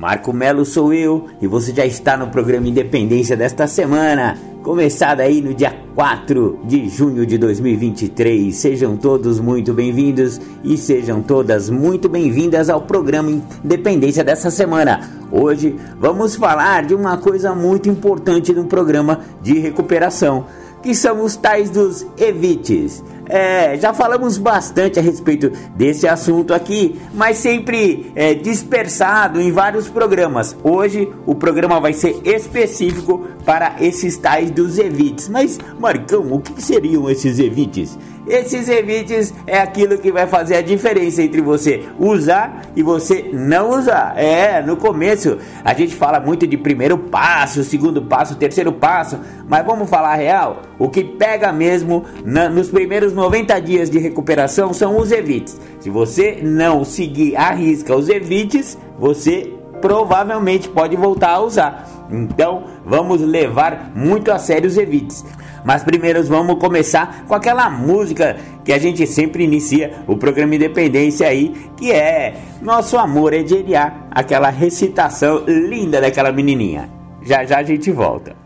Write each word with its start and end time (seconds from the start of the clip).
Marco 0.00 0.32
Melo 0.32 0.64
sou 0.64 0.94
eu 0.94 1.26
e 1.42 1.46
você 1.46 1.74
já 1.74 1.84
está 1.84 2.16
no 2.16 2.28
programa 2.28 2.66
Independência 2.66 3.36
desta 3.36 3.66
semana, 3.66 4.34
começada 4.62 5.22
aí 5.22 5.42
no 5.42 5.52
dia 5.52 5.76
4 5.94 6.60
de 6.64 6.88
junho 6.88 7.26
de 7.26 7.36
2023. 7.36 8.56
Sejam 8.56 8.96
todos 8.96 9.38
muito 9.38 9.74
bem-vindos 9.74 10.40
e 10.64 10.78
sejam 10.78 11.20
todas 11.20 11.68
muito 11.68 12.08
bem-vindas 12.08 12.70
ao 12.70 12.80
programa 12.80 13.30
Independência 13.62 14.24
dessa 14.24 14.50
semana. 14.50 15.06
Hoje 15.30 15.76
vamos 15.98 16.34
falar 16.34 16.86
de 16.86 16.94
uma 16.94 17.18
coisa 17.18 17.54
muito 17.54 17.90
importante 17.90 18.54
no 18.54 18.64
programa 18.64 19.20
de 19.42 19.58
recuperação, 19.58 20.46
que 20.82 20.94
são 20.94 21.22
os 21.22 21.36
tais 21.36 21.68
dos 21.68 22.06
evites. 22.16 23.04
É, 23.32 23.78
já 23.78 23.94
falamos 23.94 24.36
bastante 24.38 24.98
a 24.98 25.02
respeito 25.02 25.50
desse 25.76 26.08
assunto 26.08 26.52
aqui, 26.52 27.00
mas 27.14 27.38
sempre 27.38 28.10
é, 28.16 28.34
dispersado 28.34 29.40
em 29.40 29.52
vários 29.52 29.88
programas. 29.88 30.56
Hoje 30.64 31.08
o 31.24 31.34
programa 31.36 31.78
vai 31.78 31.92
ser 31.92 32.20
específico 32.24 33.24
para 33.44 33.76
esses 33.80 34.16
tais 34.16 34.50
dos 34.50 34.78
evites. 34.78 35.28
Mas, 35.28 35.58
Marcão, 35.78 36.32
o 36.32 36.40
que 36.40 36.60
seriam 36.60 37.08
esses 37.08 37.38
evites? 37.38 37.96
Esses 38.30 38.68
evites 38.68 39.34
é 39.44 39.58
aquilo 39.58 39.98
que 39.98 40.12
vai 40.12 40.24
fazer 40.24 40.54
a 40.54 40.62
diferença 40.62 41.20
entre 41.20 41.40
você 41.40 41.82
usar 41.98 42.62
e 42.76 42.82
você 42.82 43.28
não 43.32 43.70
usar. 43.70 44.14
É, 44.16 44.62
no 44.62 44.76
começo 44.76 45.36
a 45.64 45.74
gente 45.74 45.96
fala 45.96 46.20
muito 46.20 46.46
de 46.46 46.56
primeiro 46.56 46.96
passo, 46.96 47.64
segundo 47.64 48.00
passo, 48.02 48.36
terceiro 48.36 48.72
passo, 48.72 49.18
mas 49.48 49.66
vamos 49.66 49.90
falar 49.90 50.14
real? 50.14 50.62
O 50.78 50.88
que 50.88 51.02
pega 51.02 51.52
mesmo 51.52 52.04
na, 52.24 52.48
nos 52.48 52.68
primeiros 52.68 53.12
90 53.12 53.60
dias 53.62 53.90
de 53.90 53.98
recuperação 53.98 54.72
são 54.72 54.96
os 54.96 55.10
evites. 55.10 55.60
Se 55.80 55.90
você 55.90 56.38
não 56.40 56.84
seguir 56.84 57.34
a 57.34 57.50
risca 57.50 57.96
os 57.96 58.08
evites, 58.08 58.78
você 58.96 59.52
provavelmente 59.80 60.68
pode 60.68 60.94
voltar 60.94 61.30
a 61.30 61.40
usar. 61.40 61.88
Então, 62.12 62.64
vamos 62.84 63.20
levar 63.20 63.90
muito 63.92 64.30
a 64.30 64.38
sério 64.38 64.68
os 64.68 64.78
evites. 64.78 65.24
Mas 65.64 65.82
primeiro 65.82 66.22
vamos 66.24 66.58
começar 66.58 67.24
com 67.26 67.34
aquela 67.34 67.68
música 67.70 68.36
que 68.64 68.72
a 68.72 68.78
gente 68.78 69.06
sempre 69.06 69.44
inicia 69.44 70.04
o 70.06 70.16
programa 70.16 70.54
Independência 70.54 71.26
aí, 71.26 71.50
que 71.76 71.92
é 71.92 72.34
Nosso 72.62 72.96
Amor 72.96 73.32
é 73.32 73.42
de 73.42 73.54
Eliá, 73.54 74.06
aquela 74.10 74.50
recitação 74.50 75.44
linda 75.46 76.00
daquela 76.00 76.32
menininha. 76.32 76.90
Já 77.22 77.44
já 77.44 77.58
a 77.58 77.62
gente 77.62 77.90
volta. 77.90 78.36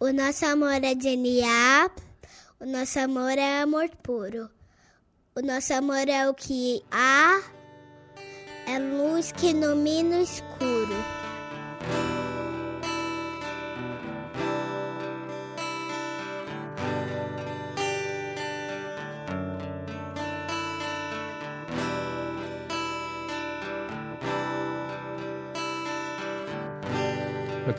O 0.00 0.12
nosso 0.12 0.46
amor 0.46 0.82
é 0.82 0.94
de 0.94 1.08
Eliá, 1.08 1.90
o 2.60 2.66
nosso 2.66 3.00
amor 3.00 3.36
é 3.36 3.62
amor 3.62 3.88
puro. 4.02 4.48
O 5.36 5.40
nosso 5.40 5.72
amor 5.74 6.08
é 6.08 6.28
o 6.28 6.34
que 6.34 6.82
há, 6.90 7.40
é 8.66 8.78
luz 8.78 9.32
que 9.32 9.50
ilumina 9.50 10.18
o 10.18 10.22
escuro. 10.22 11.27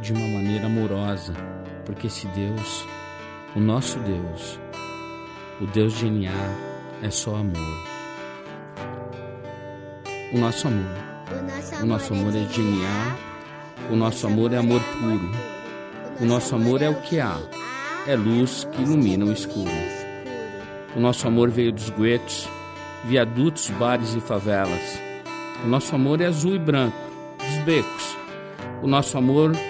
de 0.00 0.12
uma 0.12 0.26
maneira 0.26 0.66
amorosa, 0.66 1.34
porque 1.84 2.06
esse 2.06 2.26
Deus, 2.28 2.86
o 3.54 3.60
nosso 3.60 3.98
Deus, 4.00 4.58
o 5.60 5.66
Deus 5.66 5.98
de 5.98 6.10
NA, 6.10 6.30
é 7.02 7.10
só 7.10 7.36
amor. 7.36 7.86
O 10.32 10.38
nosso 10.38 10.68
amor. 10.68 10.96
O 11.82 11.86
nosso 11.86 12.14
amor 12.14 12.34
é 12.34 12.44
de 12.44 12.62
NA, 12.62 13.16
o 13.90 13.96
nosso 13.96 14.26
amor 14.26 14.52
é 14.52 14.56
amor 14.56 14.80
puro. 14.80 15.30
O 16.20 16.24
nosso 16.24 16.54
amor 16.54 16.82
é 16.82 16.88
o 16.88 17.00
que 17.02 17.20
há, 17.20 17.38
é 18.06 18.16
luz 18.16 18.66
que 18.72 18.82
ilumina 18.82 19.24
o 19.24 19.32
escuro. 19.32 19.70
O 20.96 21.00
nosso 21.00 21.26
amor 21.26 21.50
veio 21.50 21.72
dos 21.72 21.90
guetos, 21.90 22.48
viadutos, 23.04 23.70
bares 23.70 24.14
e 24.14 24.20
favelas. 24.20 25.00
O 25.64 25.68
nosso 25.68 25.94
amor 25.94 26.20
é 26.20 26.26
azul 26.26 26.54
e 26.54 26.58
branco, 26.58 26.96
dos 27.38 27.64
becos. 27.64 28.16
O 28.82 28.86
nosso 28.86 29.16
amor 29.16 29.52
é 29.54 29.69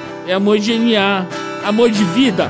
é 0.27 0.33
amor 0.33 0.57
genial, 0.59 1.25
amor 1.63 1.89
de 1.89 2.03
vida. 2.03 2.49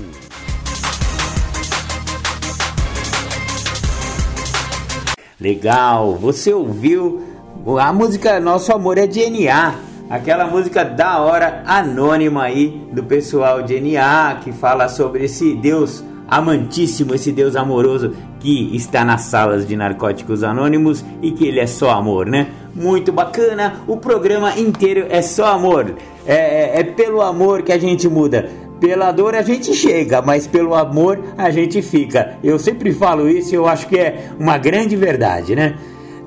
Legal, 5.40 6.14
você 6.16 6.52
ouviu 6.52 7.31
a 7.64 7.92
música 7.92 8.40
Nosso 8.40 8.72
Amor 8.72 8.98
é 8.98 9.06
DNA, 9.06 9.74
aquela 10.10 10.46
música 10.46 10.84
da 10.84 11.20
hora 11.20 11.62
anônima 11.64 12.42
aí 12.42 12.82
do 12.92 13.04
pessoal 13.04 13.62
de 13.62 13.80
NA 13.80 14.40
que 14.42 14.52
fala 14.52 14.88
sobre 14.88 15.24
esse 15.24 15.54
Deus 15.54 16.04
amantíssimo, 16.28 17.14
esse 17.14 17.30
Deus 17.30 17.54
amoroso 17.54 18.14
que 18.40 18.74
está 18.74 19.04
nas 19.04 19.22
salas 19.22 19.66
de 19.66 19.76
narcóticos 19.76 20.42
anônimos 20.42 21.04
e 21.22 21.30
que 21.30 21.46
ele 21.46 21.60
é 21.60 21.66
só 21.66 21.90
amor, 21.90 22.26
né? 22.26 22.48
Muito 22.74 23.12
bacana, 23.12 23.80
o 23.86 23.96
programa 23.96 24.58
inteiro 24.58 25.06
é 25.08 25.22
só 25.22 25.46
amor. 25.46 25.94
É, 26.26 26.34
é, 26.34 26.80
é 26.80 26.82
pelo 26.82 27.22
amor 27.22 27.62
que 27.62 27.72
a 27.72 27.78
gente 27.78 28.08
muda. 28.08 28.50
Pela 28.80 29.12
dor 29.12 29.36
a 29.36 29.42
gente 29.42 29.72
chega, 29.74 30.20
mas 30.20 30.48
pelo 30.48 30.74
amor 30.74 31.20
a 31.38 31.50
gente 31.50 31.80
fica. 31.80 32.36
Eu 32.42 32.58
sempre 32.58 32.92
falo 32.92 33.28
isso 33.28 33.54
e 33.54 33.56
eu 33.56 33.68
acho 33.68 33.86
que 33.86 33.96
é 33.96 34.30
uma 34.40 34.58
grande 34.58 34.96
verdade, 34.96 35.54
né? 35.54 35.76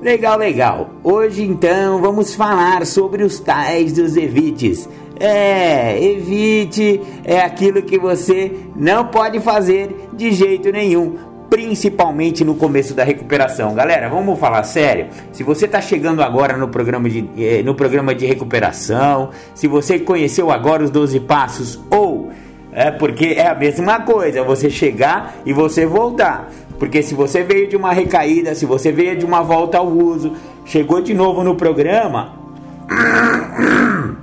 Legal, 0.02 0.38
legal. 0.38 0.90
Hoje 1.02 1.42
então 1.42 2.00
vamos 2.00 2.34
falar 2.34 2.84
sobre 2.84 3.22
os 3.22 3.40
tais 3.40 3.92
dos 3.92 4.16
evites. 4.16 4.88
É, 5.18 5.98
evite 6.02 7.00
é 7.24 7.40
aquilo 7.40 7.82
que 7.82 7.98
você 7.98 8.52
não 8.76 9.06
pode 9.06 9.40
fazer 9.40 10.08
de 10.12 10.30
jeito 10.32 10.70
nenhum, 10.70 11.16
principalmente 11.48 12.44
no 12.44 12.54
começo 12.54 12.92
da 12.92 13.02
recuperação. 13.02 13.74
Galera, 13.74 14.10
vamos 14.10 14.38
falar 14.38 14.62
sério. 14.64 15.06
Se 15.32 15.42
você 15.42 15.64
está 15.64 15.80
chegando 15.80 16.22
agora 16.22 16.58
no 16.58 16.68
programa, 16.68 17.08
de, 17.08 17.26
eh, 17.38 17.62
no 17.62 17.74
programa 17.74 18.14
de 18.14 18.26
recuperação, 18.26 19.30
se 19.54 19.66
você 19.66 19.98
conheceu 19.98 20.50
agora 20.50 20.84
os 20.84 20.90
12 20.90 21.20
passos, 21.20 21.80
ou 21.90 22.28
é 22.70 22.90
porque 22.90 23.28
é 23.38 23.46
a 23.46 23.54
mesma 23.54 24.00
coisa, 24.00 24.42
você 24.42 24.68
chegar 24.68 25.34
e 25.46 25.52
você 25.54 25.86
voltar. 25.86 26.50
Porque 26.78 27.02
se 27.02 27.14
você 27.14 27.42
veio 27.42 27.68
de 27.68 27.76
uma 27.76 27.92
recaída, 27.92 28.54
se 28.54 28.66
você 28.66 28.92
veio 28.92 29.16
de 29.16 29.24
uma 29.24 29.42
volta 29.42 29.78
ao 29.78 29.86
uso, 29.86 30.32
chegou 30.64 31.00
de 31.00 31.14
novo 31.14 31.42
no 31.42 31.54
programa. 31.54 32.34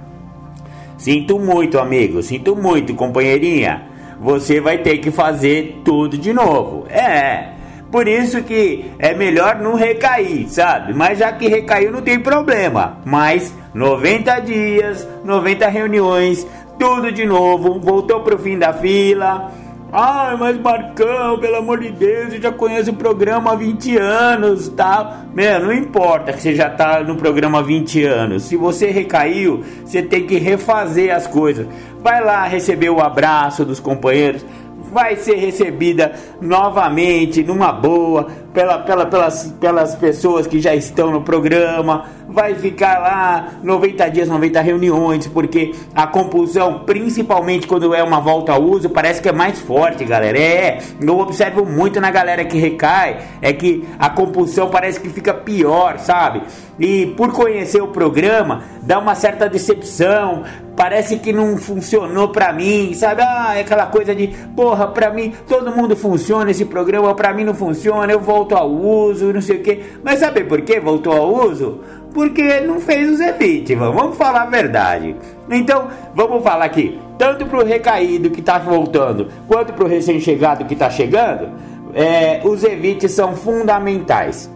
Sinto 0.98 1.38
muito, 1.38 1.80
amigo, 1.80 2.24
sinto 2.24 2.56
muito, 2.56 2.96
companheirinha. 2.96 3.90
Você 4.22 4.62
vai 4.62 4.78
ter 4.78 5.00
que 5.00 5.12
fazer 5.12 5.82
tudo 5.84 6.18
de 6.18 6.32
novo. 6.32 6.88
É. 6.90 7.50
Por 7.92 8.08
isso 8.08 8.42
que 8.42 8.90
é 8.98 9.14
melhor 9.14 9.60
não 9.60 9.76
recair, 9.76 10.48
sabe? 10.48 10.94
Mas 10.94 11.20
já 11.20 11.30
que 11.34 11.50
recaiu 11.50 11.92
não 11.92 12.02
tem 12.02 12.22
problema. 12.22 13.00
Mas 13.04 13.54
90 13.74 14.40
dias, 14.40 15.06
90 15.26 15.68
reuniões, 15.68 16.48
tudo 16.80 17.12
de 17.12 17.26
novo, 17.26 17.82
voltou 17.82 18.22
pro 18.22 18.40
fim 18.40 18.58
da 18.58 18.72
fila 18.72 19.52
Ai, 19.96 20.36
mas 20.38 20.60
Marcão, 20.60 21.38
pelo 21.38 21.58
amor 21.58 21.80
de 21.80 21.92
Deus, 21.92 22.34
eu 22.34 22.42
já 22.42 22.52
conheço 22.52 22.90
o 22.90 22.96
programa 22.96 23.52
há 23.52 23.56
20 23.56 23.96
anos, 23.96 24.68
tá? 24.70 25.24
Meu, 25.32 25.60
não 25.60 25.72
importa 25.72 26.34
que 26.34 26.42
você 26.42 26.56
já 26.56 26.68
tá 26.68 27.04
no 27.04 27.16
programa 27.16 27.60
há 27.60 27.62
20 27.62 28.04
anos. 28.04 28.42
Se 28.42 28.58
você 28.58 28.88
recaiu, 28.90 29.64
você 29.86 30.02
tem 30.02 30.26
que 30.26 30.40
refazer 30.40 31.16
as 31.16 31.28
coisas. 31.28 31.68
Vai 32.02 32.24
lá 32.24 32.44
receber 32.48 32.90
o 32.90 33.02
abraço 33.02 33.64
dos 33.64 33.80
companheiros, 33.80 34.44
vai 34.92 35.16
ser 35.16 35.36
recebida 35.36 36.14
novamente 36.42 37.44
numa 37.44 37.72
boa 37.72 38.30
pela, 38.54 38.78
pela, 38.80 39.06
pelas, 39.06 39.54
pelas 39.60 39.96
pessoas 39.96 40.46
que 40.46 40.60
já 40.60 40.76
estão 40.76 41.12
no 41.12 41.22
programa 41.22 42.06
vai 42.28 42.56
ficar 42.56 43.00
lá 43.00 43.50
90 43.62 44.10
dias, 44.10 44.28
90 44.28 44.62
reuniões, 44.62 45.28
porque 45.28 45.74
a 45.94 46.08
compulsão, 46.08 46.80
principalmente 46.86 47.68
quando 47.68 47.94
é 47.94 48.02
uma 48.04 48.20
volta 48.20 48.54
ao 48.54 48.64
uso, 48.64 48.90
parece 48.90 49.22
que 49.22 49.30
é 49.30 49.32
mais 49.32 49.60
forte, 49.60 50.04
galera. 50.06 50.38
É, 50.38 50.80
eu 51.00 51.20
observo 51.20 51.66
muito 51.66 52.00
na 52.00 52.12
galera 52.12 52.44
que 52.46 52.58
recai, 52.58 53.20
é 53.42 53.54
que 53.54 53.88
a 54.00 54.10
compulsão 54.10 54.70
parece 54.70 55.00
que 55.00 55.10
fica 55.10 55.34
pior, 55.34 56.00
sabe? 56.00 56.42
E 56.80 57.08
por 57.18 57.32
conhecer 57.32 57.82
o 57.82 57.88
programa, 57.88 58.64
dá 58.82 58.98
uma 58.98 59.14
certa 59.14 59.48
decepção, 59.48 60.44
parece 60.76 61.18
que 61.18 61.32
não 61.32 61.56
funcionou 61.58 62.30
pra 62.30 62.52
mim, 62.52 62.94
sabe? 62.96 63.22
Ah, 63.22 63.54
é 63.56 63.62
aquela 63.62 63.86
coisa 63.86 64.16
de, 64.16 64.28
porra, 64.56 64.88
pra 64.88 65.12
mim 65.12 65.34
todo 65.48 65.72
mundo 65.72 65.96
funciona 65.96 66.50
esse 66.50 66.66
programa, 66.66 67.14
pra 67.14 67.34
mim 67.34 67.44
não 67.44 67.54
funciona, 67.54 68.12
eu 68.12 68.20
volto 68.20 68.43
voltou 68.44 68.58
ao 68.58 68.70
uso, 68.70 69.34
não 69.34 69.42
sei 69.42 69.58
o 69.58 69.64
que. 69.64 69.84
Mas 70.04 70.20
sabe 70.20 70.44
por 70.44 70.62
que 70.62 70.80
voltou 70.80 71.14
ao 71.14 71.48
uso? 71.48 71.80
Porque 72.14 72.60
não 72.60 72.80
fez 72.80 73.10
os 73.10 73.20
evites, 73.20 73.76
vamos 73.78 74.16
falar 74.16 74.44
a 74.44 74.46
verdade. 74.46 75.16
Então, 75.50 75.88
vamos 76.14 76.44
falar 76.44 76.66
aqui, 76.66 77.00
tanto 77.18 77.46
para 77.46 77.60
o 77.60 77.66
recaído 77.66 78.30
que 78.30 78.40
está 78.40 78.60
voltando, 78.60 79.30
quanto 79.48 79.74
para 79.74 79.84
o 79.84 79.88
recém-chegado 79.88 80.66
que 80.66 80.74
está 80.74 80.92
chegando, 80.92 81.50
é, 81.96 82.40
os 82.44 82.64
evites 82.64 83.12
são 83.12 83.36
fundamentais. 83.36 84.50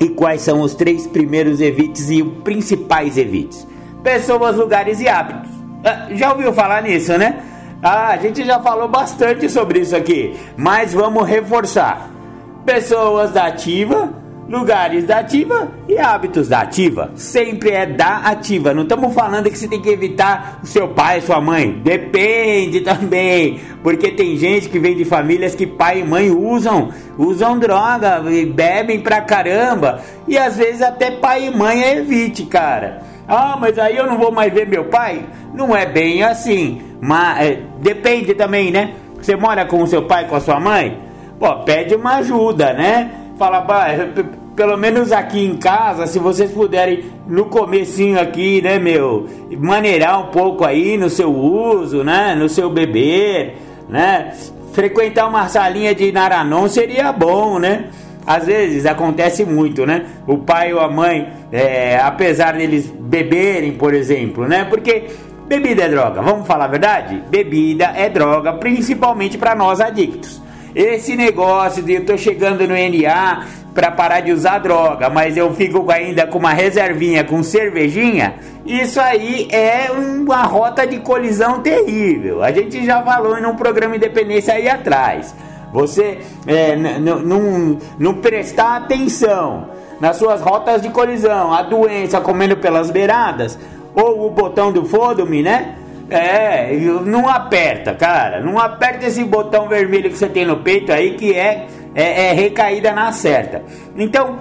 E 0.00 0.08
quais 0.08 0.42
são 0.42 0.60
os 0.60 0.74
três 0.74 1.06
primeiros 1.06 1.60
evites 1.60 2.08
e 2.08 2.22
os 2.22 2.32
principais 2.42 3.18
evites? 3.18 3.66
Pessoas, 4.02 4.56
lugares 4.56 5.00
e 5.00 5.08
hábitos. 5.08 5.50
Ah, 5.84 6.06
já 6.12 6.32
ouviu 6.32 6.52
falar 6.52 6.82
nisso, 6.82 7.18
né? 7.18 7.42
Ah, 7.82 8.08
a 8.08 8.16
gente 8.16 8.44
já 8.44 8.60
falou 8.60 8.88
bastante 8.88 9.48
sobre 9.48 9.80
isso 9.80 9.94
aqui, 9.94 10.36
mas 10.56 10.94
vamos 10.94 11.28
reforçar. 11.28 12.17
Pessoas 12.68 13.32
da 13.32 13.46
ativa, 13.46 14.12
lugares 14.46 15.06
da 15.06 15.20
ativa 15.20 15.72
e 15.88 15.98
hábitos 15.98 16.48
da 16.48 16.60
ativa. 16.60 17.10
Sempre 17.14 17.70
é 17.70 17.86
da 17.86 18.18
ativa. 18.18 18.74
Não 18.74 18.82
estamos 18.82 19.14
falando 19.14 19.48
que 19.48 19.56
você 19.56 19.66
tem 19.66 19.80
que 19.80 19.88
evitar 19.88 20.60
o 20.62 20.66
seu 20.66 20.86
pai, 20.88 21.22
sua 21.22 21.40
mãe. 21.40 21.80
Depende 21.82 22.82
também, 22.84 23.58
porque 23.82 24.10
tem 24.10 24.36
gente 24.36 24.68
que 24.68 24.78
vem 24.78 24.94
de 24.94 25.06
famílias 25.06 25.54
que 25.54 25.66
pai 25.66 26.00
e 26.00 26.04
mãe 26.04 26.30
usam, 26.30 26.90
usam 27.16 27.58
droga 27.58 28.22
e 28.30 28.44
bebem 28.44 29.00
pra 29.00 29.22
caramba. 29.22 30.02
E 30.28 30.36
às 30.36 30.58
vezes 30.58 30.82
até 30.82 31.10
pai 31.10 31.46
e 31.46 31.50
mãe 31.50 31.82
evite, 31.82 32.44
cara. 32.44 33.00
Ah, 33.26 33.56
mas 33.58 33.78
aí 33.78 33.96
eu 33.96 34.06
não 34.06 34.18
vou 34.18 34.30
mais 34.30 34.52
ver 34.52 34.68
meu 34.68 34.84
pai? 34.84 35.24
Não 35.54 35.74
é 35.74 35.86
bem 35.86 36.22
assim. 36.22 36.82
Mas 37.00 37.46
é, 37.46 37.62
depende 37.80 38.34
também, 38.34 38.70
né? 38.70 38.92
Você 39.18 39.34
mora 39.36 39.64
com 39.64 39.82
o 39.82 39.86
seu 39.86 40.02
pai, 40.02 40.28
com 40.28 40.36
a 40.36 40.40
sua 40.40 40.60
mãe? 40.60 41.07
Pô, 41.38 41.54
pede 41.64 41.94
uma 41.94 42.16
ajuda, 42.16 42.72
né? 42.72 43.10
Fala, 43.38 43.64
pelo 44.56 44.76
menos 44.76 45.12
aqui 45.12 45.44
em 45.44 45.56
casa, 45.56 46.06
se 46.06 46.18
vocês 46.18 46.50
puderem 46.50 47.04
no 47.28 47.44
comecinho 47.44 48.20
aqui, 48.20 48.60
né, 48.60 48.76
meu, 48.78 49.28
maneirar 49.56 50.20
um 50.20 50.32
pouco 50.32 50.64
aí 50.64 50.96
no 50.96 51.08
seu 51.08 51.32
uso, 51.32 52.02
né, 52.02 52.34
no 52.34 52.48
seu 52.48 52.68
beber, 52.68 53.56
né? 53.88 54.32
Frequentar 54.72 55.28
uma 55.28 55.48
salinha 55.48 55.94
de 55.94 56.10
Naranon 56.10 56.68
seria 56.68 57.12
bom, 57.12 57.60
né? 57.60 57.84
Às 58.26 58.46
vezes 58.46 58.84
acontece 58.84 59.44
muito, 59.44 59.86
né? 59.86 60.06
O 60.26 60.38
pai 60.38 60.72
ou 60.72 60.80
a 60.80 60.88
mãe, 60.88 61.28
é, 61.52 61.96
apesar 61.96 62.52
deles 62.52 62.92
beberem, 62.98 63.72
por 63.72 63.94
exemplo, 63.94 64.46
né? 64.46 64.64
Porque 64.64 65.06
Bebida 65.48 65.84
é 65.84 65.88
droga, 65.88 66.20
vamos 66.20 66.46
falar 66.46 66.66
a 66.66 66.68
verdade? 66.68 67.22
Bebida 67.30 67.86
é 67.96 68.10
droga, 68.10 68.52
principalmente 68.52 69.38
para 69.38 69.54
nós 69.54 69.80
adictos. 69.80 70.42
Esse 70.74 71.16
negócio 71.16 71.82
de 71.82 71.94
eu 71.94 72.04
tô 72.04 72.16
chegando 72.16 72.66
no 72.66 72.74
NA 72.74 73.46
para 73.74 73.90
parar 73.90 74.20
de 74.20 74.32
usar 74.32 74.58
droga, 74.58 75.08
mas 75.08 75.36
eu 75.36 75.54
fico 75.54 75.90
ainda 75.90 76.26
com 76.26 76.38
uma 76.38 76.52
reservinha 76.52 77.22
com 77.22 77.42
cervejinha, 77.42 78.34
isso 78.66 79.00
aí 79.00 79.48
é 79.50 79.90
uma 79.90 80.42
rota 80.42 80.86
de 80.86 80.98
colisão 80.98 81.60
terrível. 81.60 82.42
A 82.42 82.50
gente 82.50 82.84
já 82.84 83.02
falou 83.02 83.38
em 83.38 83.46
um 83.46 83.54
programa 83.54 83.96
Independência 83.96 84.54
aí 84.54 84.68
atrás. 84.68 85.34
Você 85.72 86.18
é, 86.46 86.76
não 86.76 88.14
prestar 88.14 88.76
atenção 88.76 89.68
nas 90.00 90.16
suas 90.16 90.40
rotas 90.40 90.82
de 90.82 90.90
colisão, 90.90 91.52
a 91.52 91.62
doença 91.62 92.20
comendo 92.20 92.56
pelas 92.56 92.90
beiradas, 92.90 93.58
ou 93.94 94.26
o 94.26 94.30
botão 94.30 94.72
do 94.72 94.84
foda-me, 94.84 95.42
né? 95.42 95.77
É, 96.10 96.74
não 97.04 97.28
aperta, 97.28 97.94
cara. 97.94 98.40
Não 98.40 98.58
aperta 98.58 99.06
esse 99.06 99.22
botão 99.24 99.68
vermelho 99.68 100.10
que 100.10 100.16
você 100.16 100.28
tem 100.28 100.46
no 100.46 100.58
peito 100.58 100.92
aí, 100.92 101.14
que 101.14 101.34
é, 101.34 101.66
é, 101.94 102.28
é 102.28 102.32
recaída 102.32 102.92
na 102.92 103.12
certa. 103.12 103.62
Então, 103.96 104.38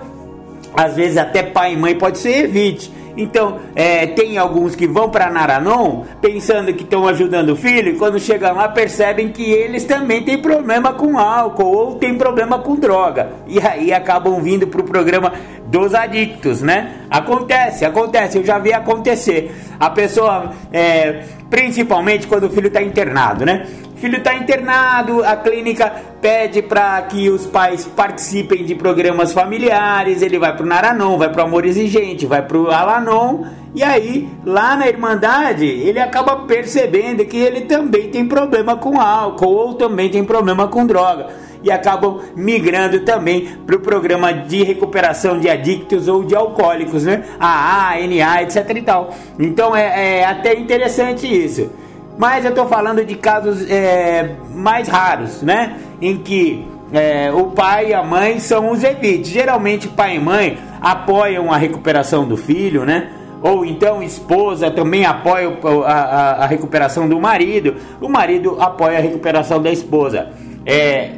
às 0.74 0.96
vezes 0.96 1.18
até 1.18 1.44
pai 1.44 1.74
e 1.74 1.78
mãe 1.78 1.96
pode 1.96 2.18
ser 2.18 2.46
evite. 2.46 2.92
Então, 3.18 3.58
é, 3.76 4.06
tem 4.06 4.38
alguns 4.38 4.76
que 4.76 4.88
vão 4.88 5.10
para 5.10 5.32
Naranon 5.32 6.04
pensando 6.22 6.72
que 6.72 6.84
estão 6.84 7.08
ajudando 7.08 7.50
o 7.50 7.56
filho, 7.56 7.94
e 7.94 7.98
quando 7.98 8.20
chegam 8.20 8.54
lá 8.54 8.70
percebem 8.70 9.30
que 9.30 9.44
eles 9.44 9.84
também 9.86 10.24
têm 10.24 10.38
problema 10.38 10.94
com 10.94 11.18
álcool 11.18 11.66
ou 11.66 11.96
têm 11.96 12.16
problema 12.16 12.60
com 12.60 12.76
droga. 12.76 13.30
E 13.48 13.60
aí 13.60 13.92
acabam 13.92 14.40
vindo 14.40 14.68
para 14.68 14.82
o 14.82 14.84
programa 14.84 15.34
dos 15.68 15.94
adictos, 15.94 16.62
né? 16.62 17.02
Acontece, 17.10 17.86
acontece, 17.86 18.38
eu 18.38 18.46
já 18.46 18.58
vi 18.58 18.74
acontecer. 18.74 19.56
A 19.80 19.90
pessoa, 19.90 20.52
é, 20.72 21.24
principalmente 21.50 22.28
quando 22.28 22.46
o 22.46 22.50
filho 22.50 22.68
está 22.68 22.82
internado, 22.82 23.46
né? 23.46 23.68
filho 23.98 24.18
está 24.18 24.36
internado, 24.36 25.24
a 25.24 25.36
clínica 25.36 25.92
pede 26.22 26.62
para 26.62 27.02
que 27.04 27.30
os 27.30 27.46
pais 27.46 27.86
participem 27.86 28.64
de 28.64 28.76
programas 28.76 29.34
familiares, 29.34 30.22
ele 30.22 30.38
vai 30.38 30.56
para 30.56 30.64
o 30.64 30.68
Naranon, 30.68 31.18
vai 31.18 31.30
para 31.30 31.44
o 31.44 31.48
Amor 31.48 31.66
Exigente, 31.66 32.26
vai 32.26 32.44
para 32.44 32.58
o 32.58 32.70
Alanon, 32.70 33.46
e 33.74 33.84
aí, 33.84 34.30
lá 34.46 34.76
na 34.76 34.88
Irmandade, 34.88 35.66
ele 35.66 36.00
acaba 36.00 36.38
percebendo 36.38 37.26
que 37.26 37.38
ele 37.38 37.62
também 37.62 38.10
tem 38.10 38.26
problema 38.26 38.78
com 38.78 39.00
álcool, 39.00 39.48
ou 39.48 39.74
também 39.74 40.10
tem 40.10 40.24
problema 40.24 40.68
com 40.68 40.86
droga, 40.86 41.28
e 41.64 41.72
acabam 41.72 42.22
migrando 42.36 43.02
também 43.02 43.48
para 43.66 43.76
o 43.76 43.80
programa 43.80 44.34
de 44.34 44.64
recuperação 44.64 45.40
de 45.40 45.50
adictos 45.50 46.08
ou 46.08 46.24
de 46.24 46.36
alcoólicos, 46.36 47.04
né? 47.04 47.24
AA, 47.40 47.96
NA, 48.08 48.44
etc 48.44 48.70
e 48.76 48.82
tal. 48.82 49.14
Então 49.40 49.76
é, 49.76 50.20
é 50.20 50.26
até 50.26 50.56
interessante 50.56 51.28
isso. 51.28 51.70
Mas 52.18 52.44
eu 52.44 52.50
estou 52.50 52.68
falando 52.68 53.06
de 53.06 53.16
casos 53.16 53.70
é, 53.70 54.32
mais 54.54 54.88
raros, 54.88 55.42
né? 55.44 55.78
Em 56.02 56.18
que 56.18 56.66
é, 56.92 57.32
o 57.32 57.46
pai 57.48 57.90
e 57.90 57.94
a 57.94 58.02
mãe 58.02 58.40
são 58.40 58.72
os 58.72 58.84
evites. 58.84 59.30
Geralmente, 59.30 59.88
pai 59.88 60.16
e 60.16 60.20
mãe 60.20 60.58
apoiam 60.82 61.52
a 61.52 61.58
recuperação 61.58 62.28
do 62.28 62.36
filho, 62.36 62.86
né? 62.86 63.12
Ou 63.42 63.64
então 63.64 64.02
esposa 64.02 64.72
também 64.72 65.06
apoia 65.06 65.48
a, 65.86 65.92
a, 65.92 66.32
a 66.44 66.48
recuperação 66.48 67.08
do 67.08 67.20
marido. 67.20 67.76
O 68.02 68.10
marido 68.10 68.58
apoia 68.60 68.98
a 68.98 69.02
recuperação 69.02 69.62
da 69.62 69.72
esposa. 69.72 70.30
É, 70.66 71.12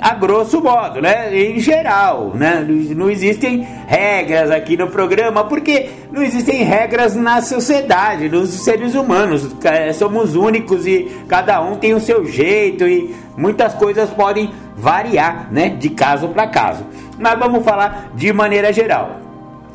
a 0.00 0.14
grosso 0.14 0.62
modo, 0.62 1.00
né? 1.00 1.36
Em 1.36 1.60
geral, 1.60 2.32
né? 2.34 2.66
Não 2.96 3.10
existem 3.10 3.66
regras 3.86 4.50
aqui 4.50 4.76
no 4.76 4.88
programa, 4.88 5.44
porque 5.44 5.90
não 6.10 6.22
existem 6.22 6.62
regras 6.62 7.14
na 7.14 7.42
sociedade, 7.42 8.28
nos 8.28 8.50
seres 8.50 8.94
humanos. 8.94 9.54
Somos 9.94 10.34
únicos 10.34 10.86
e 10.86 11.10
cada 11.28 11.60
um 11.60 11.76
tem 11.76 11.92
o 11.94 12.00
seu 12.00 12.24
jeito 12.24 12.86
e 12.86 13.14
muitas 13.36 13.74
coisas 13.74 14.08
podem 14.10 14.50
variar, 14.76 15.48
né? 15.52 15.68
De 15.68 15.90
caso 15.90 16.28
para 16.28 16.46
caso. 16.46 16.86
Mas 17.18 17.38
vamos 17.38 17.62
falar 17.62 18.10
de 18.14 18.32
maneira 18.32 18.72
geral. 18.72 19.20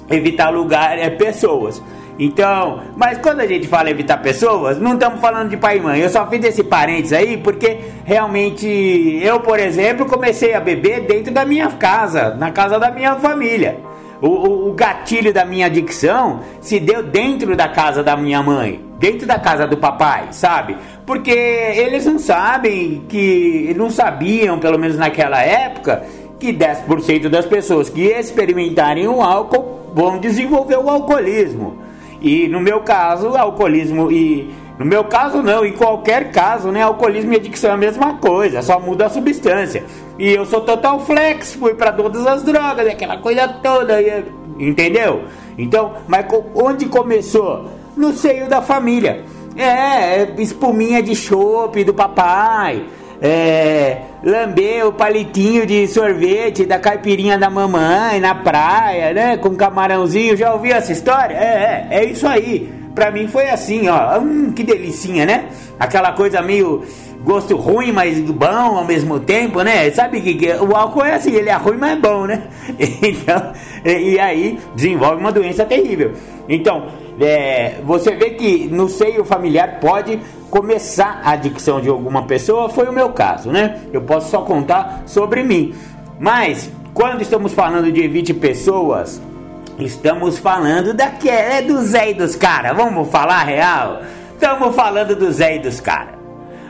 Evitar 0.10 0.50
lugar 0.50 0.98
é 0.98 1.10
pessoas. 1.10 1.82
Então, 2.17 2.81
mas 2.95 3.17
quando 3.17 3.41
a 3.41 3.48
gente 3.48 3.67
fala 3.67 3.89
evitar 3.89 4.17
pessoas, 4.17 4.79
não 4.79 4.93
estamos 4.93 5.19
falando 5.19 5.50
de 5.50 5.57
pai 5.57 5.77
e 5.77 5.81
mãe. 5.81 6.00
Eu 6.00 6.10
só 6.10 6.25
fiz 6.27 6.43
esse 6.45 6.63
parênteses 6.63 7.13
aí 7.13 7.38
porque 7.38 7.77
realmente 8.05 8.67
eu, 9.22 9.41
por 9.41 9.60
exemplo, 9.60 10.05
comecei 10.05 10.53
a 10.53 10.60
beber 10.60 11.01
dentro 11.01 11.34
da 11.34 11.43
minha 11.43 11.69
casa, 11.72 12.34
na 12.36 12.51
casa 12.51 12.79
da 12.79 12.89
minha 12.89 13.15
família. 13.15 13.77
O, 14.22 14.27
o, 14.27 14.69
o 14.69 14.74
gatilho 14.74 15.34
da 15.34 15.43
minha 15.43 15.65
adicção 15.65 16.39
se 16.62 16.79
deu 16.79 17.03
dentro 17.03 17.53
da 17.55 17.67
casa 17.67 18.01
da 18.01 18.15
minha 18.15 18.41
mãe, 18.41 18.79
dentro 18.98 19.27
da 19.27 19.38
casa 19.38 19.67
do 19.67 19.75
papai, 19.75 20.29
sabe? 20.31 20.77
Porque 21.05 21.31
eles 21.31 22.05
não 22.05 22.17
sabem 22.17 23.03
que, 23.10 23.74
não 23.77 23.89
sabiam, 23.89 24.57
pelo 24.57 24.79
menos 24.79 24.98
naquela 24.98 25.41
época, 25.41 26.03
que 26.39 26.53
10% 26.53 27.27
das 27.27 27.45
pessoas 27.45 27.89
que 27.89 28.03
experimentarem 28.03 29.05
o 29.05 29.22
álcool 29.22 29.91
vão 29.93 30.17
desenvolver 30.17 30.77
o 30.77 30.89
alcoolismo. 30.89 31.85
E 32.25 32.48
no 32.48 32.60
meu 32.60 32.79
caso, 32.79 33.38
alcoolismo 33.38 34.12
e. 34.12 34.51
No 34.79 34.86
meu 34.86 35.03
caso, 35.03 35.44
não, 35.44 35.63
em 35.63 35.72
qualquer 35.72 36.32
caso, 36.32 36.70
né? 36.70 36.82
Alcoolismo 36.82 37.32
e 37.32 37.36
adicção 37.36 37.70
é 37.70 37.74
a 37.74 37.77
mesma 37.77 38.15
coisa, 38.15 38.63
só 38.63 38.79
muda 38.79 39.05
a 39.05 39.10
substância. 39.10 39.86
E 40.17 40.32
eu 40.32 40.44
sou 40.44 40.62
total 40.62 41.00
flex, 41.00 41.53
fui 41.53 41.75
para 41.75 41.94
todas 41.94 42.25
as 42.25 42.41
drogas, 42.41 42.88
aquela 42.88 43.17
coisa 43.17 43.48
toda, 43.48 43.98
entendeu? 44.58 45.25
Então, 45.55 45.94
mas 46.08 46.25
onde 46.55 46.88
começou? 46.88 47.70
No 47.96 48.12
seio 48.12 48.50
da 48.50 48.60
família. 48.60 49.24
É, 49.55 50.27
espuminha 50.39 51.01
de 51.03 51.15
chope 51.15 51.84
do 51.84 51.94
papai 51.94 52.86
é, 53.25 54.01
lamber 54.24 54.86
o 54.86 54.94
palitinho 54.94 55.65
de 55.65 55.88
sorvete 55.88 56.63
da 56.63 56.77
caipirinha 56.77 57.39
da 57.39 57.50
mamãe 57.50 58.20
na 58.20 58.36
praia, 58.36 59.13
né? 59.13 59.38
Com 59.38 59.55
camarãozinho. 59.55 60.38
Já 60.38 60.53
ouviu 60.53 60.75
essa 60.75 60.91
história? 60.91 61.34
É, 61.34 61.88
é, 61.89 61.98
é 62.01 62.05
isso 62.05 62.27
aí. 62.27 62.72
Pra 62.94 63.10
mim 63.10 63.27
foi 63.27 63.50
assim, 63.50 63.89
ó. 63.89 64.20
Hum, 64.20 64.53
que 64.53 64.63
delicinha, 64.63 65.25
né? 65.25 65.46
Aquela 65.79 66.12
coisa 66.12 66.39
meio 66.44 66.84
gosto 67.24 67.55
ruim, 67.55 67.91
mas 67.91 68.20
bom 68.20 68.46
ao 68.46 68.86
mesmo 68.86 69.20
tempo, 69.20 69.63
né? 69.63 69.89
Sabe 69.89 70.22
que, 70.22 70.36
que 70.36 70.51
o 70.53 70.75
álcool 70.75 71.03
é 71.03 71.15
assim, 71.15 71.34
ele 71.34 71.50
é 71.50 71.55
ruim, 71.55 71.77
mas 71.77 71.94
é 71.94 71.96
bom, 71.96 72.25
né? 72.27 72.44
Então, 73.01 73.53
e, 73.84 74.13
e 74.13 74.20
aí 74.20 74.60
desenvolve 74.75 75.20
uma 75.20 75.32
doença 75.32 75.65
terrível. 75.65 76.13
Então, 76.48 76.86
é, 77.19 77.79
você 77.84 78.12
vê 78.15 78.31
que 78.31 78.67
no 78.67 78.89
seio 78.89 79.24
familiar 79.24 79.79
pode 79.79 80.19
começar 80.50 81.22
a 81.24 81.31
adicção 81.31 81.81
de 81.81 81.89
alguma 81.89 82.24
pessoa, 82.24 82.69
foi 82.69 82.88
o 82.88 82.93
meu 82.93 83.10
caso, 83.10 83.51
né? 83.51 83.81
Eu 83.91 84.01
posso 84.01 84.29
só 84.29 84.41
contar 84.41 85.03
sobre 85.05 85.43
mim. 85.43 85.74
Mas 86.19 86.72
Quando 86.95 87.22
estamos 87.22 87.51
falando 87.51 87.91
de 87.91 88.01
evite 88.01 88.34
pessoas, 88.34 89.22
estamos 89.77 90.39
falando 90.39 90.93
daquela 90.93 91.55
é 91.55 91.62
do 91.62 91.81
Zé 91.81 92.12
e 92.12 92.13
dos 92.13 92.38
caras. 92.38 92.74
Vamos 92.74 93.10
falar 93.10 93.43
real? 93.43 94.00
Estamos 94.31 94.74
falando 94.74 95.13
do 95.13 95.29
Zé 95.29 95.57
e 95.57 95.60
dos 95.60 95.81
caras. 95.81 96.15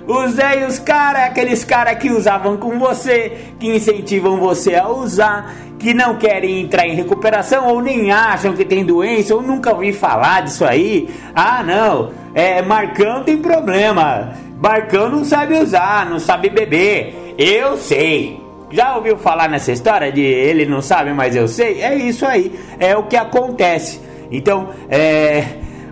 E 0.08 0.66
os 0.66 0.78
caras, 0.78 1.24
aqueles 1.24 1.64
caras 1.64 1.98
que 1.98 2.12
usavam 2.12 2.58
com 2.58 2.78
você, 2.78 3.52
que 3.60 3.76
incentivam 3.76 4.40
você 4.40 4.76
a 4.76 4.88
usar, 4.88 5.54
que 5.80 5.94
não 5.94 6.16
querem 6.16 6.62
entrar 6.62 6.88
em 6.88 6.96
recuperação 6.96 7.68
ou 7.68 7.82
nem 7.82 8.12
acham 8.12 8.54
que 8.54 8.64
tem 8.64 8.86
doença 8.86 9.36
ou 9.36 9.42
nunca 9.42 9.74
ouvi 9.74 9.92
falar 9.92 10.44
disso 10.44 10.64
aí. 10.64 11.10
Ah, 11.34 11.64
não, 11.64 12.12
é, 12.36 12.62
Marcão 12.62 13.24
tem 13.24 13.38
problema. 13.38 14.34
Marcão 14.62 15.10
não 15.10 15.26
sabe 15.26 15.58
usar, 15.58 16.08
não 16.08 16.20
sabe 16.20 16.50
beber. 16.50 17.34
Eu 17.38 17.76
sei. 17.78 18.40
Já 18.72 18.96
ouviu 18.96 19.18
falar 19.18 19.50
nessa 19.50 19.72
história 19.72 20.12
de 20.12 20.22
ele 20.22 20.66
não 20.66 20.82
sabe, 20.82 21.14
mas 21.14 21.36
eu 21.36 21.48
sei? 21.48 21.82
É 21.82 21.96
isso 21.96 22.26
aí, 22.26 22.52
é 22.80 22.96
o 22.96 23.04
que 23.04 23.16
acontece. 23.16 24.02
Então, 24.32 24.70
é, 24.90 25.44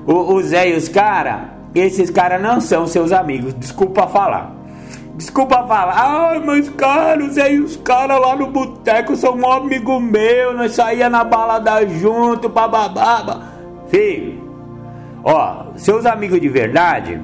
o, 0.05 0.33
o 0.33 0.43
Zé 0.43 0.69
e 0.69 0.73
os 0.73 0.87
caras 0.89 1.52
esses 1.75 2.09
caras 2.09 2.41
não 2.41 2.61
são 2.61 2.85
seus 2.85 3.11
amigos, 3.11 3.53
desculpa 3.55 4.07
falar. 4.07 4.51
Desculpa 5.15 5.63
falar, 5.67 5.93
ai, 5.95 6.39
mas 6.39 6.69
cara, 6.69 7.23
aí 7.43 7.59
os 7.59 7.77
caras 7.77 8.19
lá 8.19 8.35
no 8.35 8.47
boteco 8.47 9.15
são 9.15 9.35
um 9.35 9.51
amigo 9.51 9.99
meu, 9.99 10.53
nós 10.53 10.73
saía 10.73 11.07
na 11.09 11.23
balada 11.23 11.85
junto, 11.87 12.49
babababa. 12.49 13.43
Filho, 13.89 14.41
ó, 15.23 15.65
seus 15.75 16.05
amigos 16.07 16.41
de 16.41 16.49
verdade 16.49 17.21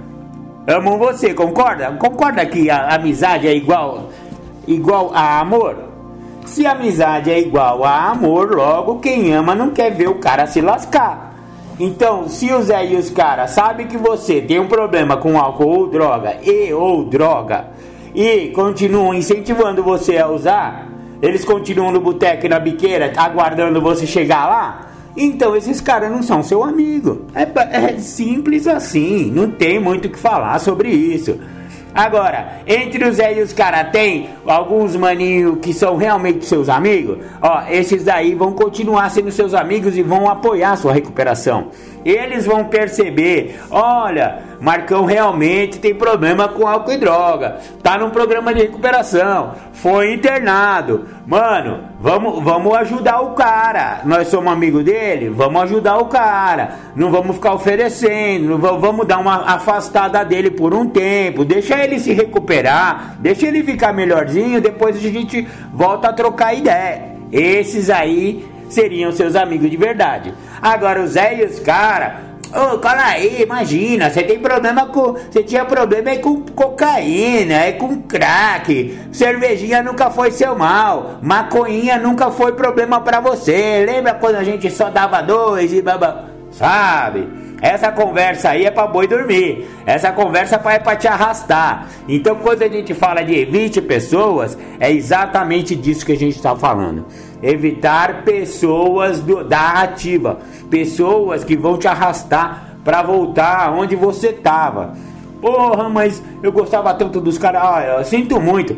amam 0.67 0.99
você, 0.99 1.33
concorda? 1.33 1.91
Concorda 1.93 2.45
que 2.45 2.69
a 2.69 2.93
amizade 2.93 3.47
é 3.47 3.55
igual, 3.55 4.09
igual 4.67 5.11
a 5.13 5.39
amor? 5.39 5.75
Se 6.45 6.65
amizade 6.65 7.31
é 7.31 7.39
igual 7.39 7.83
a 7.83 8.11
amor, 8.11 8.51
logo 8.51 8.99
quem 8.99 9.33
ama 9.33 9.55
não 9.55 9.71
quer 9.71 9.91
ver 9.91 10.09
o 10.09 10.15
cara 10.15 10.45
se 10.45 10.61
lascar. 10.61 11.28
Então, 11.79 12.27
se 12.27 12.51
o 12.51 12.61
Zé 12.61 12.85
e 12.87 12.95
os 12.97 13.09
caras 13.09 13.51
sabem 13.51 13.87
que 13.87 13.97
você 13.97 14.41
tem 14.41 14.59
um 14.59 14.67
problema 14.67 15.15
com 15.15 15.39
álcool 15.39 15.69
ou 15.69 15.87
droga 15.87 16.37
e 16.43 16.73
ou 16.73 17.05
droga 17.05 17.67
e 18.13 18.47
continuam 18.49 19.13
incentivando 19.13 19.81
você 19.81 20.17
a 20.17 20.27
usar, 20.27 20.89
eles 21.21 21.45
continuam 21.45 21.91
no 21.91 22.01
boteco 22.01 22.45
e 22.45 22.49
na 22.49 22.59
biqueira 22.59 23.13
aguardando 23.15 23.79
você 23.79 24.05
chegar 24.05 24.45
lá, 24.47 24.89
então 25.15 25.55
esses 25.55 25.79
caras 25.79 26.11
não 26.11 26.21
são 26.21 26.43
seu 26.43 26.63
amigo. 26.63 27.25
É, 27.33 27.47
é 27.93 27.97
simples 27.99 28.67
assim, 28.67 29.31
não 29.31 29.49
tem 29.49 29.79
muito 29.79 30.05
o 30.05 30.09
que 30.09 30.19
falar 30.19 30.59
sobre 30.59 30.89
isso. 30.89 31.39
Agora, 31.93 32.61
entre 32.67 33.03
os 33.03 33.15
Zé 33.15 33.33
e 33.37 33.41
os 33.41 33.51
caras 33.51 33.91
tem 33.91 34.29
alguns 34.45 34.95
maninhos 34.95 35.57
que 35.59 35.73
são 35.73 35.97
realmente 35.97 36.45
seus 36.45 36.69
amigos. 36.69 37.17
Ó, 37.41 37.63
esses 37.69 38.07
aí 38.07 38.35
vão 38.35 38.51
continuar 38.51 39.09
sendo 39.09 39.31
seus 39.31 39.53
amigos 39.53 39.97
e 39.97 40.03
vão 40.03 40.29
apoiar 40.29 40.75
sua 40.75 40.93
recuperação. 40.93 41.67
Eles 42.05 42.45
vão 42.45 42.65
perceber, 42.65 43.59
olha, 43.69 44.48
Marcão 44.59 45.05
realmente 45.05 45.79
tem 45.79 45.95
problema 45.95 46.47
com 46.47 46.67
álcool 46.67 46.91
e 46.91 46.97
droga. 46.97 47.59
Tá 47.81 47.97
num 47.97 48.09
programa 48.09 48.53
de 48.53 48.61
recuperação, 48.61 49.53
foi 49.73 50.13
internado. 50.13 51.05
Mano, 51.25 51.79
vamos, 51.99 52.43
vamos 52.43 52.75
ajudar 52.77 53.21
o 53.21 53.31
cara. 53.31 54.01
Nós 54.03 54.27
somos 54.27 54.51
amigos 54.51 54.83
dele, 54.83 55.29
vamos 55.29 55.61
ajudar 55.63 55.97
o 55.97 56.05
cara. 56.05 56.75
Não 56.95 57.09
vamos 57.09 57.37
ficar 57.37 57.53
oferecendo, 57.53 58.57
vamos 58.57 59.07
dar 59.07 59.19
uma 59.19 59.45
afastada 59.45 60.23
dele 60.25 60.51
por 60.51 60.73
um 60.73 60.87
tempo. 60.89 61.45
Deixa 61.45 61.81
ele 61.81 61.99
se 61.99 62.11
recuperar, 62.11 63.15
deixa 63.19 63.47
ele 63.47 63.63
ficar 63.63 63.93
melhorzinho, 63.93 64.59
depois 64.59 64.97
a 64.97 64.99
gente 64.99 65.47
volta 65.73 66.09
a 66.09 66.13
trocar 66.13 66.53
ideia. 66.53 67.17
Esses 67.31 67.89
aí 67.89 68.45
seriam 68.69 69.11
seus 69.11 69.35
amigos 69.35 69.69
de 69.69 69.77
verdade. 69.77 70.33
Agora, 70.61 71.01
os 71.01 71.13
caras 71.63 72.28
Ô, 72.51 72.73
oh, 72.73 72.79
cola 72.79 73.03
aí, 73.03 73.43
imagina, 73.43 74.09
você 74.09 74.23
tem 74.23 74.39
problema 74.39 74.87
com. 74.87 75.13
Você 75.13 75.43
tinha 75.43 75.63
problema 75.65 76.09
aí 76.09 76.17
com 76.17 76.41
cocaína, 76.41 77.53
é 77.65 77.73
com 77.73 78.01
crack. 78.01 78.99
Cervejinha 79.11 79.83
nunca 79.83 80.09
foi 80.09 80.31
seu 80.31 80.57
mal. 80.57 81.19
Maconhinha 81.21 81.99
nunca 81.99 82.31
foi 82.31 82.53
problema 82.53 83.01
para 83.01 83.19
você. 83.19 83.85
Lembra 83.85 84.15
quando 84.15 84.37
a 84.37 84.43
gente 84.43 84.69
só 84.71 84.89
dava 84.89 85.21
dois 85.21 85.71
e 85.73 85.81
baba. 85.81 86.25
Sabe? 86.51 87.29
Essa 87.61 87.91
conversa 87.91 88.49
aí 88.49 88.65
é 88.65 88.71
para 88.71 88.87
boi 88.87 89.07
dormir. 89.07 89.67
Essa 89.85 90.11
conversa 90.11 90.55
é 90.55 90.79
para 90.79 90.95
te 90.95 91.07
arrastar. 91.07 91.87
Então, 92.07 92.37
quando 92.37 92.63
a 92.63 92.67
gente 92.67 92.93
fala 92.93 93.21
de 93.21 93.35
evite 93.35 93.81
pessoas, 93.81 94.57
é 94.79 94.91
exatamente 94.91 95.75
disso 95.75 96.05
que 96.05 96.13
a 96.13 96.17
gente 96.17 96.35
está 96.35 96.55
falando. 96.55 97.05
Evitar 97.41 98.23
pessoas 98.23 99.21
do, 99.21 99.43
da 99.43 99.81
ativa, 99.81 100.39
pessoas 100.69 101.43
que 101.43 101.55
vão 101.55 101.77
te 101.77 101.87
arrastar 101.87 102.77
para 102.83 103.01
voltar 103.01 103.73
onde 103.73 103.95
você 103.95 104.29
estava. 104.29 104.93
Porra, 105.41 105.87
mas 105.87 106.21
eu 106.43 106.51
gostava 106.51 106.93
tanto 106.93 107.21
dos 107.21 107.37
caras. 107.37 107.61
Ah, 107.63 107.95
eu 107.99 108.03
sinto 108.03 108.39
muito. 108.41 108.75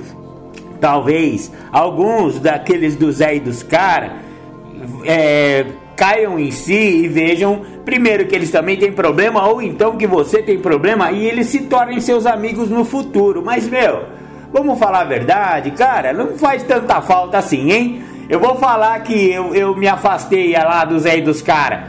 Talvez 0.80 1.52
alguns 1.72 2.40
daqueles 2.40 2.96
do 2.96 3.12
Zé 3.12 3.36
e 3.36 3.40
dos 3.40 3.64
caras 3.64 4.12
é, 5.06 5.66
caiam 5.96 6.40
em 6.40 6.52
si 6.52 7.04
e 7.04 7.08
vejam, 7.08 7.62
primeiro, 7.86 8.26
que 8.26 8.36
eles 8.36 8.50
também 8.50 8.78
têm 8.78 8.92
problema, 8.92 9.48
ou 9.48 9.62
então 9.62 9.98
que 9.98 10.08
você 10.08 10.42
tem 10.42 10.60
problema 10.60 11.12
e 11.12 11.26
eles 11.26 11.48
se 11.48 11.62
tornem 11.62 12.00
seus 12.00 12.26
amigos 12.26 12.70
no 12.70 12.84
futuro. 12.84 13.44
Mas, 13.46 13.68
meu, 13.68 14.06
vamos 14.52 14.80
falar 14.80 15.02
a 15.02 15.06
verdade, 15.06 15.72
cara, 15.72 16.12
não 16.14 16.38
faz 16.38 16.64
tanta 16.64 17.02
falta 17.02 17.38
assim, 17.38 17.72
hein? 17.72 18.04
Eu 18.32 18.40
vou 18.40 18.56
falar 18.56 18.98
que 19.02 19.30
eu, 19.30 19.54
eu 19.54 19.76
me 19.76 19.90
afastei 19.90 20.54
lá 20.54 20.86
do 20.86 20.98
Zé 20.98 21.18
e 21.18 21.22
dos 21.22 21.42
caras. 21.42 21.82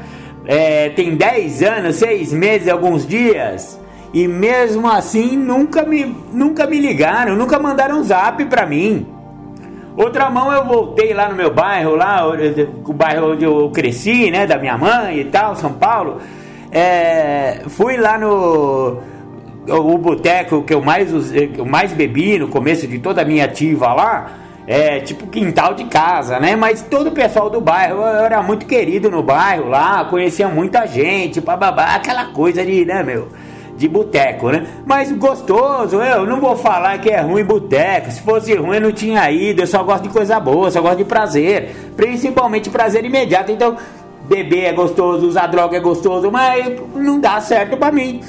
É, 0.44 0.88
tem 0.88 1.14
10 1.14 1.62
anos, 1.62 1.94
6 1.94 2.32
meses, 2.32 2.68
alguns 2.68 3.06
dias. 3.06 3.80
E 4.12 4.26
mesmo 4.26 4.90
assim 4.90 5.36
nunca 5.36 5.84
me, 5.84 6.04
nunca 6.32 6.66
me 6.66 6.80
ligaram, 6.80 7.36
nunca 7.36 7.60
mandaram 7.60 8.00
um 8.00 8.02
zap 8.02 8.44
pra 8.46 8.66
mim. 8.66 9.06
Outra 9.96 10.28
mão 10.30 10.52
eu 10.52 10.64
voltei 10.64 11.14
lá 11.14 11.28
no 11.28 11.36
meu 11.36 11.54
bairro, 11.54 11.94
lá, 11.94 12.26
o 12.26 12.92
bairro 12.92 13.34
onde 13.34 13.44
eu 13.44 13.70
cresci, 13.72 14.28
né, 14.32 14.44
da 14.44 14.58
minha 14.58 14.76
mãe 14.76 15.20
e 15.20 15.24
tal, 15.26 15.54
São 15.54 15.74
Paulo. 15.74 16.18
É, 16.72 17.62
fui 17.68 17.96
lá 17.96 18.18
no 18.18 18.98
o 19.68 19.96
boteco 19.96 20.64
que 20.64 20.74
eu 20.74 20.82
mais 20.82 21.08
que 21.32 21.60
eu 21.60 21.64
mais 21.64 21.92
bebi 21.92 22.36
no 22.36 22.48
começo 22.48 22.88
de 22.88 22.98
toda 22.98 23.22
a 23.22 23.24
minha 23.24 23.44
ativa 23.44 23.94
lá 23.94 24.41
é, 24.66 25.00
tipo 25.00 25.26
quintal 25.26 25.74
de 25.74 25.84
casa, 25.84 26.38
né? 26.38 26.56
Mas 26.56 26.82
todo 26.82 27.08
o 27.08 27.12
pessoal 27.12 27.50
do 27.50 27.60
bairro, 27.60 27.96
eu 27.96 28.24
era 28.24 28.42
muito 28.42 28.66
querido 28.66 29.10
no 29.10 29.22
bairro 29.22 29.68
lá, 29.68 30.04
conhecia 30.04 30.48
muita 30.48 30.86
gente, 30.86 31.40
bababá, 31.40 31.94
aquela 31.94 32.26
coisa 32.26 32.64
de, 32.64 32.84
né, 32.84 33.02
meu, 33.02 33.28
de 33.76 33.88
boteco, 33.88 34.50
né? 34.50 34.66
Mas 34.86 35.10
gostoso, 35.12 35.96
eu 36.00 36.26
não 36.26 36.40
vou 36.40 36.56
falar 36.56 36.98
que 36.98 37.10
é 37.10 37.20
ruim 37.20 37.44
boteco, 37.44 38.10
se 38.10 38.20
fosse 38.22 38.54
ruim 38.54 38.76
eu 38.76 38.82
não 38.82 38.92
tinha 38.92 39.30
ido, 39.30 39.62
eu 39.62 39.66
só 39.66 39.82
gosto 39.82 40.04
de 40.04 40.10
coisa 40.10 40.38
boa, 40.38 40.70
só 40.70 40.80
gosto 40.80 40.98
de 40.98 41.04
prazer, 41.04 41.74
principalmente 41.96 42.70
prazer 42.70 43.04
imediato, 43.04 43.50
então 43.50 43.76
beber 44.28 44.66
é 44.66 44.72
gostoso, 44.72 45.26
usar 45.26 45.48
droga 45.48 45.76
é 45.76 45.80
gostoso, 45.80 46.30
mas 46.30 46.80
não 46.94 47.20
dá 47.20 47.40
certo 47.40 47.76
para 47.76 47.90
mim. 47.90 48.20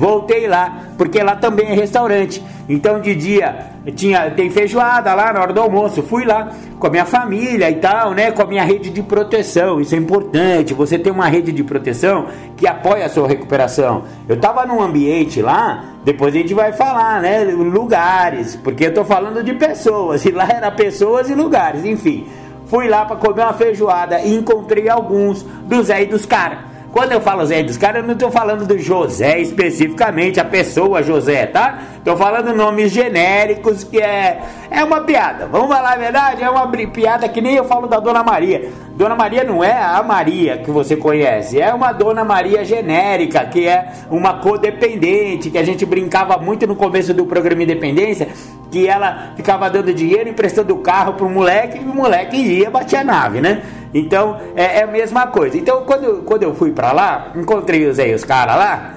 Voltei 0.00 0.46
lá, 0.46 0.78
porque 0.96 1.22
lá 1.22 1.36
também 1.36 1.66
é 1.66 1.74
restaurante. 1.74 2.42
Então 2.66 2.98
de 3.02 3.14
dia 3.14 3.66
tinha 3.94 4.30
tem 4.30 4.48
feijoada 4.48 5.12
lá 5.12 5.30
na 5.30 5.42
hora 5.42 5.52
do 5.52 5.60
almoço. 5.60 6.02
Fui 6.02 6.24
lá 6.24 6.48
com 6.78 6.86
a 6.86 6.90
minha 6.90 7.04
família 7.04 7.70
e 7.70 7.74
tal, 7.74 8.12
né? 8.12 8.30
Com 8.30 8.40
a 8.40 8.46
minha 8.46 8.64
rede 8.64 8.88
de 8.88 9.02
proteção. 9.02 9.78
Isso 9.78 9.94
é 9.94 9.98
importante. 9.98 10.72
Você 10.72 10.98
tem 10.98 11.12
uma 11.12 11.26
rede 11.26 11.52
de 11.52 11.62
proteção 11.62 12.28
que 12.56 12.66
apoia 12.66 13.04
a 13.04 13.08
sua 13.10 13.28
recuperação. 13.28 14.04
Eu 14.26 14.40
tava 14.40 14.64
num 14.64 14.80
ambiente 14.80 15.42
lá, 15.42 15.84
depois 16.02 16.34
a 16.34 16.38
gente 16.38 16.54
vai 16.54 16.72
falar, 16.72 17.20
né? 17.20 17.44
Lugares, 17.44 18.56
porque 18.56 18.86
eu 18.86 18.94
tô 18.94 19.04
falando 19.04 19.44
de 19.44 19.52
pessoas. 19.52 20.24
E 20.30 20.30
lá 20.30 20.48
era 20.48 20.70
pessoas 20.70 21.28
e 21.28 21.34
lugares, 21.34 21.84
enfim. 21.84 22.26
Fui 22.66 22.88
lá 22.88 23.04
para 23.04 23.16
comer 23.16 23.42
uma 23.42 23.52
feijoada 23.52 24.20
e 24.20 24.34
encontrei 24.34 24.88
alguns 24.88 25.42
dos 25.42 25.88
Zé 25.88 26.04
e 26.04 26.06
dos 26.06 26.24
caras. 26.24 26.69
Quando 26.92 27.12
eu 27.12 27.20
falo 27.20 27.46
Zé 27.46 27.62
dos 27.62 27.76
caras, 27.76 28.02
eu 28.02 28.06
não 28.06 28.14
estou 28.14 28.32
falando 28.32 28.66
do 28.66 28.76
José 28.76 29.38
especificamente, 29.38 30.40
a 30.40 30.44
pessoa 30.44 31.02
José, 31.02 31.46
tá? 31.46 31.78
Estou 31.96 32.16
falando 32.16 32.52
nomes 32.52 32.90
genéricos 32.90 33.84
que 33.84 34.00
é, 34.00 34.42
é 34.70 34.82
uma 34.82 35.02
piada. 35.02 35.46
Vamos 35.46 35.68
falar 35.68 35.92
a 35.92 35.96
verdade? 35.96 36.42
É 36.42 36.50
uma 36.50 36.66
piada 36.88 37.28
que 37.28 37.40
nem 37.40 37.54
eu 37.54 37.64
falo 37.64 37.86
da 37.86 38.00
Dona 38.00 38.24
Maria. 38.24 38.72
Dona 39.00 39.16
Maria 39.16 39.42
não 39.42 39.64
é 39.64 39.72
a 39.72 40.02
Maria 40.02 40.58
que 40.58 40.70
você 40.70 40.94
conhece, 40.94 41.58
é 41.58 41.72
uma 41.72 41.90
Dona 41.90 42.22
Maria 42.22 42.62
genérica, 42.66 43.46
que 43.46 43.66
é 43.66 43.92
uma 44.10 44.40
codependente, 44.40 45.48
que 45.48 45.56
a 45.56 45.64
gente 45.64 45.86
brincava 45.86 46.36
muito 46.36 46.66
no 46.66 46.76
começo 46.76 47.14
do 47.14 47.24
programa 47.24 47.62
Independência, 47.62 48.28
que 48.70 48.86
ela 48.86 49.32
ficava 49.36 49.70
dando 49.70 49.94
dinheiro, 49.94 50.28
emprestando 50.28 50.74
o 50.74 50.80
carro 50.80 51.14
pro 51.14 51.30
moleque, 51.30 51.78
e 51.78 51.80
o 51.80 51.94
moleque 51.94 52.36
ia 52.36 52.68
bater 52.68 52.96
a 52.96 53.04
nave, 53.04 53.40
né? 53.40 53.62
Então 53.94 54.38
é, 54.54 54.80
é, 54.80 54.82
a 54.82 54.86
mesma 54.86 55.28
coisa. 55.28 55.56
Então 55.56 55.82
quando, 55.86 56.22
quando 56.24 56.42
eu 56.42 56.54
fui 56.54 56.70
pra 56.70 56.92
lá, 56.92 57.32
encontrei 57.34 57.86
os 57.86 57.98
aí, 57.98 58.14
os 58.14 58.22
caras 58.22 58.56
lá. 58.56 58.96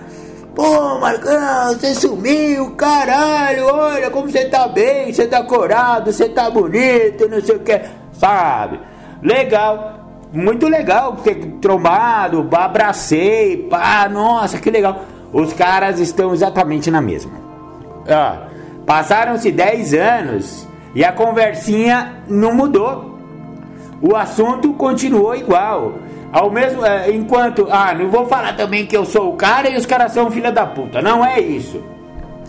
Pô, 0.53 0.99
Marcão, 0.99 1.69
você 1.69 1.95
sumiu, 1.95 2.71
caralho, 2.71 3.67
olha 3.67 4.09
como 4.09 4.29
você 4.29 4.43
tá 4.49 4.67
bem, 4.67 5.13
você 5.13 5.25
tá 5.27 5.41
corado, 5.43 6.11
você 6.11 6.27
tá 6.27 6.49
bonito, 6.49 7.29
não 7.29 7.39
sei 7.39 7.55
o 7.55 7.59
que. 7.61 7.79
sabe? 8.11 8.91
Legal, 9.23 9.93
muito 10.33 10.67
legal 10.67 11.15
ter 11.23 11.35
trombado, 11.61 12.47
abracei, 12.51 13.57
pá, 13.69 14.07
nossa, 14.09 14.59
que 14.59 14.69
legal. 14.69 15.03
Os 15.31 15.53
caras 15.53 15.99
estão 15.99 16.33
exatamente 16.33 16.91
na 16.91 17.01
mesma. 17.01 17.31
Ah, 18.07 18.47
Passaram-se 18.85 19.51
10 19.51 19.93
anos 19.93 20.67
e 20.93 21.03
a 21.03 21.11
conversinha 21.11 22.23
não 22.27 22.53
mudou. 22.53 23.17
O 24.01 24.15
assunto 24.15 24.73
continuou 24.73 25.35
igual. 25.35 25.93
Ao 26.31 26.49
mesmo 26.49 26.85
é, 26.85 27.11
enquanto, 27.11 27.67
ah, 27.71 27.93
não 27.93 28.09
vou 28.09 28.25
falar 28.25 28.55
também 28.55 28.85
que 28.85 28.97
eu 28.97 29.05
sou 29.05 29.29
o 29.29 29.37
cara 29.37 29.69
e 29.69 29.77
os 29.77 29.85
caras 29.85 30.11
são 30.11 30.29
filha 30.29 30.51
da 30.51 30.65
puta. 30.65 31.01
Não 31.01 31.25
é 31.25 31.39
isso. 31.39 31.81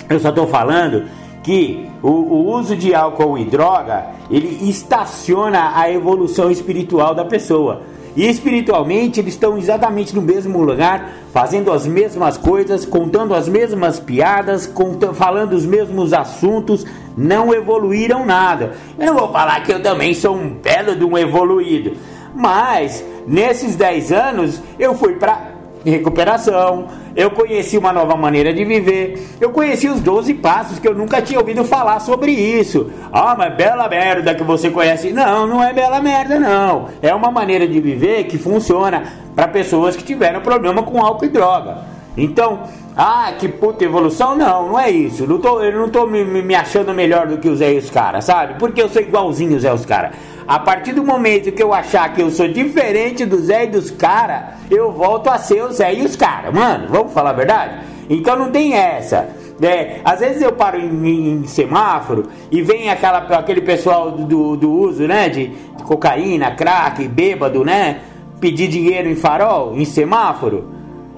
Eu 0.08 0.18
só 0.18 0.32
tô 0.32 0.46
falando 0.46 1.04
que 1.44 1.90
o, 2.02 2.08
o, 2.08 2.54
uso 2.54 2.74
de 2.74 2.94
álcool 2.94 3.38
e 3.38 3.44
droga 3.44 4.06
ele 4.30 4.66
estaciona 4.68 5.78
a 5.78 5.90
evolução 5.90 6.50
espiritual 6.50 7.14
da 7.14 7.24
pessoa. 7.24 7.82
E 8.16 8.26
espiritualmente 8.26 9.20
eles 9.20 9.34
estão 9.34 9.58
exatamente 9.58 10.14
no 10.14 10.22
mesmo 10.22 10.62
lugar, 10.62 11.12
fazendo 11.32 11.70
as 11.70 11.86
mesmas 11.86 12.38
coisas, 12.38 12.86
contando 12.86 13.34
as 13.34 13.48
mesmas 13.48 14.00
piadas, 14.00 14.72
falando 15.14 15.52
os 15.52 15.66
mesmos 15.66 16.12
assuntos, 16.12 16.86
não 17.16 17.52
evoluíram 17.52 18.24
nada. 18.24 18.72
Eu 18.98 19.06
não 19.06 19.14
vou 19.14 19.32
falar 19.32 19.62
que 19.62 19.72
eu 19.72 19.82
também 19.82 20.14
sou 20.14 20.36
um 20.36 20.48
belo 20.48 20.96
de 20.96 21.04
um 21.04 21.18
evoluído, 21.18 21.96
mas 22.34 23.04
nesses 23.26 23.76
10 23.76 24.12
anos 24.12 24.62
eu 24.78 24.94
fui 24.94 25.14
para 25.16 25.53
recuperação, 25.90 26.86
eu 27.14 27.30
conheci 27.30 27.76
uma 27.78 27.92
nova 27.92 28.16
maneira 28.16 28.52
de 28.52 28.64
viver, 28.64 29.28
eu 29.40 29.50
conheci 29.50 29.88
os 29.88 30.00
12 30.00 30.34
passos 30.34 30.78
que 30.78 30.88
eu 30.88 30.94
nunca 30.94 31.22
tinha 31.22 31.38
ouvido 31.38 31.64
falar 31.64 32.00
sobre 32.00 32.32
isso. 32.32 32.90
Ah, 33.12 33.34
mas 33.36 33.54
bela 33.54 33.88
merda 33.88 34.34
que 34.34 34.42
você 34.42 34.70
conhece. 34.70 35.12
Não, 35.12 35.46
não 35.46 35.62
é 35.62 35.72
bela 35.72 36.00
merda, 36.00 36.38
não. 36.38 36.88
É 37.02 37.14
uma 37.14 37.30
maneira 37.30 37.66
de 37.66 37.80
viver 37.80 38.24
que 38.24 38.38
funciona 38.38 39.04
para 39.34 39.48
pessoas 39.48 39.96
que 39.96 40.02
tiveram 40.02 40.40
problema 40.40 40.82
com 40.82 41.04
álcool 41.04 41.24
e 41.24 41.28
droga. 41.28 41.78
Então, 42.16 42.60
ah, 42.96 43.32
que 43.38 43.48
puta 43.48 43.84
evolução? 43.84 44.36
Não, 44.36 44.68
não 44.68 44.78
é 44.78 44.90
isso. 44.90 45.26
Não 45.26 45.38
tô, 45.38 45.60
eu 45.60 45.72
não 45.72 45.88
tô 45.88 46.06
me, 46.06 46.24
me 46.24 46.54
achando 46.54 46.94
melhor 46.94 47.26
do 47.26 47.38
que 47.38 47.48
o 47.48 47.56
Zé 47.56 47.74
e 47.74 47.78
os 47.78 47.90
caras, 47.90 48.24
sabe? 48.24 48.54
Porque 48.58 48.80
eu 48.80 48.88
sou 48.88 49.02
igualzinho 49.02 49.56
o 49.56 49.60
Zé 49.60 49.68
e 49.68 49.74
os 49.74 49.84
caras. 49.84 50.12
A 50.46 50.58
partir 50.58 50.92
do 50.92 51.02
momento 51.02 51.50
que 51.52 51.62
eu 51.62 51.72
achar 51.72 52.12
que 52.12 52.20
eu 52.20 52.30
sou 52.30 52.46
diferente 52.46 53.24
do 53.24 53.40
Zé 53.40 53.64
e 53.64 53.68
dos 53.68 53.90
caras, 53.90 54.42
eu 54.70 54.92
volto 54.92 55.28
a 55.28 55.38
ser 55.38 55.62
o 55.62 55.72
Zé 55.72 55.94
e 55.94 56.04
os 56.04 56.16
caras. 56.16 56.52
Mano, 56.52 56.88
vamos 56.90 57.12
falar 57.14 57.30
a 57.30 57.34
verdade? 57.34 57.80
Então 58.10 58.36
não 58.36 58.50
tem 58.50 58.74
essa. 58.74 59.26
É, 59.62 60.00
às 60.04 60.20
vezes 60.20 60.42
eu 60.42 60.52
paro 60.52 60.78
em, 60.78 61.40
em, 61.40 61.46
semáforo 61.46 62.24
e 62.50 62.60
vem 62.60 62.90
aquela, 62.90 63.18
aquele 63.18 63.62
pessoal 63.62 64.10
do, 64.10 64.56
do 64.56 64.70
uso 64.70 65.06
né, 65.06 65.28
de, 65.28 65.46
de 65.48 65.82
cocaína, 65.84 66.50
crack, 66.50 67.06
bêbado, 67.08 67.64
né? 67.64 68.00
Pedir 68.38 68.68
dinheiro 68.68 69.08
em 69.08 69.16
farol, 69.16 69.74
em 69.74 69.84
semáforo. 69.86 70.68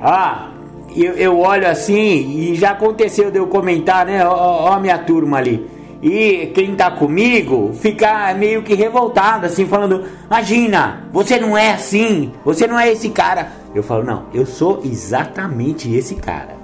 Ah, 0.01 0.51
eu, 0.95 1.15
eu 1.15 1.41
olho 1.41 1.67
assim 1.67 2.51
e 2.51 2.55
já 2.55 2.71
aconteceu 2.71 3.31
de 3.31 3.39
eu 3.39 3.49
comentar, 3.49 4.07
né? 4.07 4.25
Ó, 4.25 4.69
ó 4.69 4.73
a 4.75 4.79
minha 4.79 4.99
turma 4.99 5.39
ali 5.39 5.76
e 6.03 6.51
quem 6.55 6.75
tá 6.75 6.91
comigo 6.91 7.73
fica 7.75 8.35
meio 8.35 8.63
que 8.63 8.75
revoltado, 8.75 9.47
assim, 9.47 9.67
falando: 9.67 10.05
Imagina, 10.27 11.05
você 11.13 11.39
não 11.39 11.57
é 11.57 11.73
assim, 11.73 12.33
você 12.45 12.67
não 12.67 12.79
é 12.79 12.93
esse 12.93 13.09
cara. 13.09 13.53
Eu 13.75 13.83
falo: 13.83 14.05
Não, 14.05 14.25
eu 14.35 14.45
sou 14.45 14.83
exatamente 14.85 15.93
esse 15.95 16.15
cara. 16.17 16.57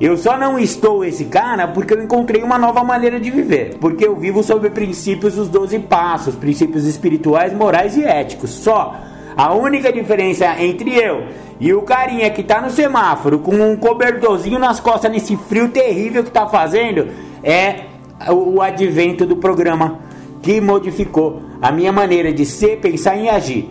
Eu 0.00 0.16
só 0.16 0.36
não 0.36 0.58
estou 0.58 1.04
esse 1.04 1.26
cara 1.26 1.68
porque 1.68 1.94
eu 1.94 2.02
encontrei 2.02 2.42
uma 2.42 2.58
nova 2.58 2.82
maneira 2.82 3.20
de 3.20 3.30
viver. 3.30 3.76
Porque 3.80 4.04
eu 4.04 4.16
vivo 4.16 4.42
sob 4.42 4.68
princípios 4.70 5.36
dos 5.36 5.48
12 5.48 5.78
passos, 5.80 6.34
princípios 6.34 6.84
espirituais, 6.86 7.52
morais 7.52 7.96
e 7.96 8.04
éticos. 8.04 8.50
Só. 8.50 8.96
A 9.34 9.54
única 9.54 9.90
diferença 9.90 10.44
entre 10.62 10.94
eu 10.94 11.24
e 11.58 11.72
o 11.72 11.80
carinha 11.82 12.28
que 12.28 12.42
tá 12.42 12.60
no 12.60 12.68
semáforo 12.68 13.38
com 13.38 13.54
um 13.54 13.76
cobertorzinho 13.76 14.58
nas 14.58 14.78
costas 14.78 15.10
nesse 15.10 15.36
frio 15.36 15.68
terrível 15.68 16.22
que 16.22 16.30
tá 16.30 16.46
fazendo 16.46 17.08
é 17.42 17.91
o, 18.30 18.60
advento 18.60 19.26
do 19.26 19.36
programa 19.36 20.00
que 20.42 20.60
modificou 20.60 21.42
a 21.60 21.72
minha 21.72 21.92
maneira 21.92 22.32
de 22.32 22.44
ser, 22.44 22.78
pensar 22.78 23.16
e 23.16 23.28
agir. 23.28 23.68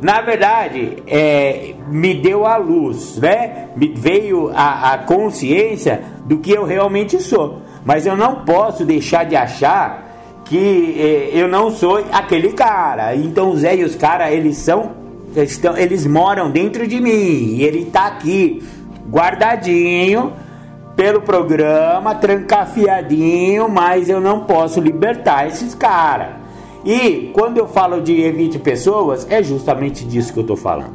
Na 0.00 0.20
verdade, 0.20 1.02
é, 1.06 1.74
me 1.88 2.14
deu 2.14 2.44
a 2.46 2.56
luz, 2.56 3.16
né? 3.16 3.68
Me 3.76 3.88
veio 3.88 4.50
a, 4.54 4.92
a 4.92 4.98
consciência 4.98 6.02
do 6.24 6.38
que 6.38 6.52
eu 6.52 6.64
realmente 6.64 7.20
sou. 7.20 7.62
Mas 7.84 8.06
eu 8.06 8.16
não 8.16 8.44
posso 8.44 8.84
deixar 8.84 9.24
de 9.24 9.34
achar 9.34 10.42
que 10.44 10.96
é, 10.98 11.30
eu 11.32 11.48
não 11.48 11.70
sou 11.70 12.04
aquele 12.12 12.52
cara. 12.52 13.16
Então 13.16 13.50
o 13.50 13.56
Zé 13.56 13.76
e 13.76 13.84
os 13.84 13.96
caras, 13.96 14.32
eles 14.32 14.58
são. 14.58 14.92
Eles, 15.34 15.52
estão, 15.52 15.76
eles 15.76 16.06
moram 16.06 16.50
dentro 16.50 16.86
de 16.86 17.00
mim. 17.00 17.56
E 17.56 17.62
ele 17.62 17.86
tá 17.86 18.06
aqui, 18.06 18.62
guardadinho 19.10 20.32
pelo 20.96 21.20
programa, 21.20 22.14
trancafiadinho, 22.14 23.68
mas 23.68 24.08
eu 24.08 24.18
não 24.18 24.40
posso 24.40 24.80
libertar 24.80 25.46
esses 25.46 25.74
caras. 25.74 26.28
E 26.84 27.30
quando 27.34 27.58
eu 27.58 27.68
falo 27.68 28.00
de 28.00 28.18
evite 28.22 28.58
pessoas, 28.58 29.26
é 29.30 29.42
justamente 29.42 30.04
disso 30.04 30.32
que 30.32 30.38
eu 30.38 30.46
tô 30.46 30.56
falando, 30.56 30.94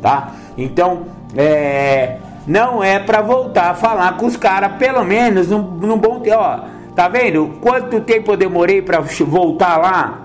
tá? 0.00 0.32
Então, 0.56 1.02
é, 1.36 2.16
não 2.46 2.82
é 2.82 2.98
para 2.98 3.20
voltar 3.20 3.70
a 3.70 3.74
falar 3.74 4.16
com 4.16 4.26
os 4.26 4.36
caras, 4.36 4.72
pelo 4.78 5.04
menos 5.04 5.50
num, 5.50 5.62
num 5.62 5.98
bom 5.98 6.20
tempo. 6.20 6.38
Ó, 6.38 6.60
tá 6.94 7.08
vendo 7.08 7.58
quanto 7.60 8.00
tempo 8.00 8.32
eu 8.32 8.36
demorei 8.36 8.80
para 8.80 9.00
voltar 9.00 9.76
lá 9.76 10.22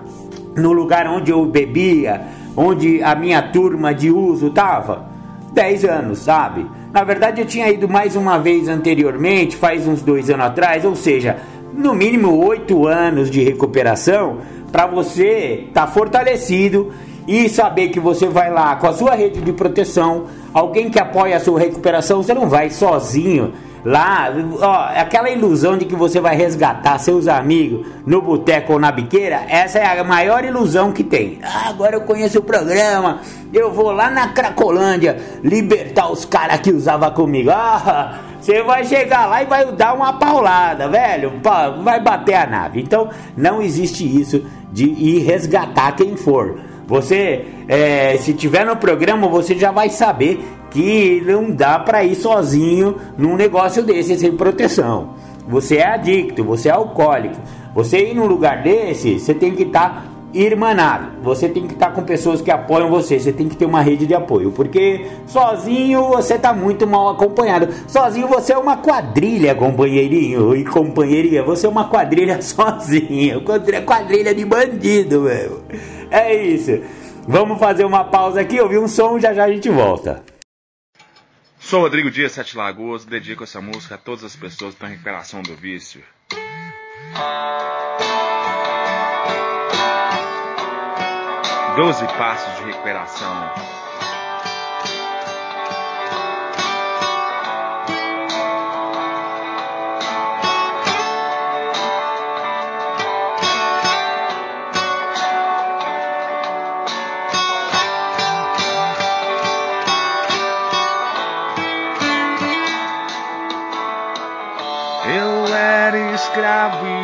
no 0.56 0.72
lugar 0.72 1.06
onde 1.06 1.30
eu 1.30 1.44
bebia, 1.44 2.22
onde 2.56 3.02
a 3.02 3.14
minha 3.14 3.42
turma 3.42 3.94
de 3.94 4.10
uso 4.10 4.50
tava? 4.50 5.06
10 5.52 5.84
anos, 5.84 6.18
sabe? 6.20 6.66
Na 6.92 7.04
verdade, 7.04 7.40
eu 7.40 7.46
tinha 7.46 7.68
ido 7.70 7.88
mais 7.88 8.16
uma 8.16 8.38
vez 8.38 8.68
anteriormente, 8.68 9.56
faz 9.56 9.86
uns 9.86 10.00
dois 10.00 10.30
anos 10.30 10.46
atrás, 10.46 10.84
ou 10.84 10.96
seja, 10.96 11.36
no 11.72 11.94
mínimo 11.94 12.34
oito 12.46 12.86
anos 12.86 13.30
de 13.30 13.42
recuperação 13.42 14.38
para 14.72 14.86
você 14.86 15.66
estar 15.68 15.86
tá 15.86 15.92
fortalecido 15.92 16.92
e 17.26 17.46
saber 17.48 17.88
que 17.88 18.00
você 18.00 18.26
vai 18.26 18.50
lá 18.50 18.74
com 18.76 18.86
a 18.86 18.92
sua 18.94 19.14
rede 19.14 19.40
de 19.42 19.52
proteção, 19.52 20.24
alguém 20.52 20.88
que 20.88 20.98
apoia 20.98 21.36
a 21.36 21.40
sua 21.40 21.60
recuperação, 21.60 22.22
você 22.22 22.32
não 22.32 22.48
vai 22.48 22.70
sozinho 22.70 23.52
lá, 23.84 24.32
ó, 24.60 25.00
aquela 25.00 25.30
ilusão 25.30 25.76
de 25.76 25.84
que 25.84 25.94
você 25.94 26.20
vai 26.20 26.36
resgatar 26.36 26.98
seus 26.98 27.28
amigos 27.28 27.86
no 28.06 28.20
boteco 28.20 28.74
ou 28.74 28.78
na 28.78 28.90
biqueira, 28.90 29.42
essa 29.48 29.78
é 29.78 29.98
a 29.98 30.04
maior 30.04 30.44
ilusão 30.44 30.92
que 30.92 31.04
tem. 31.04 31.38
Ah, 31.42 31.68
agora 31.68 31.96
eu 31.96 32.02
conheço 32.02 32.38
o 32.38 32.42
programa, 32.42 33.20
eu 33.52 33.72
vou 33.72 33.92
lá 33.92 34.10
na 34.10 34.28
Cracolândia 34.28 35.18
libertar 35.42 36.10
os 36.10 36.24
caras 36.24 36.60
que 36.60 36.72
usava 36.72 37.10
comigo. 37.10 37.50
Ah, 37.50 38.18
você 38.40 38.62
vai 38.62 38.84
chegar 38.84 39.26
lá 39.26 39.42
e 39.42 39.46
vai 39.46 39.72
dar 39.72 39.94
uma 39.94 40.14
paulada, 40.14 40.88
velho, 40.88 41.32
vai 41.82 42.00
bater 42.00 42.34
a 42.34 42.46
nave. 42.46 42.80
Então 42.80 43.08
não 43.36 43.60
existe 43.60 44.04
isso 44.04 44.44
de 44.72 44.84
ir 44.84 45.20
resgatar 45.20 45.92
quem 45.92 46.16
for. 46.16 46.58
Você, 46.86 47.44
é, 47.68 48.16
se 48.16 48.32
tiver 48.32 48.64
no 48.64 48.74
programa, 48.74 49.28
você 49.28 49.54
já 49.54 49.70
vai 49.70 49.90
saber 49.90 50.42
que 50.70 51.22
não 51.26 51.50
dá 51.50 51.78
para 51.78 52.04
ir 52.04 52.14
sozinho 52.14 52.96
num 53.16 53.36
negócio 53.36 53.82
desse 53.82 54.18
sem 54.18 54.32
proteção. 54.32 55.14
Você 55.48 55.76
é 55.76 55.86
adicto, 55.86 56.44
você 56.44 56.68
é 56.68 56.72
alcoólico. 56.72 57.36
Você 57.74 58.10
ir 58.10 58.14
num 58.14 58.26
lugar 58.26 58.62
desse, 58.62 59.18
você 59.18 59.32
tem 59.32 59.54
que 59.54 59.62
estar 59.62 59.88
tá 59.88 60.02
irmanado. 60.32 61.22
Você 61.22 61.48
tem 61.48 61.66
que 61.66 61.72
estar 61.74 61.86
tá 61.86 61.92
com 61.92 62.02
pessoas 62.02 62.42
que 62.42 62.50
apoiam 62.50 62.90
você. 62.90 63.18
Você 63.18 63.32
tem 63.32 63.48
que 63.48 63.56
ter 63.56 63.64
uma 63.64 63.80
rede 63.80 64.06
de 64.06 64.14
apoio, 64.14 64.50
porque 64.52 65.06
sozinho 65.26 66.08
você 66.08 66.34
está 66.34 66.52
muito 66.52 66.86
mal 66.86 67.08
acompanhado. 67.08 67.68
Sozinho 67.86 68.28
você 68.28 68.52
é 68.52 68.58
uma 68.58 68.76
quadrilha, 68.76 69.54
companheirinho 69.54 70.54
e 70.54 70.64
companheirinha. 70.64 71.42
Você 71.42 71.66
é 71.66 71.68
uma 71.68 71.88
quadrilha 71.88 72.40
sozinho, 72.42 73.42
quadrilha 73.86 74.34
de 74.34 74.44
bandido, 74.44 75.22
meu. 75.22 75.62
É 76.10 76.34
isso. 76.34 76.78
Vamos 77.26 77.58
fazer 77.58 77.84
uma 77.84 78.04
pausa 78.04 78.40
aqui, 78.40 78.60
ouvir 78.60 78.78
um 78.78 78.88
som, 78.88 79.18
já 79.18 79.34
já 79.34 79.44
a 79.44 79.52
gente 79.52 79.68
volta. 79.68 80.22
Sou 81.68 81.82
Rodrigo 81.82 82.10
Dias, 82.10 82.32
Sete 82.32 82.56
Lagoas, 82.56 83.04
dedico 83.04 83.44
essa 83.44 83.60
música 83.60 83.96
a 83.96 83.98
todas 83.98 84.24
as 84.24 84.34
pessoas 84.34 84.70
que 84.70 84.76
estão 84.76 84.88
em 84.88 84.92
recuperação 84.92 85.42
do 85.42 85.54
vício. 85.54 86.02
Doze 91.76 92.06
passos 92.16 92.56
de 92.56 92.70
recuperação. 92.70 93.52
cloud 116.38 116.97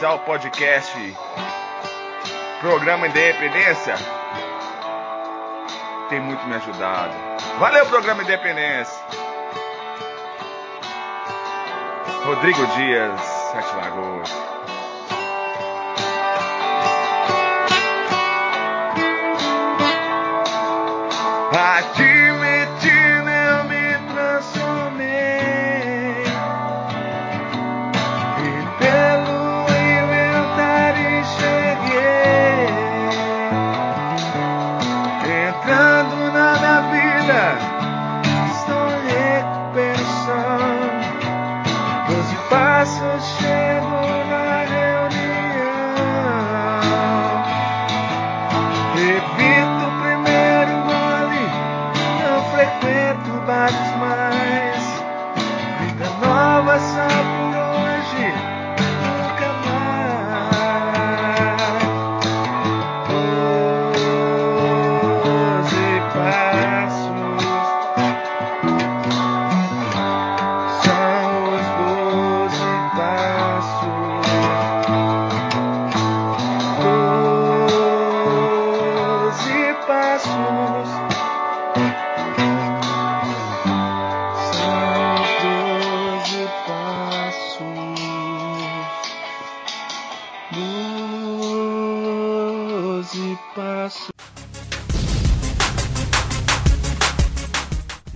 especial 0.00 0.12
ao 0.12 0.18
podcast 0.20 1.16
Programa 2.60 3.06
Independência. 3.06 3.94
Tem 6.08 6.20
muito 6.20 6.42
me 6.46 6.54
ajudado. 6.54 7.14
Valeu, 7.58 7.86
Programa 7.86 8.22
Independência. 8.22 8.98
Rodrigo 12.24 12.66
Dias, 12.68 13.20
Sete 13.20 13.76
Lagoas. 13.76 14.30
Admitir 21.52 22.29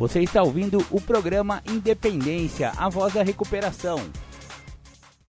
Você 0.04 0.20
está 0.20 0.42
ouvindo 0.42 0.84
o 0.90 1.00
programa 1.00 1.62
Independência, 1.66 2.72
a 2.76 2.90
voz 2.90 3.14
da 3.14 3.22
recuperação. 3.22 3.98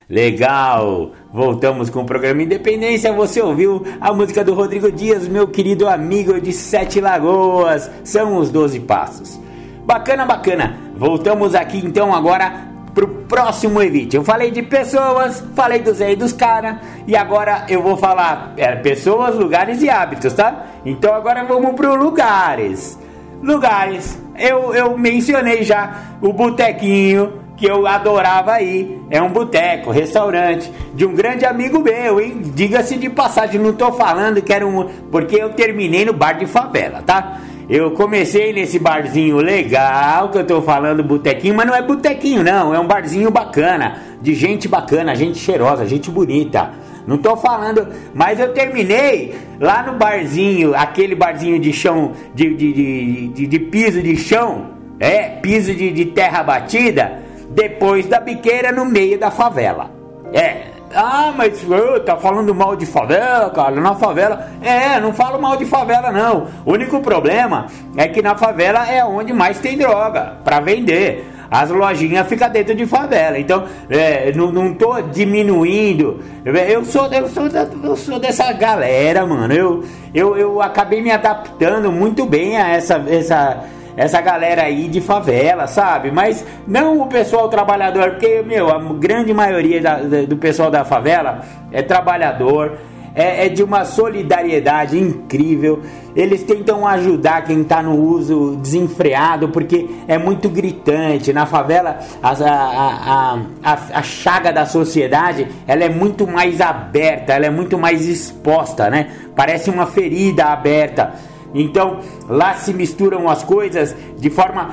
Legal! 0.09 1.11
Voltamos 1.31 1.91
com 1.91 1.99
o 1.99 2.05
programa 2.05 2.41
Independência. 2.41 3.13
Você 3.13 3.39
ouviu 3.39 3.85
a 4.01 4.11
música 4.11 4.43
do 4.43 4.55
Rodrigo 4.55 4.91
Dias, 4.91 5.27
meu 5.27 5.47
querido 5.47 5.87
amigo 5.87 6.41
de 6.41 6.51
Sete 6.51 6.99
Lagoas. 6.99 7.87
São 8.03 8.37
os 8.37 8.49
12 8.49 8.79
passos. 8.79 9.39
Bacana, 9.85 10.25
bacana. 10.25 10.75
Voltamos 10.97 11.53
aqui 11.53 11.77
então 11.77 12.11
agora 12.11 12.67
pro 12.95 13.07
próximo 13.07 13.79
evite. 13.79 14.15
Eu 14.15 14.23
falei 14.23 14.49
de 14.49 14.63
pessoas, 14.63 15.43
falei 15.53 15.81
dos 15.81 16.01
aí 16.01 16.15
dos 16.15 16.33
caras 16.33 16.77
e 17.05 17.15
agora 17.15 17.67
eu 17.69 17.83
vou 17.83 17.95
falar 17.95 18.55
é, 18.57 18.75
pessoas, 18.77 19.35
lugares 19.35 19.83
e 19.83 19.89
hábitos, 19.91 20.33
tá? 20.33 20.65
Então 20.83 21.13
agora 21.13 21.43
vamos 21.43 21.75
pro 21.75 21.93
lugares. 21.93 22.97
Lugares. 23.39 24.22
Eu, 24.37 24.73
eu 24.73 24.97
mencionei 24.97 25.63
já 25.63 26.15
o 26.21 26.33
botequinho 26.33 27.43
que 27.55 27.65
eu 27.65 27.85
adorava 27.87 28.61
ir. 28.61 29.01
É 29.09 29.21
um 29.21 29.29
boteco, 29.29 29.91
restaurante 29.91 30.71
de 30.93 31.05
um 31.05 31.13
grande 31.13 31.45
amigo 31.45 31.79
meu, 31.79 32.19
hein? 32.19 32.41
Diga-se 32.53 32.97
de 32.97 33.09
passagem, 33.09 33.59
não 33.59 33.73
tô 33.73 33.91
falando 33.91 34.41
que 34.41 34.51
era 34.51 34.65
um. 34.65 34.89
Porque 35.11 35.35
eu 35.35 35.51
terminei 35.51 36.05
no 36.05 36.13
bar 36.13 36.33
de 36.33 36.45
favela, 36.45 37.01
tá? 37.01 37.39
Eu 37.69 37.91
comecei 37.91 38.51
nesse 38.51 38.77
barzinho 38.77 39.37
legal 39.37 40.29
que 40.29 40.37
eu 40.37 40.45
tô 40.45 40.61
falando, 40.61 41.01
botequinho, 41.01 41.55
mas 41.55 41.65
não 41.65 41.73
é 41.73 41.81
botequinho, 41.81 42.43
não. 42.43 42.73
É 42.73 42.79
um 42.79 42.87
barzinho 42.87 43.31
bacana, 43.31 44.01
de 44.21 44.35
gente 44.35 44.67
bacana, 44.67 45.15
gente 45.15 45.39
cheirosa, 45.39 45.85
gente 45.85 46.11
bonita. 46.11 46.71
Não 47.05 47.17
tô 47.17 47.35
falando, 47.35 47.87
mas 48.13 48.39
eu 48.39 48.53
terminei 48.53 49.35
lá 49.59 49.83
no 49.83 49.93
barzinho, 49.93 50.73
aquele 50.75 51.15
barzinho 51.15 51.59
de 51.59 51.73
chão, 51.73 52.13
de, 52.33 52.53
de, 52.53 53.27
de, 53.29 53.47
de, 53.47 53.59
piso 53.59 54.01
de 54.01 54.15
chão, 54.15 54.71
é, 54.99 55.29
piso 55.29 55.73
de, 55.73 55.91
de 55.91 56.05
terra 56.05 56.43
batida, 56.43 57.19
depois 57.49 58.07
da 58.07 58.19
biqueira 58.19 58.71
no 58.71 58.85
meio 58.85 59.19
da 59.19 59.29
favela. 59.29 59.91
É, 60.31 60.73
ah, 60.95 61.33
mas 61.35 61.65
tá 62.05 62.15
falando 62.17 62.53
mal 62.53 62.75
de 62.75 62.85
favela, 62.85 63.49
cara? 63.49 63.75
Na 63.81 63.95
favela. 63.95 64.47
É, 64.61 64.99
não 64.99 65.11
falo 65.11 65.41
mal 65.41 65.57
de 65.57 65.65
favela, 65.65 66.11
não. 66.11 66.47
O 66.65 66.73
único 66.73 66.99
problema 67.01 67.65
é 67.97 68.07
que 68.07 68.21
na 68.21 68.35
favela 68.35 68.87
é 68.87 69.03
onde 69.03 69.33
mais 69.33 69.59
tem 69.59 69.77
droga 69.77 70.37
pra 70.43 70.59
vender. 70.59 71.32
As 71.53 71.69
lojinhas 71.69 72.27
ficam 72.27 72.49
dentro 72.49 72.73
de 72.73 72.83
favela. 72.87 73.37
Então, 73.37 73.65
é, 73.87 74.31
não, 74.31 74.51
não 74.51 74.73
tô 74.73 74.99
diminuindo. 75.01 76.19
Eu 76.43 76.83
sou, 76.83 77.05
eu, 77.13 77.27
sou, 77.29 77.43
eu 77.83 77.95
sou 77.95 78.17
dessa 78.17 78.51
galera, 78.53 79.23
mano. 79.23 79.53
Eu, 79.53 79.83
eu, 80.15 80.35
eu 80.35 80.61
acabei 80.63 80.99
me 80.99 81.11
adaptando 81.11 81.91
muito 81.91 82.25
bem 82.25 82.57
a 82.57 82.69
essa. 82.69 82.95
essa 83.07 83.65
essa 83.95 84.19
galera 84.21 84.63
aí 84.63 84.87
de 84.87 84.99
favela, 84.99 85.67
sabe? 85.67 86.09
Mas 86.09 86.43
não 86.65 86.99
o 86.99 87.05
pessoal 87.05 87.47
trabalhador, 87.47 88.13
porque, 88.13 88.41
meu, 88.41 88.71
a 88.71 88.79
grande 88.95 89.31
maioria 89.35 89.79
da, 89.79 89.97
do 90.27 90.35
pessoal 90.35 90.71
da 90.71 90.83
favela 90.83 91.41
é 91.71 91.83
trabalhador, 91.83 92.75
é, 93.15 93.45
é, 93.45 93.49
de 93.49 93.63
uma 93.63 93.85
solidariedade 93.85 94.97
incrível. 94.97 95.81
Eles 96.15 96.43
tentam 96.43 96.87
ajudar 96.87 97.43
quem 97.43 97.61
está 97.61 97.81
no 97.81 97.95
uso 97.95 98.55
desenfreado, 98.57 99.49
porque 99.49 99.89
é 100.07 100.17
muito 100.17 100.49
gritante. 100.49 101.33
Na 101.33 101.45
favela, 101.45 101.99
a, 102.21 102.31
a, 102.31 103.39
a, 103.63 103.79
a, 103.93 104.03
chaga 104.03 104.51
da 104.51 104.65
sociedade 104.65 105.47
ela 105.67 105.83
é 105.83 105.89
muito 105.89 106.27
mais 106.27 106.61
aberta, 106.61 107.33
ela 107.33 107.45
é 107.45 107.49
muito 107.49 107.77
mais 107.77 108.07
exposta, 108.07 108.89
né? 108.89 109.09
Parece 109.35 109.69
uma 109.69 109.85
ferida 109.85 110.45
aberta. 110.45 111.13
Então 111.53 111.99
lá 112.27 112.55
se 112.55 112.73
misturam 112.73 113.29
as 113.29 113.43
coisas 113.43 113.95
de 114.17 114.29
forma. 114.29 114.69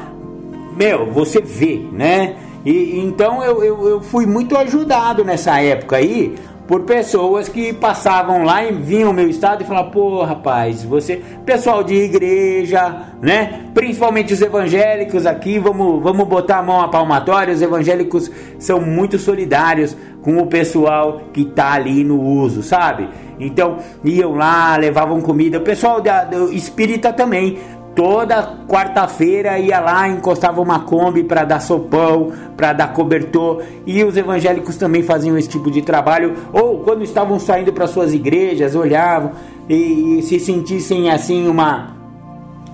Meu, 0.77 1.13
você 1.13 1.41
vê, 1.41 1.83
né? 1.93 2.37
E 2.65 3.01
então 3.01 3.43
eu, 3.43 3.65
eu, 3.65 3.89
eu 3.89 4.01
fui 4.03 4.27
muito 4.27 4.57
ajudado 4.57 5.25
nessa 5.25 5.61
época 5.61 5.97
aí 5.97 6.37
por 6.71 6.83
pessoas 6.83 7.49
que 7.49 7.73
passavam 7.73 8.45
lá 8.45 8.65
e 8.65 8.73
vinham 8.73 9.11
o 9.11 9.13
meu 9.13 9.29
estado 9.29 9.65
e 9.65 9.67
falavam, 9.67 9.91
pô, 9.91 10.23
rapaz, 10.23 10.85
você, 10.85 11.21
pessoal 11.45 11.83
de 11.83 11.97
igreja, 11.97 13.07
né? 13.21 13.65
Principalmente 13.75 14.33
os 14.33 14.41
evangélicos 14.41 15.27
aqui, 15.27 15.59
vamos, 15.59 16.01
vamos 16.01 16.29
botar 16.29 16.59
a 16.59 16.63
mão 16.63 16.81
à 16.81 16.87
palmatória, 16.87 17.53
os 17.53 17.61
evangélicos 17.61 18.31
são 18.57 18.81
muito 18.81 19.19
solidários 19.19 19.97
com 20.23 20.39
o 20.39 20.47
pessoal 20.47 21.23
que 21.33 21.45
tá 21.45 21.73
ali 21.73 22.05
no 22.05 22.23
uso, 22.23 22.63
sabe? 22.63 23.09
Então, 23.41 23.79
iam 24.05 24.37
lá, 24.37 24.77
levavam 24.77 25.21
comida, 25.21 25.59
o 25.59 25.63
pessoal 25.63 26.01
da, 26.01 26.23
do 26.23 26.53
espírita 26.53 27.13
também, 27.13 27.59
Toda 27.95 28.59
quarta-feira 28.69 29.59
ia 29.59 29.81
lá, 29.81 30.09
encostava 30.09 30.61
uma 30.61 30.81
Kombi 30.81 31.25
para 31.25 31.45
dar 31.45 31.61
sopão, 31.61 32.33
para 32.57 32.73
dar 32.73 32.93
cobertor, 32.93 33.63
e 33.85 34.03
os 34.05 34.17
evangélicos 34.17 34.77
também 34.77 35.03
faziam 35.03 35.37
esse 35.37 35.49
tipo 35.49 35.71
de 35.71 35.83
trabalho, 35.83 36.35
ou 36.53 36.81
quando 36.81 37.03
estavam 37.03 37.39
saindo 37.39 37.73
para 37.73 37.87
suas 37.87 38.15
igrejas, 38.15 38.75
olhavam 38.75 39.33
e, 39.69 40.19
e 40.19 40.23
se 40.23 40.39
sentissem 40.39 41.11
assim 41.11 41.49
uma 41.49 42.00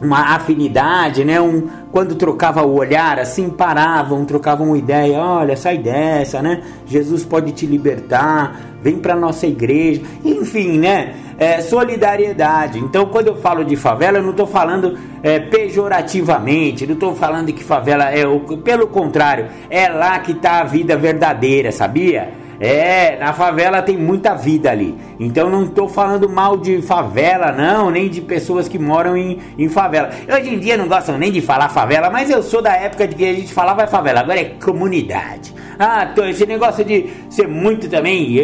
uma 0.01 0.35
afinidade, 0.35 1.25
né? 1.25 1.41
Um, 1.41 1.69
quando 1.91 2.15
trocava 2.15 2.63
o 2.63 2.75
olhar, 2.75 3.19
assim, 3.19 3.49
paravam, 3.49 4.25
trocavam 4.25 4.77
ideia, 4.77 5.19
olha, 5.19 5.57
sai 5.57 5.79
dessa, 5.79 6.43
né? 6.43 6.63
Jesus 6.87 7.25
pode 7.25 7.53
te 7.53 7.67
libertar, 7.67 8.61
vem 8.83 8.99
para 8.99 9.17
nossa 9.17 9.47
igreja, 9.47 10.03
enfim, 10.25 10.79
né? 10.79 11.15
É, 11.39 11.61
solidariedade. 11.61 12.79
Então, 12.79 13.07
quando 13.07 13.29
eu 13.29 13.37
falo 13.37 13.65
de 13.65 13.77
favela, 13.77 14.19
eu 14.19 14.23
não 14.23 14.31
estou 14.31 14.47
falando 14.47 14.99
é, 15.23 15.39
pejorativamente, 15.39 16.87
não 16.87 16.95
estou 16.95 17.15
falando 17.15 17.53
que 17.53 17.63
favela 17.63 18.11
é 18.11 18.27
o, 18.27 18.41
pelo 18.41 18.87
contrário, 18.87 19.47
é 19.69 19.89
lá 19.89 20.19
que 20.19 20.33
está 20.33 20.61
a 20.61 20.65
vida 20.65 20.97
verdadeira, 20.97 21.71
sabia? 21.73 22.46
É, 22.61 23.19
na 23.19 23.33
favela 23.33 23.83
tem 23.83 23.97
muita 23.97 24.35
vida 24.35 24.71
ali. 24.71 24.97
Então 25.21 25.51
não 25.51 25.65
estou 25.65 25.89
falando 25.89 26.29
mal 26.29 26.57
de 26.57 26.81
favela, 26.83 27.53
não, 27.53 27.91
nem 27.91 28.09
de 28.09 28.21
pessoas 28.21 28.69
que 28.69 28.79
moram 28.79 29.17
em, 29.17 29.39
em 29.59 29.69
favela. 29.69 30.11
Hoje 30.29 30.55
em 30.55 30.59
dia 30.59 30.77
não 30.77 30.89
gostam 30.89 31.19
nem 31.19 31.31
de 31.31 31.41
falar 31.41 31.69
favela, 31.69 32.11
mas 32.11 32.31
eu 32.31 32.43
sou 32.43 32.63
da 32.63 32.73
época 32.73 33.07
de 33.07 33.15
que 33.15 33.25
a 33.25 33.35
gente 33.35 33.53
falava 33.53 33.87
favela, 33.87 34.21
agora 34.21 34.41
é 34.41 34.45
comunidade. 34.63 35.55
Ah, 35.79 36.09
esse 36.29 36.47
negócio 36.47 36.85
de 36.85 37.07
ser 37.29 37.47
muito 37.47 37.89
também 37.89 38.39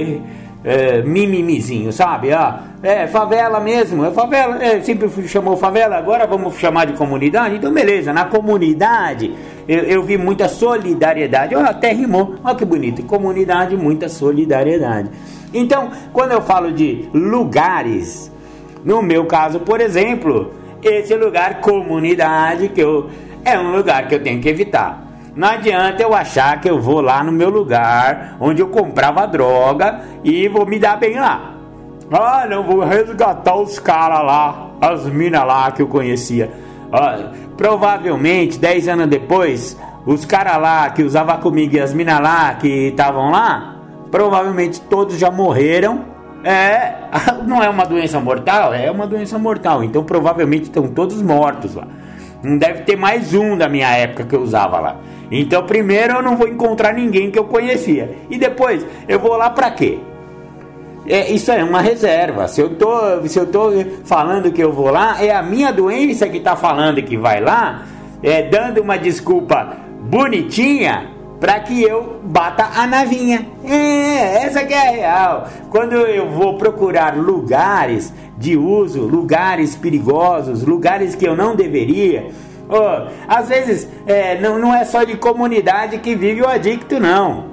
é, 0.65 0.99
é, 0.99 1.03
mimimizinho, 1.03 1.93
sabe? 1.93 2.33
Ah, 2.33 2.61
é 2.83 3.07
favela 3.07 3.61
mesmo, 3.61 4.05
é 4.05 4.11
favela, 4.11 4.63
é, 4.63 4.81
sempre 4.83 5.09
chamou 5.27 5.57
favela, 5.57 5.97
agora 5.97 6.27
vamos 6.27 6.57
chamar 6.59 6.87
de 6.87 6.93
comunidade. 6.93 7.57
Então 7.57 7.73
beleza, 7.73 8.13
na 8.13 8.27
comunidade 8.27 9.35
eu, 9.69 9.81
eu 9.81 10.03
vi 10.03 10.17
muita 10.17 10.49
solidariedade. 10.49 11.55
Oh, 11.55 11.61
até 11.61 11.93
rimou. 11.93 12.37
Olha 12.43 12.55
que 12.55 12.65
bonito. 12.65 13.03
Comunidade, 13.05 13.77
muita 13.77 14.09
solidariedade. 14.09 15.11
Então, 15.55 15.91
quando 16.13 16.33
eu 16.33 16.43
falo 16.43 16.73
de 16.73 17.09
lugares, 17.13 18.31
no 18.85 19.03
meu 19.03 19.27
caso, 19.27 19.61
por 19.61 19.81
exemplo, 19.81 20.53
esse 20.83 21.15
lugar, 21.15 21.61
comunidade, 21.61 22.69
que 22.69 22.81
eu 22.81 23.09
é 23.45 23.59
um 23.59 23.75
lugar 23.75 24.09
que 24.09 24.15
eu 24.15 24.23
tenho 24.23 24.41
que 24.41 24.49
evitar. 24.49 25.05
Não 25.35 25.49
adianta 25.49 26.03
eu 26.03 26.15
achar 26.15 26.61
que 26.61 26.69
eu 26.69 26.81
vou 26.81 27.01
lá 27.01 27.25
no 27.25 27.33
meu 27.33 27.49
lugar 27.49 28.37
onde 28.39 28.61
eu 28.61 28.69
comprava 28.69 29.27
droga 29.27 30.01
e 30.23 30.47
vou 30.47 30.67
me 30.67 30.79
dar 30.79 30.97
bem 30.97 31.19
lá. 31.19 31.55
Ah, 32.13 32.47
não 32.49 32.63
vou 32.63 32.81
resgatar 32.81 33.57
os 33.57 33.79
caras 33.79 34.23
lá, 34.25 34.71
as 34.81 35.07
minas 35.07 35.47
lá 35.47 35.71
que 35.71 35.81
eu 35.81 35.89
conhecia. 35.89 36.51
Ah, 36.93 37.31
provavelmente 37.57 38.59
10 38.59 38.89
anos 38.89 39.07
depois, 39.07 39.77
os 40.07 40.25
caras 40.25 40.61
lá 40.61 40.91
que 40.91 41.03
usavam 41.03 41.39
comigo 41.39 41.77
e 41.77 41.81
as 41.81 41.95
minas 41.95 42.21
lá 42.21 42.55
que 42.55 42.89
estavam 42.89 43.31
lá, 43.31 43.77
provavelmente 44.11 44.81
todos 44.81 45.19
já 45.19 45.31
morreram. 45.31 46.05
É, 46.45 46.95
não 47.47 47.63
é 47.63 47.69
uma 47.69 47.85
doença 47.85 48.19
mortal? 48.19 48.75
É 48.75 48.91
uma 48.91 49.07
doença 49.07 49.39
mortal. 49.39 49.85
Então 49.85 50.03
provavelmente 50.03 50.65
estão 50.65 50.89
todos 50.89 51.21
mortos 51.23 51.75
lá. 51.75 51.87
Não 52.43 52.59
deve 52.59 52.83
ter 52.83 52.97
mais 52.97 53.33
um 53.33 53.57
da 53.57 53.69
minha 53.69 53.89
época 53.91 54.25
que 54.25 54.35
eu 54.35 54.43
usava 54.43 54.81
lá. 54.81 54.97
Então 55.31 55.65
primeiro 55.65 56.15
eu 56.15 56.23
não 56.23 56.37
vou 56.37 56.49
encontrar 56.49 56.93
ninguém 56.93 57.31
que 57.31 57.39
eu 57.39 57.45
conhecia. 57.45 58.17
E 58.29 58.37
depois 58.37 58.85
eu 59.09 59.21
vou 59.21 59.37
lá 59.37 59.51
pra 59.51 59.71
quê? 59.71 59.99
É, 61.07 61.31
isso 61.31 61.51
é 61.51 61.63
uma 61.65 61.81
reserva. 61.81 62.47
Se 62.47 62.61
eu, 62.61 62.71
tô, 62.71 63.27
se 63.27 63.39
eu 63.39 63.47
tô 63.47 63.73
falando 64.05 64.53
que 64.53 64.63
eu 64.63 64.73
vou 64.73 64.91
lá, 64.91 65.23
é 65.23 65.35
a 65.35 65.43
minha 65.43 65.73
doença 65.73 66.29
que 66.29 66.39
está 66.39 66.55
falando 66.55 67.03
que 67.03 67.17
vai 67.17 67.41
lá, 67.41 67.83
é, 68.23 68.43
dando 68.43 68.81
uma 68.81 68.97
desculpa 68.97 69.77
bonitinha 70.03 71.11
para 71.41 71.59
que 71.59 71.83
eu 71.83 72.21
bata 72.23 72.71
a 72.81 72.87
navinha. 72.87 73.49
É, 73.65 74.45
essa 74.45 74.65
que 74.65 74.73
é 74.73 74.79
a 74.79 74.91
real. 74.93 75.49
Quando 75.71 75.95
eu 75.97 76.31
vou 76.31 76.57
procurar 76.57 77.17
lugares 77.17 78.13
de 78.39 78.57
uso, 78.57 79.03
lugares 79.03 79.75
perigosos, 79.75 80.63
lugares 80.63 81.17
que 81.17 81.27
eu 81.27 81.35
não 81.35 81.57
deveria. 81.57 82.29
Oh, 82.69 83.09
às 83.27 83.49
vezes 83.49 83.89
é, 84.07 84.41
não, 84.41 84.57
não 84.59 84.73
é 84.73 84.85
só 84.85 85.03
de 85.03 85.17
comunidade 85.17 85.99
que 85.99 86.15
vive 86.15 86.43
o 86.43 86.49
adicto, 86.49 87.01
não. 87.01 87.52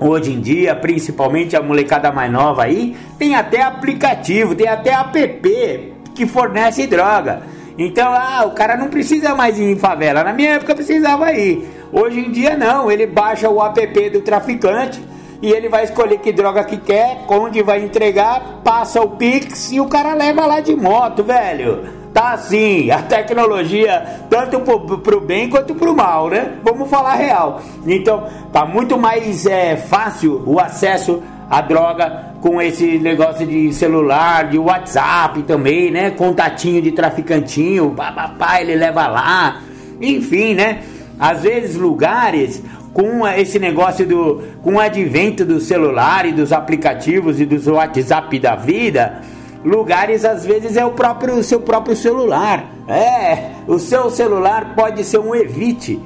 Hoje 0.00 0.32
em 0.32 0.40
dia, 0.40 0.76
principalmente 0.76 1.56
a 1.56 1.62
molecada 1.62 2.12
mais 2.12 2.30
nova 2.30 2.64
aí, 2.64 2.96
tem 3.18 3.34
até 3.34 3.62
aplicativo, 3.62 4.54
tem 4.54 4.68
até 4.68 4.92
app 4.92 5.92
que 6.14 6.26
fornece 6.26 6.86
droga. 6.86 7.42
Então, 7.76 8.12
ah, 8.12 8.44
o 8.46 8.52
cara 8.52 8.76
não 8.76 8.88
precisa 8.88 9.34
mais 9.34 9.58
ir 9.58 9.64
em 9.64 9.76
favela. 9.76 10.22
Na 10.22 10.32
minha 10.32 10.54
época 10.54 10.74
precisava 10.74 11.32
ir. 11.32 11.68
Hoje 11.92 12.20
em 12.20 12.30
dia 12.30 12.56
não, 12.56 12.90
ele 12.90 13.06
baixa 13.06 13.48
o 13.48 13.60
app 13.64 14.10
do 14.10 14.20
traficante 14.20 15.00
e 15.40 15.50
ele 15.50 15.68
vai 15.68 15.84
escolher 15.84 16.18
que 16.18 16.32
droga 16.32 16.64
que 16.64 16.76
quer, 16.76 17.24
onde 17.28 17.62
vai 17.62 17.82
entregar, 17.82 18.60
passa 18.62 19.00
o 19.00 19.10
Pix 19.10 19.72
e 19.72 19.80
o 19.80 19.86
cara 19.86 20.14
leva 20.14 20.44
lá 20.46 20.60
de 20.60 20.74
moto, 20.76 21.22
velho. 21.24 21.97
Tá 22.12 22.32
assim, 22.32 22.90
a 22.90 23.02
tecnologia, 23.02 24.24
tanto 24.30 24.60
pro, 24.60 24.98
pro 24.98 25.20
bem 25.20 25.48
quanto 25.48 25.74
pro 25.74 25.94
mal, 25.94 26.28
né? 26.28 26.54
Vamos 26.64 26.88
falar 26.88 27.14
real. 27.14 27.60
Então, 27.86 28.26
tá 28.52 28.64
muito 28.64 28.98
mais 28.98 29.46
é, 29.46 29.76
fácil 29.76 30.42
o 30.46 30.58
acesso 30.58 31.22
à 31.50 31.60
droga 31.60 32.34
com 32.40 32.60
esse 32.60 32.98
negócio 32.98 33.46
de 33.46 33.72
celular, 33.72 34.48
de 34.48 34.58
WhatsApp 34.58 35.42
também, 35.42 35.90
né? 35.90 36.10
Contatinho 36.10 36.80
de 36.80 36.92
traficantinho, 36.92 37.90
papapá, 37.90 38.60
ele 38.60 38.74
leva 38.74 39.06
lá. 39.06 39.60
Enfim, 40.00 40.54
né? 40.54 40.82
Às 41.18 41.42
vezes 41.42 41.76
lugares 41.76 42.62
com 42.92 43.26
esse 43.28 43.58
negócio 43.58 44.06
do 44.06 44.42
com 44.62 44.74
o 44.74 44.80
advento 44.80 45.44
do 45.44 45.60
celular 45.60 46.26
e 46.26 46.32
dos 46.32 46.52
aplicativos 46.52 47.40
e 47.40 47.44
dos 47.44 47.66
WhatsApp 47.66 48.38
da 48.38 48.54
vida, 48.54 49.20
lugares 49.64 50.24
às 50.24 50.44
vezes 50.44 50.76
é 50.76 50.84
o 50.84 50.92
próprio 50.92 51.34
o 51.34 51.42
seu 51.42 51.60
próprio 51.60 51.96
celular. 51.96 52.70
É, 52.86 53.50
o 53.66 53.78
seu 53.78 54.10
celular 54.10 54.74
pode 54.74 55.04
ser 55.04 55.18
um 55.18 55.34
evite. 55.34 56.00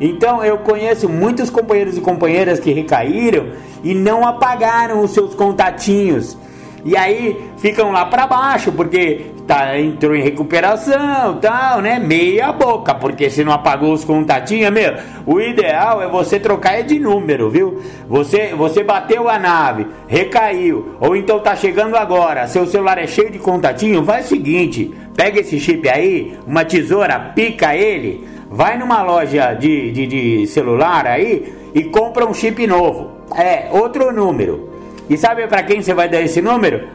Então 0.00 0.44
eu 0.44 0.58
conheço 0.58 1.08
muitos 1.08 1.50
companheiros 1.50 1.96
e 1.96 2.00
companheiras 2.00 2.58
que 2.58 2.72
recaíram 2.72 3.52
e 3.84 3.94
não 3.94 4.26
apagaram 4.26 5.00
os 5.02 5.12
seus 5.12 5.34
contatinhos. 5.34 6.36
E 6.84 6.96
aí 6.96 7.40
ficam 7.58 7.92
lá 7.92 8.06
para 8.06 8.26
baixo, 8.26 8.72
porque 8.72 9.26
tá, 9.46 9.78
entrou 9.78 10.14
em 10.16 10.22
recuperação 10.22 11.38
tal, 11.40 11.80
né? 11.80 11.98
Meia 11.98 12.52
boca, 12.52 12.94
porque 12.94 13.30
se 13.30 13.44
não 13.44 13.52
apagou 13.52 13.92
os 13.92 14.04
contatinhos, 14.04 14.72
meu, 14.72 14.94
o 15.24 15.40
ideal 15.40 16.02
é 16.02 16.08
você 16.08 16.40
trocar 16.40 16.82
de 16.82 16.98
número, 16.98 17.48
viu? 17.50 17.80
Você, 18.08 18.54
você 18.54 18.82
bateu 18.82 19.28
a 19.28 19.38
nave, 19.38 19.86
recaiu, 20.08 20.96
ou 21.00 21.14
então 21.14 21.38
tá 21.38 21.54
chegando 21.54 21.96
agora, 21.96 22.48
seu 22.48 22.66
celular 22.66 22.98
é 22.98 23.06
cheio 23.06 23.30
de 23.30 23.38
contatinho, 23.38 24.04
faz 24.04 24.26
o 24.26 24.30
seguinte, 24.30 24.92
pega 25.14 25.40
esse 25.40 25.60
chip 25.60 25.88
aí, 25.88 26.36
uma 26.46 26.64
tesoura, 26.64 27.18
pica 27.34 27.76
ele, 27.76 28.26
vai 28.50 28.76
numa 28.76 29.02
loja 29.02 29.54
de, 29.54 29.92
de, 29.92 30.06
de 30.06 30.46
celular 30.48 31.06
aí 31.06 31.52
e 31.74 31.84
compra 31.84 32.26
um 32.26 32.34
chip 32.34 32.66
novo. 32.66 33.10
É, 33.34 33.68
outro 33.70 34.12
número. 34.12 34.71
E 35.08 35.16
sabe 35.16 35.46
para 35.46 35.62
quem 35.62 35.82
você 35.82 35.92
vai 35.92 36.08
dar 36.08 36.20
esse 36.20 36.40
número? 36.40 36.88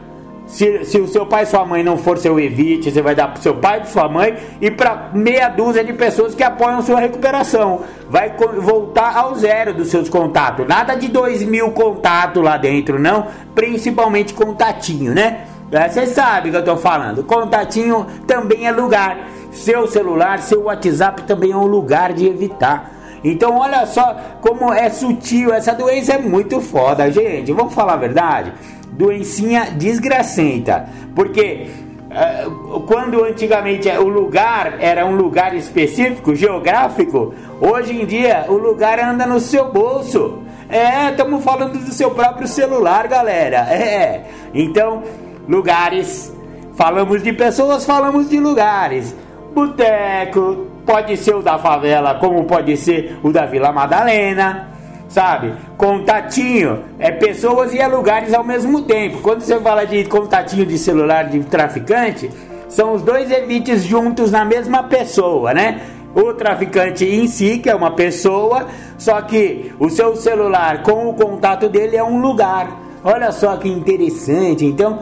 Se, 0.48 0.82
se 0.86 0.98
o 0.98 1.06
seu 1.06 1.26
pai 1.26 1.42
e 1.42 1.46
sua 1.46 1.64
mãe 1.66 1.84
não 1.84 1.98
for 1.98 2.16
seu 2.16 2.40
evite, 2.40 2.90
você 2.90 3.02
vai 3.02 3.14
dar 3.14 3.28
para 3.28 3.42
seu 3.42 3.54
pai, 3.54 3.80
para 3.80 3.90
sua 3.90 4.08
mãe 4.08 4.34
e 4.62 4.70
para 4.70 5.10
meia 5.12 5.48
dúzia 5.50 5.84
de 5.84 5.92
pessoas 5.92 6.34
que 6.34 6.42
apoiam 6.42 6.80
sua 6.80 6.98
recuperação. 6.98 7.82
Vai 8.08 8.32
voltar 8.60 9.14
ao 9.14 9.34
zero 9.34 9.74
dos 9.74 9.88
seus 9.88 10.08
contatos. 10.08 10.66
Nada 10.66 10.94
de 10.94 11.08
dois 11.08 11.42
mil 11.42 11.70
contatos 11.72 12.42
lá 12.42 12.56
dentro, 12.56 12.98
não. 12.98 13.26
Principalmente 13.54 14.32
contatinho, 14.32 15.12
né? 15.12 15.44
É, 15.70 15.86
você 15.86 16.06
sabe 16.06 16.48
o 16.48 16.50
que 16.50 16.56
eu 16.56 16.60
estou 16.60 16.78
falando. 16.78 17.22
Contatinho 17.24 18.06
também 18.26 18.66
é 18.66 18.72
lugar. 18.72 19.18
Seu 19.52 19.86
celular, 19.86 20.38
seu 20.40 20.62
WhatsApp 20.62 21.22
também 21.24 21.52
é 21.52 21.56
um 21.56 21.66
lugar 21.66 22.14
de 22.14 22.26
evitar. 22.26 22.90
Então 23.22 23.58
olha 23.58 23.84
só 23.86 24.16
como 24.40 24.72
é 24.72 24.88
sutil, 24.90 25.52
essa 25.52 25.74
doença 25.74 26.14
é 26.14 26.18
muito 26.18 26.60
foda, 26.60 27.10
gente. 27.10 27.52
Vamos 27.52 27.74
falar 27.74 27.94
a 27.94 27.96
verdade? 27.96 28.52
Doencinha 28.92 29.70
desgracenta. 29.72 30.88
Porque 31.14 31.68
é, 32.10 32.44
quando 32.86 33.24
antigamente 33.24 33.88
o 33.88 34.08
lugar 34.08 34.76
era 34.80 35.04
um 35.04 35.14
lugar 35.14 35.54
específico, 35.54 36.34
geográfico, 36.34 37.34
hoje 37.60 38.00
em 38.00 38.06
dia 38.06 38.46
o 38.48 38.54
lugar 38.54 38.98
anda 38.98 39.26
no 39.26 39.38
seu 39.40 39.70
bolso. 39.70 40.42
É, 40.68 41.10
estamos 41.10 41.42
falando 41.42 41.78
do 41.78 41.92
seu 41.92 42.10
próprio 42.10 42.46
celular, 42.46 43.08
galera. 43.08 43.58
É. 43.72 44.26
Então, 44.52 45.02
lugares. 45.48 46.32
Falamos 46.74 47.22
de 47.22 47.32
pessoas, 47.32 47.84
falamos 47.84 48.28
de 48.28 48.38
lugares. 48.38 49.14
Boteco, 49.52 50.66
pode 50.88 51.18
ser 51.18 51.36
o 51.36 51.42
da 51.42 51.58
favela, 51.58 52.14
como 52.14 52.44
pode 52.44 52.74
ser 52.78 53.18
o 53.22 53.30
da 53.30 53.44
Vila 53.44 53.70
Madalena, 53.70 54.70
sabe? 55.06 55.52
Contatinho, 55.76 56.82
é 56.98 57.10
pessoas 57.10 57.74
e 57.74 57.78
é 57.78 57.86
lugares 57.86 58.32
ao 58.32 58.42
mesmo 58.42 58.80
tempo. 58.80 59.18
Quando 59.18 59.42
você 59.42 59.60
fala 59.60 59.84
de 59.84 60.06
contatinho 60.06 60.64
de 60.64 60.78
celular 60.78 61.24
de 61.24 61.40
traficante, 61.40 62.30
são 62.70 62.94
os 62.94 63.02
dois 63.02 63.30
elites 63.30 63.84
juntos 63.84 64.30
na 64.30 64.46
mesma 64.46 64.84
pessoa, 64.84 65.52
né? 65.52 65.82
O 66.14 66.32
traficante 66.32 67.04
em 67.04 67.28
si, 67.28 67.58
que 67.58 67.68
é 67.68 67.74
uma 67.74 67.90
pessoa, 67.90 68.66
só 68.96 69.20
que 69.20 69.70
o 69.78 69.90
seu 69.90 70.16
celular 70.16 70.82
com 70.82 71.10
o 71.10 71.12
contato 71.12 71.68
dele 71.68 71.98
é 71.98 72.02
um 72.02 72.18
lugar. 72.18 72.80
Olha 73.04 73.30
só 73.30 73.58
que 73.58 73.68
interessante. 73.68 74.64
Então, 74.64 75.00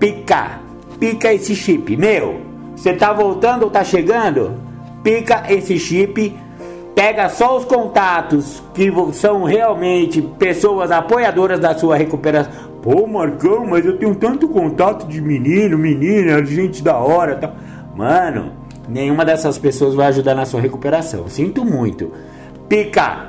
pica, 0.00 0.58
pica 0.98 1.32
esse 1.32 1.54
chip. 1.54 1.96
Meu, 1.96 2.40
você 2.74 2.92
tá 2.94 3.12
voltando 3.12 3.62
ou 3.62 3.70
tá 3.70 3.84
chegando? 3.84 4.67
Pica 5.08 5.42
esse 5.48 5.78
chip. 5.78 6.36
Pega 6.94 7.30
só 7.30 7.56
os 7.56 7.64
contatos 7.64 8.62
que 8.74 8.92
são 9.14 9.42
realmente 9.42 10.20
pessoas 10.20 10.90
apoiadoras 10.90 11.58
da 11.58 11.74
sua 11.74 11.96
recuperação. 11.96 12.52
Pô, 12.82 13.06
Marcão, 13.06 13.64
mas 13.64 13.86
eu 13.86 13.96
tenho 13.96 14.14
tanto 14.14 14.46
contato 14.48 15.06
de 15.08 15.22
menino, 15.22 15.78
menina, 15.78 16.44
gente 16.44 16.82
da 16.82 16.98
hora, 16.98 17.36
tal. 17.36 17.54
Mano, 17.96 18.52
nenhuma 18.86 19.24
dessas 19.24 19.56
pessoas 19.56 19.94
vai 19.94 20.08
ajudar 20.08 20.34
na 20.34 20.44
sua 20.44 20.60
recuperação. 20.60 21.26
Sinto 21.26 21.64
muito. 21.64 22.12
Pica, 22.68 23.28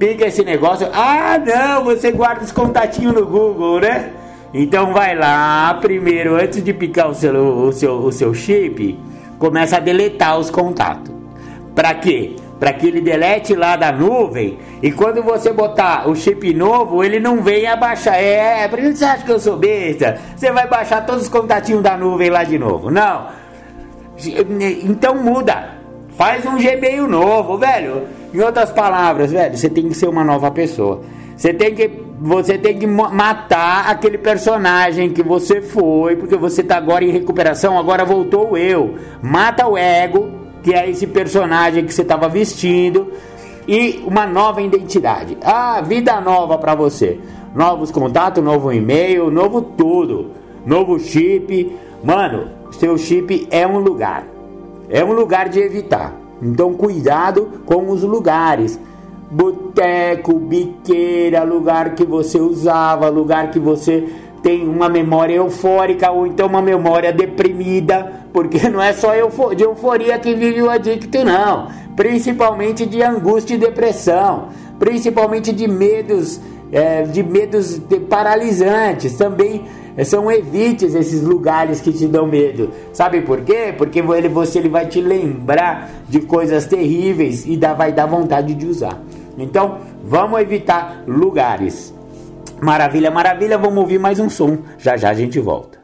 pica 0.00 0.26
esse 0.26 0.42
negócio. 0.42 0.88
Ah, 0.92 1.38
não, 1.38 1.84
você 1.84 2.10
guarda 2.10 2.42
os 2.42 2.50
contatinhos 2.50 3.14
no 3.14 3.24
Google, 3.24 3.78
né? 3.78 4.10
Então 4.52 4.92
vai 4.92 5.14
lá, 5.14 5.78
primeiro, 5.80 6.34
antes 6.34 6.60
de 6.60 6.72
picar 6.72 7.08
o 7.08 7.14
seu, 7.14 7.32
o 7.36 7.72
seu, 7.72 7.98
o 7.98 8.10
seu 8.10 8.34
chip, 8.34 8.98
começa 9.44 9.76
a 9.76 9.80
deletar 9.80 10.38
os 10.38 10.48
contatos. 10.48 11.12
Para 11.74 11.92
quê? 11.92 12.34
Para 12.58 12.72
que 12.72 12.86
ele 12.86 13.02
delete 13.02 13.54
lá 13.54 13.76
da 13.76 13.92
nuvem 13.92 14.58
e 14.82 14.90
quando 14.90 15.22
você 15.22 15.52
botar 15.52 16.08
o 16.08 16.16
chip 16.16 16.54
novo, 16.54 17.04
ele 17.04 17.20
não 17.20 17.42
vem 17.42 17.66
abaixar. 17.66 18.14
É, 18.14 18.66
por 18.68 18.78
que 18.78 18.94
você 18.94 19.04
acha 19.04 19.22
que 19.22 19.30
eu 19.30 19.38
sou 19.38 19.58
besta? 19.58 20.18
Você 20.34 20.50
vai 20.50 20.66
baixar 20.66 21.04
todos 21.04 21.24
os 21.24 21.28
contatinhos 21.28 21.82
da 21.82 21.94
nuvem 21.94 22.30
lá 22.30 22.42
de 22.42 22.58
novo. 22.58 22.90
Não. 22.90 23.26
Então 24.82 25.14
muda. 25.16 25.74
Faz 26.16 26.46
um 26.46 26.56
Gmail 26.56 27.06
novo, 27.06 27.58
velho. 27.58 28.04
Em 28.32 28.40
outras 28.40 28.70
palavras, 28.70 29.30
velho, 29.30 29.58
você 29.58 29.68
tem 29.68 29.88
que 29.88 29.94
ser 29.94 30.08
uma 30.08 30.24
nova 30.24 30.50
pessoa. 30.50 31.02
Você 31.36 31.52
tem 31.52 31.74
que 31.74 32.03
você 32.20 32.56
tem 32.56 32.78
que 32.78 32.86
matar 32.86 33.90
aquele 33.90 34.18
personagem 34.18 35.10
que 35.10 35.22
você 35.22 35.60
foi, 35.60 36.16
porque 36.16 36.36
você 36.36 36.60
está 36.60 36.76
agora 36.76 37.04
em 37.04 37.10
recuperação, 37.10 37.78
agora 37.78 38.04
voltou 38.04 38.52
o 38.52 38.56
eu. 38.56 38.94
Mata 39.20 39.66
o 39.66 39.76
ego, 39.76 40.30
que 40.62 40.72
é 40.72 40.88
esse 40.88 41.06
personagem 41.06 41.84
que 41.84 41.92
você 41.92 42.02
estava 42.02 42.28
vestindo, 42.28 43.12
e 43.66 44.02
uma 44.06 44.26
nova 44.26 44.62
identidade. 44.62 45.36
Ah, 45.42 45.80
vida 45.80 46.20
nova 46.20 46.56
para 46.58 46.74
você. 46.74 47.18
Novos 47.54 47.90
contatos, 47.90 48.42
novo 48.42 48.72
e-mail, 48.72 49.30
novo 49.30 49.62
tudo. 49.62 50.30
Novo 50.66 50.98
chip. 50.98 51.74
Mano, 52.02 52.48
seu 52.72 52.96
chip 52.96 53.46
é 53.50 53.66
um 53.66 53.78
lugar. 53.78 54.24
É 54.88 55.04
um 55.04 55.12
lugar 55.12 55.48
de 55.48 55.60
evitar. 55.60 56.14
Então 56.42 56.74
cuidado 56.74 57.62
com 57.64 57.88
os 57.88 58.02
lugares 58.02 58.78
boteco, 59.30 60.38
biqueira, 60.38 61.42
lugar 61.42 61.94
que 61.94 62.04
você 62.04 62.38
usava, 62.38 63.08
lugar 63.08 63.50
que 63.50 63.58
você 63.58 64.08
tem 64.42 64.68
uma 64.68 64.90
memória 64.90 65.36
eufórica 65.36 66.10
ou 66.10 66.26
então 66.26 66.46
uma 66.46 66.60
memória 66.60 67.10
deprimida, 67.10 68.26
porque 68.32 68.68
não 68.68 68.80
é 68.82 68.92
só 68.92 69.12
de 69.54 69.64
euforia 69.64 70.18
que 70.18 70.34
vive 70.34 70.60
o 70.60 70.68
adicto, 70.68 71.24
não. 71.24 71.68
Principalmente 71.96 72.84
de 72.84 73.02
angústia 73.02 73.54
e 73.54 73.58
depressão, 73.58 74.48
principalmente 74.78 75.52
de 75.52 75.66
medos, 75.66 76.40
é, 76.70 77.02
de 77.02 77.22
medos 77.22 77.80
paralisantes. 78.08 79.16
Também 79.16 79.64
são 80.04 80.30
evites 80.30 80.94
esses 80.94 81.22
lugares 81.22 81.80
que 81.80 81.92
te 81.92 82.06
dão 82.06 82.26
medo. 82.26 82.70
Sabe 82.92 83.20
por 83.20 83.42
quê? 83.42 83.72
Porque 83.76 84.00
ele, 84.00 84.28
você 84.28 84.58
ele 84.58 84.68
vai 84.68 84.86
te 84.86 85.00
lembrar 85.00 85.88
de 86.08 86.20
coisas 86.20 86.66
terríveis 86.66 87.46
e 87.46 87.56
dá, 87.56 87.72
vai 87.72 87.92
dar 87.92 88.06
vontade 88.06 88.54
de 88.54 88.66
usar. 88.66 89.00
Então, 89.36 89.78
vamos 90.02 90.40
evitar 90.40 91.02
lugares. 91.06 91.94
Maravilha, 92.60 93.10
maravilha, 93.10 93.58
vamos 93.58 93.78
ouvir 93.78 93.98
mais 93.98 94.18
um 94.18 94.30
som. 94.30 94.58
Já 94.78 94.96
já 94.96 95.10
a 95.10 95.14
gente 95.14 95.38
volta. 95.38 95.83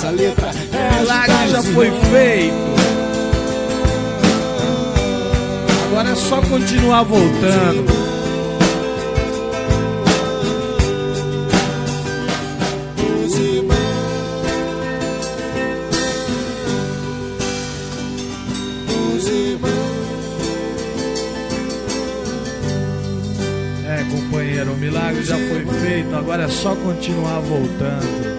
nossa 0.00 0.10
letra 0.10 0.50
é 0.50 1.00
Milagre 1.00 1.48
já 1.50 1.62
foi 1.62 1.90
feito. 1.90 2.54
Agora 5.86 6.10
é 6.10 6.14
só 6.14 6.40
continuar 6.40 7.02
voltando. 7.02 8.00
É, 23.86 24.04
companheiro, 24.10 24.72
o 24.72 24.76
milagre 24.76 25.22
já 25.24 25.36
foi 25.36 25.66
feito, 25.80 26.16
agora 26.16 26.44
é 26.44 26.48
só 26.48 26.74
continuar 26.76 27.40
voltando. 27.40 28.29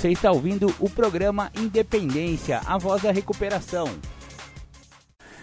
Você 0.00 0.12
está 0.12 0.32
ouvindo 0.32 0.74
o 0.80 0.88
programa 0.88 1.50
Independência, 1.54 2.62
a 2.66 2.78
voz 2.78 3.02
da 3.02 3.12
recuperação. 3.12 3.86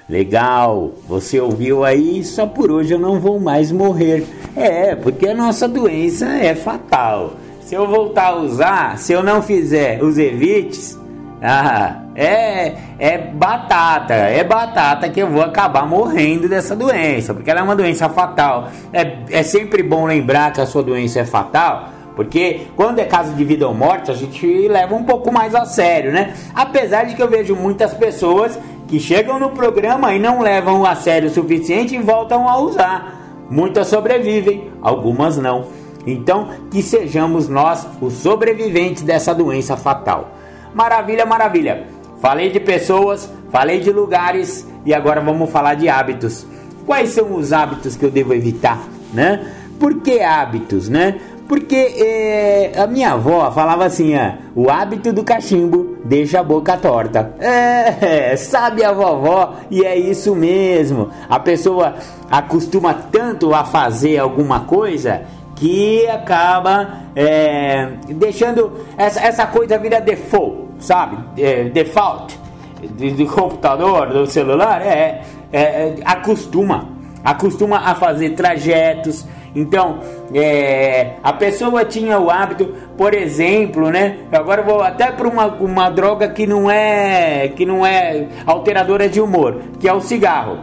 Legal, 0.10 0.94
você 1.08 1.40
ouviu 1.40 1.84
aí? 1.84 2.24
Só 2.24 2.48
por 2.48 2.72
hoje 2.72 2.92
eu 2.92 2.98
não 2.98 3.20
vou 3.20 3.40
mais 3.40 3.72
morrer. 3.72 4.26
É, 4.56 4.96
porque 4.96 5.28
a 5.28 5.36
nossa 5.36 5.68
doença 5.68 6.26
é 6.26 6.56
fatal. 6.56 7.34
Se 7.62 7.76
eu 7.76 7.88
voltar 7.88 8.30
a 8.30 8.36
usar, 8.38 8.98
se 8.98 9.14
eu 9.14 9.22
não 9.22 9.44
fizer 9.44 10.04
os 10.04 10.18
evites, 10.18 10.98
ah, 11.40 12.02
é, 12.16 12.78
é 12.98 13.16
batata, 13.16 14.16
é 14.16 14.44
batata 14.44 15.08
que 15.08 15.20
eu 15.20 15.30
vou 15.30 15.44
acabar 15.44 15.86
morrendo 15.86 16.50
dessa 16.50 16.76
doença, 16.76 17.32
porque 17.32 17.52
ela 17.52 17.60
é 17.60 17.64
uma 17.64 17.76
doença 17.76 18.10
fatal. 18.10 18.70
É, 18.92 19.18
é 19.30 19.44
sempre 19.44 19.84
bom 19.84 20.08
lembrar 20.08 20.52
que 20.52 20.60
a 20.60 20.66
sua 20.66 20.82
doença 20.82 21.20
é 21.20 21.26
fatal, 21.26 21.90
porque 22.18 22.62
quando 22.76 22.98
é 22.98 23.06
caso 23.06 23.36
de 23.36 23.46
vida 23.46 23.68
ou 23.68 23.76
morte, 23.76 24.10
a 24.10 24.14
gente 24.16 24.68
leva 24.68 24.96
um 24.96 25.04
pouco 25.04 25.32
mais 25.32 25.54
a 25.54 25.66
sério, 25.66 26.12
né? 26.12 26.34
Apesar 26.56 27.04
de 27.04 27.14
que 27.16 27.22
eu 27.22 27.30
vejo 27.30 27.56
muitas 27.56 27.94
pessoas 27.94 28.58
que 28.88 29.00
chegam 29.00 29.40
no 29.40 29.52
programa 29.52 30.16
e 30.16 30.20
não 30.20 30.42
levam 30.42 30.84
a 30.84 30.96
sério 30.96 31.30
o 31.30 31.32
suficiente 31.32 31.94
e 31.94 32.00
voltam 32.00 32.50
a 32.50 32.58
usar. 32.58 33.46
Muitas 33.52 33.86
sobrevivem, 33.86 34.72
algumas 34.82 35.38
não. 35.38 35.68
Então, 36.08 36.50
que 36.72 36.82
sejamos 36.82 37.48
nós 37.48 37.86
os 38.02 38.14
sobreviventes 38.14 39.04
dessa 39.04 39.36
doença 39.36 39.78
fatal. 39.78 40.32
Maravilha, 40.74 41.24
maravilha. 41.24 41.86
Falei 42.20 42.50
de 42.50 42.60
pessoas, 42.60 43.32
falei 43.52 43.80
de 43.80 43.92
lugares 43.92 44.68
e 44.84 44.92
agora 44.92 45.22
vamos 45.22 45.52
falar 45.52 45.76
de 45.76 45.88
hábitos. 45.88 46.48
Quais 46.84 47.10
são 47.10 47.36
os 47.36 47.54
hábitos 47.54 47.96
que 47.96 48.06
eu 48.06 48.10
devo 48.10 48.34
evitar, 48.34 48.82
né? 49.14 49.54
Por 49.80 50.02
que 50.02 50.20
hábitos, 50.20 50.90
né? 50.90 51.20
Porque 51.48 51.76
é, 51.76 52.72
a 52.78 52.86
minha 52.88 53.14
avó 53.14 53.50
falava 53.52 53.86
assim: 53.86 54.14
ó, 54.16 54.34
o 54.54 54.70
hábito 54.70 55.14
do 55.14 55.24
cachimbo 55.24 55.98
deixa 56.04 56.42
a 56.42 56.44
boca 56.44 56.76
torta. 56.78 57.34
É, 57.40 58.36
sabe 58.38 58.84
a 58.84 58.92
vovó? 58.92 59.56
E 59.72 59.84
é 59.86 59.98
isso 59.98 60.36
mesmo. 60.36 61.10
A 61.30 61.40
pessoa 61.40 61.96
acostuma 62.30 62.94
tanto 62.94 63.54
a 63.54 63.64
fazer 63.64 64.18
alguma 64.18 64.62
coisa 64.62 65.22
que 65.56 66.08
acaba 66.08 67.04
é, 67.16 67.94
deixando 68.10 68.86
essa, 68.98 69.22
essa 69.22 69.48
coisa 69.48 69.78
vira 69.80 70.02
default, 70.02 70.68
sabe? 70.80 71.18
É, 71.42 71.64
default 71.66 72.38
do, 72.82 73.12
do, 73.12 73.26
computador, 73.26 74.08
do 74.10 74.28
celular, 74.28 74.82
é, 74.82 75.24
é, 75.52 75.60
é 75.60 75.96
acostuma, 76.06 76.90
acostuma 77.24 77.78
a 77.78 77.96
fazer 77.96 78.32
trajetos 78.32 79.26
então, 79.58 80.02
é, 80.36 81.14
a 81.24 81.34
pessoa 81.34 81.84
tinha 81.84 82.20
o 82.20 82.30
hábito, 82.30 82.76
por 82.96 83.16
exemplo, 83.16 83.90
né? 83.90 84.18
Agora 84.32 84.62
vou 84.62 84.84
até 84.84 85.12
para 85.12 85.28
uma, 85.28 85.48
uma 85.48 85.90
droga 85.90 86.28
que 86.30 86.46
não 86.46 86.70
é 86.70 87.52
que 87.56 87.66
não 87.66 87.84
é 87.84 88.28
alteradora 88.46 89.10
de 89.10 89.20
humor, 89.20 89.60
que 89.80 89.88
é 89.88 89.94
o 89.94 90.00
cigarro. 90.00 90.60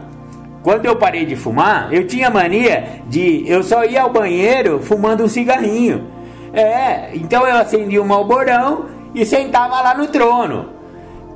Quando 0.63 0.85
eu 0.85 0.95
parei 0.95 1.25
de 1.25 1.35
fumar, 1.35 1.93
eu 1.93 2.07
tinha 2.07 2.29
mania 2.29 3.01
de 3.05 3.43
eu 3.45 3.61
só 3.63 3.83
ia 3.83 4.01
ao 4.01 4.09
banheiro 4.09 4.79
fumando 4.79 5.25
um 5.25 5.27
cigarrinho. 5.27 6.07
É, 6.53 7.09
então 7.15 7.45
eu 7.45 7.57
acendia 7.57 8.01
um 8.01 8.05
malborão 8.05 8.85
e 9.13 9.25
sentava 9.25 9.81
lá 9.81 9.93
no 9.93 10.07
trono. 10.07 10.69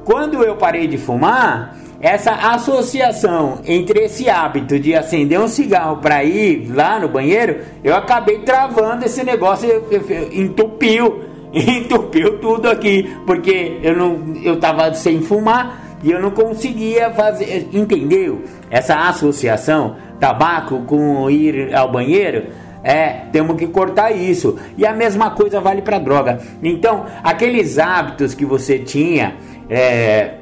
Quando 0.05 0.41
eu 0.41 0.55
parei 0.55 0.88
de 0.88 0.97
fumar, 0.97 1.76
essa 2.02 2.32
associação 2.32 3.60
entre 3.66 4.06
esse 4.06 4.30
hábito 4.30 4.80
de 4.80 4.95
acender 4.95 5.39
um 5.39 5.47
cigarro 5.47 5.97
para 5.97 6.24
ir 6.24 6.72
lá 6.74 7.00
no 7.00 7.10
banheiro, 7.10 7.58
eu 7.84 7.95
acabei 7.95 8.39
travando 8.39 9.06
esse 9.06 9.24
negócio, 9.24 9.70
entupiu, 10.32 11.22
entupiu 11.52 12.39
tudo 12.39 12.70
aqui, 12.70 13.04
porque 13.26 13.80
eu 13.84 13.95
não, 13.95 14.34
eu 14.41 14.58
tava 14.58 14.93
sem 14.93 15.22
fumar 15.22 15.97
e 16.02 16.12
eu 16.12 16.22
não 16.22 16.32
conseguia 16.32 17.12
fazer, 17.12 17.68
entendeu? 17.74 18.43
Essa 18.72 19.10
associação 19.10 19.97
tabaco 20.20 20.84
com 20.84 21.30
ir 21.30 21.76
ao 21.76 21.91
banheiro, 21.91 22.47
é, 22.84 23.26
temos 23.32 23.58
que 23.58 23.68
cortar 23.68 24.12
isso. 24.12 24.58
E 24.78 24.86
a 24.86 24.93
mesma 24.93 25.32
coisa 25.32 25.60
vale 25.60 25.82
para 25.82 26.00
droga. 26.00 26.39
Então, 26.64 27.06
aqueles 27.24 27.78
hábitos 27.78 28.34
que 28.34 28.45
você 28.45 28.80
tinha, 28.80 29.36
é, 29.70 30.39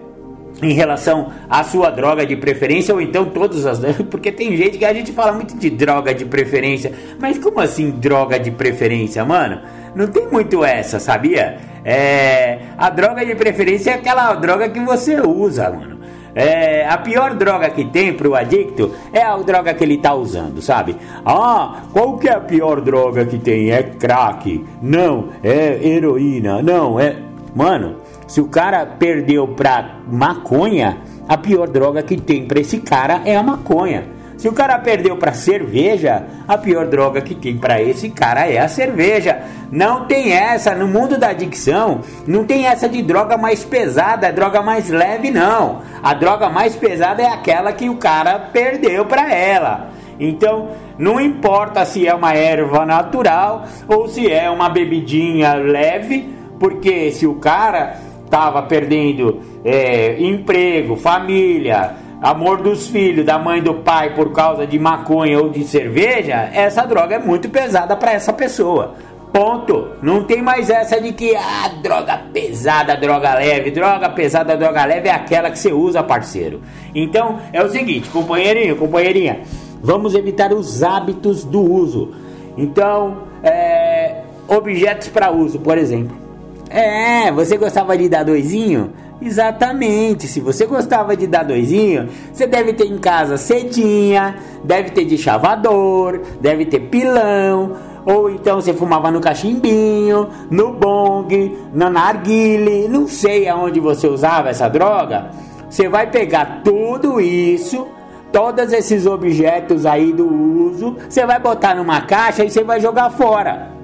em 0.61 0.73
relação 0.73 1.31
à 1.49 1.63
sua 1.63 1.89
droga 1.89 2.25
de 2.25 2.35
preferência 2.35 2.93
ou 2.93 3.01
então 3.01 3.25
todas 3.25 3.65
as 3.65 3.79
porque 4.09 4.31
tem 4.31 4.55
gente 4.55 4.77
que 4.77 4.85
a 4.85 4.93
gente 4.93 5.11
fala 5.11 5.31
muito 5.31 5.57
de 5.57 5.69
droga 5.69 6.13
de 6.13 6.25
preferência, 6.25 6.91
mas 7.19 7.37
como 7.37 7.59
assim 7.59 7.91
droga 7.91 8.39
de 8.39 8.51
preferência, 8.51 9.23
mano? 9.23 9.61
Não 9.95 10.07
tem 10.07 10.27
muito 10.27 10.63
essa, 10.63 10.99
sabia? 10.99 11.57
É, 11.83 12.59
a 12.77 12.89
droga 12.89 13.25
de 13.25 13.33
preferência 13.35 13.91
é 13.91 13.93
aquela 13.95 14.33
droga 14.35 14.69
que 14.69 14.79
você 14.79 15.19
usa, 15.21 15.69
mano. 15.69 15.97
É, 16.35 16.87
a 16.87 16.99
pior 16.99 17.33
droga 17.33 17.67
que 17.71 17.83
tem 17.83 18.13
pro 18.13 18.35
adicto 18.35 18.93
é 19.11 19.23
a 19.23 19.35
droga 19.37 19.73
que 19.73 19.83
ele 19.83 19.97
tá 19.97 20.13
usando, 20.13 20.61
sabe? 20.61 20.95
Ah, 21.25 21.81
qual 21.91 22.15
que 22.19 22.29
é 22.29 22.33
a 22.33 22.39
pior 22.39 22.79
droga 22.79 23.25
que 23.25 23.39
tem? 23.39 23.71
É 23.71 23.81
crack? 23.81 24.63
Não, 24.79 25.29
é 25.43 25.79
heroína? 25.83 26.61
Não, 26.61 26.99
é. 26.99 27.15
Mano, 27.55 27.95
se 28.27 28.41
o 28.41 28.47
cara 28.47 28.85
perdeu 28.85 29.47
pra 29.47 29.99
maconha, 30.05 30.97
a 31.27 31.37
pior 31.37 31.67
droga 31.67 32.03
que 32.03 32.17
tem 32.17 32.45
pra 32.45 32.59
esse 32.59 32.79
cara 32.79 33.21
é 33.25 33.35
a 33.35 33.41
maconha. 33.41 34.17
Se 34.37 34.47
o 34.47 34.53
cara 34.53 34.77
perdeu 34.77 35.17
para 35.17 35.33
cerveja, 35.33 36.23
a 36.47 36.57
pior 36.59 36.85
droga 36.85 37.21
que 37.21 37.33
tem 37.33 37.57
para 37.57 37.81
esse 37.81 38.09
cara 38.09 38.47
é 38.47 38.59
a 38.59 38.67
cerveja. 38.67 39.41
Não 39.71 40.05
tem 40.05 40.31
essa 40.31 40.75
no 40.75 40.87
mundo 40.87 41.17
da 41.17 41.29
adicção, 41.29 42.01
não 42.27 42.43
tem 42.43 42.67
essa 42.67 42.87
de 42.87 43.01
droga 43.01 43.35
mais 43.35 43.65
pesada, 43.65 44.31
droga 44.31 44.61
mais 44.61 44.89
leve 44.89 45.31
não. 45.31 45.81
A 46.03 46.13
droga 46.13 46.49
mais 46.49 46.75
pesada 46.75 47.23
é 47.23 47.27
aquela 47.27 47.73
que 47.73 47.89
o 47.89 47.95
cara 47.95 48.37
perdeu 48.37 49.05
para 49.05 49.33
ela. 49.33 49.89
Então, 50.19 50.69
não 50.99 51.19
importa 51.19 51.83
se 51.83 52.07
é 52.07 52.13
uma 52.13 52.33
erva 52.35 52.85
natural 52.85 53.65
ou 53.87 54.07
se 54.07 54.31
é 54.31 54.49
uma 54.49 54.69
bebidinha 54.69 55.55
leve, 55.55 56.29
porque 56.59 57.11
se 57.11 57.25
o 57.25 57.35
cara 57.35 57.97
estava 58.27 58.61
perdendo 58.61 59.39
é, 59.63 60.21
emprego, 60.21 60.95
família, 60.97 61.95
amor 62.21 62.61
dos 62.61 62.87
filhos, 62.87 63.25
da 63.25 63.39
mãe 63.39 63.61
do 63.61 63.75
pai 63.75 64.13
por 64.13 64.31
causa 64.31 64.67
de 64.67 64.77
maconha 64.77 65.39
ou 65.39 65.49
de 65.49 65.63
cerveja, 65.63 66.49
essa 66.53 66.85
droga 66.85 67.15
é 67.15 67.19
muito 67.19 67.49
pesada 67.49 67.95
para 67.95 68.11
essa 68.11 68.33
pessoa. 68.33 68.95
Ponto. 69.31 69.89
Não 70.01 70.23
tem 70.23 70.41
mais 70.41 70.69
essa 70.69 71.01
de 71.01 71.11
que 71.11 71.35
ah, 71.35 71.69
droga 71.81 72.17
pesada, 72.33 72.95
droga 72.95 73.35
leve. 73.35 73.71
Droga 73.71 74.09
pesada, 74.09 74.55
droga 74.55 74.85
leve 74.85 75.09
é 75.09 75.11
aquela 75.11 75.51
que 75.51 75.59
você 75.59 75.71
usa, 75.71 76.01
parceiro. 76.01 76.61
Então 76.95 77.39
é 77.51 77.61
o 77.63 77.69
seguinte, 77.69 78.09
companheirinho, 78.09 78.75
companheirinha, 78.77 79.41
vamos 79.81 80.15
evitar 80.15 80.53
os 80.53 80.81
hábitos 80.81 81.43
do 81.43 81.61
uso. 81.61 82.13
Então, 82.57 83.17
é, 83.43 84.21
objetos 84.47 85.09
para 85.09 85.29
uso, 85.29 85.59
por 85.59 85.77
exemplo. 85.77 86.26
É, 86.69 87.31
você 87.31 87.57
gostava 87.57 87.97
de 87.97 88.09
dar 88.09 88.23
doisinho? 88.23 88.91
Exatamente, 89.21 90.27
se 90.27 90.39
você 90.39 90.65
gostava 90.67 91.17
de 91.17 91.25
dar 91.25 91.43
doisinho, 91.43 92.07
você 92.31 92.45
deve 92.45 92.73
ter 92.73 92.85
em 92.85 92.99
casa 92.99 93.35
cedinha, 93.35 94.35
deve 94.63 94.91
ter 94.91 95.05
de 95.05 95.17
chavador, 95.17 96.21
deve 96.39 96.65
ter 96.65 96.81
pilão, 96.81 97.73
ou 98.05 98.29
então 98.29 98.61
você 98.61 98.73
fumava 98.73 99.09
no 99.09 99.19
cachimbinho, 99.19 100.29
no 100.51 100.71
bong, 100.71 101.57
na 101.73 101.89
narguile, 101.89 102.87
não 102.87 103.07
sei 103.07 103.47
aonde 103.47 103.79
você 103.79 104.07
usava 104.07 104.49
essa 104.49 104.67
droga. 104.67 105.31
Você 105.67 105.89
vai 105.89 106.11
pegar 106.11 106.61
tudo 106.63 107.19
isso, 107.19 107.87
todos 108.31 108.71
esses 108.71 109.07
objetos 109.07 109.85
aí 109.85 110.13
do 110.13 110.27
uso, 110.27 110.95
você 111.09 111.25
vai 111.25 111.39
botar 111.39 111.73
numa 111.73 112.01
caixa 112.01 112.45
e 112.45 112.51
você 112.51 112.63
vai 112.63 112.79
jogar 112.79 113.09
fora. 113.09 113.76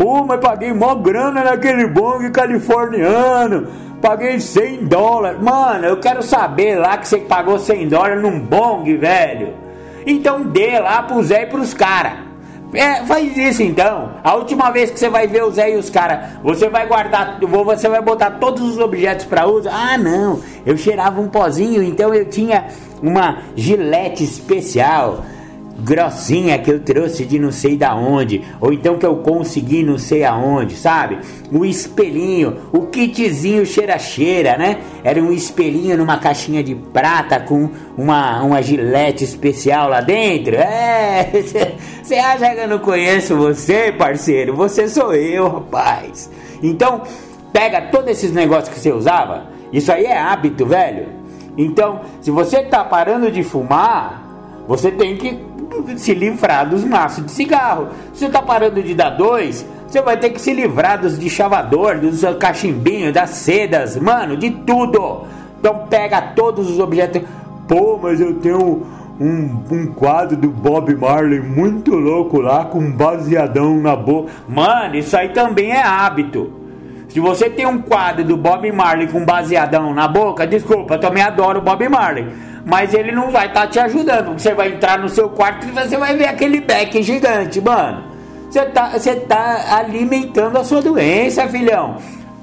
Pô, 0.00 0.24
mas 0.24 0.40
paguei 0.40 0.72
mó 0.72 0.94
grana 0.94 1.44
naquele 1.44 1.86
bong 1.86 2.30
californiano. 2.30 3.68
Paguei 4.00 4.40
100 4.40 4.86
dólares. 4.86 5.38
Mano, 5.42 5.84
eu 5.84 5.98
quero 5.98 6.22
saber 6.22 6.76
lá 6.76 6.96
que 6.96 7.06
você 7.06 7.18
pagou 7.18 7.58
100 7.58 7.88
dólares 7.88 8.22
num 8.22 8.40
bong, 8.40 8.96
velho. 8.96 9.52
Então 10.06 10.42
dê 10.42 10.78
lá 10.78 11.02
pro 11.02 11.22
Zé 11.22 11.42
e 11.42 11.46
pros 11.46 11.74
caras. 11.74 12.14
É, 12.72 13.04
faz 13.04 13.36
isso 13.36 13.62
então. 13.62 14.12
A 14.24 14.36
última 14.36 14.70
vez 14.70 14.90
que 14.90 14.98
você 14.98 15.10
vai 15.10 15.26
ver 15.26 15.44
o 15.44 15.50
Zé 15.50 15.72
e 15.72 15.76
os 15.76 15.90
caras, 15.90 16.30
você 16.42 16.70
vai 16.70 16.86
guardar, 16.86 17.38
você 17.38 17.86
vai 17.86 18.00
botar 18.00 18.30
todos 18.40 18.62
os 18.62 18.78
objetos 18.78 19.26
para 19.26 19.46
uso. 19.46 19.68
Ah, 19.70 19.98
não, 19.98 20.40
eu 20.64 20.78
cheirava 20.78 21.20
um 21.20 21.28
pozinho, 21.28 21.82
então 21.82 22.14
eu 22.14 22.24
tinha 22.24 22.68
uma 23.02 23.42
gilete 23.54 24.24
especial 24.24 25.24
grossinha 25.80 26.58
que 26.58 26.70
eu 26.70 26.80
trouxe 26.80 27.24
de 27.24 27.38
não 27.38 27.50
sei 27.50 27.76
da 27.76 27.94
onde, 27.94 28.42
ou 28.60 28.72
então 28.72 28.98
que 28.98 29.06
eu 29.06 29.16
consegui 29.16 29.82
não 29.82 29.98
sei 29.98 30.24
aonde, 30.24 30.76
sabe? 30.76 31.18
O 31.50 31.64
espelhinho, 31.64 32.56
o 32.72 32.86
kitzinho 32.86 33.64
cheira-cheira, 33.66 34.56
né? 34.56 34.78
Era 35.02 35.20
um 35.20 35.32
espelhinho 35.32 35.96
numa 35.96 36.18
caixinha 36.18 36.62
de 36.62 36.74
prata 36.74 37.40
com 37.40 37.70
uma, 37.96 38.42
uma 38.42 38.62
gilete 38.62 39.24
especial 39.24 39.88
lá 39.88 40.00
dentro. 40.00 40.56
É, 40.56 41.30
você 42.02 42.14
acha 42.16 42.54
que 42.54 42.60
eu 42.60 42.68
não 42.68 42.78
conheço 42.78 43.36
você, 43.36 43.92
parceiro? 43.92 44.54
Você 44.54 44.88
sou 44.88 45.14
eu, 45.14 45.48
rapaz. 45.48 46.30
Então, 46.62 47.02
pega 47.52 47.80
todos 47.82 48.10
esses 48.10 48.32
negócios 48.32 48.68
que 48.68 48.78
você 48.78 48.92
usava, 48.92 49.46
isso 49.72 49.90
aí 49.90 50.04
é 50.04 50.18
hábito, 50.18 50.66
velho. 50.66 51.08
Então, 51.56 52.00
se 52.20 52.30
você 52.30 52.62
tá 52.62 52.84
parando 52.84 53.30
de 53.30 53.42
fumar, 53.42 54.30
você 54.66 54.90
tem 54.90 55.16
que 55.16 55.38
se 55.96 56.14
livrar 56.14 56.68
dos 56.68 56.84
maços 56.84 57.24
de 57.24 57.30
cigarro. 57.32 57.88
Se 58.12 58.20
você 58.20 58.26
está 58.26 58.42
parando 58.42 58.82
de 58.82 58.94
dar 58.94 59.10
dois, 59.10 59.66
você 59.86 60.00
vai 60.00 60.16
ter 60.16 60.30
que 60.30 60.40
se 60.40 60.52
livrar 60.52 61.00
dos 61.00 61.18
de 61.18 61.28
chavador, 61.28 61.98
dos 61.98 62.22
cachimbinhos, 62.38 63.12
das 63.12 63.30
sedas, 63.30 63.96
mano, 63.96 64.36
de 64.36 64.50
tudo. 64.50 65.26
Então 65.58 65.86
pega 65.88 66.20
todos 66.20 66.70
os 66.70 66.78
objetos. 66.78 67.22
Pô, 67.68 67.98
mas 68.02 68.20
eu 68.20 68.34
tenho 68.34 68.86
um, 69.20 69.62
um 69.70 69.86
quadro 69.86 70.36
do 70.36 70.48
Bob 70.48 70.94
Marley 70.94 71.40
muito 71.40 71.94
louco 71.94 72.40
lá, 72.40 72.64
com 72.64 72.78
um 72.78 72.92
baseadão 72.92 73.76
na 73.80 73.94
boca. 73.94 74.30
Mano, 74.48 74.96
isso 74.96 75.16
aí 75.16 75.28
também 75.30 75.70
é 75.70 75.82
hábito. 75.82 76.52
Se 77.08 77.18
você 77.18 77.50
tem 77.50 77.66
um 77.66 77.82
quadro 77.82 78.24
do 78.24 78.36
Bob 78.36 78.70
Marley 78.70 79.08
com 79.08 79.24
baseadão 79.24 79.92
na 79.92 80.06
boca, 80.06 80.46
desculpa, 80.46 80.94
eu 80.94 81.00
também 81.00 81.22
adoro 81.22 81.60
Bob 81.60 81.88
Marley 81.88 82.26
mas 82.64 82.94
ele 82.94 83.12
não 83.12 83.30
vai 83.30 83.46
estar 83.46 83.62
tá 83.62 83.66
te 83.66 83.78
ajudando. 83.78 84.38
Você 84.38 84.54
vai 84.54 84.68
entrar 84.68 84.98
no 84.98 85.08
seu 85.08 85.28
quarto 85.28 85.66
e 85.66 85.70
você 85.70 85.96
vai 85.96 86.16
ver 86.16 86.26
aquele 86.26 86.60
beck 86.60 87.02
gigante, 87.02 87.60
mano. 87.60 88.04
Você 88.50 88.64
tá, 88.66 88.90
você 88.90 89.14
tá 89.14 89.76
alimentando 89.78 90.58
a 90.58 90.64
sua 90.64 90.82
doença, 90.82 91.46
filhão. 91.48 91.96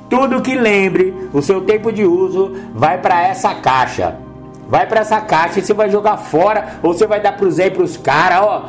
Tudo 0.10 0.42
que 0.42 0.56
lembre 0.56 1.14
o 1.34 1.42
seu 1.42 1.62
tempo 1.62 1.92
de 1.92 2.06
uso 2.06 2.54
vai 2.74 2.98
para 2.98 3.28
essa 3.28 3.54
caixa. 3.56 4.16
Vai 4.70 4.86
para 4.86 5.02
essa 5.02 5.20
caixa 5.22 5.60
e 5.60 5.62
você 5.62 5.74
vai 5.74 5.90
jogar 5.90 6.18
fora 6.18 6.80
ou 6.82 6.94
você 6.94 7.06
vai 7.06 7.20
dar 7.20 7.36
pro 7.36 7.52
Zé 7.52 7.68
e 7.68 7.72
pros 7.72 7.98
caras, 7.98 8.42
ó. 8.42 8.66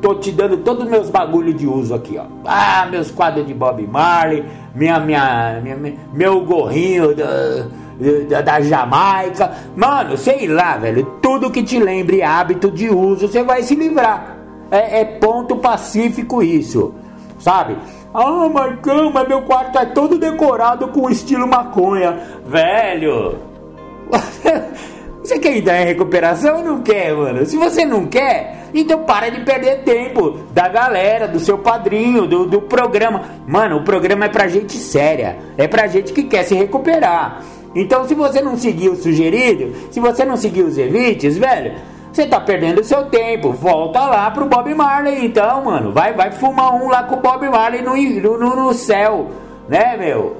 Tô 0.00 0.14
te 0.14 0.30
dando 0.30 0.58
todos 0.58 0.84
os 0.84 0.90
meus 0.90 1.10
bagulho 1.10 1.52
de 1.52 1.66
uso 1.66 1.92
aqui, 1.92 2.16
ó. 2.16 2.24
Ah, 2.44 2.86
meus 2.88 3.10
quadros 3.10 3.44
de 3.44 3.52
Bob 3.52 3.84
Marley, 3.84 4.44
minha, 4.72 5.00
minha, 5.00 5.60
minha 5.60 5.94
meu 6.12 6.44
gorrinho 6.44 7.16
da 7.16 7.66
da, 8.42 8.60
Jamaica. 8.60 9.52
Mano, 9.76 10.16
sei 10.16 10.46
lá, 10.46 10.76
velho. 10.76 11.04
Tudo 11.20 11.50
que 11.50 11.62
te 11.62 11.78
lembre 11.78 12.22
hábito 12.22 12.70
de 12.70 12.88
uso, 12.88 13.28
você 13.28 13.42
vai 13.42 13.62
se 13.62 13.74
livrar. 13.74 14.36
É, 14.70 15.00
é 15.00 15.04
ponto 15.04 15.56
pacífico 15.56 16.42
isso, 16.42 16.94
sabe? 17.38 17.76
Ah, 18.12 18.48
Marcão, 18.48 19.10
mas 19.12 19.28
meu 19.28 19.42
quarto 19.42 19.78
é 19.78 19.86
todo 19.86 20.18
decorado 20.18 20.88
com 20.88 21.10
estilo 21.10 21.46
maconha. 21.46 22.18
Velho, 22.46 23.38
você 25.22 25.38
quer 25.38 25.56
entrar 25.56 25.82
em 25.82 25.86
recuperação 25.86 26.58
ou 26.58 26.64
não 26.64 26.82
quer, 26.82 27.14
mano? 27.14 27.44
Se 27.46 27.56
você 27.56 27.84
não 27.84 28.06
quer, 28.06 28.66
então 28.74 29.04
para 29.04 29.30
de 29.30 29.40
perder 29.40 29.82
tempo 29.84 30.38
da 30.52 30.68
galera, 30.68 31.26
do 31.26 31.40
seu 31.40 31.58
padrinho, 31.58 32.26
do, 32.26 32.46
do 32.46 32.62
programa. 32.62 33.22
Mano, 33.46 33.78
o 33.78 33.84
programa 33.84 34.26
é 34.26 34.28
pra 34.28 34.48
gente 34.48 34.76
séria, 34.76 35.38
é 35.56 35.66
pra 35.66 35.86
gente 35.86 36.12
que 36.12 36.24
quer 36.24 36.44
se 36.44 36.54
recuperar. 36.54 37.42
Então, 37.80 38.08
se 38.08 38.14
você 38.14 38.42
não 38.42 38.56
seguir 38.56 38.88
o 38.88 38.96
sugerido, 38.96 39.72
se 39.90 40.00
você 40.00 40.24
não 40.24 40.36
seguir 40.36 40.64
os 40.64 40.76
evites, 40.76 41.38
velho, 41.38 41.74
você 42.12 42.26
tá 42.26 42.40
perdendo 42.40 42.82
seu 42.82 43.04
tempo. 43.04 43.52
Volta 43.52 44.00
lá 44.00 44.28
pro 44.32 44.46
Bob 44.46 44.74
Marley, 44.74 45.24
então, 45.24 45.64
mano. 45.64 45.92
Vai, 45.92 46.12
vai 46.12 46.32
fumar 46.32 46.74
um 46.74 46.88
lá 46.88 47.04
com 47.04 47.14
o 47.14 47.20
Bob 47.20 47.48
Marley 47.48 47.80
no, 47.82 48.36
no, 48.36 48.56
no 48.56 48.74
céu, 48.74 49.28
né, 49.68 49.96
meu? 49.96 50.36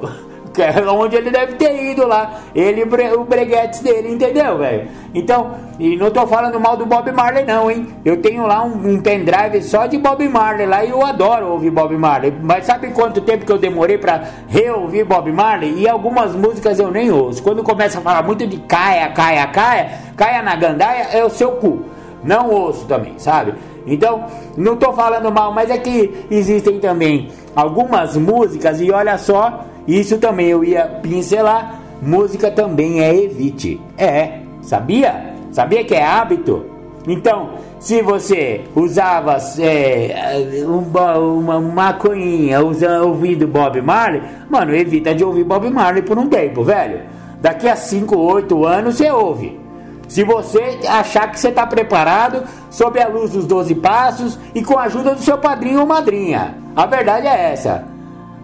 Onde 0.93 1.17
ele 1.17 1.31
deve 1.31 1.55
ter 1.55 1.91
ido 1.91 2.07
lá. 2.07 2.41
Ele 2.55 2.83
o 2.83 3.25
breguetes 3.25 3.81
dele, 3.81 4.13
entendeu, 4.13 4.59
velho? 4.59 4.89
Então, 5.15 5.53
e 5.79 5.97
não 5.97 6.11
tô 6.11 6.27
falando 6.27 6.59
mal 6.59 6.77
do 6.77 6.87
Bob 6.87 7.11
Marley, 7.13 7.45
não, 7.45 7.71
hein? 7.71 7.89
Eu 8.05 8.21
tenho 8.21 8.47
lá 8.47 8.65
um, 8.65 8.95
um 8.95 9.01
pendrive 9.01 9.63
só 9.63 9.87
de 9.87 9.99
Bob 9.99 10.27
Marley 10.29 10.67
lá 10.67 10.85
e 10.85 10.91
eu 10.91 11.05
adoro 11.05 11.49
ouvir 11.49 11.71
Bob 11.71 11.97
Marley. 11.97 12.33
Mas 12.43 12.67
sabe 12.67 12.89
quanto 12.91 13.21
tempo 13.21 13.47
que 13.47 13.53
eu 13.53 13.59
demorei 13.59 13.99
pra 13.99 14.25
reouvir 14.49 15.05
Bob 15.05 15.31
Marley? 15.33 15.75
E 15.79 15.89
algumas 15.89 16.35
músicas 16.35 16.79
eu 16.79 16.91
nem 16.91 17.11
ouço. 17.11 17.43
Quando 17.43 17.63
começa 17.63 17.99
a 17.99 18.03
falar 18.03 18.23
muito 18.23 18.47
de 18.47 18.59
caia, 18.59 19.09
caia, 19.11 19.47
caia, 19.47 19.91
caia 20.17 20.43
na 20.43 20.57
gandaia, 20.57 21.09
é 21.13 21.25
o 21.25 21.31
seu 21.31 21.53
cu. 21.53 21.85
Não 22.23 22.51
ouço 22.51 22.85
também, 22.87 23.15
sabe? 23.19 23.55
Então, 23.87 24.25
não 24.57 24.77
tô 24.77 24.93
falando 24.93 25.31
mal, 25.33 25.53
mas 25.53 25.71
é 25.71 25.79
que 25.79 26.27
existem 26.31 26.79
também 26.79 27.31
algumas 27.55 28.17
músicas, 28.17 28.81
e 28.81 28.91
olha 28.91 29.17
só, 29.17 29.65
isso 29.89 30.19
também 30.19 30.49
eu 30.49 30.63
ia 30.63 30.85
pincelar. 30.85 31.81
Música 32.03 32.51
também 32.51 33.01
é 33.01 33.25
evite. 33.25 33.81
É, 33.97 34.41
sabia? 34.61 35.35
Sabia 35.51 35.83
que 35.83 35.95
é 35.95 36.05
hábito? 36.05 36.67
Então, 37.09 37.51
se 37.81 38.03
você 38.03 38.61
usava 38.77 39.39
é, 39.59 40.63
uma, 40.67 41.19
uma 41.19 41.61
maconhinha 41.61 42.63
usando, 42.63 43.07
ouvindo 43.07 43.49
Bob 43.49 43.81
Marley, 43.81 44.21
mano, 44.51 44.75
evita 44.75 45.15
de 45.15 45.25
ouvir 45.25 45.45
Bob 45.45 45.71
Marley 45.71 46.03
por 46.03 46.19
um 46.19 46.29
tempo, 46.29 46.63
velho. 46.63 47.01
Daqui 47.41 47.67
a 47.67 47.75
5, 47.75 48.15
8 48.15 48.65
anos 48.67 48.97
você 48.97 49.11
ouve. 49.11 49.59
Se 50.07 50.23
você 50.23 50.81
achar 50.87 51.31
que 51.31 51.41
você 51.41 51.49
está 51.49 51.67
preparado, 51.67 52.45
sob 52.71 53.01
a 53.01 53.09
luz 53.09 53.31
dos 53.31 53.47
12 53.47 53.75
passos 53.77 54.39
e 54.55 54.63
com 54.63 54.79
a 54.79 54.83
ajuda 54.83 55.15
do 55.15 55.23
seu 55.23 55.39
padrinho 55.39 55.81
ou 55.81 55.87
madrinha. 55.87 56.57
A 56.77 56.85
verdade 56.85 57.27
é 57.27 57.53
essa. 57.53 57.98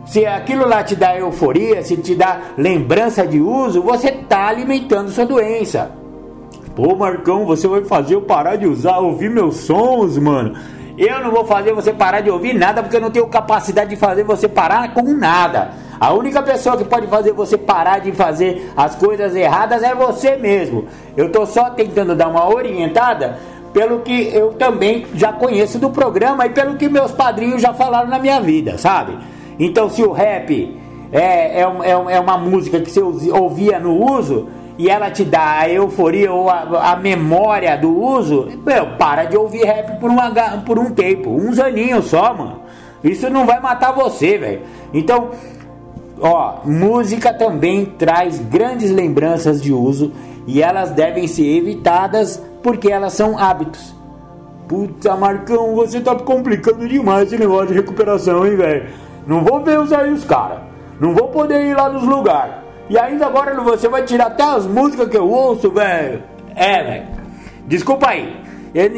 Se 0.05 0.27
aquilo 0.27 0.69
lá 0.69 0.85
te 0.85 0.95
dá 0.95 1.17
euforia, 1.19 1.83
se 1.83 1.97
te 1.97 2.15
dá 2.15 2.39
lembrança 2.59 3.27
de 3.27 3.41
uso, 3.41 3.83
você 3.83 4.09
está 4.09 4.49
alimentando 4.49 5.11
sua 5.11 5.25
doença. 5.25 5.91
Pô, 6.77 6.95
Marcão, 6.95 7.47
você 7.47 7.67
vai 7.67 7.85
fazer 7.85 8.15
eu 8.15 8.23
parar 8.23 8.57
de 8.57 8.67
usar, 8.67 8.99
ouvir 8.99 9.31
meus 9.31 9.59
sons, 9.59 10.19
mano. 10.19 10.55
Eu 10.99 11.21
não 11.21 11.31
vou 11.31 11.45
fazer 11.45 11.73
você 11.73 11.93
parar 11.93 12.21
de 12.21 12.31
ouvir 12.31 12.53
nada 12.53 12.83
porque 12.83 12.97
eu 12.97 13.01
não 13.01 13.11
tenho 13.11 13.27
capacidade 13.27 13.91
de 13.91 13.97
fazer 13.97 14.25
você 14.25 14.47
parar 14.47 14.93
com 14.93 15.03
nada. 15.03 15.73
A 15.99 16.13
única 16.13 16.43
pessoa 16.43 16.77
que 16.77 16.85
pode 16.85 17.07
fazer 17.07 17.33
você 17.33 17.57
parar 17.57 18.01
de 18.01 18.13
fazer 18.13 18.73
as 18.77 18.95
coisas 18.95 19.35
erradas 19.35 19.83
é 19.83 19.95
você 19.95 20.37
mesmo. 20.37 20.87
Eu 21.17 21.33
tô 21.33 21.47
só 21.47 21.71
tentando 21.71 22.15
dar 22.15 22.29
uma 22.29 22.49
orientada 22.49 23.39
pelo 23.73 24.01
que 24.01 24.31
eu 24.33 24.53
também 24.53 25.07
já 25.15 25.33
conheço 25.33 25.79
do 25.79 25.91
programa 25.91 26.47
e 26.47 26.51
pelo 26.51 26.77
que 26.77 26.89
meus 26.89 27.11
padrinhos 27.11 27.63
já 27.63 27.73
falaram 27.73 28.09
na 28.09 28.19
minha 28.19 28.41
vida, 28.41 28.79
sabe? 28.79 29.19
Então, 29.59 29.89
se 29.89 30.03
o 30.03 30.13
rap 30.13 30.77
é, 31.13 31.61
é, 31.61 31.63
é, 31.63 31.91
é 31.91 32.21
uma 32.21 32.37
música 32.37 32.81
que 32.81 32.91
você 32.91 33.01
ouvia 33.01 33.79
no 33.79 33.95
uso 33.95 34.49
e 34.77 34.89
ela 34.89 35.11
te 35.11 35.25
dá 35.25 35.61
a 35.61 35.69
euforia 35.69 36.33
ou 36.33 36.51
a, 36.51 36.93
a 36.93 36.97
memória 36.97 37.77
do 37.77 37.97
uso, 37.97 38.49
meu, 38.67 38.97
para 38.99 39.25
de 39.25 39.37
ouvir 39.37 39.65
rap 39.65 40.01
por, 40.01 40.11
uma, 40.11 40.31
por 40.67 40.79
um 40.79 40.91
tempo, 40.91 41.31
uns 41.31 41.59
aninhos 41.59 42.07
só, 42.07 42.35
mano. 42.35 42.61
Isso 43.03 43.29
não 43.31 43.47
vai 43.47 43.61
matar 43.61 43.93
você, 43.93 44.39
velho. 44.39 44.63
Então, 44.93 45.31
ó, 46.21 46.57
música 46.65 47.33
também 47.33 47.85
traz 47.85 48.39
grandes 48.39 48.91
lembranças 48.91 49.63
de 49.63 49.73
uso 49.73 50.13
e 50.47 50.63
elas 50.63 50.91
devem 50.91 51.27
ser 51.29 51.47
evitadas 51.47 52.43
porque 52.63 52.91
elas 52.91 53.13
são 53.13 53.39
hábitos. 53.39 53.95
Puta, 54.67 55.15
Marcão, 55.15 55.75
você 55.75 56.01
tá 56.01 56.15
complicando 56.15 56.89
demais 56.89 57.27
esse 57.27 57.39
negócio 57.39 57.69
de 57.69 57.75
recuperação, 57.75 58.47
hein, 58.47 58.57
velho? 58.57 58.89
Não 59.27 59.43
vou 59.43 59.61
ver 59.63 59.79
usar 59.79 60.01
aí 60.01 60.13
os 60.13 60.25
caras. 60.25 60.59
Não 61.01 61.15
vou 61.15 61.29
poder 61.29 61.65
ir 61.65 61.75
lá 61.75 61.89
nos 61.89 62.05
lugares. 62.05 62.55
E 62.89 62.99
ainda 62.99 63.27
agora 63.27 63.55
você 63.61 63.89
vai 63.89 64.03
tirar 64.03 64.27
até 64.27 64.43
as 64.43 64.67
músicas 64.67 65.09
que 65.09 65.17
eu 65.17 65.29
ouço, 65.29 65.71
velho. 65.71 66.23
É, 66.55 66.83
velho. 66.83 67.07
Desculpa 67.67 68.11
aí. 68.11 68.37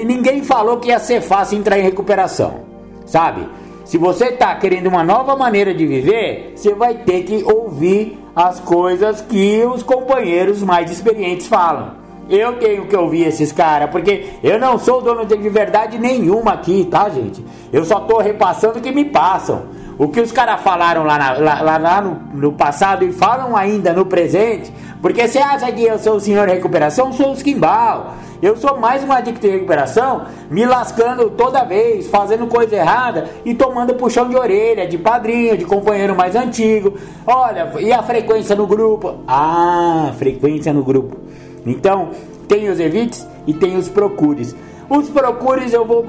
ninguém 0.05 0.43
falou 0.43 0.79
que 0.79 0.89
ia 0.89 0.99
ser 0.99 1.21
fácil 1.21 1.59
entrar 1.59 1.79
em 1.79 1.83
recuperação. 1.83 2.67
Sabe? 3.05 3.49
Se 3.85 3.97
você 3.97 4.33
tá 4.33 4.55
querendo 4.57 4.89
uma 4.89 5.05
nova 5.05 5.37
maneira 5.37 5.73
de 5.73 5.87
viver, 5.87 6.53
você 6.57 6.75
vai 6.75 6.95
ter 6.95 7.23
que 7.23 7.45
ouvir 7.45 8.19
as 8.35 8.59
coisas 8.59 9.21
que 9.21 9.65
os 9.65 9.83
companheiros 9.85 10.61
mais 10.63 10.91
experientes 10.91 11.47
falam. 11.47 11.93
Eu 12.29 12.59
tenho 12.59 12.87
que 12.87 12.97
ouvir 12.97 13.29
esses 13.29 13.53
caras, 13.53 13.89
porque 13.91 14.27
eu 14.43 14.59
não 14.59 14.77
sou 14.77 15.01
dono 15.01 15.25
de 15.25 15.37
verdade 15.49 15.97
nenhuma 15.97 16.55
aqui, 16.55 16.85
tá, 16.91 17.09
gente? 17.09 17.45
Eu 17.73 17.85
só 17.85 18.01
tô 18.01 18.19
repassando 18.19 18.81
o 18.81 18.83
que 18.83 18.91
me 18.91 19.05
passam. 19.05 19.76
O 19.99 20.09
que 20.09 20.21
os 20.21 20.31
caras 20.31 20.61
falaram 20.61 21.05
lá, 21.05 21.19
na, 21.19 21.33
lá, 21.33 21.79
lá 21.79 22.01
no, 22.03 22.21
no, 22.35 22.53
passado 22.53 23.03
e 23.03 23.13
falam 23.13 23.57
ainda 23.57 23.95
no 23.95 24.05
presente, 24.05 24.71
porque 25.01 25.27
você 25.27 25.39
acha 25.39 25.73
que 25.73 25.83
eu 25.83 25.99
sou 25.99 26.17
o 26.17 26.21
senhor 26.21 26.47
recuperação? 26.47 27.13
Sou 27.13 27.31
o 27.31 27.35
Skimbal. 27.35 28.15
Eu 28.43 28.55
sou 28.59 28.79
mais 28.79 29.03
um 29.03 29.11
adicto 29.11 29.41
de 29.41 29.49
recuperação, 29.49 30.27
me 30.51 30.67
lascando 30.67 31.31
toda 31.31 31.65
vez, 31.65 32.07
fazendo 32.09 32.47
coisa 32.47 32.77
errada 32.77 33.31
e 33.47 33.55
tomando 33.55 33.95
puxão 33.95 34.29
de 34.29 34.37
orelha, 34.37 34.87
de 34.87 34.99
padrinho, 34.99 35.57
de 35.57 35.65
companheiro 35.65 36.15
mais 36.15 36.37
antigo. 36.37 36.99
Olha, 37.27 37.73
e 37.81 37.91
a 37.91 38.03
frequência 38.03 38.55
no 38.55 38.67
grupo? 38.67 39.21
Ah, 39.27 40.13
frequência 40.19 40.71
no 40.75 40.85
grupo. 40.85 41.17
Então, 41.65 42.11
tem 42.47 42.69
os 42.69 42.79
evites 42.79 43.27
e 43.47 43.55
tem 43.55 43.75
os 43.79 43.89
procures. 43.89 44.55
Os 44.91 45.09
procures 45.09 45.73
eu 45.73 45.87
vou 45.87 46.05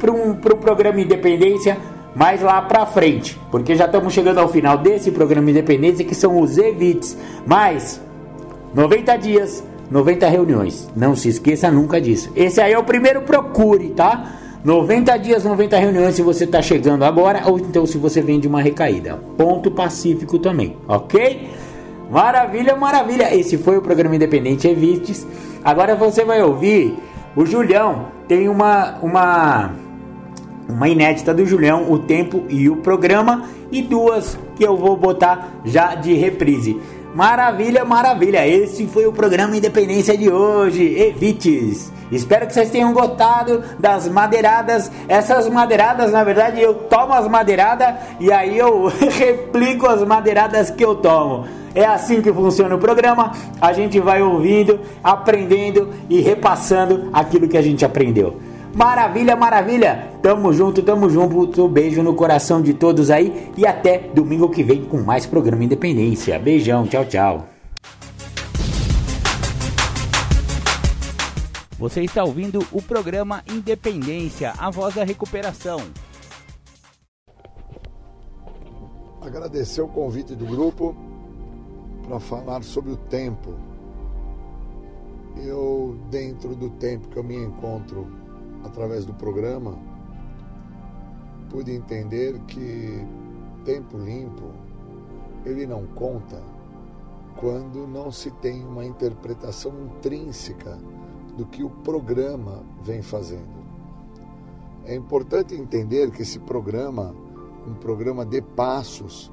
para 0.00 0.10
um 0.10 0.34
programa 0.34 1.00
Independência 1.00 1.78
mais 2.20 2.42
lá 2.42 2.60
para 2.60 2.84
frente, 2.84 3.40
porque 3.50 3.74
já 3.74 3.86
estamos 3.86 4.12
chegando 4.12 4.36
ao 4.36 4.48
final 4.50 4.76
desse 4.76 5.10
programa 5.10 5.50
Independência 5.50 6.04
que 6.04 6.14
são 6.14 6.38
os 6.38 6.58
evites. 6.58 7.16
Mas 7.46 7.98
90 8.74 9.16
dias, 9.16 9.64
90 9.90 10.28
reuniões. 10.28 10.86
Não 10.94 11.16
se 11.16 11.30
esqueça 11.30 11.70
nunca 11.70 11.98
disso. 11.98 12.30
Esse 12.36 12.60
aí 12.60 12.74
é 12.74 12.78
o 12.78 12.84
primeiro 12.84 13.22
procure, 13.22 13.88
tá? 13.88 14.34
90 14.62 15.16
dias, 15.16 15.44
90 15.44 15.78
reuniões 15.78 16.14
se 16.14 16.20
você 16.20 16.44
está 16.44 16.60
chegando 16.60 17.06
agora 17.06 17.44
ou 17.46 17.58
então 17.58 17.86
se 17.86 17.96
você 17.96 18.20
vem 18.20 18.38
de 18.38 18.46
uma 18.46 18.60
recaída. 18.60 19.18
Ponto 19.38 19.70
pacífico 19.70 20.38
também, 20.38 20.76
ok? 20.86 21.48
Maravilha, 22.10 22.76
maravilha. 22.76 23.34
Esse 23.34 23.56
foi 23.56 23.78
o 23.78 23.82
programa 23.82 24.16
Independente 24.16 24.68
Evites. 24.68 25.26
Agora 25.64 25.96
você 25.96 26.22
vai 26.22 26.42
ouvir 26.42 26.94
o 27.34 27.46
Julião. 27.46 28.08
Tem 28.28 28.46
uma 28.46 28.98
uma 29.00 29.70
uma 30.70 30.88
inédita 30.88 31.34
do 31.34 31.44
Julião, 31.44 31.90
o 31.90 31.98
tempo 31.98 32.44
e 32.48 32.68
o 32.68 32.76
programa 32.76 33.44
e 33.70 33.82
duas 33.82 34.38
que 34.56 34.64
eu 34.64 34.76
vou 34.76 34.96
botar 34.96 35.60
já 35.64 35.94
de 35.94 36.14
reprise. 36.14 36.80
Maravilha, 37.14 37.84
maravilha. 37.84 38.46
Esse 38.46 38.86
foi 38.86 39.04
o 39.06 39.12
programa 39.12 39.56
Independência 39.56 40.16
de 40.16 40.30
hoje. 40.30 40.96
Evites. 40.96 41.92
Espero 42.12 42.46
que 42.46 42.54
vocês 42.54 42.70
tenham 42.70 42.92
gostado 42.92 43.62
das 43.78 44.08
madeiradas. 44.08 44.90
Essas 45.08 45.48
madeiradas, 45.48 46.12
na 46.12 46.22
verdade, 46.22 46.60
eu 46.60 46.74
tomo 46.74 47.12
as 47.12 47.26
madeiradas 47.26 47.96
e 48.20 48.30
aí 48.32 48.56
eu 48.56 48.86
replico 49.18 49.86
as 49.86 50.02
madeiradas 50.04 50.70
que 50.70 50.84
eu 50.84 50.94
tomo. 50.94 51.46
É 51.74 51.84
assim 51.84 52.22
que 52.22 52.32
funciona 52.32 52.74
o 52.74 52.78
programa. 52.78 53.32
A 53.60 53.72
gente 53.72 53.98
vai 53.98 54.22
ouvindo, 54.22 54.80
aprendendo 55.02 55.90
e 56.08 56.20
repassando 56.20 57.08
aquilo 57.12 57.48
que 57.48 57.56
a 57.56 57.62
gente 57.62 57.84
aprendeu. 57.84 58.36
Maravilha, 58.74 59.34
maravilha. 59.34 60.10
Tamo 60.22 60.52
junto, 60.52 60.82
tamo 60.82 61.10
junto. 61.10 61.64
Um 61.64 61.68
beijo 61.68 62.02
no 62.02 62.14
coração 62.14 62.62
de 62.62 62.72
todos 62.72 63.10
aí 63.10 63.52
e 63.56 63.66
até 63.66 63.98
domingo 63.98 64.48
que 64.48 64.62
vem 64.62 64.84
com 64.84 64.98
mais 64.98 65.26
programa 65.26 65.64
Independência. 65.64 66.38
Beijão, 66.38 66.86
tchau, 66.86 67.04
tchau. 67.04 67.46
Você 71.78 72.02
está 72.02 72.22
ouvindo 72.22 72.64
o 72.70 72.82
programa 72.82 73.42
Independência, 73.50 74.52
a 74.58 74.70
voz 74.70 74.94
da 74.94 75.02
recuperação. 75.02 75.80
Agradecer 79.22 79.80
o 79.80 79.88
convite 79.88 80.34
do 80.34 80.44
grupo 80.44 80.94
para 82.06 82.20
falar 82.20 82.62
sobre 82.62 82.92
o 82.92 82.96
tempo. 82.96 83.54
Eu, 85.42 85.98
dentro 86.10 86.54
do 86.54 86.68
tempo 86.70 87.08
que 87.08 87.16
eu 87.16 87.24
me 87.24 87.36
encontro 87.36 88.19
através 88.64 89.04
do 89.04 89.14
programa, 89.14 89.78
pude 91.48 91.72
entender 91.72 92.38
que 92.40 93.06
tempo 93.64 93.98
limpo 93.98 94.50
ele 95.44 95.66
não 95.66 95.86
conta 95.86 96.42
quando 97.36 97.86
não 97.86 98.12
se 98.12 98.30
tem 98.30 98.64
uma 98.64 98.84
interpretação 98.84 99.72
intrínseca 99.84 100.78
do 101.36 101.46
que 101.46 101.62
o 101.62 101.70
programa 101.70 102.62
vem 102.82 103.02
fazendo. 103.02 103.60
É 104.84 104.94
importante 104.94 105.54
entender 105.54 106.10
que 106.10 106.22
esse 106.22 106.38
programa, 106.38 107.14
um 107.66 107.74
programa 107.74 108.26
de 108.26 108.42
passos, 108.42 109.32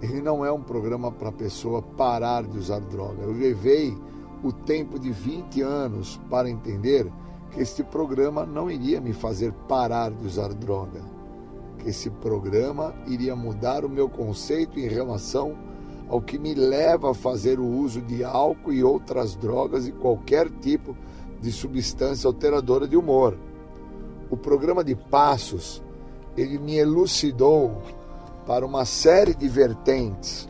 ele 0.00 0.20
não 0.20 0.44
é 0.44 0.52
um 0.52 0.62
programa 0.62 1.10
para 1.10 1.30
a 1.30 1.32
pessoa 1.32 1.82
parar 1.82 2.44
de 2.44 2.58
usar 2.58 2.80
droga. 2.80 3.22
Eu 3.22 3.32
levei 3.32 3.96
o 4.42 4.52
tempo 4.52 4.98
de 4.98 5.10
20 5.10 5.60
anos 5.62 6.20
para 6.30 6.48
entender 6.48 7.10
que 7.50 7.60
este 7.60 7.82
programa 7.82 8.44
não 8.44 8.70
iria 8.70 9.00
me 9.00 9.12
fazer 9.12 9.52
parar 9.68 10.10
de 10.10 10.26
usar 10.26 10.52
droga, 10.52 11.00
que 11.78 11.88
esse 11.88 12.10
programa 12.10 12.94
iria 13.06 13.34
mudar 13.34 13.84
o 13.84 13.88
meu 13.88 14.08
conceito 14.08 14.78
em 14.78 14.88
relação 14.88 15.56
ao 16.08 16.20
que 16.20 16.38
me 16.38 16.54
leva 16.54 17.10
a 17.10 17.14
fazer 17.14 17.60
o 17.60 17.66
uso 17.66 18.00
de 18.00 18.24
álcool 18.24 18.72
e 18.72 18.82
outras 18.82 19.36
drogas 19.36 19.86
e 19.86 19.92
qualquer 19.92 20.48
tipo 20.48 20.96
de 21.40 21.52
substância 21.52 22.26
alteradora 22.26 22.88
de 22.88 22.96
humor. 22.96 23.36
O 24.30 24.36
programa 24.36 24.82
de 24.82 24.94
passos, 24.94 25.82
ele 26.36 26.58
me 26.58 26.76
elucidou 26.76 27.82
para 28.46 28.64
uma 28.64 28.84
série 28.84 29.34
de 29.34 29.48
vertentes. 29.48 30.48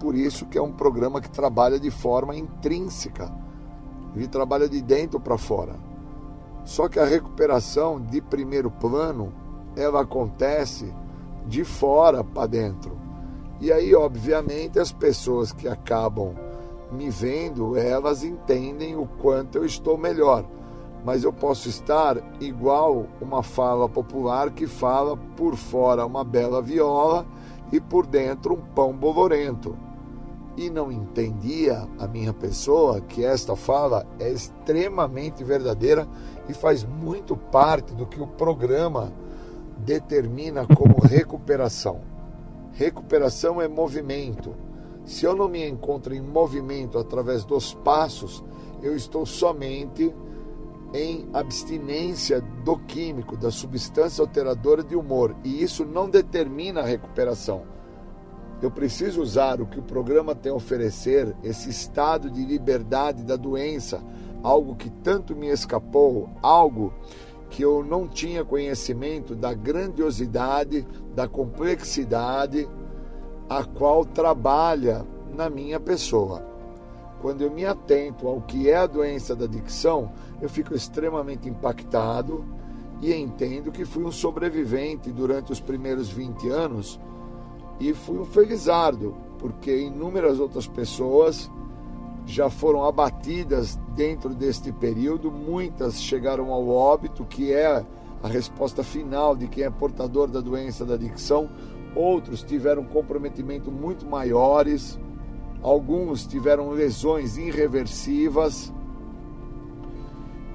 Por 0.00 0.14
isso 0.14 0.46
que 0.46 0.58
é 0.58 0.62
um 0.62 0.72
programa 0.72 1.20
que 1.20 1.30
trabalha 1.30 1.78
de 1.78 1.90
forma 1.90 2.34
intrínseca. 2.34 3.32
Ele 4.14 4.26
trabalha 4.26 4.68
de 4.68 4.80
dentro 4.82 5.20
para 5.20 5.38
fora. 5.38 5.89
Só 6.70 6.88
que 6.88 7.00
a 7.00 7.04
recuperação 7.04 8.00
de 8.00 8.20
primeiro 8.20 8.70
plano, 8.70 9.32
ela 9.74 10.02
acontece 10.02 10.94
de 11.44 11.64
fora 11.64 12.22
para 12.22 12.46
dentro. 12.46 12.96
E 13.60 13.72
aí, 13.72 13.92
obviamente, 13.92 14.78
as 14.78 14.92
pessoas 14.92 15.50
que 15.50 15.66
acabam 15.66 16.32
me 16.92 17.10
vendo, 17.10 17.76
elas 17.76 18.22
entendem 18.22 18.96
o 18.96 19.04
quanto 19.04 19.58
eu 19.58 19.64
estou 19.64 19.98
melhor. 19.98 20.44
Mas 21.04 21.24
eu 21.24 21.32
posso 21.32 21.68
estar 21.68 22.18
igual 22.40 23.08
uma 23.20 23.42
fala 23.42 23.88
popular 23.88 24.52
que 24.52 24.68
fala 24.68 25.16
por 25.16 25.56
fora 25.56 26.06
uma 26.06 26.22
bela 26.22 26.62
viola 26.62 27.26
e 27.72 27.80
por 27.80 28.06
dentro 28.06 28.54
um 28.54 28.60
pão 28.60 28.92
bolorento. 28.92 29.76
E 30.60 30.68
não 30.68 30.92
entendia 30.92 31.88
a 31.98 32.06
minha 32.06 32.34
pessoa 32.34 33.00
que 33.00 33.24
esta 33.24 33.56
fala 33.56 34.06
é 34.18 34.28
extremamente 34.28 35.42
verdadeira 35.42 36.06
e 36.50 36.52
faz 36.52 36.84
muito 36.84 37.34
parte 37.34 37.94
do 37.94 38.04
que 38.04 38.20
o 38.20 38.26
programa 38.26 39.10
determina 39.78 40.66
como 40.66 41.00
recuperação. 41.00 42.02
Recuperação 42.72 43.58
é 43.58 43.68
movimento. 43.68 44.54
Se 45.06 45.24
eu 45.24 45.34
não 45.34 45.48
me 45.48 45.66
encontro 45.66 46.14
em 46.14 46.20
movimento 46.20 46.98
através 46.98 47.42
dos 47.42 47.72
passos, 47.72 48.44
eu 48.82 48.94
estou 48.94 49.24
somente 49.24 50.14
em 50.92 51.26
abstinência 51.32 52.42
do 52.66 52.76
químico, 52.80 53.34
da 53.34 53.50
substância 53.50 54.20
alteradora 54.20 54.84
de 54.84 54.94
humor, 54.94 55.34
e 55.42 55.62
isso 55.62 55.86
não 55.86 56.10
determina 56.10 56.80
a 56.82 56.84
recuperação. 56.86 57.79
Eu 58.62 58.70
preciso 58.70 59.22
usar 59.22 59.60
o 59.60 59.66
que 59.66 59.78
o 59.78 59.82
programa 59.82 60.34
tem 60.34 60.52
a 60.52 60.54
oferecer, 60.54 61.34
esse 61.42 61.70
estado 61.70 62.30
de 62.30 62.44
liberdade 62.44 63.24
da 63.24 63.36
doença, 63.36 64.02
algo 64.42 64.76
que 64.76 64.90
tanto 64.90 65.34
me 65.34 65.48
escapou, 65.48 66.28
algo 66.42 66.92
que 67.48 67.62
eu 67.62 67.82
não 67.82 68.06
tinha 68.06 68.44
conhecimento 68.44 69.34
da 69.34 69.54
grandiosidade, 69.54 70.86
da 71.14 71.26
complexidade 71.26 72.68
a 73.48 73.64
qual 73.64 74.04
trabalha 74.04 75.04
na 75.34 75.48
minha 75.48 75.80
pessoa. 75.80 76.44
Quando 77.20 77.42
eu 77.42 77.50
me 77.50 77.64
atento 77.64 78.28
ao 78.28 78.40
que 78.42 78.70
é 78.70 78.76
a 78.76 78.86
doença 78.86 79.34
da 79.34 79.46
adicção, 79.46 80.12
eu 80.40 80.48
fico 80.48 80.74
extremamente 80.74 81.48
impactado 81.48 82.44
e 83.00 83.12
entendo 83.12 83.72
que 83.72 83.84
fui 83.84 84.04
um 84.04 84.12
sobrevivente 84.12 85.10
durante 85.10 85.50
os 85.50 85.60
primeiros 85.60 86.10
20 86.10 86.48
anos 86.48 87.00
e 87.80 87.94
fui 87.94 88.18
um 88.18 88.26
felizardo, 88.26 89.16
porque 89.38 89.74
inúmeras 89.74 90.38
outras 90.38 90.66
pessoas 90.66 91.50
já 92.26 92.50
foram 92.50 92.84
abatidas 92.84 93.80
dentro 93.96 94.34
deste 94.34 94.70
período, 94.70 95.32
muitas 95.32 96.00
chegaram 96.00 96.52
ao 96.52 96.68
óbito, 96.68 97.24
que 97.24 97.52
é 97.52 97.84
a 98.22 98.28
resposta 98.28 98.84
final 98.84 99.34
de 99.34 99.48
quem 99.48 99.64
é 99.64 99.70
portador 99.70 100.28
da 100.28 100.40
doença 100.40 100.84
da 100.84 100.94
adicção. 100.94 101.48
Outros 101.96 102.42
tiveram 102.42 102.84
comprometimento 102.84 103.72
muito 103.72 104.06
maiores, 104.06 105.00
alguns 105.62 106.26
tiveram 106.26 106.70
lesões 106.70 107.38
irreversíveis. 107.38 108.72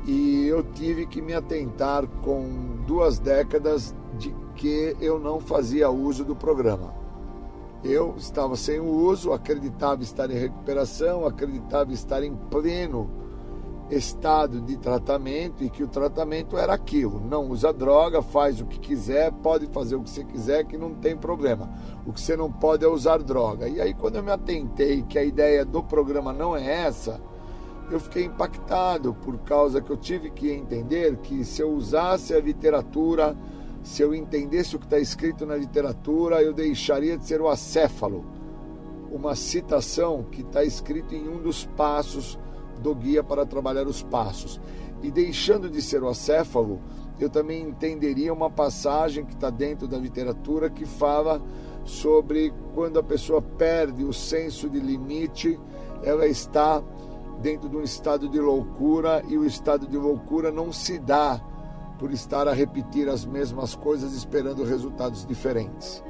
E 0.05 0.45
eu 0.45 0.63
tive 0.63 1.07
que 1.07 1.21
me 1.21 1.33
atentar 1.33 2.05
com 2.23 2.47
duas 2.85 3.17
décadas 3.17 3.95
de 4.19 4.33
que 4.55 4.95
eu 5.01 5.19
não 5.19 5.39
fazia 5.39 5.89
uso 5.89 6.23
do 6.23 6.35
programa 6.35 7.04
eu 7.85 8.15
estava 8.17 8.55
sem 8.55 8.79
uso, 8.79 9.31
acreditava 9.31 10.01
estar 10.01 10.29
em 10.31 10.37
recuperação, 10.37 11.25
acreditava 11.25 11.93
estar 11.93 12.23
em 12.23 12.35
pleno 12.35 13.09
estado 13.89 14.59
de 14.61 14.77
tratamento 14.77 15.63
e 15.63 15.69
que 15.69 15.83
o 15.83 15.87
tratamento 15.87 16.57
era 16.57 16.73
aquilo. 16.73 17.19
Não 17.19 17.49
usa 17.49 17.71
droga, 17.71 18.21
faz 18.21 18.59
o 18.59 18.65
que 18.65 18.79
quiser, 18.79 19.31
pode 19.31 19.67
fazer 19.67 19.95
o 19.95 20.01
que 20.01 20.09
você 20.09 20.23
quiser, 20.23 20.65
que 20.65 20.77
não 20.77 20.95
tem 20.95 21.15
problema. 21.15 21.69
O 22.05 22.11
que 22.11 22.19
você 22.19 22.35
não 22.35 22.51
pode 22.51 22.83
é 22.83 22.87
usar 22.87 23.19
droga. 23.19 23.67
E 23.69 23.79
aí, 23.79 23.93
quando 23.93 24.15
eu 24.15 24.23
me 24.23 24.31
atentei 24.31 25.03
que 25.03 25.19
a 25.19 25.23
ideia 25.23 25.63
do 25.63 25.83
programa 25.83 26.33
não 26.33 26.57
é 26.57 26.85
essa, 26.87 27.21
eu 27.91 27.99
fiquei 27.99 28.25
impactado 28.25 29.13
por 29.13 29.37
causa 29.39 29.79
que 29.79 29.91
eu 29.91 29.97
tive 29.97 30.31
que 30.31 30.51
entender 30.51 31.17
que 31.17 31.45
se 31.45 31.61
eu 31.61 31.71
usasse 31.71 32.33
a 32.33 32.39
literatura 32.39 33.37
se 33.85 34.01
eu 34.01 34.15
entendesse 34.15 34.75
o 34.75 34.79
que 34.79 34.85
está 34.85 34.97
escrito 34.97 35.45
na 35.45 35.55
literatura, 35.55 36.41
eu 36.41 36.51
deixaria 36.51 37.15
de 37.15 37.23
ser 37.23 37.39
o 37.39 37.47
acéfalo, 37.47 38.25
uma 39.11 39.35
citação 39.35 40.23
que 40.23 40.41
está 40.41 40.63
escrito 40.63 41.13
em 41.13 41.29
um 41.29 41.39
dos 41.39 41.65
passos 41.77 42.37
do 42.81 42.95
guia 42.95 43.23
para 43.23 43.45
trabalhar 43.45 43.85
os 43.85 44.01
passos. 44.01 44.59
E 45.03 45.11
deixando 45.11 45.69
de 45.69 45.83
ser 45.83 46.01
o 46.01 46.09
acéfalo, 46.09 46.81
eu 47.19 47.29
também 47.29 47.61
entenderia 47.61 48.33
uma 48.33 48.49
passagem 48.49 49.23
que 49.23 49.35
está 49.35 49.51
dentro 49.51 49.87
da 49.87 49.99
literatura 49.99 50.67
que 50.67 50.85
fala 50.85 51.39
sobre 51.83 52.51
quando 52.73 52.97
a 52.97 53.03
pessoa 53.03 53.39
perde 53.39 54.03
o 54.03 54.11
senso 54.11 54.67
de 54.67 54.79
limite, 54.79 55.59
ela 56.01 56.25
está 56.25 56.83
dentro 57.39 57.69
de 57.69 57.77
um 57.77 57.83
estado 57.83 58.27
de 58.27 58.39
loucura 58.39 59.23
e 59.29 59.37
o 59.37 59.45
estado 59.45 59.85
de 59.85 59.95
loucura 59.95 60.51
não 60.51 60.73
se 60.73 60.97
dá 60.97 61.39
por 61.97 62.11
estar 62.11 62.47
a 62.47 62.53
repetir 62.53 63.09
as 63.09 63.25
mesmas 63.25 63.75
coisas 63.75 64.13
esperando 64.13 64.63
resultados 64.63 65.25
diferentes. 65.25 66.03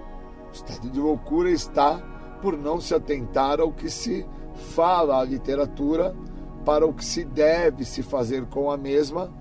O 0.50 0.54
estado 0.54 0.90
de 0.90 1.00
loucura 1.00 1.50
está 1.50 1.98
por 2.42 2.58
não 2.58 2.80
se 2.80 2.94
atentar 2.94 3.60
ao 3.60 3.72
que 3.72 3.90
se 3.90 4.26
fala 4.54 5.20
a 5.20 5.24
literatura, 5.24 6.16
para 6.64 6.86
o 6.86 6.94
que 6.94 7.06
se 7.06 7.24
deve 7.24 7.86
se 7.86 8.02
fazer 8.02 8.46
com 8.46 8.72
a 8.72 8.78
mesma, 8.78 9.32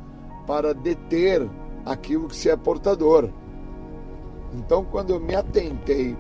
para 0.47 0.75
deter 0.75 1.49
aquilo 1.85 2.29
que 2.29 2.37
se 2.37 2.51
é 2.51 2.57
portador. 2.57 3.31
Então, 4.53 4.85
quando 4.85 5.11
eu 5.11 5.21
me 5.21 5.35
atentei 5.35 6.17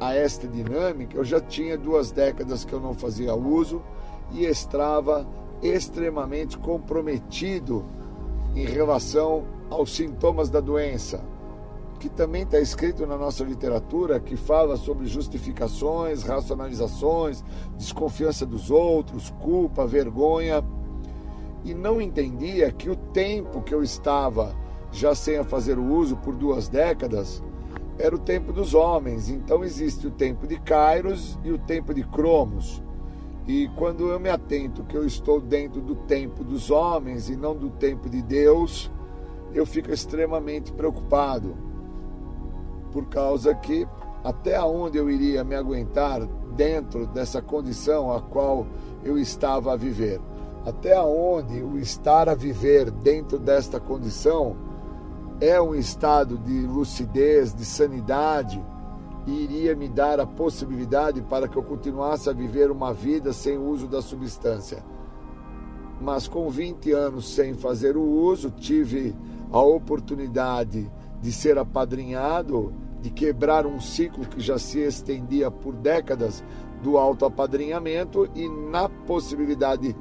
a 0.00 0.14
esta 0.14 0.46
dinâmica, 0.46 1.16
eu 1.16 1.24
já 1.24 1.40
tinha 1.40 1.76
duas 1.76 2.12
décadas 2.12 2.64
que 2.64 2.72
eu 2.72 2.80
não 2.80 2.94
fazia 2.94 3.34
uso 3.34 3.82
e 4.30 4.44
estava 4.44 5.26
extremamente 5.60 6.56
comprometido 6.56 7.84
em 8.54 8.64
relação 8.64 9.44
aos 9.70 9.94
sintomas 9.94 10.50
da 10.50 10.60
doença, 10.60 11.24
que 11.98 12.08
também 12.08 12.42
está 12.42 12.60
escrito 12.60 13.06
na 13.06 13.16
nossa 13.16 13.44
literatura, 13.44 14.20
que 14.20 14.36
fala 14.36 14.76
sobre 14.76 15.06
justificações, 15.06 16.22
racionalizações, 16.22 17.42
desconfiança 17.76 18.46
dos 18.46 18.70
outros, 18.70 19.30
culpa, 19.40 19.86
vergonha, 19.86 20.64
e 21.64 21.74
não 21.74 22.00
entendia 22.00 22.70
que 22.70 22.88
o 22.88 22.96
tempo 22.96 23.62
que 23.62 23.74
eu 23.74 23.82
estava 23.82 24.54
já 24.92 25.14
sem 25.14 25.36
a 25.36 25.44
fazer 25.44 25.78
o 25.78 25.84
uso 25.84 26.16
por 26.16 26.34
duas 26.34 26.68
décadas 26.68 27.42
era 27.98 28.14
o 28.14 28.18
tempo 28.18 28.52
dos 28.52 28.74
homens. 28.74 29.28
Então 29.28 29.64
existe 29.64 30.06
o 30.06 30.10
tempo 30.10 30.46
de 30.46 30.58
Kairos 30.60 31.38
e 31.44 31.50
o 31.50 31.58
tempo 31.58 31.92
de 31.92 32.04
Cromos. 32.04 32.82
E 33.48 33.66
quando 33.76 34.08
eu 34.08 34.20
me 34.20 34.28
atento 34.28 34.84
que 34.84 34.94
eu 34.94 35.06
estou 35.06 35.40
dentro 35.40 35.80
do 35.80 35.94
tempo 35.94 36.44
dos 36.44 36.70
homens 36.70 37.30
e 37.30 37.34
não 37.34 37.56
do 37.56 37.70
tempo 37.70 38.06
de 38.10 38.20
Deus, 38.20 38.90
eu 39.54 39.64
fico 39.64 39.90
extremamente 39.90 40.70
preocupado, 40.70 41.56
por 42.92 43.06
causa 43.06 43.54
que 43.54 43.88
até 44.22 44.60
onde 44.60 44.98
eu 44.98 45.08
iria 45.08 45.42
me 45.44 45.54
aguentar 45.54 46.26
dentro 46.54 47.06
dessa 47.06 47.40
condição 47.40 48.12
a 48.12 48.20
qual 48.20 48.66
eu 49.02 49.18
estava 49.18 49.72
a 49.72 49.76
viver. 49.76 50.20
Até 50.66 51.00
onde 51.00 51.62
o 51.62 51.78
estar 51.78 52.28
a 52.28 52.34
viver 52.34 52.90
dentro 52.90 53.38
desta 53.38 53.80
condição 53.80 54.56
é 55.40 55.58
um 55.58 55.74
estado 55.74 56.36
de 56.36 56.66
lucidez, 56.66 57.54
de 57.54 57.64
sanidade, 57.64 58.62
iria 59.30 59.74
me 59.74 59.88
dar 59.88 60.20
a 60.20 60.26
possibilidade 60.26 61.22
para 61.22 61.48
que 61.48 61.56
eu 61.56 61.62
continuasse 61.62 62.28
a 62.28 62.32
viver 62.32 62.70
uma 62.70 62.92
vida 62.92 63.32
sem 63.32 63.58
uso 63.58 63.86
da 63.86 64.00
substância. 64.00 64.82
Mas 66.00 66.28
com 66.28 66.48
20 66.48 66.92
anos 66.92 67.28
sem 67.28 67.54
fazer 67.54 67.96
o 67.96 68.02
uso, 68.02 68.50
tive 68.50 69.14
a 69.50 69.60
oportunidade 69.60 70.90
de 71.20 71.32
ser 71.32 71.58
apadrinhado, 71.58 72.72
de 73.00 73.10
quebrar 73.10 73.66
um 73.66 73.80
ciclo 73.80 74.26
que 74.26 74.40
já 74.40 74.58
se 74.58 74.78
estendia 74.80 75.50
por 75.50 75.74
décadas 75.74 76.44
do 76.82 76.96
autoapadrinhamento 76.96 78.28
e 78.34 78.48
na 78.48 78.88
possibilidade 78.88 79.96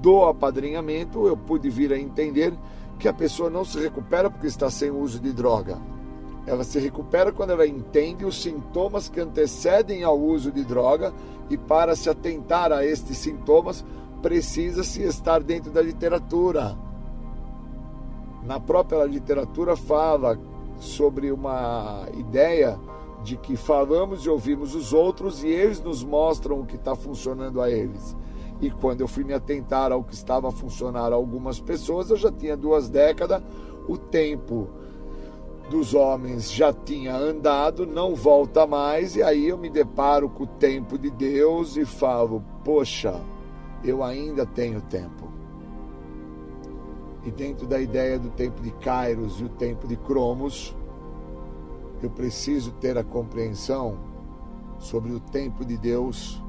do 0.00 0.24
apadrinhamento 0.24 1.26
eu 1.26 1.36
pude 1.36 1.68
vir 1.68 1.92
a 1.92 1.98
entender 1.98 2.56
que 2.98 3.08
a 3.08 3.12
pessoa 3.12 3.50
não 3.50 3.64
se 3.64 3.78
recupera 3.80 4.30
porque 4.30 4.46
está 4.46 4.70
sem 4.70 4.90
uso 4.90 5.18
de 5.18 5.32
droga 5.32 5.91
Ela 6.46 6.64
se 6.64 6.78
recupera 6.78 7.30
quando 7.30 7.50
ela 7.50 7.66
entende 7.66 8.24
os 8.24 8.42
sintomas 8.42 9.08
que 9.08 9.20
antecedem 9.20 10.02
ao 10.02 10.18
uso 10.18 10.50
de 10.50 10.64
droga 10.64 11.12
e 11.48 11.56
para 11.56 11.94
se 11.94 12.10
atentar 12.10 12.72
a 12.72 12.84
estes 12.84 13.18
sintomas 13.18 13.84
precisa-se 14.20 15.02
estar 15.02 15.42
dentro 15.42 15.70
da 15.70 15.80
literatura. 15.80 16.76
Na 18.44 18.58
própria 18.58 19.04
literatura 19.04 19.76
fala 19.76 20.38
sobre 20.78 21.30
uma 21.30 22.08
ideia 22.18 22.78
de 23.22 23.36
que 23.36 23.56
falamos 23.56 24.24
e 24.24 24.28
ouvimos 24.28 24.74
os 24.74 24.92
outros 24.92 25.44
e 25.44 25.48
eles 25.48 25.80
nos 25.80 26.02
mostram 26.02 26.60
o 26.60 26.66
que 26.66 26.74
está 26.74 26.96
funcionando 26.96 27.60
a 27.60 27.70
eles. 27.70 28.16
E 28.60 28.70
quando 28.70 29.00
eu 29.00 29.08
fui 29.08 29.22
me 29.22 29.32
atentar 29.32 29.92
ao 29.92 30.02
que 30.02 30.14
estava 30.14 30.48
a 30.48 30.52
funcionar 30.52 31.12
a 31.12 31.16
algumas 31.16 31.60
pessoas, 31.60 32.10
eu 32.10 32.16
já 32.16 32.32
tinha 32.32 32.56
duas 32.56 32.88
décadas, 32.88 33.42
o 33.88 33.96
tempo 33.96 34.68
dos 35.72 35.94
homens 35.94 36.52
já 36.52 36.70
tinha 36.70 37.16
andado, 37.16 37.86
não 37.86 38.14
volta 38.14 38.66
mais, 38.66 39.16
e 39.16 39.22
aí 39.22 39.48
eu 39.48 39.56
me 39.56 39.70
deparo 39.70 40.28
com 40.28 40.44
o 40.44 40.46
tempo 40.46 40.98
de 40.98 41.10
Deus 41.10 41.78
e 41.78 41.86
falo: 41.86 42.44
poxa, 42.62 43.18
eu 43.82 44.04
ainda 44.04 44.44
tenho 44.44 44.82
tempo. 44.82 45.32
E 47.24 47.30
dentro 47.30 47.66
da 47.66 47.80
ideia 47.80 48.18
do 48.18 48.28
tempo 48.28 48.60
de 48.60 48.70
Kairos 48.72 49.40
e 49.40 49.44
o 49.44 49.48
tempo 49.48 49.88
de 49.88 49.96
Cromos, 49.96 50.76
eu 52.02 52.10
preciso 52.10 52.72
ter 52.72 52.98
a 52.98 53.04
compreensão 53.04 53.96
sobre 54.78 55.12
o 55.12 55.20
tempo 55.20 55.64
de 55.64 55.78
Deus, 55.78 56.42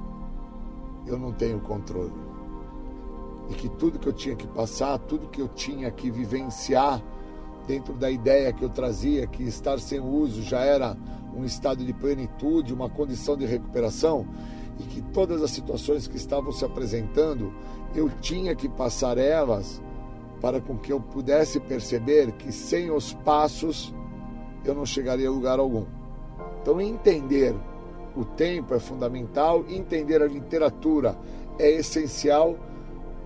eu 1.07 1.17
não 1.17 1.31
tenho 1.31 1.61
controle. 1.61 2.11
E 3.49 3.53
que 3.53 3.69
tudo 3.69 3.99
que 3.99 4.07
eu 4.07 4.13
tinha 4.13 4.35
que 4.35 4.47
passar, 4.47 4.97
tudo 4.97 5.29
que 5.29 5.41
eu 5.41 5.47
tinha 5.47 5.89
que 5.91 6.11
vivenciar, 6.11 7.01
dentro 7.67 7.93
da 7.93 8.09
ideia 8.09 8.53
que 8.53 8.63
eu 8.63 8.69
trazia, 8.69 9.27
que 9.27 9.43
estar 9.43 9.79
sem 9.79 9.99
uso 9.99 10.41
já 10.41 10.61
era 10.61 10.97
um 11.35 11.43
estado 11.43 11.83
de 11.83 11.93
plenitude, 11.93 12.73
uma 12.73 12.89
condição 12.89 13.35
de 13.35 13.45
recuperação, 13.45 14.27
e 14.79 14.83
que 14.83 15.01
todas 15.01 15.41
as 15.41 15.51
situações 15.51 16.07
que 16.07 16.17
estavam 16.17 16.51
se 16.51 16.65
apresentando, 16.65 17.53
eu 17.95 18.09
tinha 18.21 18.55
que 18.55 18.67
passar 18.67 19.17
elas 19.17 19.81
para 20.41 20.59
com 20.59 20.77
que 20.77 20.91
eu 20.91 20.99
pudesse 20.99 21.59
perceber 21.59 22.31
que 22.33 22.51
sem 22.51 22.91
os 22.91 23.13
passos 23.13 23.93
eu 24.65 24.75
não 24.75 24.85
chegaria 24.85 25.27
a 25.27 25.31
lugar 25.31 25.59
algum. 25.59 25.85
Então, 26.61 26.79
entender 26.81 27.55
o 28.15 28.23
tempo 28.23 28.73
é 28.73 28.79
fundamental, 28.79 29.65
entender 29.69 30.21
a 30.21 30.27
literatura 30.27 31.17
é 31.59 31.71
essencial, 31.71 32.57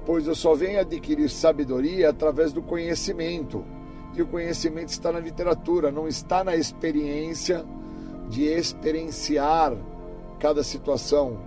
pois 0.05 0.27
eu 0.27 0.35
só 0.35 0.53
venho 0.53 0.79
adquirir 0.79 1.29
sabedoria 1.29 2.09
através 2.09 2.53
do 2.53 2.61
conhecimento. 2.61 3.63
E 4.17 4.21
o 4.23 4.25
conhecimento 4.25 4.89
está 4.89 5.11
na 5.11 5.19
literatura, 5.19 5.91
não 5.91 6.07
está 6.07 6.43
na 6.43 6.55
experiência 6.55 7.63
de 8.27 8.45
experienciar 8.45 9.77
cada 10.39 10.63
situação 10.63 11.37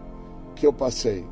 que 0.55 0.65
eu 0.65 0.73
passei, 0.73 1.27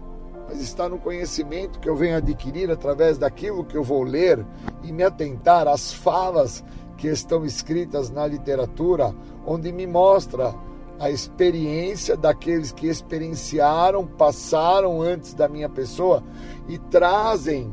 mas 0.49 0.61
está 0.61 0.89
no 0.89 0.99
conhecimento 0.99 1.79
que 1.79 1.89
eu 1.89 1.95
venho 1.95 2.17
adquirir 2.17 2.73
através 2.73 3.19
daquilo 3.19 3.65
que 3.65 3.77
eu 3.77 3.85
vou 3.85 4.03
ler 4.03 4.45
e 4.83 4.91
me 4.91 5.05
atentar 5.05 5.69
às 5.69 5.93
falas 5.93 6.65
que 6.97 7.07
estão 7.07 7.45
escritas 7.45 8.11
na 8.11 8.27
literatura, 8.27 9.15
onde 9.47 9.71
me 9.71 9.87
mostra 9.87 10.53
a 10.99 11.09
experiência 11.09 12.17
daqueles 12.17 12.73
que 12.73 12.89
experienciaram, 12.89 14.05
passaram 14.05 15.01
antes 15.01 15.35
da 15.35 15.49
minha 15.49 15.69
pessoa 15.69 16.21
e 16.69 16.79
trazem 16.79 17.73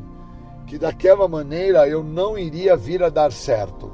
que 0.66 0.78
daquela 0.78 1.28
maneira 1.28 1.88
eu 1.88 2.04
não 2.04 2.38
iria 2.38 2.76
vir 2.76 3.04
a 3.04 3.10
dar 3.10 3.32
certo. 3.32 3.92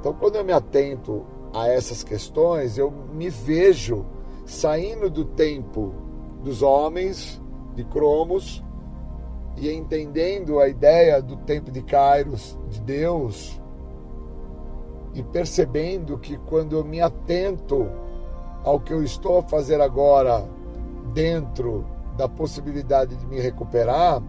Então, 0.00 0.12
quando 0.14 0.36
eu 0.36 0.44
me 0.44 0.52
atento 0.52 1.24
a 1.54 1.68
essas 1.68 2.02
questões, 2.02 2.76
eu 2.76 2.90
me 2.90 3.28
vejo 3.28 4.04
saindo 4.44 5.08
do 5.08 5.24
tempo 5.24 5.94
dos 6.42 6.62
homens, 6.62 7.40
de 7.74 7.84
cromos, 7.84 8.62
e 9.56 9.70
entendendo 9.70 10.58
a 10.58 10.68
ideia 10.68 11.22
do 11.22 11.36
tempo 11.36 11.70
de 11.70 11.82
Kairos, 11.82 12.58
de 12.68 12.80
Deus, 12.80 13.60
e 15.14 15.22
percebendo 15.22 16.18
que 16.18 16.36
quando 16.38 16.76
eu 16.76 16.84
me 16.84 17.00
atento 17.00 17.88
ao 18.64 18.80
que 18.80 18.92
eu 18.92 19.02
estou 19.02 19.38
a 19.38 19.42
fazer 19.42 19.80
agora 19.80 20.46
dentro 21.12 21.86
da 22.16 22.28
possibilidade 22.28 23.16
de 23.16 23.26
me 23.26 23.40
recuperar, 23.40 24.22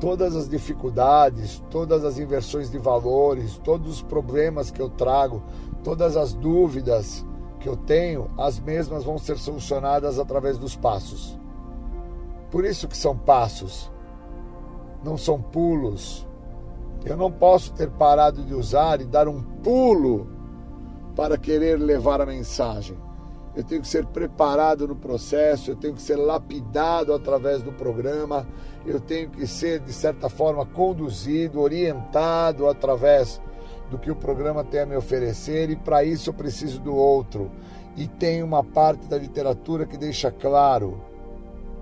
todas 0.00 0.36
as 0.36 0.48
dificuldades, 0.48 1.62
todas 1.70 2.04
as 2.04 2.18
inversões 2.18 2.70
de 2.70 2.78
valores, 2.78 3.58
todos 3.58 3.90
os 3.90 4.02
problemas 4.02 4.70
que 4.70 4.80
eu 4.80 4.88
trago, 4.88 5.42
todas 5.82 6.16
as 6.16 6.32
dúvidas 6.32 7.24
que 7.60 7.68
eu 7.68 7.76
tenho, 7.76 8.30
as 8.38 8.60
mesmas 8.60 9.04
vão 9.04 9.18
ser 9.18 9.38
solucionadas 9.38 10.18
através 10.18 10.58
dos 10.58 10.76
passos. 10.76 11.38
Por 12.50 12.64
isso 12.64 12.88
que 12.88 12.96
são 12.96 13.16
passos, 13.16 13.90
não 15.02 15.16
são 15.16 15.40
pulos, 15.40 16.26
eu 17.04 17.16
não 17.16 17.30
posso 17.30 17.72
ter 17.72 17.88
parado 17.90 18.42
de 18.42 18.54
usar 18.54 19.00
e 19.00 19.04
dar 19.04 19.28
um 19.28 19.40
pulo 19.40 20.28
para 21.14 21.38
querer 21.38 21.78
levar 21.78 22.20
a 22.20 22.26
mensagem. 22.26 22.96
Eu 23.54 23.64
tenho 23.64 23.80
que 23.80 23.88
ser 23.88 24.04
preparado 24.06 24.86
no 24.86 24.96
processo, 24.96 25.70
eu 25.70 25.76
tenho 25.76 25.94
que 25.94 26.02
ser 26.02 26.16
lapidado 26.16 27.14
através 27.14 27.62
do 27.62 27.72
programa, 27.72 28.46
eu 28.86 29.00
tenho 29.00 29.28
que 29.30 29.46
ser, 29.46 29.80
de 29.80 29.92
certa 29.92 30.28
forma, 30.28 30.64
conduzido, 30.64 31.60
orientado 31.60 32.68
através 32.68 33.40
do 33.90 33.98
que 33.98 34.10
o 34.10 34.16
programa 34.16 34.64
tem 34.64 34.80
a 34.80 34.86
me 34.86 34.96
oferecer, 34.96 35.70
e 35.70 35.76
para 35.76 36.04
isso 36.04 36.30
eu 36.30 36.34
preciso 36.34 36.80
do 36.80 36.94
outro. 36.94 37.50
E 37.96 38.06
tem 38.06 38.42
uma 38.42 38.62
parte 38.62 39.06
da 39.06 39.18
literatura 39.18 39.86
que 39.86 39.96
deixa 39.96 40.30
claro: 40.30 41.00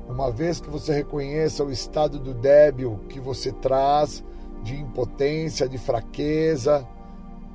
uma 0.08 0.30
vez 0.30 0.60
que 0.60 0.70
você 0.70 0.94
reconheça 0.94 1.64
o 1.64 1.70
estado 1.70 2.18
do 2.18 2.32
débil 2.32 3.00
que 3.08 3.20
você 3.20 3.52
traz, 3.52 4.24
de 4.62 4.74
impotência, 4.74 5.68
de 5.68 5.76
fraqueza, 5.76 6.86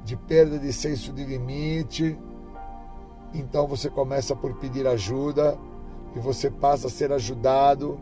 de 0.03 0.15
perda 0.15 0.59
de 0.59 0.71
senso 0.71 1.11
de 1.11 1.23
limite. 1.23 2.17
Então 3.33 3.67
você 3.67 3.89
começa 3.89 4.35
por 4.35 4.55
pedir 4.55 4.87
ajuda 4.87 5.57
e 6.15 6.19
você 6.19 6.49
passa 6.49 6.87
a 6.87 6.89
ser 6.89 7.11
ajudado 7.11 7.99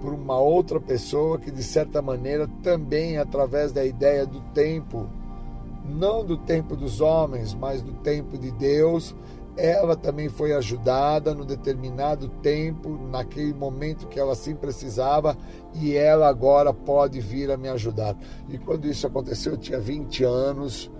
por 0.00 0.12
uma 0.12 0.38
outra 0.38 0.80
pessoa 0.80 1.38
que, 1.38 1.50
de 1.50 1.62
certa 1.62 2.00
maneira, 2.00 2.48
também, 2.62 3.18
através 3.18 3.72
da 3.72 3.84
ideia 3.84 4.26
do 4.26 4.40
tempo, 4.52 5.08
não 5.84 6.24
do 6.24 6.36
tempo 6.36 6.76
dos 6.76 7.00
homens, 7.00 7.54
mas 7.54 7.82
do 7.82 7.92
tempo 7.94 8.36
de 8.38 8.50
Deus, 8.50 9.14
ela 9.56 9.96
também 9.96 10.28
foi 10.28 10.52
ajudada 10.52 11.34
no 11.34 11.44
determinado 11.44 12.28
tempo, 12.28 12.90
naquele 13.10 13.52
momento 13.52 14.06
que 14.06 14.20
ela 14.20 14.34
sim 14.34 14.54
precisava, 14.54 15.36
e 15.74 15.96
ela 15.96 16.28
agora 16.28 16.72
pode 16.72 17.20
vir 17.20 17.50
a 17.50 17.56
me 17.56 17.68
ajudar. 17.68 18.16
E 18.48 18.56
quando 18.56 18.86
isso 18.86 19.06
aconteceu, 19.06 19.52
eu 19.52 19.58
tinha 19.58 19.80
20 19.80 20.22
anos, 20.22 20.90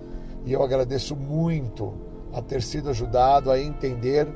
e 0.45 0.53
eu 0.53 0.63
agradeço 0.63 1.15
muito 1.15 1.95
a 2.33 2.43
ter 2.43 2.63
sido 2.63 2.91
ajudado 2.91 3.51
a 3.51 3.61
entender 3.61 4.27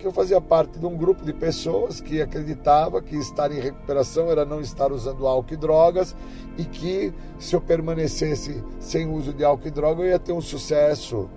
que 0.00 0.06
eu 0.06 0.12
fazia 0.12 0.40
parte 0.40 0.78
de 0.78 0.86
um 0.86 0.96
grupo 0.96 1.24
de 1.24 1.32
pessoas 1.32 2.00
que 2.00 2.22
acreditava 2.22 3.02
que 3.02 3.16
estar 3.16 3.52
em 3.52 3.60
recuperação 3.60 4.30
era 4.30 4.44
não 4.44 4.60
estar 4.60 4.90
usando 4.90 5.26
álcool 5.26 5.54
e 5.54 5.56
drogas 5.56 6.16
e 6.56 6.64
que 6.64 7.12
se 7.38 7.54
eu 7.54 7.60
permanecesse 7.60 8.64
sem 8.80 9.06
uso 9.06 9.32
de 9.32 9.44
álcool 9.44 9.68
e 9.68 9.70
droga 9.70 10.02
eu 10.02 10.08
ia 10.08 10.18
ter 10.18 10.32
um 10.32 10.40
sucesso 10.40 11.28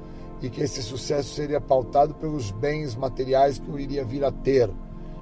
e 0.41 0.49
que 0.49 0.61
esse 0.61 0.81
sucesso 0.81 1.35
seria 1.35 1.59
pautado 1.59 2.13
pelos 2.15 2.51
bens 2.51 2.95
materiais 2.95 3.59
que 3.59 3.67
eu 3.67 3.79
iria 3.79 4.03
vir 4.03 4.23
a 4.23 4.31
ter. 4.31 4.69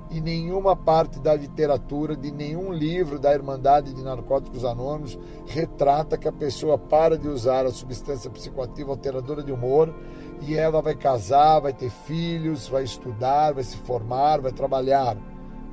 E 0.10 0.20
nenhuma 0.20 0.76
parte 0.76 1.20
da 1.20 1.34
literatura, 1.34 2.18
de 2.18 2.32
nenhum 2.32 2.74
livro 2.74 3.18
da 3.18 3.32
Irmandade 3.32 3.94
de 3.94 4.04
Narcóticos 4.04 4.66
Anônimos, 4.66 5.18
retrata 5.46 6.18
que 6.18 6.28
a 6.28 6.34
pessoa 6.34 6.78
para 6.78 7.18
de 7.18 7.30
usar 7.30 7.66
a 7.66 7.72
substância 7.72 8.30
psicoativa 8.30 8.92
alteradora 8.92 9.42
de 9.42 9.54
humor 9.54 9.94
e 10.42 10.56
ela 10.56 10.82
vai 10.82 10.96
casar, 10.96 11.60
vai 11.60 11.72
ter 11.72 11.90
filhos, 11.90 12.68
vai 12.68 12.84
estudar, 12.84 13.54
vai 13.54 13.64
se 13.64 13.78
formar, 13.78 14.42
vai 14.42 14.52
trabalhar, 14.52 15.16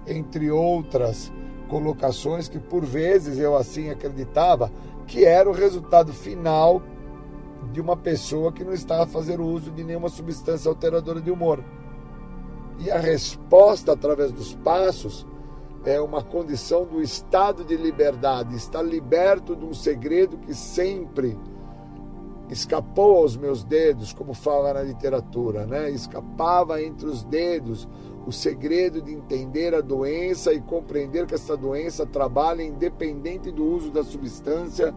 entre 0.06 0.50
outras 0.50 1.32
colocações 1.68 2.48
que 2.48 2.58
por 2.58 2.84
vezes 2.84 3.38
eu 3.38 3.56
assim 3.56 3.90
acreditava 3.90 4.70
que 5.06 5.24
era 5.24 5.48
o 5.48 5.52
resultado 5.52 6.12
final 6.12 6.82
de 7.72 7.80
uma 7.80 7.96
pessoa 7.96 8.52
que 8.52 8.64
não 8.64 8.72
está 8.72 9.02
a 9.02 9.06
fazer 9.06 9.40
uso 9.40 9.70
de 9.70 9.84
nenhuma 9.84 10.08
substância 10.08 10.68
alteradora 10.68 11.20
de 11.20 11.30
humor. 11.30 11.62
E 12.78 12.90
a 12.90 12.98
resposta 12.98 13.92
através 13.92 14.30
dos 14.30 14.54
passos 14.54 15.26
é 15.84 16.00
uma 16.00 16.22
condição 16.22 16.84
do 16.84 17.00
estado 17.00 17.64
de 17.64 17.76
liberdade, 17.76 18.54
estar 18.54 18.82
liberto 18.82 19.56
de 19.56 19.64
um 19.64 19.74
segredo 19.74 20.38
que 20.38 20.54
sempre 20.54 21.38
escapou 22.50 23.18
aos 23.18 23.36
meus 23.36 23.62
dedos, 23.62 24.12
como 24.12 24.32
fala 24.34 24.72
na 24.72 24.82
literatura, 24.82 25.66
né? 25.66 25.90
Escapava 25.90 26.82
entre 26.82 27.06
os 27.06 27.22
dedos 27.24 27.88
o 28.26 28.32
segredo 28.32 29.00
de 29.00 29.12
entender 29.12 29.74
a 29.74 29.80
doença 29.80 30.52
e 30.52 30.60
compreender 30.60 31.26
que 31.26 31.34
essa 31.34 31.56
doença 31.56 32.04
trabalha 32.04 32.62
independente 32.62 33.50
do 33.50 33.64
uso 33.64 33.90
da 33.90 34.04
substância 34.04 34.94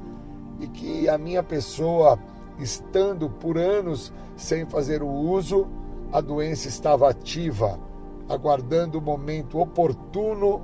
e 0.59 0.67
que 0.67 1.07
a 1.07 1.17
minha 1.17 1.41
pessoa 1.41 2.19
estando 2.59 3.29
por 3.29 3.57
anos 3.57 4.11
sem 4.35 4.65
fazer 4.65 5.01
o 5.01 5.09
uso, 5.09 5.67
a 6.11 6.19
doença 6.19 6.67
estava 6.67 7.09
ativa, 7.09 7.79
aguardando 8.27 8.99
o 8.99 9.01
momento 9.01 9.59
oportuno 9.59 10.61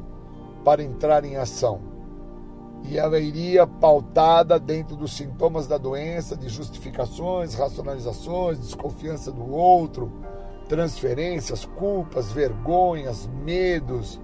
para 0.63 0.83
entrar 0.83 1.23
em 1.23 1.37
ação. 1.37 1.96
E 2.87 2.97
ela 2.97 3.19
iria 3.19 3.67
pautada 3.67 4.57
dentro 4.57 4.95
dos 4.95 5.15
sintomas 5.15 5.67
da 5.67 5.77
doença, 5.77 6.37
de 6.37 6.47
justificações, 6.47 7.53
racionalizações, 7.53 8.59
desconfiança 8.59 9.31
do 9.31 9.51
outro, 9.51 10.11
transferências, 10.69 11.65
culpas, 11.65 12.31
vergonhas, 12.31 13.29
medos, 13.43 14.19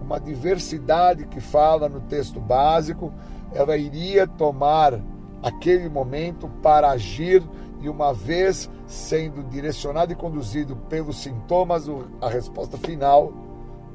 uma 0.00 0.20
diversidade 0.20 1.26
que 1.26 1.40
fala 1.40 1.88
no 1.88 2.00
texto 2.02 2.38
básico, 2.38 3.12
ela 3.52 3.76
iria 3.76 4.26
tomar 4.26 5.00
aquele 5.42 5.88
momento 5.88 6.48
para 6.62 6.90
agir 6.90 7.42
e 7.80 7.88
uma 7.88 8.12
vez 8.12 8.70
sendo 8.86 9.42
direcionado 9.44 10.12
e 10.12 10.16
conduzido 10.16 10.76
pelos 10.88 11.18
sintomas, 11.18 11.86
a 12.20 12.28
resposta 12.28 12.76
final 12.78 13.32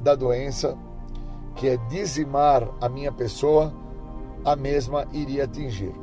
da 0.00 0.14
doença, 0.14 0.76
que 1.56 1.68
é 1.68 1.76
dizimar 1.88 2.68
a 2.80 2.88
minha 2.88 3.12
pessoa, 3.12 3.72
a 4.44 4.56
mesma 4.56 5.06
iria 5.12 5.44
atingir. 5.44 5.94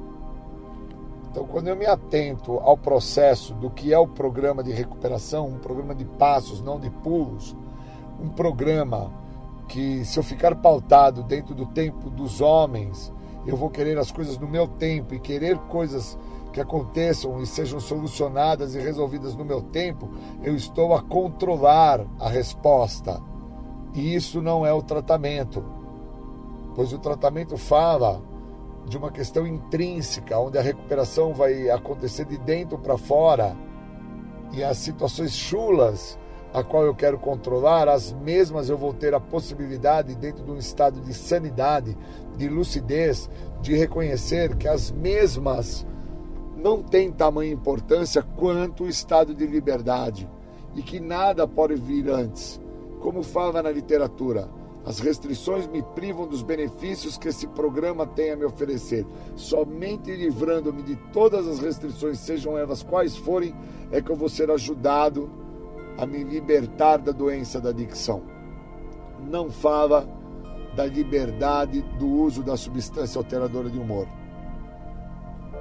Então, 1.30 1.46
quando 1.46 1.68
eu 1.68 1.76
me 1.76 1.86
atento 1.86 2.58
ao 2.60 2.78
processo 2.78 3.54
do 3.54 3.70
que 3.70 3.94
é 3.94 4.00
o 4.00 4.08
programa 4.08 4.64
de 4.64 4.72
recuperação, 4.72 5.48
um 5.48 5.60
programa 5.60 5.94
de 5.94 6.06
passos, 6.06 6.62
não 6.62 6.80
de 6.80 6.90
pulos, 6.90 7.56
um 8.20 8.30
programa 8.30 9.12
que, 9.68 10.04
se 10.06 10.18
eu 10.18 10.24
ficar 10.24 10.56
pautado 10.56 11.22
dentro 11.22 11.54
do 11.54 11.66
tempo 11.68 12.10
dos 12.10 12.42
homens, 12.42 13.14
eu 13.46 13.56
vou 13.56 13.70
querer 13.70 13.98
as 13.98 14.12
coisas 14.12 14.38
no 14.38 14.48
meu 14.48 14.68
tempo 14.68 15.14
e 15.14 15.20
querer 15.20 15.58
coisas 15.58 16.18
que 16.52 16.62
aconteçam 16.62 17.40
e 17.40 17.46
sejam 17.46 17.80
solucionadas 17.80 18.74
e 18.74 18.80
resolvidas 18.80 19.36
no 19.36 19.46
meu 19.46 19.62
tempo, 19.62 20.10
eu 20.42 20.56
estou 20.56 20.96
a 20.96 21.04
controlar 21.04 22.04
a 22.20 22.28
resposta. 22.28 23.22
E 23.94 24.16
isso 24.16 24.42
não 24.42 24.66
é 24.66 24.74
o 24.74 24.82
tratamento, 24.82 25.64
pois 26.74 26.92
o 26.94 26.98
tratamento 26.98 27.58
fala 27.58 28.22
de 28.88 28.98
uma 28.98 29.12
questão 29.12 29.46
intrínseca, 29.46 30.40
onde 30.40 30.58
a 30.58 30.62
recuperação 30.62 31.34
vai 31.34 31.70
acontecer 31.70 32.26
de 32.26 32.38
dentro 32.38 32.78
para 32.78 32.98
fora 32.98 33.56
e 34.54 34.64
as 34.64 34.78
situações 34.78 35.36
chulas 35.36 36.18
a 36.54 36.64
qual 36.64 36.84
eu 36.86 36.96
quero 36.96 37.20
controlar, 37.20 37.88
as 37.90 38.14
mesmas 38.14 38.70
eu 38.70 38.78
vou 38.78 38.94
ter 38.94 39.14
a 39.14 39.20
possibilidade, 39.20 40.16
dentro 40.16 40.44
de 40.44 40.52
um 40.52 40.58
estado 40.58 41.02
de 41.02 41.14
sanidade, 41.14 41.96
de 42.38 42.48
lucidez, 42.48 43.30
de 43.62 43.76
reconhecer 43.76 44.56
que 44.56 44.68
as 44.68 44.90
mesmas 44.90 45.86
não 46.56 46.82
têm 46.82 47.12
tamanha 47.12 47.52
importância 47.52 48.24
quanto 48.24 48.86
o 48.86 48.90
estado 48.90 49.36
de 49.36 49.46
liberdade 49.46 50.28
e 50.74 50.82
que 50.82 51.00
nada 51.00 51.48
pode 51.48 51.76
vir 51.76 52.10
antes. 52.10 52.60
Como 53.02 53.22
fala 53.22 53.62
na 53.62 53.70
literatura, 53.70 54.50
as 54.88 55.00
restrições 55.00 55.68
me 55.68 55.84
privam 55.84 56.26
dos 56.26 56.42
benefícios 56.42 57.18
que 57.18 57.28
esse 57.28 57.46
programa 57.46 58.08
tem 58.08 58.32
a 58.32 58.38
me 58.38 58.46
oferecer. 58.46 59.06
Somente 59.36 60.16
livrando-me 60.16 60.82
de 60.82 60.96
todas 61.12 61.46
as 61.46 61.60
restrições, 61.60 62.20
sejam 62.20 62.58
elas 62.58 62.84
quais 62.84 63.18
forem, 63.18 63.54
é 63.92 64.02
que 64.02 64.10
eu 64.10 64.16
vou 64.16 64.30
ser 64.30 64.50
ajudado 64.50 65.30
a 65.98 66.06
me 66.06 66.24
libertar 66.24 67.00
da 67.00 67.12
doença 67.12 67.60
da 67.60 67.72
adicção. 67.72 68.24
Não 69.30 69.52
fala 69.52 70.08
da 70.74 70.86
liberdade 70.86 71.82
do 72.00 72.08
uso 72.08 72.42
da 72.42 72.56
substância 72.56 73.20
alteradora 73.20 73.70
de 73.70 73.78
humor. 73.78 74.08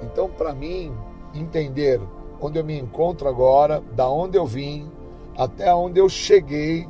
Então, 0.01 0.29
para 0.29 0.55
mim, 0.55 0.95
entender 1.33 1.99
onde 2.39 2.59
eu 2.59 2.63
me 2.63 2.79
encontro 2.79 3.27
agora, 3.27 3.83
da 3.93 4.09
onde 4.09 4.37
eu 4.37 4.45
vim, 4.45 4.89
até 5.35 5.75
onde 5.75 5.99
eu 5.99 6.07
cheguei 6.07 6.87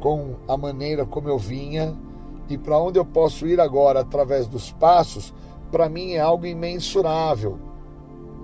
com 0.00 0.34
a 0.46 0.56
maneira 0.56 1.04
como 1.04 1.28
eu 1.28 1.38
vinha 1.38 1.96
e 2.48 2.58
para 2.58 2.78
onde 2.78 2.98
eu 2.98 3.04
posso 3.04 3.46
ir 3.46 3.60
agora 3.60 4.00
através 4.00 4.46
dos 4.46 4.70
passos, 4.72 5.32
para 5.70 5.88
mim 5.88 6.12
é 6.12 6.20
algo 6.20 6.46
imensurável. 6.46 7.58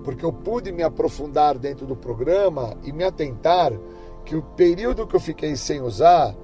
Porque 0.03 0.25
eu 0.25 0.33
pude 0.33 0.71
me 0.71 0.81
aprofundar 0.81 1.57
dentro 1.57 1.85
do 1.85 1.95
programa 1.95 2.75
e 2.83 2.91
me 2.91 3.03
atentar 3.03 3.71
que 4.25 4.35
o 4.35 4.41
período 4.41 5.05
que 5.05 5.15
eu 5.15 5.19
fiquei 5.19 5.55
sem 5.55 5.81
usar, 5.81 6.35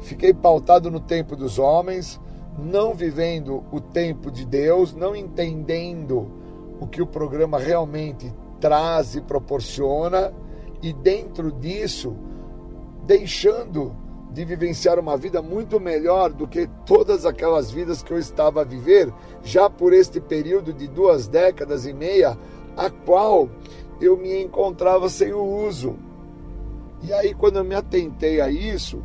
fiquei 0.00 0.34
pautado 0.34 0.90
no 0.90 1.00
tempo 1.00 1.34
dos 1.34 1.58
homens, 1.58 2.20
não 2.58 2.94
vivendo 2.94 3.64
o 3.72 3.80
tempo 3.80 4.30
de 4.30 4.44
Deus, 4.44 4.94
não 4.94 5.16
entendendo 5.16 6.28
o 6.80 6.86
que 6.86 7.00
o 7.00 7.06
programa 7.06 7.58
realmente 7.58 8.32
traz 8.60 9.14
e 9.14 9.20
proporciona, 9.20 10.32
e 10.82 10.92
dentro 10.92 11.50
disso, 11.50 12.14
deixando 13.06 13.94
de 14.36 14.44
vivenciar 14.44 14.98
uma 14.98 15.16
vida 15.16 15.40
muito 15.40 15.80
melhor 15.80 16.30
do 16.30 16.46
que 16.46 16.68
todas 16.84 17.24
aquelas 17.24 17.70
vidas 17.70 18.02
que 18.02 18.12
eu 18.12 18.18
estava 18.18 18.60
a 18.60 18.64
viver, 18.64 19.10
já 19.42 19.70
por 19.70 19.94
este 19.94 20.20
período 20.20 20.74
de 20.74 20.86
duas 20.86 21.26
décadas 21.26 21.86
e 21.86 21.94
meia, 21.94 22.36
a 22.76 22.90
qual 22.90 23.48
eu 23.98 24.14
me 24.14 24.42
encontrava 24.42 25.08
sem 25.08 25.32
o 25.32 25.42
uso. 25.42 25.96
E 27.02 27.14
aí, 27.14 27.32
quando 27.32 27.56
eu 27.56 27.64
me 27.64 27.74
atentei 27.74 28.38
a 28.42 28.50
isso, 28.50 29.02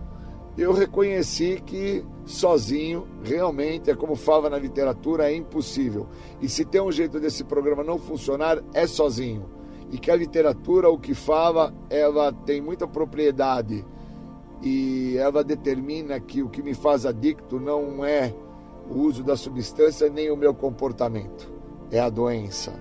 eu 0.58 0.74
reconheci 0.74 1.64
que 1.66 2.04
sozinho, 2.26 3.08
realmente, 3.24 3.90
é 3.90 3.96
como 3.96 4.18
fala 4.18 4.50
na 4.50 4.58
literatura, 4.58 5.32
é 5.32 5.34
impossível. 5.34 6.08
E 6.42 6.50
se 6.50 6.66
tem 6.66 6.82
um 6.82 6.92
jeito 6.92 7.22
desse 7.22 7.46
programa 7.46 7.86
não 7.86 7.98
funcionar, 7.98 8.62
é 8.74 8.86
sozinho. 8.86 9.46
E 9.94 9.98
que 9.98 10.12
a 10.12 10.16
literatura, 10.18 10.90
o 10.90 11.00
que 11.00 11.14
fala, 11.14 11.74
ela 11.90 12.34
tem 12.34 12.60
muita 12.60 12.86
propriedade 12.86 13.86
e 14.62 15.16
ela 15.18 15.44
determina 15.44 16.20
que 16.20 16.44
o 16.44 16.50
que 16.50 16.62
me 16.62 16.74
faz 16.74 17.06
adicto 17.06 17.60
não 17.60 18.06
é 18.06 18.34
o 18.90 19.00
uso 19.00 19.24
da 19.24 19.36
substância 19.36 20.10
nem 20.10 20.30
o 20.32 20.38
meu 20.38 20.54
comportamento, 20.54 21.52
é 21.92 22.00
a 22.00 22.10
doença. 22.10 22.74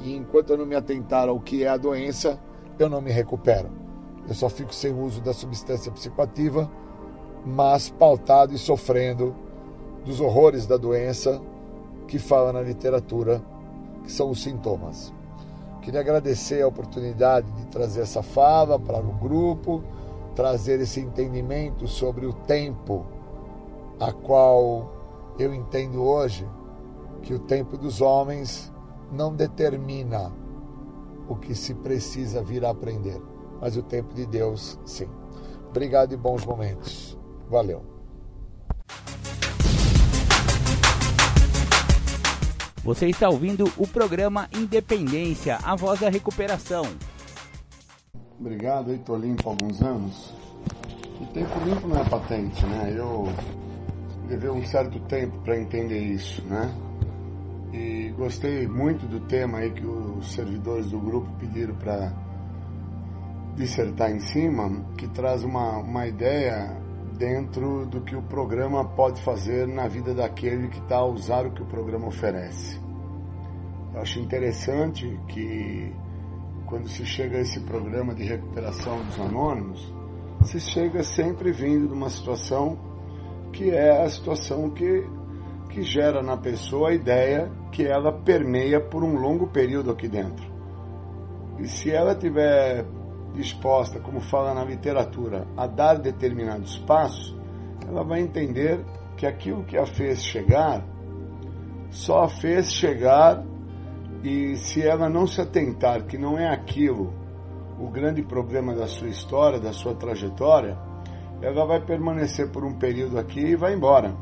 E 0.00 0.14
enquanto 0.14 0.50
eu 0.50 0.58
não 0.58 0.66
me 0.66 0.76
atentar 0.76 1.28
ao 1.28 1.40
que 1.40 1.64
é 1.64 1.68
a 1.68 1.76
doença, 1.76 2.40
eu 2.78 2.88
não 2.88 3.00
me 3.00 3.10
recupero. 3.10 3.70
Eu 4.28 4.34
só 4.34 4.48
fico 4.48 4.74
sem 4.74 4.92
o 4.92 5.00
uso 5.00 5.20
da 5.20 5.32
substância 5.32 5.90
psicoativa 5.92 6.70
mas 7.46 7.88
pautado 7.88 8.52
e 8.52 8.58
sofrendo 8.58 9.32
dos 10.04 10.20
horrores 10.20 10.66
da 10.66 10.76
doença 10.76 11.40
que 12.08 12.18
fala 12.18 12.52
na 12.52 12.60
literatura, 12.60 13.40
que 14.02 14.10
são 14.10 14.30
os 14.30 14.42
sintomas. 14.42 15.14
Queria 15.80 16.00
agradecer 16.00 16.60
a 16.62 16.66
oportunidade 16.66 17.48
de 17.52 17.66
trazer 17.66 18.00
essa 18.00 18.20
fala 18.20 18.78
para 18.80 18.98
o 18.98 19.12
grupo, 19.12 19.82
trazer 20.36 20.78
esse 20.80 21.00
entendimento 21.00 21.88
sobre 21.88 22.26
o 22.26 22.32
tempo 22.32 23.06
a 23.98 24.12
qual 24.12 25.34
eu 25.38 25.54
entendo 25.54 26.02
hoje 26.04 26.46
que 27.22 27.32
o 27.32 27.38
tempo 27.38 27.78
dos 27.78 28.02
homens 28.02 28.72
não 29.10 29.34
determina 29.34 30.30
o 31.26 31.34
que 31.34 31.54
se 31.54 31.74
precisa 31.74 32.42
vir 32.42 32.64
a 32.64 32.70
aprender, 32.70 33.20
mas 33.60 33.76
o 33.76 33.82
tempo 33.82 34.14
de 34.14 34.26
Deus, 34.26 34.78
sim. 34.84 35.08
Obrigado 35.70 36.12
e 36.12 36.16
bons 36.16 36.44
momentos. 36.44 37.18
Valeu. 37.48 37.82
Você 42.84 43.08
está 43.08 43.28
ouvindo 43.28 43.72
o 43.76 43.86
programa 43.86 44.48
Independência, 44.54 45.58
a 45.64 45.74
voz 45.74 45.98
da 45.98 46.08
recuperação. 46.08 46.84
Obrigado, 48.38 48.90
aí 48.90 48.96
estou 48.96 49.16
limpo 49.16 49.48
há 49.48 49.52
alguns 49.52 49.80
anos. 49.80 50.34
E 51.20 51.26
tempo 51.32 51.58
limpo 51.64 51.88
não 51.88 51.98
é 51.98 52.04
patente, 52.04 52.66
né? 52.66 52.94
Eu 52.94 53.24
levei 54.28 54.50
um 54.50 54.62
certo 54.66 55.00
tempo 55.00 55.38
para 55.38 55.58
entender 55.58 55.98
isso, 55.98 56.44
né? 56.44 56.70
E 57.72 58.10
gostei 58.10 58.68
muito 58.68 59.06
do 59.06 59.20
tema 59.20 59.58
aí 59.58 59.70
que 59.70 59.86
os 59.86 60.32
servidores 60.32 60.90
do 60.90 60.98
grupo 60.98 61.30
pediram 61.38 61.74
para 61.76 62.12
dissertar 63.56 64.10
em 64.10 64.20
cima, 64.20 64.84
que 64.98 65.08
traz 65.08 65.42
uma, 65.42 65.78
uma 65.78 66.06
ideia 66.06 66.76
dentro 67.16 67.86
do 67.86 68.02
que 68.02 68.14
o 68.14 68.22
programa 68.22 68.84
pode 68.84 69.18
fazer 69.22 69.66
na 69.66 69.88
vida 69.88 70.14
daquele 70.14 70.68
que 70.68 70.78
está 70.78 70.96
a 70.96 71.06
usar 71.06 71.46
o 71.46 71.52
que 71.52 71.62
o 71.62 71.66
programa 71.66 72.08
oferece. 72.08 72.78
Eu 73.94 74.02
acho 74.02 74.20
interessante 74.20 75.18
que 75.28 75.90
quando 76.66 76.88
se 76.88 77.04
chega 77.04 77.38
a 77.38 77.40
esse 77.40 77.60
programa 77.60 78.14
de 78.14 78.24
recuperação 78.24 79.02
dos 79.04 79.18
anônimos, 79.20 79.92
se 80.42 80.60
chega 80.60 81.02
sempre 81.02 81.52
vindo 81.52 81.88
de 81.88 81.94
uma 81.94 82.10
situação 82.10 82.78
que 83.52 83.70
é 83.70 84.02
a 84.02 84.08
situação 84.08 84.70
que, 84.70 85.04
que 85.70 85.82
gera 85.82 86.22
na 86.22 86.36
pessoa 86.36 86.90
a 86.90 86.94
ideia 86.94 87.50
que 87.72 87.84
ela 87.84 88.12
permeia 88.12 88.80
por 88.80 89.02
um 89.02 89.16
longo 89.16 89.46
período 89.46 89.90
aqui 89.90 90.08
dentro. 90.08 90.44
E 91.58 91.66
se 91.66 91.90
ela 91.90 92.14
tiver 92.14 92.84
disposta, 93.34 94.00
como 94.00 94.20
fala 94.20 94.52
na 94.52 94.64
literatura, 94.64 95.46
a 95.56 95.66
dar 95.66 95.98
determinados 95.98 96.78
passos, 96.78 97.34
ela 97.86 98.02
vai 98.02 98.20
entender 98.20 98.84
que 99.16 99.26
aquilo 99.26 99.64
que 99.64 99.78
a 99.78 99.86
fez 99.86 100.22
chegar 100.22 100.84
só 101.90 102.24
a 102.24 102.28
fez 102.28 102.72
chegar 102.72 103.42
E 104.26 104.56
se 104.56 104.82
ela 104.82 105.08
não 105.08 105.24
se 105.24 105.40
atentar 105.40 106.04
que 106.04 106.18
não 106.18 106.36
é 106.36 106.52
aquilo 106.52 107.14
o 107.78 107.88
grande 107.88 108.24
problema 108.24 108.74
da 108.74 108.88
sua 108.88 109.06
história, 109.06 109.60
da 109.60 109.72
sua 109.72 109.94
trajetória, 109.94 110.76
ela 111.40 111.64
vai 111.64 111.80
permanecer 111.80 112.50
por 112.50 112.64
um 112.64 112.76
período 112.76 113.20
aqui 113.20 113.38
e 113.38 113.54
vai 113.54 113.74
embora. 113.74 114.16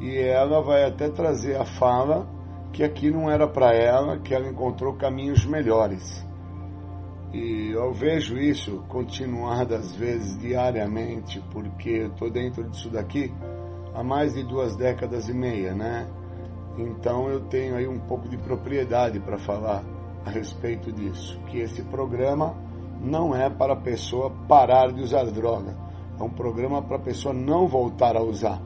E 0.00 0.18
ela 0.18 0.60
vai 0.60 0.82
até 0.82 1.08
trazer 1.08 1.54
a 1.54 1.64
fala 1.64 2.28
que 2.72 2.82
aqui 2.82 3.08
não 3.08 3.30
era 3.30 3.46
para 3.46 3.72
ela, 3.72 4.18
que 4.18 4.34
ela 4.34 4.48
encontrou 4.48 4.94
caminhos 4.94 5.46
melhores. 5.46 6.26
E 7.32 7.70
eu 7.70 7.92
vejo 7.92 8.36
isso 8.36 8.84
continuadas 8.88 9.94
vezes 9.94 10.36
diariamente, 10.40 11.40
porque 11.52 11.90
eu 11.90 12.08
estou 12.08 12.28
dentro 12.32 12.68
disso 12.68 12.90
daqui 12.90 13.32
há 13.94 14.02
mais 14.02 14.34
de 14.34 14.42
duas 14.42 14.74
décadas 14.74 15.28
e 15.28 15.34
meia, 15.34 15.72
né? 15.72 16.08
Então 16.78 17.28
eu 17.28 17.40
tenho 17.40 17.74
aí 17.74 17.88
um 17.88 17.98
pouco 17.98 18.28
de 18.28 18.36
propriedade 18.38 19.18
para 19.18 19.36
falar 19.36 19.84
a 20.24 20.30
respeito 20.30 20.92
disso, 20.92 21.38
que 21.48 21.58
esse 21.58 21.82
programa 21.82 22.54
não 23.02 23.34
é 23.34 23.50
para 23.50 23.72
a 23.72 23.76
pessoa 23.76 24.30
parar 24.46 24.92
de 24.92 25.00
usar 25.02 25.24
droga, 25.26 25.76
é 26.18 26.22
um 26.22 26.30
programa 26.30 26.80
para 26.80 26.96
a 26.96 27.00
pessoa 27.00 27.34
não 27.34 27.66
voltar 27.66 28.16
a 28.16 28.22
usar. 28.22 28.60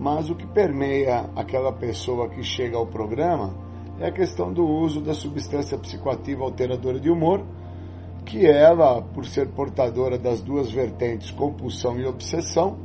Mas 0.00 0.30
o 0.30 0.34
que 0.34 0.46
permeia 0.46 1.30
aquela 1.34 1.72
pessoa 1.72 2.28
que 2.28 2.42
chega 2.42 2.76
ao 2.76 2.86
programa 2.86 3.54
é 4.00 4.08
a 4.08 4.12
questão 4.12 4.52
do 4.52 4.64
uso 4.64 5.00
da 5.00 5.14
substância 5.14 5.76
psicoativa 5.78 6.44
alteradora 6.44 7.00
de 7.00 7.10
humor, 7.10 7.44
que 8.24 8.46
ela, 8.46 9.02
por 9.02 9.24
ser 9.26 9.48
portadora 9.48 10.18
das 10.18 10.40
duas 10.40 10.70
vertentes, 10.70 11.30
compulsão 11.30 11.98
e 11.98 12.06
obsessão, 12.06 12.78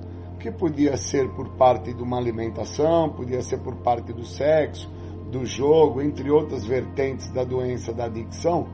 que 0.44 0.52
podia 0.52 0.98
ser 0.98 1.30
por 1.30 1.52
parte 1.52 1.94
de 1.94 2.04
uma 2.04 2.18
alimentação, 2.18 3.10
podia 3.10 3.42
ser 3.42 3.60
por 3.60 3.78
parte 3.78 4.12
do 4.12 4.26
sexo, 4.26 4.92
do 5.32 5.46
jogo, 5.46 6.02
entre 6.02 6.30
outras 6.30 6.66
vertentes 6.66 7.32
da 7.32 7.46
doença 7.46 7.94
da 7.94 8.08
adicção, 8.08 8.68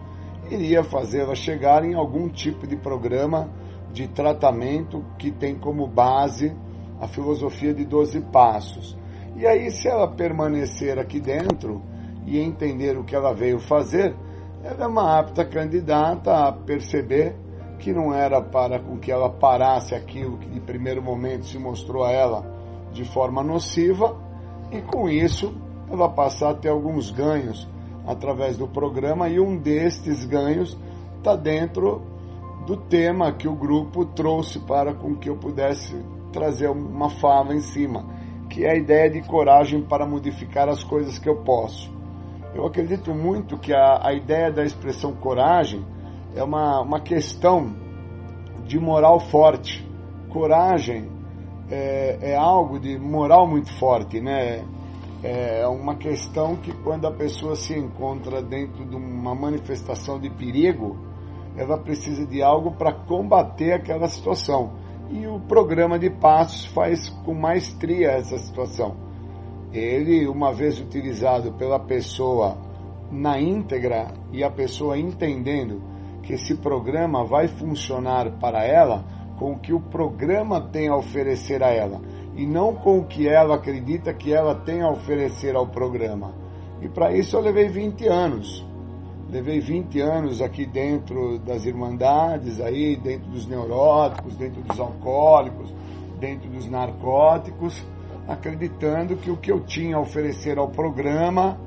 iria 0.50 0.84
fazê-la 0.84 1.36
chegar 1.36 1.86
em 1.86 1.94
algum 1.94 2.28
tipo 2.28 2.66
de 2.66 2.76
programa 2.76 3.52
de 3.94 4.08
tratamento 4.08 5.06
que 5.20 5.30
tem 5.30 5.54
como 5.54 5.86
base 5.86 6.58
a 7.00 7.08
filosofia 7.08 7.72
de 7.72 7.86
12 7.86 8.20
passos. 8.32 8.98
E 9.36 9.46
aí, 9.46 9.70
se 9.70 9.88
ela 9.88 10.08
permanecer 10.08 10.98
aqui 10.98 11.20
dentro 11.20 11.84
e 12.26 12.40
entender 12.40 12.98
o 12.98 13.04
que 13.04 13.16
ela 13.16 13.32
veio 13.32 13.60
fazer, 13.60 14.16
ela 14.64 14.86
é 14.86 14.88
uma 14.88 15.20
apta 15.20 15.46
candidata 15.46 16.48
a 16.48 16.52
perceber 16.52 17.36
que 17.80 17.94
não 17.94 18.14
era 18.14 18.42
para 18.42 18.80
com 18.80 18.98
que 18.98 19.12
ela 19.12 19.30
parasse 19.30 19.96
aquilo 19.96 20.38
que 20.38 20.50
de 20.50 20.60
primeiro 20.60 21.02
momento 21.02 21.46
se 21.46 21.58
mostrou 21.58 22.04
a 22.04 22.12
ela 22.12 22.46
de 22.92 23.06
forma 23.06 23.42
nociva, 23.42 24.16
e 24.72 24.82
com 24.82 25.10
isso 25.10 25.56
ela 25.90 26.10
passar 26.10 26.52
a 26.52 26.54
ter 26.54 26.70
alguns 26.70 27.10
ganhos 27.10 27.68
através 28.06 28.58
do 28.58 28.68
programa, 28.68 29.30
e 29.30 29.40
um 29.40 29.58
destes 29.58 30.26
ganhos 30.26 30.78
está 31.18 31.36
dentro 31.36 32.02
do 32.66 32.78
tema 32.78 33.32
que 33.32 33.48
o 33.48 33.56
grupo 33.56 34.06
trouxe 34.06 34.60
para 34.60 34.94
com 34.94 35.16
que 35.16 35.30
eu 35.30 35.38
pudesse 35.38 35.96
trazer 36.32 36.70
uma 36.70 37.10
fala 37.10 37.56
em 37.56 37.62
cima, 37.62 38.06
que 38.50 38.66
é 38.66 38.72
a 38.72 38.78
ideia 38.78 39.10
de 39.10 39.22
coragem 39.22 39.82
para 39.82 40.06
modificar 40.06 40.70
as 40.70 40.84
coisas 40.84 41.18
que 41.18 41.30
eu 41.30 41.38
posso. 41.38 41.92
Eu 42.54 42.66
acredito 42.66 43.14
muito 43.14 43.58
que 43.58 43.74
a, 43.74 44.08
a 44.08 44.14
ideia 44.14 44.52
da 44.52 44.64
expressão 44.64 45.14
coragem 45.14 45.86
é 46.36 46.44
uma, 46.44 46.82
uma 46.82 47.00
questão 47.00 47.76
de 48.66 48.80
moral 48.80 49.20
forte. 49.20 49.88
Coragem 50.30 51.10
é, 51.70 52.32
é 52.32 52.36
algo 52.36 52.80
de 52.80 52.98
moral 52.98 53.48
muito 53.48 53.72
forte, 53.74 54.20
né? 54.20 54.64
É 55.22 55.68
uma 55.68 55.96
questão 55.96 56.56
que 56.56 56.72
quando 56.72 57.06
a 57.06 57.12
pessoa 57.12 57.56
se 57.56 57.78
encontra 57.78 58.42
dentro 58.42 58.86
de 58.86 58.96
uma 58.96 59.36
manifestação 59.36 60.18
de 60.18 60.30
perigo, 60.30 60.98
ela 61.58 61.78
precisa 61.78 62.26
de 62.26 62.42
algo 62.42 62.72
para 62.72 62.94
combater 62.94 63.74
aquela 63.74 64.08
situação 64.08 64.72
e 65.10 65.28
o 65.28 65.40
programa 65.40 65.98
de 65.98 66.10
passos 66.10 66.66
faz 66.68 67.10
com 67.26 67.34
maestria 67.34 68.12
essa 68.12 68.38
situação. 68.38 68.96
Ele, 69.74 70.28
uma 70.28 70.54
vez 70.54 70.80
utilizado 70.80 71.52
pela 71.54 71.80
pessoa 71.80 72.58
na 73.12 73.40
íntegra 73.40 74.14
e 74.32 74.44
a 74.44 74.50
pessoa 74.50 74.98
entendendo 74.98 75.82
que 76.30 76.36
esse 76.36 76.54
programa 76.54 77.24
vai 77.24 77.48
funcionar 77.48 78.34
para 78.40 78.64
ela 78.64 79.04
com 79.40 79.54
o 79.54 79.58
que 79.58 79.74
o 79.74 79.80
programa 79.80 80.62
tem 80.62 80.88
a 80.88 80.96
oferecer 80.96 81.64
a 81.64 81.70
ela 81.70 82.00
e 82.36 82.46
não 82.46 82.76
com 82.76 83.00
o 83.00 83.06
que 83.06 83.28
ela 83.28 83.56
acredita 83.56 84.14
que 84.14 84.32
ela 84.32 84.54
tem 84.54 84.84
a 84.84 84.92
oferecer 84.92 85.56
ao 85.56 85.66
programa. 85.66 86.32
E 86.84 86.88
para 86.88 87.12
isso 87.18 87.36
eu 87.36 87.42
levei 87.42 87.68
20 87.68 88.08
anos. 88.08 88.64
Levei 89.28 89.60
20 89.60 90.00
anos 90.02 90.40
aqui 90.40 90.68
dentro 90.68 91.40
das 91.40 91.66
irmandades, 91.66 92.62
aí 92.62 92.96
dentro 92.96 93.32
dos 93.32 93.48
neuróticos, 93.48 94.36
dentro 94.36 94.62
dos 94.62 94.80
alcoólicos, 94.80 95.74
dentro 96.20 96.48
dos 96.48 96.70
narcóticos, 96.70 97.84
acreditando 98.28 99.18
que 99.18 99.32
o 99.32 99.38
que 99.38 99.52
eu 99.52 99.62
tinha 99.62 99.98
a 99.98 100.00
oferecer 100.00 100.60
ao 100.60 100.68
programa 100.68 101.60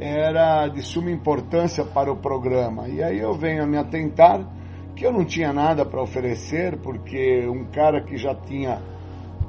era 0.00 0.68
de 0.68 0.82
suma 0.82 1.10
importância 1.10 1.84
para 1.84 2.12
o 2.12 2.16
programa. 2.16 2.88
E 2.88 3.02
aí 3.02 3.18
eu 3.18 3.34
venho 3.34 3.62
a 3.62 3.66
me 3.66 3.76
atentar 3.76 4.46
que 4.94 5.06
eu 5.06 5.12
não 5.12 5.24
tinha 5.24 5.52
nada 5.52 5.84
para 5.84 6.02
oferecer, 6.02 6.76
porque 6.78 7.46
um 7.48 7.64
cara 7.66 8.02
que 8.02 8.16
já 8.16 8.34
tinha 8.34 8.80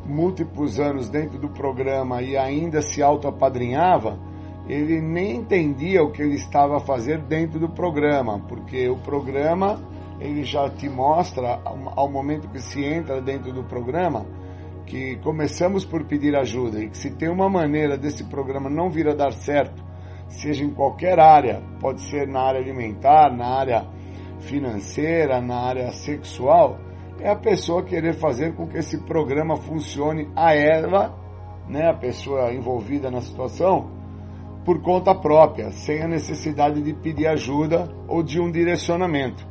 múltiplos 0.05 0.79
anos 0.79 1.09
dentro 1.09 1.37
do 1.39 1.49
programa 1.49 2.21
e 2.21 2.37
ainda 2.37 2.81
se 2.81 3.01
auto-apadrinhava, 3.01 4.17
ele 4.67 5.01
nem 5.01 5.37
entendia 5.37 6.03
o 6.03 6.11
que 6.11 6.21
ele 6.21 6.35
estava 6.35 6.77
a 6.77 6.79
fazer 6.79 7.19
dentro 7.19 7.59
do 7.59 7.69
programa, 7.69 8.39
porque 8.47 8.87
o 8.89 8.97
programa 8.97 9.81
ele 10.19 10.43
já 10.43 10.69
te 10.69 10.89
mostra 10.89 11.61
ao 11.95 12.11
momento 12.11 12.49
que 12.49 12.59
se 12.59 12.83
entra 12.83 13.21
dentro 13.21 13.53
do 13.53 13.63
programa 13.63 14.25
que 14.85 15.17
começamos 15.17 15.85
por 15.85 16.03
pedir 16.05 16.35
ajuda 16.35 16.83
e 16.83 16.89
que 16.89 16.97
se 16.97 17.11
tem 17.11 17.29
uma 17.29 17.47
maneira 17.47 17.95
desse 17.95 18.23
programa 18.23 18.69
não 18.69 18.89
vir 18.89 19.07
a 19.07 19.13
dar 19.13 19.31
certo, 19.31 19.83
seja 20.29 20.63
em 20.63 20.73
qualquer 20.73 21.19
área, 21.19 21.61
pode 21.79 22.01
ser 22.01 22.27
na 22.27 22.41
área 22.41 22.61
alimentar, 22.61 23.35
na 23.35 23.47
área 23.47 23.85
financeira, 24.39 25.41
na 25.41 25.59
área 25.59 25.91
sexual, 25.91 26.79
é 27.19 27.29
a 27.29 27.35
pessoa 27.35 27.83
querer 27.83 28.13
fazer 28.13 28.55
com 28.55 28.67
que 28.67 28.77
esse 28.77 28.97
programa 29.03 29.57
funcione 29.57 30.29
a 30.35 30.55
ela, 30.55 31.17
né, 31.67 31.89
a 31.89 31.93
pessoa 31.93 32.53
envolvida 32.53 33.11
na 33.11 33.21
situação, 33.21 33.91
por 34.63 34.81
conta 34.81 35.13
própria, 35.13 35.71
sem 35.71 36.01
a 36.01 36.07
necessidade 36.07 36.81
de 36.81 36.93
pedir 36.93 37.27
ajuda 37.27 37.89
ou 38.07 38.23
de 38.23 38.39
um 38.39 38.51
direcionamento. 38.51 39.45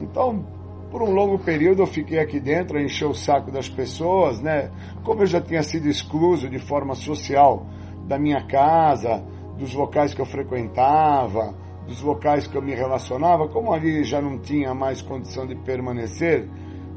Então, 0.00 0.46
por 0.90 1.02
um 1.02 1.12
longo 1.12 1.38
período 1.38 1.82
eu 1.82 1.86
fiquei 1.86 2.18
aqui 2.18 2.40
dentro 2.40 2.80
encher 2.80 3.06
o 3.06 3.14
saco 3.14 3.50
das 3.50 3.68
pessoas, 3.68 4.40
né? 4.40 4.70
Como 5.04 5.22
eu 5.22 5.26
já 5.26 5.40
tinha 5.40 5.62
sido 5.62 5.88
excluso 5.88 6.48
de 6.48 6.58
forma 6.58 6.94
social 6.94 7.66
da 8.06 8.18
minha 8.18 8.46
casa, 8.46 9.22
dos 9.58 9.74
locais 9.74 10.14
que 10.14 10.20
eu 10.20 10.26
frequentava, 10.26 11.54
dos 11.86 12.00
locais 12.00 12.46
que 12.46 12.56
eu 12.56 12.62
me 12.62 12.74
relacionava, 12.74 13.48
como 13.48 13.72
ali 13.72 14.04
já 14.04 14.20
não 14.20 14.38
tinha 14.38 14.72
mais 14.72 15.02
condição 15.02 15.46
de 15.46 15.56
permanecer, 15.56 16.48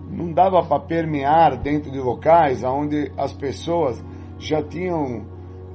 não 0.09 0.31
dava 0.31 0.61
para 0.63 0.79
permear 0.81 1.57
dentro 1.57 1.89
de 1.91 1.99
locais 1.99 2.63
onde 2.63 3.11
as 3.17 3.33
pessoas 3.33 4.03
já 4.37 4.61
tinham 4.61 5.25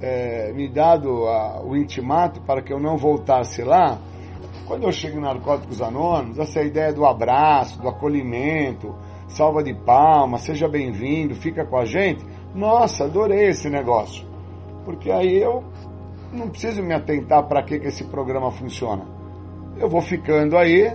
é, 0.01 0.53
me 0.53 0.69
dado 0.69 1.27
a, 1.27 1.63
o 1.65 1.77
intimato 1.77 2.41
para 2.43 2.63
que 2.63 2.73
eu 2.73 2.79
não 2.79 2.97
voltasse 2.97 3.63
lá, 3.63 3.99
quando 4.67 4.83
eu 4.83 4.93
chego 4.93 5.19
em 5.19 5.23
Narcóticos 5.23 5.81
Anônimos, 5.81 6.39
essa 6.39 6.63
ideia 6.63 6.93
do 6.93 7.07
abraço, 7.07 7.81
do 7.81 7.89
acolhimento, 7.89 8.95
salva 9.29 9.63
de 9.63 9.73
palmas, 9.73 10.43
seja 10.43 10.69
bem-vindo, 10.69 11.35
fica 11.35 11.65
com 11.65 11.79
a 11.79 11.85
gente, 11.85 12.25
nossa, 12.55 13.05
adorei 13.05 13.49
esse 13.49 13.71
negócio. 13.71 14.27
Porque 14.85 15.11
aí 15.11 15.39
eu 15.39 15.65
não 16.33 16.49
preciso 16.49 16.83
me 16.83 16.95
atentar 16.95 17.47
para 17.47 17.63
que, 17.63 17.79
que 17.79 17.89
esse 17.89 18.05
programa 18.05 18.51
funciona. 18.51 19.05
Eu 19.79 19.89
vou 19.89 20.01
ficando 20.01 20.57
aí 20.57 20.93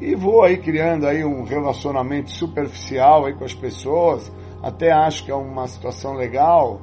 e 0.00 0.14
vou 0.14 0.42
aí 0.42 0.58
criando 0.58 1.06
aí 1.06 1.24
um 1.24 1.44
relacionamento 1.44 2.30
superficial 2.30 3.26
aí 3.26 3.34
com 3.34 3.44
as 3.44 3.54
pessoas, 3.54 4.32
até 4.62 4.92
acho 4.92 5.24
que 5.24 5.30
é 5.30 5.34
uma 5.34 5.66
situação 5.66 6.14
legal, 6.14 6.80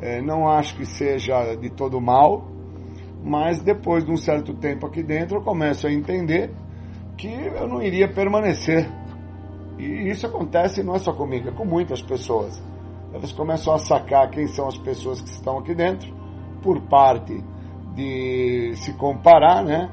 é, 0.00 0.20
não 0.20 0.48
acho 0.48 0.76
que 0.76 0.86
seja 0.86 1.54
de 1.56 1.70
todo 1.70 2.00
mal, 2.00 2.46
mas 3.24 3.60
depois 3.62 4.04
de 4.04 4.10
um 4.10 4.16
certo 4.16 4.54
tempo 4.54 4.86
aqui 4.86 5.02
dentro 5.02 5.38
eu 5.38 5.42
começo 5.42 5.86
a 5.86 5.92
entender 5.92 6.52
que 7.16 7.28
eu 7.28 7.68
não 7.68 7.82
iria 7.82 8.12
permanecer. 8.12 8.88
E 9.78 10.08
isso 10.08 10.26
acontece 10.26 10.82
não 10.82 10.94
é 10.94 10.98
só 10.98 11.12
comigo, 11.12 11.48
é 11.48 11.52
com 11.52 11.64
muitas 11.64 12.00
pessoas. 12.00 12.62
Elas 13.12 13.32
começam 13.32 13.74
a 13.74 13.78
sacar 13.78 14.30
quem 14.30 14.46
são 14.46 14.66
as 14.68 14.78
pessoas 14.78 15.20
que 15.20 15.28
estão 15.28 15.58
aqui 15.58 15.74
dentro, 15.74 16.12
por 16.62 16.80
parte 16.82 17.42
de 17.94 18.72
se 18.76 18.94
comparar, 18.94 19.64
né? 19.64 19.90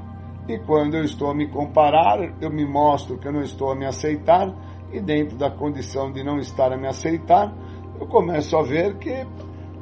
E 0.48 0.58
quando 0.60 0.96
eu 0.96 1.04
estou 1.04 1.30
a 1.30 1.36
me 1.36 1.48
comparar, 1.48 2.20
eu 2.42 2.50
me 2.50 2.66
mostro 2.66 3.18
que 3.18 3.28
eu 3.28 3.32
não 3.32 3.42
estou 3.42 3.72
a 3.72 3.76
me 3.76 3.86
aceitar, 3.86 4.54
e 4.92 5.00
dentro 5.00 5.38
da 5.38 5.52
condição 5.52 6.12
de 6.12 6.24
não 6.24 6.38
estar 6.40 6.72
a 6.72 6.78
me 6.78 6.88
aceitar, 6.88 7.54
eu 8.00 8.08
começo 8.08 8.58
a 8.58 8.64
ver 8.64 8.98
que 8.98 9.26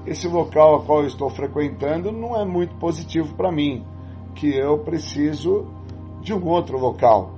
esse 0.06 0.28
local 0.28 0.76
a 0.76 0.86
qual 0.86 1.02
eu 1.02 1.08
estou 1.08 1.30
frequentando 1.30 2.12
não 2.12 2.36
é 2.36 2.44
muito 2.44 2.76
positivo 2.76 3.36
para 3.36 3.52
mim, 3.52 3.86
que 4.36 4.58
eu 4.58 4.80
preciso 4.80 5.68
de 6.22 6.34
um 6.34 6.46
outro 6.46 6.78
local. 6.78 7.32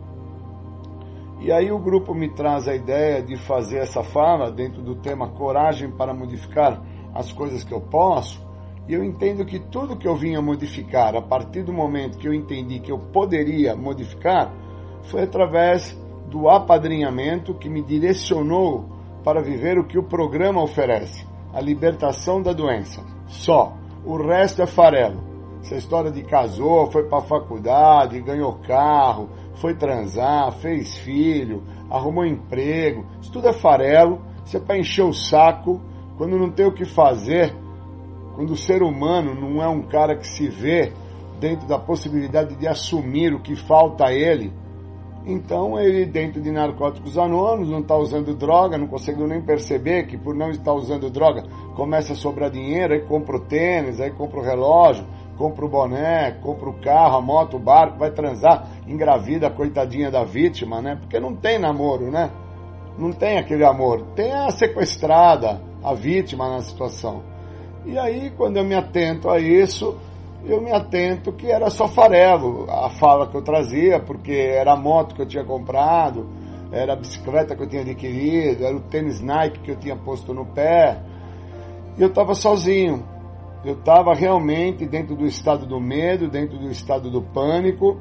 E 1.39 1.51
aí 1.51 1.71
o 1.71 1.79
grupo 1.79 2.13
me 2.13 2.29
traz 2.29 2.67
a 2.67 2.75
ideia 2.75 3.21
de 3.21 3.37
fazer 3.37 3.79
essa 3.79 4.03
fala 4.03 4.51
dentro 4.51 4.81
do 4.81 4.95
tema 4.95 5.29
coragem 5.29 5.89
para 5.89 6.13
modificar 6.13 6.81
as 7.13 7.31
coisas 7.31 7.63
que 7.63 7.73
eu 7.73 7.79
posso. 7.79 8.45
E 8.89 8.93
eu 8.95 9.03
entendo 9.03 9.45
que 9.45 9.59
tudo 9.59 9.95
que 9.95 10.07
eu 10.07 10.15
vinha 10.15 10.41
modificar, 10.41 11.15
a 11.15 11.21
partir 11.21 11.61
do 11.61 11.71
momento 11.71 12.17
que 12.17 12.27
eu 12.27 12.33
entendi 12.33 12.79
que 12.79 12.91
eu 12.91 12.97
poderia 12.97 13.75
modificar, 13.75 14.51
foi 15.03 15.21
através 15.21 15.95
do 16.27 16.49
apadrinhamento 16.49 17.53
que 17.53 17.69
me 17.69 17.83
direcionou 17.83 18.89
para 19.23 19.43
viver 19.43 19.77
o 19.77 19.85
que 19.85 19.99
o 19.99 20.03
programa 20.03 20.63
oferece, 20.63 21.23
a 21.53 21.61
libertação 21.61 22.41
da 22.41 22.51
doença. 22.51 23.03
Só. 23.27 23.77
O 24.03 24.17
resto 24.17 24.63
é 24.63 24.65
farelo. 24.65 25.21
Essa 25.61 25.75
história 25.75 26.09
de 26.09 26.23
casou, 26.23 26.89
foi 26.89 27.03
para 27.03 27.19
a 27.19 27.27
faculdade, 27.27 28.19
ganhou 28.21 28.53
carro, 28.65 29.29
foi 29.55 29.75
transar, 29.75 30.51
fez 30.53 30.97
filho, 30.97 31.61
arrumou 31.91 32.25
emprego, 32.25 33.05
isso 33.21 33.31
tudo 33.31 33.49
é 33.49 33.53
farelo, 33.53 34.19
isso 34.43 34.57
é 34.57 34.59
para 34.59 34.79
encher 34.79 35.03
o 35.03 35.13
saco, 35.13 35.79
quando 36.17 36.39
não 36.39 36.49
tem 36.49 36.65
o 36.65 36.73
que 36.73 36.85
fazer, 36.85 37.53
quando 38.39 38.51
o 38.51 38.55
ser 38.55 38.81
humano 38.81 39.35
não 39.35 39.61
é 39.61 39.67
um 39.67 39.81
cara 39.81 40.15
que 40.15 40.25
se 40.25 40.47
vê 40.47 40.93
dentro 41.41 41.67
da 41.67 41.77
possibilidade 41.77 42.55
de 42.55 42.69
assumir 42.69 43.33
o 43.33 43.41
que 43.41 43.53
falta 43.53 44.05
a 44.05 44.13
ele, 44.13 44.53
então 45.25 45.77
ele, 45.77 46.05
dentro 46.05 46.39
de 46.39 46.49
narcóticos 46.49 47.17
anônimos, 47.17 47.69
não 47.69 47.81
está 47.81 47.97
usando 47.97 48.33
droga, 48.33 48.77
não 48.77 48.87
conseguiu 48.87 49.27
nem 49.27 49.41
perceber 49.41 50.07
que 50.07 50.17
por 50.17 50.33
não 50.33 50.51
estar 50.51 50.73
usando 50.73 51.09
droga 51.09 51.43
começa 51.75 52.13
a 52.13 52.15
sobrar 52.15 52.49
dinheiro, 52.49 52.93
aí 52.93 53.01
compra 53.01 53.35
o 53.35 53.41
tênis, 53.41 53.99
aí 53.99 54.11
compra 54.11 54.39
o 54.39 54.43
relógio, 54.43 55.05
compra 55.37 55.65
o 55.65 55.69
boné, 55.69 56.31
compra 56.41 56.69
o 56.69 56.79
carro, 56.79 57.17
a 57.17 57.21
moto, 57.21 57.57
o 57.57 57.59
barco, 57.59 57.99
vai 57.99 58.11
transar, 58.11 58.69
engravida 58.87 59.47
a 59.47 59.51
coitadinha 59.51 60.09
da 60.09 60.23
vítima, 60.23 60.81
né? 60.81 60.95
Porque 60.95 61.19
não 61.19 61.35
tem 61.35 61.59
namoro, 61.59 62.09
né? 62.09 62.31
Não 62.97 63.11
tem 63.11 63.37
aquele 63.37 63.65
amor. 63.65 64.13
Tem 64.15 64.31
a 64.31 64.49
sequestrada, 64.49 65.61
a 65.83 65.93
vítima 65.93 66.49
na 66.49 66.61
situação. 66.61 67.37
E 67.85 67.97
aí, 67.97 68.31
quando 68.35 68.57
eu 68.57 68.63
me 68.63 68.75
atento 68.75 69.29
a 69.29 69.39
isso, 69.39 69.97
eu 70.45 70.61
me 70.61 70.71
atento 70.71 71.31
que 71.31 71.51
era 71.51 71.69
só 71.69 71.87
farelo 71.87 72.65
a 72.69 72.89
fala 72.89 73.27
que 73.27 73.35
eu 73.35 73.41
trazia, 73.41 73.99
porque 73.99 74.31
era 74.31 74.73
a 74.73 74.77
moto 74.77 75.15
que 75.15 75.21
eu 75.21 75.25
tinha 75.25 75.43
comprado, 75.43 76.27
era 76.71 76.93
a 76.93 76.95
bicicleta 76.95 77.55
que 77.55 77.63
eu 77.63 77.67
tinha 77.67 77.81
adquirido, 77.81 78.63
era 78.63 78.75
o 78.75 78.81
tênis 78.81 79.21
Nike 79.21 79.59
que 79.59 79.71
eu 79.71 79.75
tinha 79.75 79.95
posto 79.95 80.33
no 80.33 80.45
pé. 80.45 81.01
E 81.97 82.01
eu 82.01 82.07
estava 82.07 82.33
sozinho. 82.33 83.03
Eu 83.65 83.73
estava 83.73 84.13
realmente 84.13 84.85
dentro 84.85 85.15
do 85.15 85.25
estado 85.25 85.65
do 85.65 85.79
medo, 85.81 86.29
dentro 86.29 86.57
do 86.57 86.71
estado 86.71 87.09
do 87.09 87.21
pânico, 87.21 87.99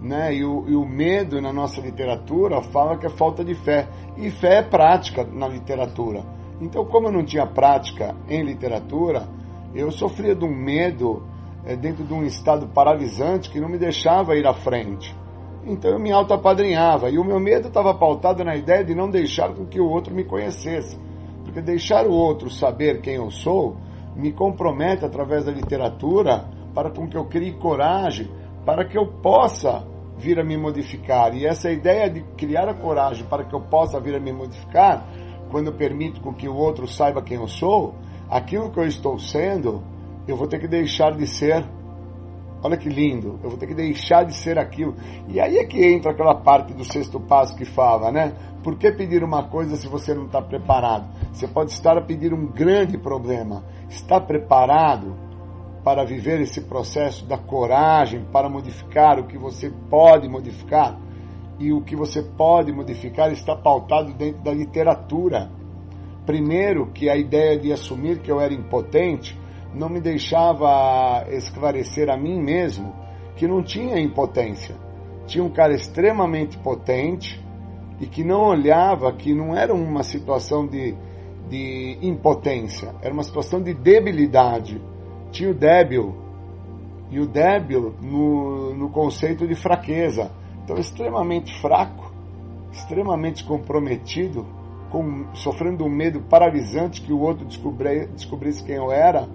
né? 0.00 0.34
E 0.34 0.44
o, 0.44 0.68
e 0.68 0.76
o 0.76 0.84
medo 0.84 1.40
na 1.40 1.52
nossa 1.52 1.80
literatura 1.80 2.60
fala 2.60 2.98
que 2.98 3.06
é 3.06 3.10
falta 3.10 3.42
de 3.42 3.54
fé. 3.54 3.88
E 4.18 4.30
fé 4.30 4.58
é 4.58 4.62
prática 4.62 5.24
na 5.24 5.48
literatura. 5.48 6.22
Então, 6.60 6.84
como 6.84 7.08
eu 7.08 7.12
não 7.12 7.24
tinha 7.24 7.46
prática 7.46 8.14
em 8.28 8.42
literatura, 8.42 9.28
eu 9.74 9.90
sofria 9.90 10.34
de 10.34 10.44
um 10.44 10.54
medo 10.54 11.22
é, 11.66 11.74
dentro 11.74 12.04
de 12.04 12.12
um 12.12 12.24
estado 12.24 12.68
paralisante 12.68 13.50
que 13.50 13.60
não 13.60 13.68
me 13.68 13.78
deixava 13.78 14.36
ir 14.36 14.46
à 14.46 14.54
frente. 14.54 15.14
Então 15.66 15.90
eu 15.90 15.98
me 15.98 16.12
auto-apadrinhava. 16.12 17.10
E 17.10 17.18
o 17.18 17.24
meu 17.24 17.40
medo 17.40 17.68
estava 17.68 17.94
pautado 17.94 18.44
na 18.44 18.54
ideia 18.54 18.84
de 18.84 18.94
não 18.94 19.08
deixar 19.08 19.52
com 19.54 19.64
que 19.64 19.80
o 19.80 19.88
outro 19.88 20.14
me 20.14 20.24
conhecesse. 20.24 20.98
Porque 21.42 21.60
deixar 21.60 22.06
o 22.06 22.12
outro 22.12 22.50
saber 22.50 23.00
quem 23.00 23.14
eu 23.14 23.30
sou 23.30 23.76
me 24.14 24.32
compromete 24.32 25.04
através 25.04 25.44
da 25.44 25.52
literatura 25.52 26.44
para 26.74 26.90
com 26.90 27.08
que 27.08 27.16
eu 27.16 27.24
crie 27.24 27.52
coragem 27.52 28.30
para 28.64 28.84
que 28.84 28.96
eu 28.96 29.06
possa 29.06 29.86
vir 30.16 30.38
a 30.38 30.44
me 30.44 30.56
modificar. 30.56 31.34
E 31.34 31.46
essa 31.46 31.70
ideia 31.70 32.08
de 32.08 32.22
criar 32.36 32.68
a 32.68 32.74
coragem 32.74 33.26
para 33.26 33.44
que 33.44 33.54
eu 33.54 33.60
possa 33.60 34.00
vir 34.00 34.14
a 34.14 34.20
me 34.20 34.32
modificar, 34.32 35.06
quando 35.54 35.68
eu 35.68 35.72
permito 35.72 36.20
que 36.32 36.48
o 36.48 36.56
outro 36.56 36.84
saiba 36.88 37.22
quem 37.22 37.36
eu 37.36 37.46
sou, 37.46 37.94
aquilo 38.28 38.72
que 38.72 38.80
eu 38.80 38.88
estou 38.88 39.20
sendo, 39.20 39.84
eu 40.26 40.36
vou 40.36 40.48
ter 40.48 40.58
que 40.58 40.66
deixar 40.66 41.12
de 41.12 41.28
ser. 41.28 41.64
Olha 42.60 42.76
que 42.76 42.88
lindo, 42.88 43.38
eu 43.40 43.50
vou 43.50 43.56
ter 43.56 43.68
que 43.68 43.74
deixar 43.74 44.24
de 44.24 44.34
ser 44.34 44.58
aquilo. 44.58 44.96
E 45.28 45.38
aí 45.38 45.58
é 45.58 45.64
que 45.64 45.78
entra 45.80 46.10
aquela 46.10 46.34
parte 46.34 46.74
do 46.74 46.84
sexto 46.84 47.20
passo 47.20 47.54
que 47.54 47.64
fala, 47.64 48.10
né? 48.10 48.32
Por 48.64 48.76
que 48.76 48.90
pedir 48.90 49.22
uma 49.22 49.44
coisa 49.44 49.76
se 49.76 49.86
você 49.86 50.12
não 50.12 50.26
está 50.26 50.42
preparado? 50.42 51.06
Você 51.32 51.46
pode 51.46 51.70
estar 51.70 51.96
a 51.96 52.02
pedir 52.02 52.34
um 52.34 52.46
grande 52.46 52.98
problema. 52.98 53.62
Está 53.88 54.20
preparado 54.20 55.14
para 55.84 56.04
viver 56.04 56.40
esse 56.40 56.62
processo 56.62 57.24
da 57.26 57.38
coragem, 57.38 58.24
para 58.32 58.48
modificar 58.48 59.20
o 59.20 59.28
que 59.28 59.38
você 59.38 59.70
pode 59.88 60.28
modificar? 60.28 60.98
E 61.58 61.72
o 61.72 61.82
que 61.82 61.94
você 61.94 62.22
pode 62.22 62.72
modificar 62.72 63.32
está 63.32 63.54
pautado 63.54 64.12
dentro 64.14 64.42
da 64.42 64.52
literatura. 64.52 65.50
Primeiro, 66.26 66.90
que 66.92 67.08
a 67.08 67.16
ideia 67.16 67.58
de 67.58 67.72
assumir 67.72 68.20
que 68.20 68.30
eu 68.30 68.40
era 68.40 68.52
impotente 68.52 69.38
não 69.72 69.88
me 69.88 70.00
deixava 70.00 71.26
esclarecer 71.30 72.08
a 72.10 72.16
mim 72.16 72.40
mesmo 72.40 72.94
que 73.36 73.46
não 73.46 73.62
tinha 73.62 74.00
impotência. 74.00 74.76
Tinha 75.26 75.42
um 75.42 75.50
cara 75.50 75.74
extremamente 75.74 76.58
potente, 76.58 77.42
e 78.00 78.06
que 78.06 78.24
não 78.24 78.42
olhava 78.42 79.12
que 79.12 79.32
não 79.34 79.56
era 79.56 79.72
uma 79.72 80.02
situação 80.02 80.66
de, 80.66 80.94
de 81.48 81.98
impotência, 82.02 82.94
era 83.00 83.12
uma 83.12 83.22
situação 83.22 83.62
de 83.62 83.72
debilidade. 83.72 84.80
Tinha 85.30 85.50
o 85.50 85.54
débil, 85.54 86.14
e 87.10 87.20
o 87.20 87.26
débil 87.26 87.94
no, 88.00 88.74
no 88.74 88.90
conceito 88.90 89.46
de 89.46 89.54
fraqueza. 89.54 90.30
Então, 90.64 90.76
extremamente 90.78 91.54
fraco, 91.60 92.10
extremamente 92.72 93.44
comprometido, 93.44 94.46
com, 94.90 95.26
sofrendo 95.34 95.84
um 95.84 95.90
medo 95.90 96.20
paralisante 96.22 97.02
que 97.02 97.12
o 97.12 97.20
outro 97.20 97.44
descobri, 97.44 98.06
descobrisse 98.06 98.64
quem 98.64 98.76
eu 98.76 98.90
era, 98.90 99.28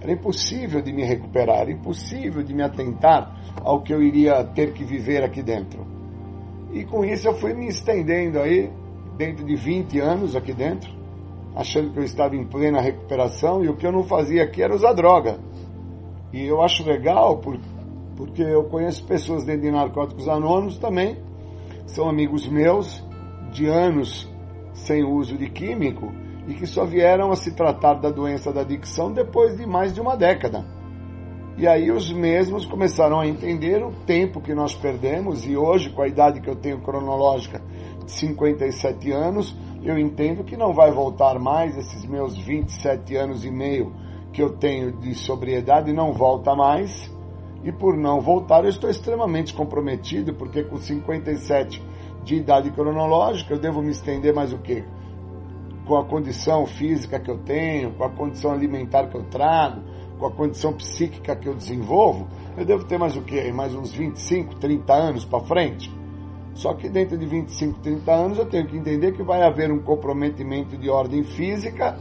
era 0.00 0.12
impossível 0.12 0.80
de 0.80 0.92
me 0.92 1.04
recuperar, 1.04 1.60
era 1.60 1.70
impossível 1.70 2.42
de 2.42 2.54
me 2.54 2.62
atentar 2.62 3.34
ao 3.62 3.82
que 3.82 3.92
eu 3.92 4.02
iria 4.02 4.42
ter 4.44 4.72
que 4.72 4.84
viver 4.84 5.22
aqui 5.22 5.42
dentro. 5.42 5.86
E 6.72 6.84
com 6.84 7.04
isso 7.04 7.28
eu 7.28 7.34
fui 7.34 7.54
me 7.54 7.68
estendendo 7.68 8.38
aí, 8.38 8.70
dentro 9.16 9.44
de 9.44 9.54
20 9.54 9.98
anos 10.00 10.34
aqui 10.34 10.52
dentro, 10.52 10.90
achando 11.54 11.92
que 11.92 11.98
eu 11.98 12.04
estava 12.04 12.34
em 12.34 12.44
plena 12.44 12.80
recuperação 12.80 13.64
e 13.64 13.68
o 13.68 13.76
que 13.76 13.86
eu 13.86 13.92
não 13.92 14.02
fazia 14.02 14.42
aqui 14.42 14.62
era 14.62 14.74
usar 14.74 14.92
droga. 14.92 15.38
E 16.32 16.42
eu 16.42 16.62
acho 16.62 16.84
legal 16.84 17.38
por, 17.38 17.58
porque 18.16 18.42
eu 18.42 18.64
conheço 18.64 19.04
pessoas 19.06 19.44
dentro 19.44 19.62
de 19.62 19.70
Narcóticos 19.70 20.28
Anônimos 20.28 20.78
também, 20.78 21.18
são 21.86 22.08
amigos 22.08 22.48
meus 22.48 23.04
de 23.52 23.66
anos 23.66 24.30
sem 24.72 25.04
uso 25.04 25.36
de 25.36 25.48
químico 25.48 26.12
e 26.46 26.54
que 26.54 26.66
só 26.66 26.84
vieram 26.84 27.30
a 27.30 27.36
se 27.36 27.54
tratar 27.54 27.94
da 27.94 28.10
doença 28.10 28.52
da 28.52 28.62
adicção 28.62 29.12
depois 29.12 29.56
de 29.56 29.66
mais 29.66 29.94
de 29.94 30.00
uma 30.00 30.16
década. 30.16 30.64
E 31.56 31.68
aí 31.68 31.90
os 31.90 32.12
mesmos 32.12 32.66
começaram 32.66 33.20
a 33.20 33.28
entender 33.28 33.82
o 33.84 33.92
tempo 34.04 34.40
que 34.40 34.52
nós 34.52 34.74
perdemos, 34.74 35.46
e 35.46 35.56
hoje, 35.56 35.90
com 35.90 36.02
a 36.02 36.08
idade 36.08 36.40
que 36.40 36.50
eu 36.50 36.56
tenho 36.56 36.80
cronológica 36.80 37.62
de 38.04 38.10
57 38.10 39.12
anos, 39.12 39.56
eu 39.84 39.96
entendo 39.96 40.42
que 40.42 40.56
não 40.56 40.72
vai 40.72 40.90
voltar 40.90 41.38
mais 41.38 41.76
esses 41.76 42.04
meus 42.06 42.36
27 42.36 43.14
anos 43.14 43.44
e 43.44 43.52
meio 43.52 43.92
que 44.32 44.42
eu 44.42 44.56
tenho 44.56 44.90
de 44.98 45.14
sobriedade, 45.14 45.92
não 45.92 46.12
volta 46.12 46.56
mais. 46.56 47.13
E 47.64 47.72
por 47.72 47.96
não 47.96 48.20
voltar, 48.20 48.64
eu 48.64 48.68
estou 48.68 48.90
extremamente 48.90 49.54
comprometido, 49.54 50.34
porque 50.34 50.62
com 50.62 50.76
57 50.76 51.82
de 52.22 52.36
idade 52.36 52.70
cronológica, 52.70 53.54
eu 53.54 53.58
devo 53.58 53.80
me 53.80 53.90
estender 53.90 54.34
mais 54.34 54.52
o 54.52 54.58
quê? 54.58 54.84
Com 55.86 55.96
a 55.96 56.04
condição 56.04 56.66
física 56.66 57.18
que 57.18 57.30
eu 57.30 57.38
tenho, 57.38 57.92
com 57.94 58.04
a 58.04 58.10
condição 58.10 58.52
alimentar 58.52 59.08
que 59.08 59.16
eu 59.16 59.24
trago, 59.24 59.82
com 60.18 60.26
a 60.26 60.30
condição 60.30 60.74
psíquica 60.74 61.34
que 61.34 61.48
eu 61.48 61.54
desenvolvo, 61.54 62.28
eu 62.56 62.66
devo 62.66 62.84
ter 62.84 62.98
mais 62.98 63.16
o 63.16 63.22
quê? 63.22 63.50
Mais 63.50 63.74
uns 63.74 63.92
25, 63.92 64.56
30 64.56 64.92
anos 64.92 65.24
para 65.24 65.40
frente. 65.40 65.90
Só 66.52 66.74
que 66.74 66.88
dentro 66.88 67.16
de 67.16 67.26
25, 67.26 67.80
30 67.80 68.12
anos 68.12 68.38
eu 68.38 68.46
tenho 68.46 68.66
que 68.66 68.76
entender 68.76 69.12
que 69.12 69.22
vai 69.22 69.42
haver 69.42 69.72
um 69.72 69.80
comprometimento 69.80 70.76
de 70.76 70.88
ordem 70.88 71.24
física 71.24 71.98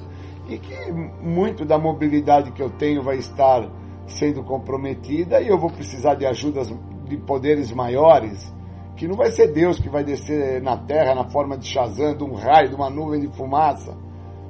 e 0.48 0.58
que 0.58 0.92
muito 0.92 1.66
da 1.66 1.80
mobilidade 1.80 2.52
que 2.52 2.62
eu 2.62 2.70
tenho 2.70 3.02
vai 3.02 3.18
estar 3.18 3.68
sendo 4.08 4.44
comprometida 4.44 5.42
e 5.42 5.48
eu 5.48 5.58
vou 5.58 5.70
precisar 5.70 6.16
de 6.16 6.26
ajudas 6.26 6.74
de 7.08 7.18
poderes 7.18 7.72
maiores, 7.72 8.54
que 8.96 9.08
não 9.08 9.16
vai 9.16 9.32
ser 9.32 9.52
Deus 9.52 9.80
que 9.80 9.90
vai 9.90 10.04
descer 10.04 10.62
na 10.62 10.78
terra 10.78 11.16
na 11.16 11.30
forma 11.30 11.58
de 11.58 11.68
Shazam, 11.68 12.16
de 12.16 12.24
um 12.24 12.34
raio, 12.34 12.70
de 12.70 12.76
uma 12.76 12.90
nuvem 12.90 13.20
de 13.20 13.28
fumaça 13.36 13.98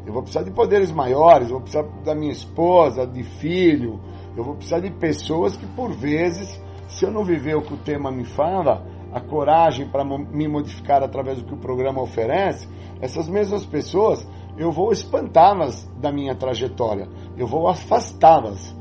eu 0.05 0.11
vou 0.11 0.21
precisar 0.21 0.43
de 0.43 0.51
poderes 0.51 0.91
maiores, 0.91 1.47
eu 1.47 1.53
vou 1.53 1.61
precisar 1.61 1.84
da 2.03 2.13
minha 2.13 2.31
esposa, 2.31 3.07
de 3.07 3.23
filho, 3.23 4.01
eu 4.35 4.43
vou 4.43 4.55
precisar 4.55 4.80
de 4.80 4.91
pessoas 4.91 5.55
que, 5.55 5.65
por 5.65 5.91
vezes, 5.93 6.61
se 6.88 7.05
eu 7.05 7.11
não 7.11 7.23
viver 7.23 7.55
o 7.55 7.61
que 7.61 7.73
o 7.73 7.77
tema 7.77 8.11
me 8.11 8.25
fala, 8.25 8.85
a 9.13 9.21
coragem 9.21 9.88
para 9.88 10.03
me 10.03 10.47
modificar 10.47 11.03
através 11.03 11.38
do 11.38 11.45
que 11.45 11.53
o 11.53 11.57
programa 11.57 12.01
oferece, 12.01 12.67
essas 12.99 13.30
mesmas 13.30 13.65
pessoas, 13.65 14.27
eu 14.57 14.71
vou 14.71 14.91
espantá-las 14.91 15.89
da 15.97 16.11
minha 16.11 16.35
trajetória, 16.35 17.07
eu 17.38 17.47
vou 17.47 17.67
afastá-las. 17.67 18.75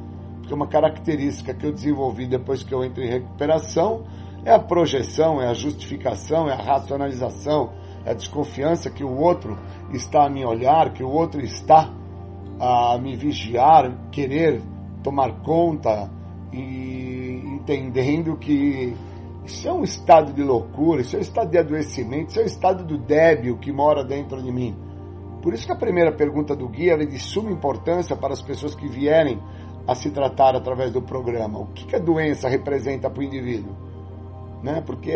Que 0.53 0.55
é 0.55 0.59
uma 0.59 0.69
característica 0.69 1.55
que 1.55 1.65
eu 1.65 1.73
desenvolvi 1.73 2.27
depois 2.27 2.63
que 2.63 2.75
eu 2.75 2.85
entro 2.85 3.03
em 3.03 3.09
recuperação, 3.09 4.05
é 4.45 4.53
a 4.53 4.59
projeção, 4.59 5.41
é 5.41 5.49
a 5.49 5.55
justificação, 5.55 6.47
é 6.47 6.53
a 6.53 6.63
racionalização, 6.63 7.73
é 8.05 8.11
a 8.11 8.13
desconfiança 8.13 8.91
que 8.91 9.03
o 9.03 9.17
outro 9.17 9.59
está 9.95 10.27
a 10.27 10.29
me 10.29 10.45
olhar, 10.45 10.93
que 10.93 11.03
o 11.03 11.09
outro 11.09 11.41
está 11.41 11.91
a 12.61 12.99
me 12.99 13.17
vigiar, 13.17 14.11
querer 14.11 14.61
tomar 15.03 15.41
conta 15.41 16.11
e 16.53 17.41
entendendo 17.47 18.37
que 18.37 18.95
isso 19.47 19.67
é 19.67 19.73
um 19.73 19.83
estado 19.83 20.35
de 20.35 20.43
loucura, 20.43 21.01
isso 21.01 21.17
é 21.17 21.19
um 21.19 21.23
estado 21.23 21.51
de 21.51 21.57
adoecimento, 21.57 22.29
isso 22.29 22.41
é 22.41 22.43
um 22.43 22.47
estado 22.47 22.85
do 22.85 22.99
débil 22.99 23.57
que 23.57 23.73
mora 23.73 24.05
dentro 24.05 24.43
de 24.43 24.53
mim. 24.53 24.77
Por 25.43 25.55
isso 25.55 25.65
que 25.65 25.73
a 25.73 25.77
primeira 25.77 26.13
pergunta 26.13 26.55
do 26.55 26.69
guia 26.69 26.93
é 26.93 27.07
de 27.07 27.19
suma 27.19 27.51
importância 27.51 28.15
para 28.15 28.35
as 28.35 28.43
pessoas 28.43 28.75
que 28.75 28.87
vierem 28.87 29.41
a 29.87 29.95
se 29.95 30.11
tratar 30.11 30.55
através 30.55 30.93
do 30.93 31.03
programa. 31.03 31.59
O 31.59 31.67
que, 31.67 31.87
que 31.87 31.97
a 31.97 31.99
doença 31.99 32.49
representa 32.49 33.11
para 33.11 33.21
o 33.21 33.25
indivíduo? 33.25 33.75
Né? 34.63 34.83
Porque 34.85 35.11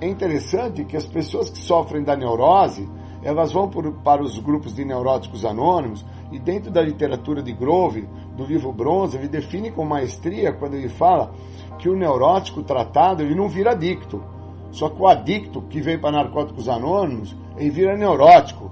é 0.00 0.06
interessante 0.06 0.84
que 0.84 0.96
as 0.96 1.06
pessoas 1.06 1.50
que 1.50 1.58
sofrem 1.58 2.02
da 2.02 2.16
neurose, 2.16 2.88
elas 3.22 3.52
vão 3.52 3.68
por, 3.68 3.90
para 4.02 4.22
os 4.22 4.38
grupos 4.38 4.74
de 4.74 4.84
neuróticos 4.84 5.44
anônimos 5.44 6.04
e 6.32 6.38
dentro 6.38 6.70
da 6.70 6.80
literatura 6.80 7.42
de 7.42 7.52
Grove, 7.52 8.08
do 8.36 8.44
livro 8.44 8.72
Bronze, 8.72 9.16
ele 9.16 9.28
define 9.28 9.70
com 9.70 9.84
maestria 9.84 10.52
quando 10.52 10.74
ele 10.74 10.88
fala 10.88 11.32
que 11.78 11.88
o 11.88 11.96
neurótico 11.96 12.62
tratado 12.62 13.22
ele 13.22 13.34
não 13.34 13.48
vira 13.48 13.72
adicto. 13.72 14.22
Só 14.70 14.88
que 14.88 15.00
o 15.00 15.06
adicto 15.06 15.62
que 15.62 15.80
vem 15.80 15.98
para 15.98 16.12
narcóticos 16.12 16.68
anônimos, 16.68 17.36
ele 17.56 17.70
vira 17.70 17.96
neurótico. 17.96 18.70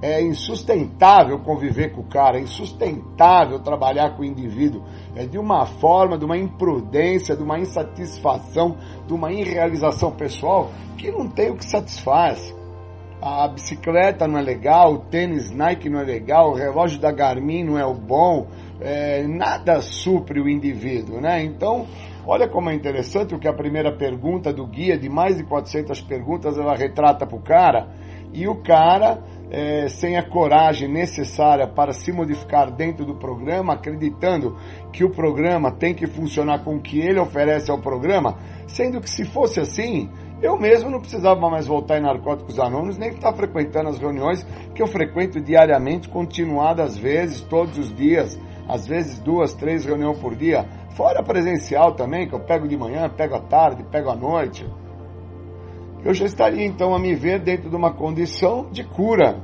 É 0.00 0.22
insustentável 0.22 1.40
conviver 1.40 1.90
com 1.92 2.02
o 2.02 2.08
cara, 2.08 2.38
é 2.38 2.40
insustentável 2.40 3.58
trabalhar 3.58 4.16
com 4.16 4.22
o 4.22 4.24
indivíduo. 4.24 4.84
É 5.16 5.26
de 5.26 5.38
uma 5.38 5.66
forma, 5.66 6.16
de 6.16 6.24
uma 6.24 6.36
imprudência, 6.36 7.36
de 7.36 7.42
uma 7.42 7.58
insatisfação, 7.58 8.76
de 9.06 9.12
uma 9.12 9.32
irrealização 9.32 10.12
pessoal 10.12 10.70
que 10.96 11.10
não 11.10 11.28
tem 11.28 11.50
o 11.50 11.56
que 11.56 11.64
satisfaz. 11.64 12.54
A 13.20 13.48
bicicleta 13.48 14.28
não 14.28 14.38
é 14.38 14.42
legal, 14.42 14.92
o 14.92 14.98
tênis 14.98 15.50
Nike 15.50 15.90
não 15.90 15.98
é 16.00 16.04
legal, 16.04 16.52
o 16.52 16.54
relógio 16.54 17.00
da 17.00 17.10
Garmin 17.10 17.64
não 17.64 17.76
é 17.76 17.84
o 17.84 17.94
bom, 17.94 18.46
é, 18.80 19.26
nada 19.26 19.80
supre 19.80 20.40
o 20.40 20.48
indivíduo, 20.48 21.20
né? 21.20 21.42
Então, 21.42 21.88
Olha 22.30 22.46
como 22.46 22.68
é 22.68 22.74
interessante 22.74 23.34
o 23.34 23.38
que 23.38 23.48
a 23.48 23.54
primeira 23.54 23.90
pergunta 23.90 24.52
do 24.52 24.66
guia, 24.66 24.98
de 24.98 25.08
mais 25.08 25.38
de 25.38 25.44
400 25.44 26.02
perguntas, 26.02 26.58
ela 26.58 26.76
retrata 26.76 27.26
para 27.26 27.34
o 27.34 27.40
cara, 27.40 27.88
e 28.34 28.46
o 28.46 28.56
cara, 28.56 29.22
é, 29.50 29.88
sem 29.88 30.16
a 30.16 30.22
coragem 30.22 30.88
necessária 30.88 31.66
para 31.66 31.92
se 31.92 32.12
modificar 32.12 32.70
dentro 32.70 33.04
do 33.04 33.14
programa, 33.14 33.74
acreditando 33.74 34.56
que 34.92 35.04
o 35.04 35.10
programa 35.10 35.72
tem 35.72 35.94
que 35.94 36.06
funcionar 36.06 36.64
com 36.64 36.76
o 36.76 36.80
que 36.80 36.98
ele 36.98 37.18
oferece 37.18 37.70
ao 37.70 37.78
programa, 37.78 38.36
sendo 38.66 39.00
que 39.00 39.08
se 39.08 39.24
fosse 39.24 39.60
assim, 39.60 40.10
eu 40.40 40.56
mesmo 40.56 40.90
não 40.90 41.00
precisava 41.00 41.48
mais 41.50 41.66
voltar 41.66 41.98
em 41.98 42.02
Narcóticos 42.02 42.60
Anônimos, 42.60 42.96
nem 42.96 43.10
estar 43.10 43.32
frequentando 43.32 43.88
as 43.88 43.98
reuniões 43.98 44.46
que 44.74 44.82
eu 44.82 44.86
frequento 44.86 45.40
diariamente, 45.40 46.08
continuadas 46.08 46.96
vezes, 46.96 47.40
todos 47.40 47.76
os 47.78 47.92
dias, 47.94 48.38
às 48.68 48.86
vezes 48.86 49.18
duas, 49.18 49.54
três 49.54 49.84
reuniões 49.84 50.18
por 50.18 50.36
dia, 50.36 50.66
fora 50.90 51.22
presencial 51.22 51.94
também, 51.94 52.28
que 52.28 52.34
eu 52.34 52.40
pego 52.40 52.68
de 52.68 52.76
manhã, 52.76 53.08
pego 53.08 53.34
à 53.34 53.40
tarde, 53.40 53.82
pego 53.90 54.10
à 54.10 54.16
noite. 54.16 54.64
Eu 56.08 56.14
já 56.14 56.24
estaria 56.24 56.64
então 56.64 56.94
a 56.94 56.98
me 56.98 57.14
ver 57.14 57.38
dentro 57.38 57.68
de 57.68 57.76
uma 57.76 57.92
condição 57.92 58.70
de 58.70 58.82
cura. 58.82 59.42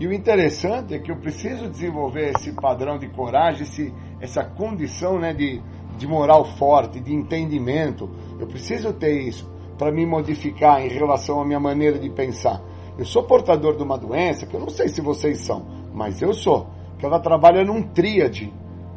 E 0.00 0.06
o 0.06 0.12
interessante 0.14 0.94
é 0.94 0.98
que 0.98 1.12
eu 1.12 1.16
preciso 1.16 1.68
desenvolver 1.68 2.30
esse 2.30 2.52
padrão 2.52 2.96
de 2.96 3.06
coragem, 3.10 3.64
esse, 3.64 3.92
essa 4.18 4.42
condição 4.42 5.18
né, 5.18 5.34
de, 5.34 5.60
de 5.98 6.06
moral 6.06 6.46
forte, 6.56 6.98
de 7.00 7.12
entendimento. 7.12 8.08
Eu 8.40 8.46
preciso 8.46 8.94
ter 8.94 9.20
isso 9.20 9.46
para 9.76 9.92
me 9.92 10.06
modificar 10.06 10.80
em 10.80 10.88
relação 10.88 11.38
à 11.38 11.44
minha 11.44 11.60
maneira 11.60 11.98
de 11.98 12.08
pensar. 12.08 12.62
Eu 12.96 13.04
sou 13.04 13.24
portador 13.24 13.76
de 13.76 13.82
uma 13.82 13.98
doença 13.98 14.46
que 14.46 14.56
eu 14.56 14.60
não 14.60 14.70
sei 14.70 14.88
se 14.88 15.02
vocês 15.02 15.42
são, 15.42 15.66
mas 15.92 16.22
eu 16.22 16.32
sou 16.32 16.66
que 16.98 17.04
ela 17.04 17.20
trabalha 17.20 17.62
num 17.62 17.82
tríade. 17.82 18.50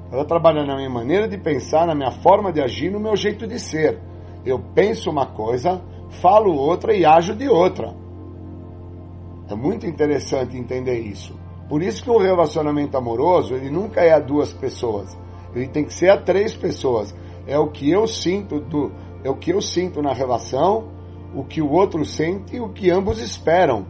Ela 0.10 0.24
trabalha 0.24 0.66
na 0.66 0.78
minha 0.78 0.90
maneira 0.90 1.28
de 1.28 1.38
pensar, 1.38 1.86
na 1.86 1.94
minha 1.94 2.12
forma 2.12 2.50
de 2.50 2.62
agir, 2.62 2.90
no 2.90 3.00
meu 3.02 3.18
jeito 3.18 3.46
de 3.46 3.60
ser. 3.60 4.00
Eu 4.46 4.58
penso 4.74 5.10
uma 5.10 5.26
coisa, 5.26 5.82
falo 6.12 6.54
outra 6.54 6.96
e 6.96 7.06
ajo 7.06 7.36
de 7.36 7.48
outra. 7.48 7.94
É 9.50 9.56
muito 9.56 9.86
interessante 9.86 10.58
entender 10.58 11.00
isso. 11.00 11.38
Por 11.68 11.82
isso 11.82 12.04
que 12.04 12.10
o 12.10 12.18
relacionamento 12.18 12.98
amoroso, 12.98 13.56
ele 13.56 13.70
nunca 13.70 14.02
é 14.02 14.12
a 14.12 14.20
duas 14.20 14.54
pessoas. 14.54 15.18
Ele 15.56 15.68
tem 15.68 15.84
que 15.84 15.94
ser 15.94 16.10
a 16.10 16.18
três 16.18 16.54
pessoas. 16.54 17.16
É 17.48 17.58
o 17.58 17.70
que 17.70 17.90
eu 17.90 18.08
sinto 18.08 18.60
do, 18.60 18.92
é 19.24 19.30
o 19.30 19.36
que 19.36 19.52
eu 19.52 19.62
sinto 19.62 20.02
na 20.02 20.14
relação, 20.14 20.90
o 21.36 21.44
que 21.44 21.62
o 21.62 21.72
outro 21.72 22.04
sente 22.06 22.56
e 22.56 22.60
o 22.60 22.70
que 22.70 22.90
ambos 22.90 23.22
esperam. 23.22 23.86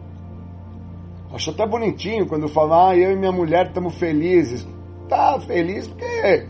Acho 1.32 1.50
até 1.50 1.66
bonitinho 1.66 2.26
quando 2.26 2.48
fala, 2.48 2.90
ah, 2.90 2.96
eu 2.96 3.12
e 3.12 3.16
minha 3.16 3.32
mulher 3.32 3.68
estamos 3.68 3.94
felizes. 3.94 4.66
Tá 5.08 5.38
feliz 5.40 5.88
porque 5.88 6.46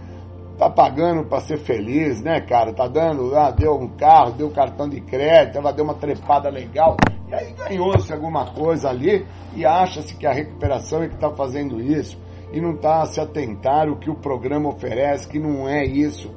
tá 0.63 0.71
pagando 0.71 1.25
para 1.25 1.41
ser 1.41 1.59
feliz, 1.59 2.23
né, 2.23 2.41
cara? 2.41 2.73
Tá 2.73 2.87
dando, 2.87 3.37
ah, 3.37 3.51
deu 3.51 3.75
um 3.75 3.89
carro, 3.89 4.33
deu 4.33 4.49
cartão 4.51 4.89
de 4.89 5.01
crédito, 5.01 5.59
ela 5.59 5.73
deu 5.73 5.85
uma 5.85 5.95
trepada 5.95 6.49
legal. 6.49 6.97
E 7.29 7.35
aí 7.35 7.53
ganhou-se 7.53 8.13
alguma 8.13 8.53
coisa 8.53 8.89
ali 8.89 9.27
e 9.57 9.65
acha-se 9.67 10.17
que 10.17 10.27
a 10.27 10.33
recuperação 10.33 11.03
é 11.03 11.09
que 11.09 11.15
está 11.15 11.31
fazendo 11.31 11.81
isso. 11.81 12.17
E 12.53 12.61
não 12.61 12.75
está 12.75 13.03
a 13.03 13.07
se 13.07 13.21
atentar 13.21 13.89
o 13.89 13.97
que 13.97 14.11
o 14.11 14.15
programa 14.15 14.69
oferece, 14.69 15.27
que 15.27 15.39
não 15.39 15.69
é 15.69 15.85
isso. 15.85 16.31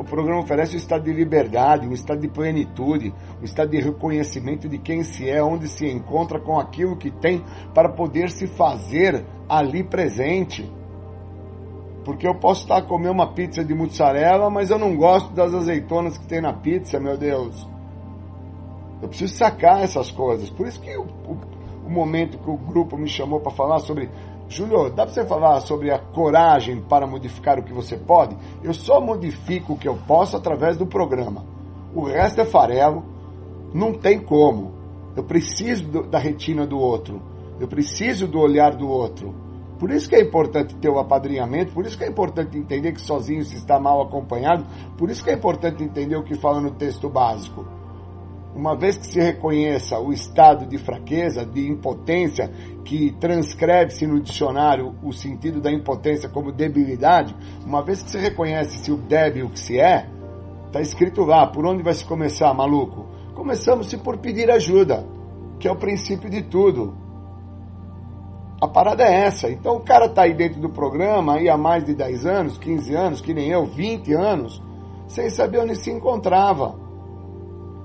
O 0.00 0.04
programa 0.04 0.40
oferece 0.40 0.74
um 0.74 0.78
estado 0.78 1.04
de 1.04 1.12
liberdade, 1.12 1.86
um 1.86 1.92
estado 1.92 2.20
de 2.20 2.28
plenitude, 2.28 3.12
um 3.40 3.44
estado 3.44 3.70
de 3.70 3.80
reconhecimento 3.80 4.68
de 4.68 4.78
quem 4.78 5.04
se 5.04 5.28
é, 5.28 5.42
onde 5.42 5.68
se 5.68 5.86
encontra 5.86 6.40
com 6.40 6.58
aquilo 6.58 6.96
que 6.96 7.10
tem 7.10 7.44
para 7.74 7.88
poder 7.88 8.30
se 8.30 8.46
fazer 8.46 9.24
ali 9.48 9.84
presente. 9.84 10.68
Porque 12.08 12.26
eu 12.26 12.34
posso 12.34 12.62
estar 12.62 12.78
a 12.78 12.82
comer 12.82 13.10
uma 13.10 13.34
pizza 13.34 13.62
de 13.62 13.74
mussarela, 13.74 14.48
mas 14.48 14.70
eu 14.70 14.78
não 14.78 14.96
gosto 14.96 15.30
das 15.34 15.52
azeitonas 15.52 16.16
que 16.16 16.26
tem 16.26 16.40
na 16.40 16.54
pizza, 16.54 16.98
meu 16.98 17.18
Deus. 17.18 17.68
Eu 19.02 19.08
preciso 19.08 19.34
sacar 19.34 19.82
essas 19.82 20.10
coisas. 20.10 20.48
Por 20.48 20.66
isso 20.66 20.80
que 20.80 20.96
o, 20.96 21.02
o, 21.02 21.38
o 21.86 21.90
momento 21.90 22.38
que 22.38 22.48
o 22.48 22.56
grupo 22.56 22.96
me 22.96 23.08
chamou 23.08 23.40
para 23.40 23.52
falar 23.52 23.80
sobre 23.80 24.08
Júlio, 24.48 24.88
dá 24.88 25.04
para 25.04 25.12
você 25.12 25.26
falar 25.26 25.60
sobre 25.60 25.90
a 25.90 25.98
coragem 25.98 26.80
para 26.80 27.06
modificar 27.06 27.58
o 27.58 27.62
que 27.62 27.74
você 27.74 27.98
pode? 27.98 28.34
Eu 28.62 28.72
só 28.72 29.02
modifico 29.02 29.74
o 29.74 29.78
que 29.78 29.86
eu 29.86 29.98
posso 30.06 30.34
através 30.34 30.78
do 30.78 30.86
programa. 30.86 31.44
O 31.94 32.04
resto 32.04 32.40
é 32.40 32.46
farelo, 32.46 33.04
não 33.74 33.92
tem 33.92 34.18
como. 34.18 34.72
Eu 35.14 35.24
preciso 35.24 35.84
do, 35.84 36.02
da 36.04 36.18
retina 36.18 36.66
do 36.66 36.78
outro, 36.78 37.20
eu 37.60 37.68
preciso 37.68 38.26
do 38.26 38.40
olhar 38.40 38.74
do 38.74 38.88
outro. 38.88 39.47
Por 39.78 39.90
isso 39.90 40.08
que 40.08 40.16
é 40.16 40.20
importante 40.20 40.74
ter 40.76 40.88
o 40.88 40.98
apadrinhamento, 40.98 41.72
por 41.72 41.86
isso 41.86 41.96
que 41.96 42.04
é 42.04 42.08
importante 42.08 42.58
entender 42.58 42.92
que 42.92 43.00
sozinho 43.00 43.44
se 43.44 43.56
está 43.56 43.78
mal 43.78 44.02
acompanhado, 44.02 44.66
por 44.96 45.10
isso 45.10 45.22
que 45.22 45.30
é 45.30 45.34
importante 45.34 45.84
entender 45.84 46.16
o 46.16 46.24
que 46.24 46.34
fala 46.34 46.60
no 46.60 46.72
texto 46.72 47.08
básico 47.08 47.78
uma 48.58 48.76
vez 48.76 48.98
que 48.98 49.06
se 49.06 49.20
reconheça 49.20 50.00
o 50.00 50.12
estado 50.12 50.66
de 50.66 50.78
fraqueza, 50.78 51.46
de 51.46 51.68
impotência, 51.68 52.50
que 52.84 53.12
transcreve-se 53.20 54.04
no 54.04 54.20
dicionário 54.20 54.96
o 55.02 55.12
sentido 55.12 55.60
da 55.60 55.70
impotência 55.70 56.28
como 56.28 56.50
debilidade, 56.50 57.36
uma 57.64 57.84
vez 57.84 58.02
que 58.02 58.10
se 58.10 58.18
reconhece-se 58.18 58.90
o 58.90 58.96
débil 58.96 59.48
que 59.50 59.60
se 59.60 59.78
é, 59.78 60.08
está 60.66 60.80
escrito 60.80 61.22
lá, 61.22 61.46
por 61.46 61.64
onde 61.64 61.84
vai 61.84 61.94
se 61.94 62.04
começar, 62.04 62.52
maluco? 62.52 63.06
Começamos-se 63.34 63.96
por 63.98 64.18
pedir 64.18 64.50
ajuda, 64.50 65.06
que 65.60 65.68
é 65.68 65.70
o 65.70 65.76
princípio 65.76 66.28
de 66.28 66.42
tudo. 66.42 66.96
A 68.60 68.66
parada 68.66 69.04
é 69.04 69.24
essa. 69.24 69.48
Então 69.48 69.76
o 69.76 69.80
cara 69.80 70.06
está 70.06 70.22
aí 70.22 70.34
dentro 70.34 70.60
do 70.60 70.68
programa 70.68 71.34
aí 71.34 71.48
há 71.48 71.56
mais 71.56 71.84
de 71.84 71.94
10 71.94 72.26
anos, 72.26 72.58
15 72.58 72.94
anos, 72.94 73.20
que 73.20 73.32
nem 73.32 73.48
eu, 73.48 73.66
20 73.66 74.12
anos, 74.14 74.62
sem 75.06 75.30
saber 75.30 75.60
onde 75.60 75.76
se 75.76 75.90
encontrava 75.90 76.74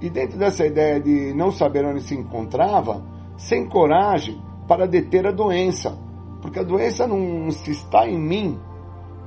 e 0.02 0.10
dentro 0.10 0.38
dessa 0.38 0.66
ideia 0.66 1.00
de 1.00 1.34
não 1.34 1.50
saber 1.50 1.86
onde 1.86 2.02
se 2.02 2.14
encontrava, 2.14 3.02
sem 3.38 3.66
coragem 3.70 4.41
para 4.68 4.86
deter 4.86 5.26
a 5.26 5.32
doença, 5.32 5.98
porque 6.41 6.60
a 6.60 6.64
doença 6.64 7.08
não 7.08 7.50
se 7.52 7.72
está 7.72 8.06
em 8.06 8.20
mim 8.20 8.60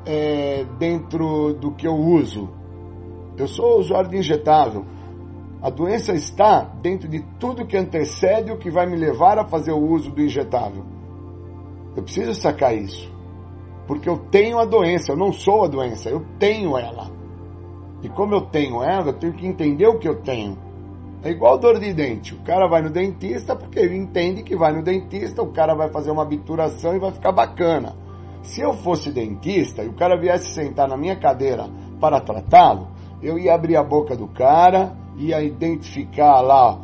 é, 0.04 0.66
dentro 0.78 1.54
do 1.54 1.72
que 1.72 1.86
eu 1.86 1.94
uso. 1.94 2.50
Eu 3.38 3.48
sou 3.48 3.78
usuário 3.78 4.10
de 4.10 4.18
injetável. 4.18 4.84
A 5.62 5.70
doença 5.70 6.12
está 6.12 6.60
dentro 6.60 7.08
de 7.08 7.22
tudo 7.38 7.66
que 7.66 7.76
antecede 7.76 8.52
o 8.52 8.58
que 8.58 8.70
vai 8.70 8.86
me 8.86 8.96
levar 8.96 9.38
a 9.38 9.46
fazer 9.46 9.72
o 9.72 9.80
uso 9.80 10.10
do 10.10 10.20
injetável. 10.20 10.95
Eu 11.96 12.02
preciso 12.02 12.34
sacar 12.34 12.76
isso. 12.76 13.10
Porque 13.86 14.08
eu 14.08 14.18
tenho 14.18 14.58
a 14.58 14.64
doença, 14.64 15.12
eu 15.12 15.16
não 15.16 15.32
sou 15.32 15.64
a 15.64 15.68
doença, 15.68 16.10
eu 16.10 16.24
tenho 16.38 16.76
ela. 16.76 17.10
E 18.02 18.08
como 18.08 18.34
eu 18.34 18.42
tenho 18.42 18.82
ela, 18.82 19.08
eu 19.08 19.12
tenho 19.14 19.32
que 19.32 19.46
entender 19.46 19.86
o 19.86 19.98
que 19.98 20.08
eu 20.08 20.16
tenho. 20.16 20.58
É 21.22 21.30
igual 21.30 21.58
dor 21.58 21.80
de 21.80 21.92
dente. 21.92 22.34
O 22.34 22.42
cara 22.42 22.68
vai 22.68 22.82
no 22.82 22.90
dentista 22.90 23.56
porque 23.56 23.78
ele 23.78 23.96
entende 23.96 24.42
que 24.42 24.56
vai 24.56 24.72
no 24.72 24.82
dentista, 24.82 25.42
o 25.42 25.52
cara 25.52 25.74
vai 25.74 25.90
fazer 25.90 26.10
uma 26.10 26.22
obturação 26.22 26.94
e 26.94 26.98
vai 26.98 27.10
ficar 27.10 27.32
bacana. 27.32 27.96
Se 28.42 28.60
eu 28.60 28.72
fosse 28.74 29.10
dentista 29.10 29.82
e 29.82 29.88
o 29.88 29.94
cara 29.94 30.16
viesse 30.16 30.54
sentar 30.54 30.88
na 30.88 30.96
minha 30.96 31.16
cadeira 31.16 31.68
para 32.00 32.20
tratá-lo, 32.20 32.88
eu 33.22 33.38
ia 33.38 33.54
abrir 33.54 33.76
a 33.76 33.82
boca 33.82 34.14
do 34.14 34.28
cara, 34.28 34.96
ia 35.16 35.42
identificar 35.42 36.40
lá 36.42 36.78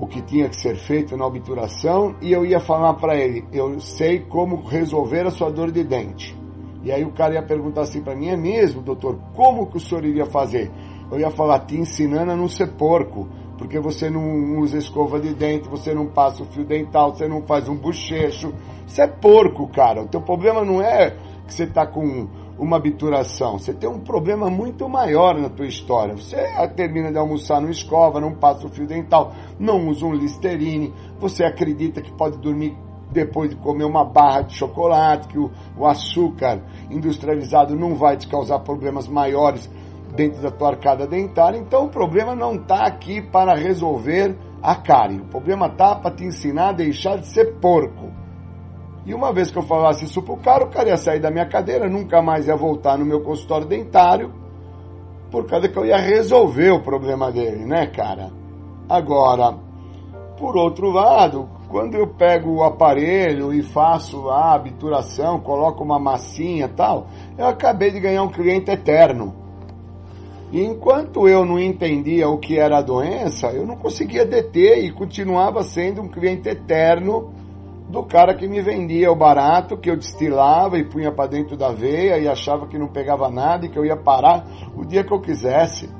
o 0.00 0.06
que 0.06 0.22
tinha 0.22 0.48
que 0.48 0.56
ser 0.56 0.76
feito 0.76 1.14
na 1.14 1.26
obturação 1.26 2.16
e 2.22 2.32
eu 2.32 2.46
ia 2.46 2.58
falar 2.58 2.94
para 2.94 3.14
ele, 3.16 3.44
eu 3.52 3.78
sei 3.78 4.20
como 4.20 4.62
resolver 4.62 5.26
a 5.26 5.30
sua 5.30 5.50
dor 5.50 5.70
de 5.70 5.84
dente. 5.84 6.34
E 6.82 6.90
aí 6.90 7.04
o 7.04 7.12
cara 7.12 7.34
ia 7.34 7.42
perguntar 7.42 7.82
assim 7.82 8.00
para 8.00 8.16
mim, 8.16 8.28
é 8.28 8.36
mesmo, 8.36 8.80
doutor, 8.80 9.18
como 9.36 9.66
que 9.66 9.76
o 9.76 9.80
senhor 9.80 10.02
iria 10.06 10.24
fazer? 10.24 10.70
Eu 11.12 11.20
ia 11.20 11.30
falar, 11.30 11.66
te 11.66 11.76
ensinando 11.76 12.32
a 12.32 12.36
não 12.36 12.48
ser 12.48 12.68
porco, 12.78 13.28
porque 13.58 13.78
você 13.78 14.08
não 14.08 14.58
usa 14.58 14.78
escova 14.78 15.20
de 15.20 15.34
dente, 15.34 15.68
você 15.68 15.92
não 15.92 16.06
passa 16.06 16.42
o 16.42 16.46
fio 16.46 16.64
dental, 16.64 17.14
você 17.14 17.28
não 17.28 17.42
faz 17.42 17.68
um 17.68 17.76
bochecho. 17.76 18.54
Isso 18.86 19.02
é 19.02 19.06
porco, 19.06 19.68
cara. 19.68 20.02
O 20.02 20.08
teu 20.08 20.22
problema 20.22 20.64
não 20.64 20.80
é 20.80 21.10
que 21.46 21.52
você 21.52 21.64
está 21.64 21.86
com 21.86 22.26
uma 22.60 22.76
obturação. 22.76 23.58
Você 23.58 23.72
tem 23.72 23.88
um 23.88 24.00
problema 24.00 24.50
muito 24.50 24.86
maior 24.86 25.34
na 25.34 25.48
tua 25.48 25.66
história. 25.66 26.14
Você 26.14 26.36
termina 26.76 27.10
de 27.10 27.16
almoçar, 27.16 27.58
não 27.60 27.70
escova, 27.70 28.20
não 28.20 28.34
passa 28.34 28.66
o 28.66 28.68
fio 28.68 28.86
dental, 28.86 29.32
não 29.58 29.88
usa 29.88 30.04
um 30.04 30.12
Listerine, 30.12 30.92
você 31.18 31.42
acredita 31.42 32.02
que 32.02 32.12
pode 32.12 32.36
dormir 32.38 32.76
depois 33.10 33.50
de 33.50 33.56
comer 33.56 33.84
uma 33.84 34.04
barra 34.04 34.42
de 34.42 34.54
chocolate, 34.54 35.26
que 35.28 35.38
o, 35.38 35.50
o 35.76 35.86
açúcar 35.86 36.60
industrializado 36.90 37.74
não 37.74 37.94
vai 37.94 38.16
te 38.16 38.28
causar 38.28 38.60
problemas 38.60 39.08
maiores 39.08 39.68
dentro 40.14 40.42
da 40.42 40.50
tua 40.50 40.68
arcada 40.68 41.06
dentária. 41.06 41.58
Então 41.58 41.86
o 41.86 41.88
problema 41.88 42.36
não 42.36 42.56
está 42.56 42.84
aqui 42.84 43.22
para 43.22 43.54
resolver 43.54 44.36
a 44.62 44.74
cárie. 44.76 45.20
O 45.20 45.24
problema 45.24 45.66
está 45.66 45.96
para 45.96 46.14
te 46.14 46.24
ensinar 46.24 46.68
a 46.68 46.72
deixar 46.72 47.16
de 47.16 47.26
ser 47.26 47.58
porco. 47.58 48.09
E 49.06 49.14
uma 49.14 49.32
vez 49.32 49.50
que 49.50 49.58
eu 49.58 49.62
falasse 49.62 50.04
isso 50.04 50.22
pro 50.22 50.36
cara, 50.36 50.64
o 50.64 50.70
cara 50.70 50.90
ia 50.90 50.96
sair 50.96 51.20
da 51.20 51.30
minha 51.30 51.46
cadeira, 51.46 51.88
nunca 51.88 52.20
mais 52.20 52.46
ia 52.46 52.56
voltar 52.56 52.98
no 52.98 53.04
meu 53.04 53.22
consultório 53.22 53.66
dentário, 53.66 54.32
por 55.30 55.46
causa 55.46 55.68
que 55.68 55.78
eu 55.78 55.86
ia 55.86 55.96
resolver 55.96 56.70
o 56.70 56.82
problema 56.82 57.30
dele, 57.30 57.64
né, 57.64 57.86
cara? 57.86 58.30
Agora, 58.88 59.56
por 60.36 60.56
outro 60.56 60.90
lado, 60.90 61.48
quando 61.68 61.94
eu 61.94 62.08
pego 62.08 62.56
o 62.56 62.64
aparelho 62.64 63.52
e 63.52 63.62
faço 63.62 64.28
a 64.28 64.56
obturação, 64.56 65.38
coloco 65.40 65.84
uma 65.84 65.98
massinha 65.98 66.68
tal, 66.68 67.06
eu 67.38 67.46
acabei 67.46 67.90
de 67.90 68.00
ganhar 68.00 68.22
um 68.22 68.28
cliente 68.28 68.70
eterno. 68.70 69.34
E 70.50 70.64
enquanto 70.64 71.28
eu 71.28 71.44
não 71.44 71.60
entendia 71.60 72.28
o 72.28 72.38
que 72.38 72.58
era 72.58 72.78
a 72.78 72.82
doença, 72.82 73.52
eu 73.52 73.64
não 73.64 73.76
conseguia 73.76 74.26
deter 74.26 74.84
e 74.84 74.90
continuava 74.90 75.62
sendo 75.62 76.02
um 76.02 76.08
cliente 76.08 76.48
eterno 76.48 77.32
do 77.90 78.04
cara 78.04 78.34
que 78.34 78.46
me 78.46 78.62
vendia 78.62 79.10
o 79.10 79.16
barato, 79.16 79.76
que 79.76 79.90
eu 79.90 79.96
destilava 79.96 80.78
e 80.78 80.88
punha 80.88 81.10
para 81.10 81.28
dentro 81.28 81.56
da 81.56 81.72
veia 81.72 82.18
e 82.18 82.28
achava 82.28 82.68
que 82.68 82.78
não 82.78 82.86
pegava 82.86 83.28
nada 83.28 83.66
e 83.66 83.68
que 83.68 83.76
eu 83.76 83.84
ia 83.84 83.96
parar 83.96 84.46
o 84.76 84.84
dia 84.84 85.02
que 85.02 85.12
eu 85.12 85.20
quisesse. 85.20 85.90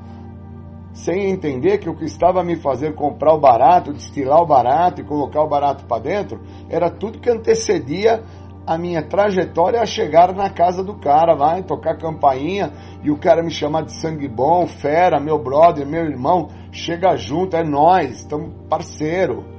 Sem 0.93 1.29
entender 1.29 1.79
que 1.79 1.89
o 1.89 1.95
que 1.95 2.05
estava 2.05 2.41
a 2.41 2.43
me 2.43 2.55
fazer 2.55 2.95
comprar 2.95 3.33
o 3.33 3.39
barato, 3.39 3.93
destilar 3.93 4.41
o 4.41 4.45
barato 4.45 5.01
e 5.01 5.03
colocar 5.03 5.41
o 5.41 5.47
barato 5.47 5.85
para 5.85 6.01
dentro, 6.01 6.39
era 6.69 6.89
tudo 6.89 7.19
que 7.19 7.29
antecedia 7.29 8.23
a 8.65 8.77
minha 8.77 9.01
trajetória 9.01 9.81
a 9.81 9.85
chegar 9.85 10.33
na 10.33 10.49
casa 10.49 10.83
do 10.83 10.95
cara, 10.95 11.35
vai 11.35 11.63
tocar 11.63 11.97
campainha 11.97 12.71
e 13.03 13.11
o 13.11 13.17
cara 13.17 13.43
me 13.43 13.51
chamar 13.51 13.83
de 13.83 13.93
sangue 13.93 14.29
bom, 14.29 14.65
fera, 14.65 15.19
meu 15.19 15.39
brother, 15.39 15.85
meu 15.85 16.05
irmão, 16.05 16.47
chega 16.71 17.17
junto, 17.17 17.57
é 17.57 17.63
nós, 17.63 18.11
estamos 18.11 18.51
parceiro. 18.69 19.50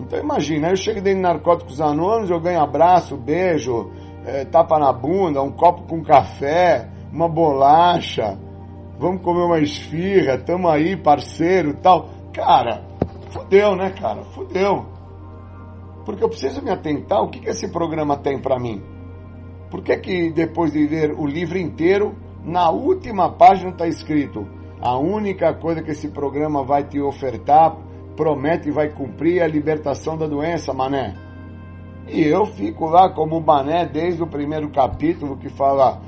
Então 0.00 0.18
imagina, 0.18 0.68
eu 0.68 0.76
chego 0.76 1.00
dentro 1.00 1.18
de 1.18 1.22
Narcóticos 1.22 1.80
Anônimos, 1.80 2.30
eu 2.30 2.40
ganho 2.40 2.60
abraço, 2.60 3.16
beijo, 3.16 3.90
é, 4.24 4.44
tapa 4.44 4.78
na 4.78 4.92
bunda, 4.92 5.42
um 5.42 5.52
copo 5.52 5.84
com 5.84 6.02
café, 6.02 6.88
uma 7.12 7.28
bolacha, 7.28 8.38
vamos 8.98 9.22
comer 9.22 9.44
uma 9.44 9.58
esfirra, 9.58 10.38
tamo 10.38 10.68
aí, 10.68 10.96
parceiro 10.96 11.74
tal. 11.74 12.08
Cara, 12.32 12.82
fudeu, 13.30 13.74
né, 13.74 13.90
cara? 13.90 14.22
Fudeu. 14.24 14.84
Porque 16.04 16.22
eu 16.22 16.28
preciso 16.28 16.62
me 16.62 16.70
atentar 16.70 17.22
o 17.22 17.28
que, 17.28 17.40
que 17.40 17.48
esse 17.48 17.68
programa 17.68 18.16
tem 18.16 18.40
para 18.40 18.58
mim. 18.58 18.82
Por 19.70 19.82
que, 19.82 19.96
que 19.96 20.30
depois 20.30 20.72
de 20.72 20.86
ler 20.86 21.12
o 21.12 21.26
livro 21.26 21.58
inteiro, 21.58 22.14
na 22.44 22.70
última 22.70 23.32
página 23.32 23.70
está 23.70 23.88
escrito: 23.88 24.46
a 24.80 24.96
única 24.96 25.52
coisa 25.54 25.82
que 25.82 25.90
esse 25.90 26.08
programa 26.08 26.62
vai 26.62 26.84
te 26.84 27.00
ofertar, 27.00 27.76
promete 28.16 28.68
e 28.68 28.72
vai 28.72 28.88
cumprir 28.88 29.42
a 29.42 29.46
libertação 29.46 30.16
da 30.16 30.26
doença, 30.26 30.72
mané. 30.72 31.14
E 32.08 32.22
eu 32.22 32.46
fico 32.46 32.86
lá 32.86 33.12
como 33.12 33.40
mané 33.40 33.84
desde 33.84 34.22
o 34.22 34.26
primeiro 34.26 34.70
capítulo 34.70 35.36
que 35.36 35.48
fala 35.48 36.00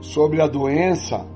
sobre 0.00 0.40
a 0.40 0.46
doença, 0.46 1.26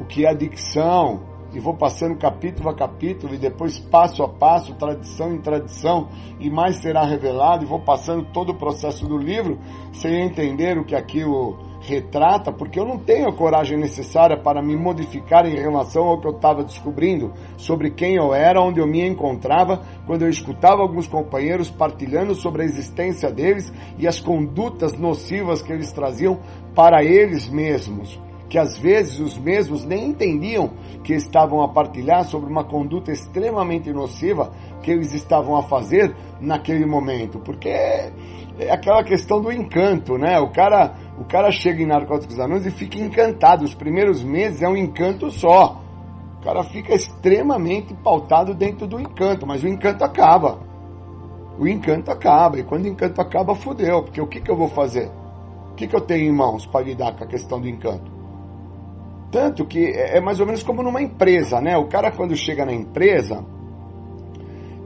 o 0.00 0.04
que 0.04 0.26
é 0.26 0.30
adicção, 0.30 1.20
e 1.52 1.58
vou 1.58 1.74
passando 1.74 2.16
capítulo 2.18 2.68
a 2.68 2.74
capítulo 2.74 3.34
e 3.34 3.38
depois 3.38 3.78
passo 3.78 4.22
a 4.22 4.28
passo, 4.28 4.74
tradição 4.74 5.32
em 5.32 5.40
tradição, 5.40 6.08
e 6.38 6.50
mais 6.50 6.76
será 6.76 7.04
revelado, 7.04 7.64
e 7.64 7.66
vou 7.66 7.80
passando 7.80 8.24
todo 8.32 8.50
o 8.50 8.58
processo 8.58 9.06
do 9.06 9.16
livro 9.16 9.58
sem 9.92 10.22
entender 10.22 10.76
o 10.76 10.84
que 10.84 10.94
aquilo 10.94 11.58
retrata, 11.88 12.52
porque 12.52 12.78
eu 12.78 12.84
não 12.84 12.98
tenho 12.98 13.28
a 13.28 13.34
coragem 13.34 13.78
necessária 13.78 14.36
para 14.36 14.62
me 14.62 14.76
modificar 14.76 15.46
em 15.46 15.56
relação 15.56 16.04
ao 16.04 16.20
que 16.20 16.26
eu 16.26 16.36
estava 16.36 16.62
descobrindo 16.62 17.32
sobre 17.56 17.90
quem 17.90 18.16
eu 18.16 18.34
era, 18.34 18.60
onde 18.60 18.80
eu 18.80 18.86
me 18.86 19.06
encontrava, 19.06 19.82
quando 20.06 20.22
eu 20.22 20.28
escutava 20.28 20.82
alguns 20.82 21.06
companheiros 21.06 21.70
partilhando 21.70 22.34
sobre 22.34 22.62
a 22.62 22.64
existência 22.64 23.30
deles 23.30 23.72
e 23.98 24.06
as 24.06 24.20
condutas 24.20 24.98
nocivas 24.98 25.62
que 25.62 25.72
eles 25.72 25.92
traziam 25.92 26.38
para 26.74 27.02
eles 27.02 27.48
mesmos 27.48 28.20
que 28.48 28.58
às 28.58 28.78
vezes 28.78 29.20
os 29.20 29.36
mesmos 29.36 29.84
nem 29.84 30.06
entendiam 30.06 30.70
que 31.04 31.12
estavam 31.12 31.62
a 31.62 31.68
partilhar 31.68 32.24
sobre 32.24 32.50
uma 32.50 32.64
conduta 32.64 33.12
extremamente 33.12 33.92
nociva 33.92 34.52
que 34.82 34.90
eles 34.90 35.12
estavam 35.12 35.54
a 35.56 35.62
fazer 35.62 36.14
naquele 36.40 36.86
momento, 36.86 37.38
porque 37.40 37.68
é 37.68 38.10
aquela 38.70 39.04
questão 39.04 39.40
do 39.40 39.52
encanto, 39.52 40.16
né? 40.18 40.38
O 40.40 40.50
cara, 40.50 40.94
o 41.20 41.24
cara 41.24 41.50
chega 41.50 41.82
em 41.82 41.86
Narcóticos 41.86 42.38
Anônimos 42.38 42.66
e 42.66 42.70
fica 42.70 42.98
encantado. 42.98 43.64
Os 43.64 43.74
primeiros 43.74 44.22
meses 44.22 44.62
é 44.62 44.68
um 44.68 44.76
encanto 44.76 45.30
só. 45.30 45.82
O 46.38 46.44
cara 46.44 46.62
fica 46.62 46.94
extremamente 46.94 47.92
pautado 47.94 48.54
dentro 48.54 48.86
do 48.86 49.00
encanto, 49.00 49.46
mas 49.46 49.62
o 49.62 49.68
encanto 49.68 50.04
acaba. 50.04 50.60
O 51.58 51.66
encanto 51.66 52.10
acaba, 52.12 52.58
e 52.58 52.62
quando 52.62 52.84
o 52.84 52.88
encanto 52.88 53.20
acaba, 53.20 53.54
fudeu, 53.54 54.04
porque 54.04 54.20
o 54.20 54.28
que, 54.28 54.40
que 54.40 54.50
eu 54.50 54.56
vou 54.56 54.68
fazer? 54.68 55.10
O 55.72 55.74
que, 55.74 55.88
que 55.88 55.96
eu 55.96 56.00
tenho 56.00 56.30
em 56.30 56.32
mãos 56.32 56.64
para 56.64 56.84
lidar 56.84 57.16
com 57.16 57.24
a 57.24 57.26
questão 57.26 57.60
do 57.60 57.68
encanto? 57.68 58.08
Tanto 59.32 59.66
que 59.66 59.86
é, 59.86 60.18
é 60.18 60.20
mais 60.20 60.38
ou 60.38 60.46
menos 60.46 60.62
como 60.62 60.82
numa 60.82 61.02
empresa, 61.02 61.60
né? 61.60 61.76
O 61.76 61.88
cara 61.88 62.12
quando 62.12 62.36
chega 62.36 62.64
na 62.64 62.72
empresa, 62.72 63.44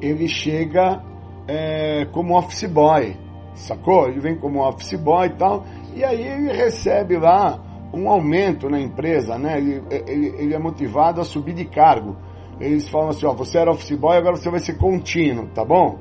ele 0.01 0.27
chega 0.27 1.03
é, 1.47 2.07
como 2.07 2.39
office 2.39 2.65
boy, 2.65 3.17
sacou? 3.55 4.09
Ele 4.09 4.21
vem 4.21 4.37
como 4.37 4.67
office 4.67 4.99
boy 4.99 5.27
e 5.27 5.37
tal, 5.37 5.65
e 5.95 6.05
aí 6.05 6.27
ele 6.27 6.53
recebe 6.53 7.17
lá 7.19 7.59
um 7.93 8.09
aumento 8.09 8.69
na 8.69 8.81
empresa, 8.81 9.39
né? 9.39 9.59
Ele, 9.59 9.83
ele, 9.91 10.27
ele 10.39 10.55
é 10.55 10.59
motivado 10.59 11.21
a 11.21 11.25
subir 11.25 11.55
de 11.55 11.65
cargo. 11.65 12.17
Eles 12.61 12.89
falam 12.89 13.09
assim, 13.09 13.27
ó, 13.27 13.35
você 13.35 13.59
era 13.59 13.71
office 13.71 13.97
boy, 13.97 14.17
agora 14.17 14.37
você 14.37 14.51
vai 14.51 14.61
ser 14.61 14.79
contínuo, 14.79 15.49
tá 15.49 15.65
bom? 15.65 15.99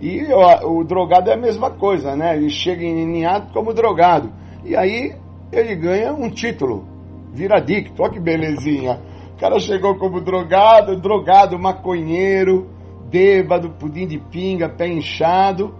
E 0.00 0.32
ó, 0.32 0.68
o 0.68 0.84
drogado 0.84 1.30
é 1.30 1.34
a 1.34 1.36
mesma 1.36 1.70
coisa, 1.70 2.14
né? 2.14 2.36
Ele 2.36 2.50
chega 2.50 2.84
em 2.84 3.24
ato 3.24 3.52
como 3.52 3.72
drogado. 3.72 4.30
E 4.64 4.76
aí 4.76 5.14
ele 5.50 5.74
ganha 5.74 6.12
um 6.12 6.30
título, 6.30 6.86
vira 7.32 7.58
adicto. 7.58 8.02
Olha 8.02 8.12
que 8.12 8.20
belezinha. 8.20 9.00
O 9.34 9.40
cara 9.40 9.58
chegou 9.58 9.96
como 9.96 10.20
drogado, 10.20 10.96
drogado, 11.00 11.58
maconheiro, 11.58 12.68
bêbado, 13.10 13.70
pudim 13.70 14.06
de 14.06 14.18
pinga, 14.18 14.68
pé 14.68 14.86
inchado 14.86 15.74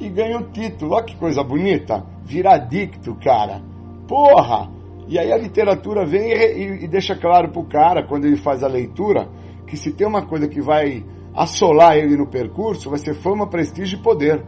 e 0.00 0.08
ganha 0.08 0.38
o 0.38 0.50
título. 0.50 0.94
Olha 0.94 1.04
que 1.04 1.16
coisa 1.16 1.42
bonita. 1.42 2.04
Vira 2.24 2.54
adicto, 2.54 3.14
cara. 3.16 3.62
Porra! 4.08 4.70
E 5.08 5.18
aí 5.18 5.32
a 5.32 5.36
literatura 5.36 6.06
vem 6.06 6.30
e, 6.30 6.34
e, 6.34 6.84
e 6.84 6.88
deixa 6.88 7.16
claro 7.16 7.50
pro 7.50 7.64
cara, 7.64 8.06
quando 8.06 8.24
ele 8.24 8.36
faz 8.36 8.62
a 8.62 8.68
leitura, 8.68 9.28
que 9.66 9.76
se 9.76 9.92
tem 9.92 10.06
uma 10.06 10.26
coisa 10.26 10.48
que 10.48 10.60
vai 10.60 11.04
assolar 11.34 11.96
ele 11.96 12.16
no 12.16 12.26
percurso, 12.26 12.90
vai 12.90 12.98
ser 12.98 13.14
fama, 13.14 13.48
prestígio 13.48 13.98
e 13.98 14.02
poder. 14.02 14.44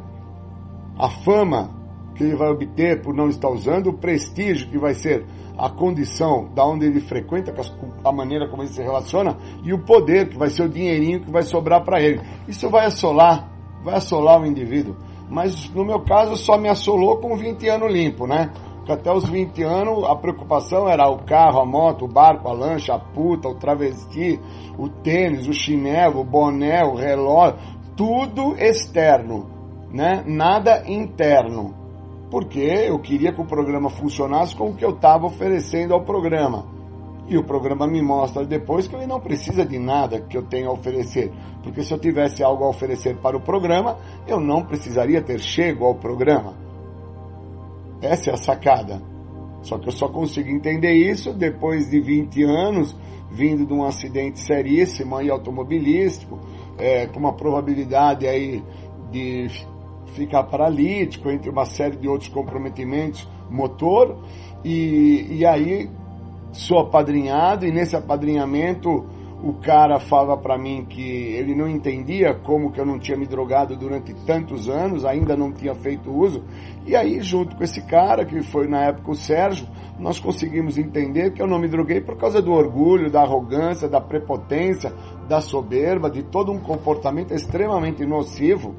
A 0.99 1.09
fama 1.09 1.71
que 2.15 2.23
ele 2.23 2.37
vai 2.37 2.49
obter 2.49 3.03
por 3.03 3.15
não 3.15 3.29
estar 3.29 3.49
usando, 3.49 3.89
o 3.89 3.99
prestígio 3.99 4.69
que 4.69 4.79
vai 4.79 4.95
ser 4.95 5.25
a 5.59 5.69
condição 5.69 6.49
da 6.55 6.65
onde 6.65 6.87
ele 6.87 7.01
frequenta, 7.01 7.55
a 8.05 8.13
maneira 8.13 8.49
como 8.49 8.63
ele 8.63 8.71
se 8.71 8.83
relaciona, 8.83 9.37
e 9.63 9.73
o 9.73 9.79
poder, 9.79 10.29
que 10.29 10.39
vai 10.39 10.49
ser 10.49 10.63
o 10.63 10.69
dinheirinho 10.69 11.21
que 11.21 11.31
vai 11.31 11.43
sobrar 11.43 11.85
para 11.85 12.01
ele. 12.01 12.21
Isso 12.47 12.69
vai 12.71 12.87
assolar, 12.87 13.51
vai 13.83 13.95
assolar 13.97 14.41
o 14.41 14.47
indivíduo. 14.47 14.97
Mas 15.29 15.71
no 15.71 15.85
meu 15.85 16.01
caso 16.01 16.37
só 16.37 16.57
me 16.59 16.69
assolou 16.69 17.19
com 17.19 17.37
20 17.37 17.69
anos 17.69 17.93
limpo, 17.93 18.27
né? 18.27 18.51
Porque 18.77 18.93
até 18.93 19.11
os 19.13 19.27
20 19.27 19.63
anos 19.63 20.05
a 20.05 20.15
preocupação 20.15 20.87
era 20.89 21.09
o 21.09 21.25
carro, 21.25 21.61
a 21.61 21.65
moto, 21.65 22.05
o 22.05 22.09
barco, 22.09 22.49
a 22.49 22.53
lancha, 22.53 22.95
a 22.95 22.99
puta, 22.99 23.49
o 23.49 23.55
travesti, 23.55 24.39
o 24.79 24.89
tênis, 24.89 25.49
o 25.49 25.53
chinelo, 25.55 26.21
o 26.21 26.25
boné, 26.25 26.85
o 26.85 26.95
relógio, 26.95 27.59
tudo 27.97 28.55
externo, 28.59 29.47
né? 29.91 30.23
Nada 30.27 30.83
interno. 30.87 31.75
porque 32.31 32.59
eu 32.61 32.99
queria 32.99 33.33
que 33.33 33.41
o 33.41 33.47
programa 33.47 33.89
funcionasse 33.89 34.57
com 34.57 34.71
o 34.71 34.75
que 34.75 34.85
eu 34.85 34.91
estava 34.91 35.25
oferecendo 35.25 35.95
ao 35.95 36.03
programa. 36.03 36.67
E 37.27 37.39
o 37.39 37.45
programa 37.45 37.87
me 37.87 38.03
mostra 38.03 38.45
depois 38.45 38.87
que 38.87 38.95
ele 38.95 39.07
não 39.07 39.19
precisa 39.19 39.65
de 39.65 39.79
nada 39.79 40.21
que 40.21 40.37
eu 40.37 40.43
tenha 40.43 40.69
a 40.69 40.73
oferecer. 40.73 41.33
Porque 41.63 41.83
se 41.83 41.93
eu 41.93 41.99
tivesse 41.99 42.43
algo 42.43 42.65
a 42.65 42.69
oferecer 42.69 43.17
para 43.17 43.37
o 43.37 43.41
programa, 43.41 43.97
eu 44.27 44.39
não 44.39 44.63
precisaria 44.63 45.23
ter 45.23 45.41
chego 45.41 45.87
ao 45.87 45.95
programa. 45.95 46.55
Essa 48.03 48.31
é 48.31 48.35
a 48.35 48.37
sacada. 48.37 49.01
Só 49.63 49.79
que 49.79 49.89
eu 49.89 49.93
só 49.93 50.09
consigo 50.09 50.51
entender 50.51 50.93
isso 50.93 51.33
depois 51.33 51.89
de 51.89 51.99
20 51.99 52.43
anos, 52.45 52.95
vindo 53.31 53.65
de 53.65 53.73
um 53.73 53.85
acidente 53.85 54.39
seríssimo 54.39 55.19
e 55.23 55.31
automobilístico, 55.31 56.39
é, 56.77 57.07
com 57.07 57.19
uma 57.19 57.33
probabilidade 57.33 58.27
aí 58.27 58.63
de 59.11 59.49
ficar 60.09 60.45
paralítico, 60.45 61.31
entre 61.31 61.49
uma 61.49 61.65
série 61.65 61.97
de 61.97 62.07
outros 62.07 62.29
comprometimentos 62.29 63.27
motor, 63.51 64.19
e, 64.63 65.27
e 65.31 65.47
aí 65.47 65.91
sou 66.55 66.79
apadrinhado, 66.79 67.67
e 67.67 67.73
nesse 67.73 67.97
apadrinhamento 67.97 69.05
o 69.43 69.53
cara 69.53 70.01
fala 70.01 70.39
para 70.39 70.57
mim 70.57 70.87
que 70.89 71.03
ele 71.03 71.55
não 71.55 71.69
entendia 71.69 72.33
como 72.33 72.73
que 72.73 72.81
eu 72.81 72.87
não 72.87 72.99
tinha 72.99 73.19
me 73.19 73.27
drogado 73.27 73.77
durante 73.77 74.15
tantos 74.25 74.71
anos, 74.71 75.05
ainda 75.05 75.37
não 75.37 75.53
tinha 75.53 75.75
feito 75.75 76.11
uso. 76.11 76.43
E 76.87 76.97
aí, 76.97 77.21
junto 77.21 77.55
com 77.55 77.63
esse 77.63 77.83
cara, 77.83 78.25
que 78.25 78.41
foi 78.43 78.67
na 78.67 78.85
época 78.85 79.11
o 79.11 79.15
Sérgio, 79.15 79.69
nós 79.99 80.19
conseguimos 80.19 80.79
entender 80.79 81.33
que 81.33 81.43
eu 81.43 81.47
não 81.47 81.59
me 81.59 81.69
droguei 81.69 82.01
por 82.01 82.17
causa 82.17 82.41
do 82.41 82.53
orgulho, 82.53 83.11
da 83.11 83.21
arrogância, 83.21 83.87
da 83.87 84.01
prepotência, 84.01 84.95
da 85.29 85.43
soberba, 85.43 86.09
de 86.09 86.23
todo 86.23 86.51
um 86.51 86.59
comportamento 86.59 87.35
extremamente 87.35 88.07
nocivo 88.07 88.75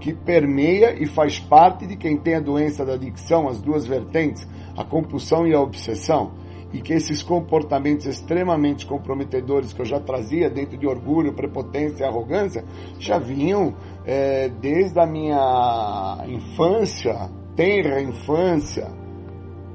que 0.00 0.12
permeia 0.12 1.00
e 1.00 1.06
faz 1.06 1.38
parte 1.38 1.86
de 1.86 1.96
quem 1.96 2.16
tem 2.16 2.34
a 2.34 2.40
doença 2.40 2.84
da 2.84 2.94
adicção, 2.94 3.46
as 3.46 3.62
duas 3.62 3.86
vertentes, 3.86 4.48
a 4.76 4.82
compulsão 4.82 5.46
e 5.46 5.54
a 5.54 5.60
obsessão 5.60 6.32
e 6.72 6.80
que 6.80 6.94
esses 6.94 7.22
comportamentos 7.22 8.06
extremamente 8.06 8.86
comprometedores 8.86 9.72
que 9.72 9.82
eu 9.82 9.84
já 9.84 10.00
trazia 10.00 10.48
dentro 10.48 10.78
de 10.78 10.86
orgulho, 10.86 11.34
prepotência 11.34 12.04
e 12.04 12.06
arrogância 12.06 12.64
já 12.98 13.18
vinham 13.18 13.74
é, 14.06 14.48
desde 14.48 14.98
a 14.98 15.06
minha 15.06 16.24
infância, 16.28 17.30
tenra 17.54 18.00
infância, 18.00 18.90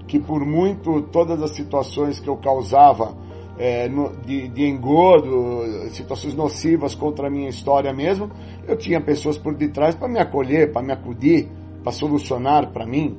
que 0.07 0.19
por 0.19 0.43
muito 0.43 1.03
todas 1.03 1.41
as 1.41 1.51
situações 1.51 2.19
que 2.19 2.27
eu 2.27 2.37
causava 2.37 3.15
é, 3.59 3.87
no, 3.87 4.15
de, 4.17 4.47
de 4.47 4.65
engodo, 4.65 5.89
situações 5.91 6.33
nocivas 6.33 6.95
contra 6.95 7.27
a 7.27 7.29
minha 7.29 7.49
história 7.49 7.93
mesmo, 7.93 8.31
eu 8.67 8.75
tinha 8.75 8.99
pessoas 8.99 9.37
por 9.37 9.53
detrás 9.53 9.95
para 9.95 10.07
me 10.07 10.19
acolher, 10.19 10.71
para 10.71 10.81
me 10.81 10.93
acudir, 10.93 11.47
para 11.83 11.91
solucionar 11.91 12.71
para 12.71 12.85
mim. 12.85 13.17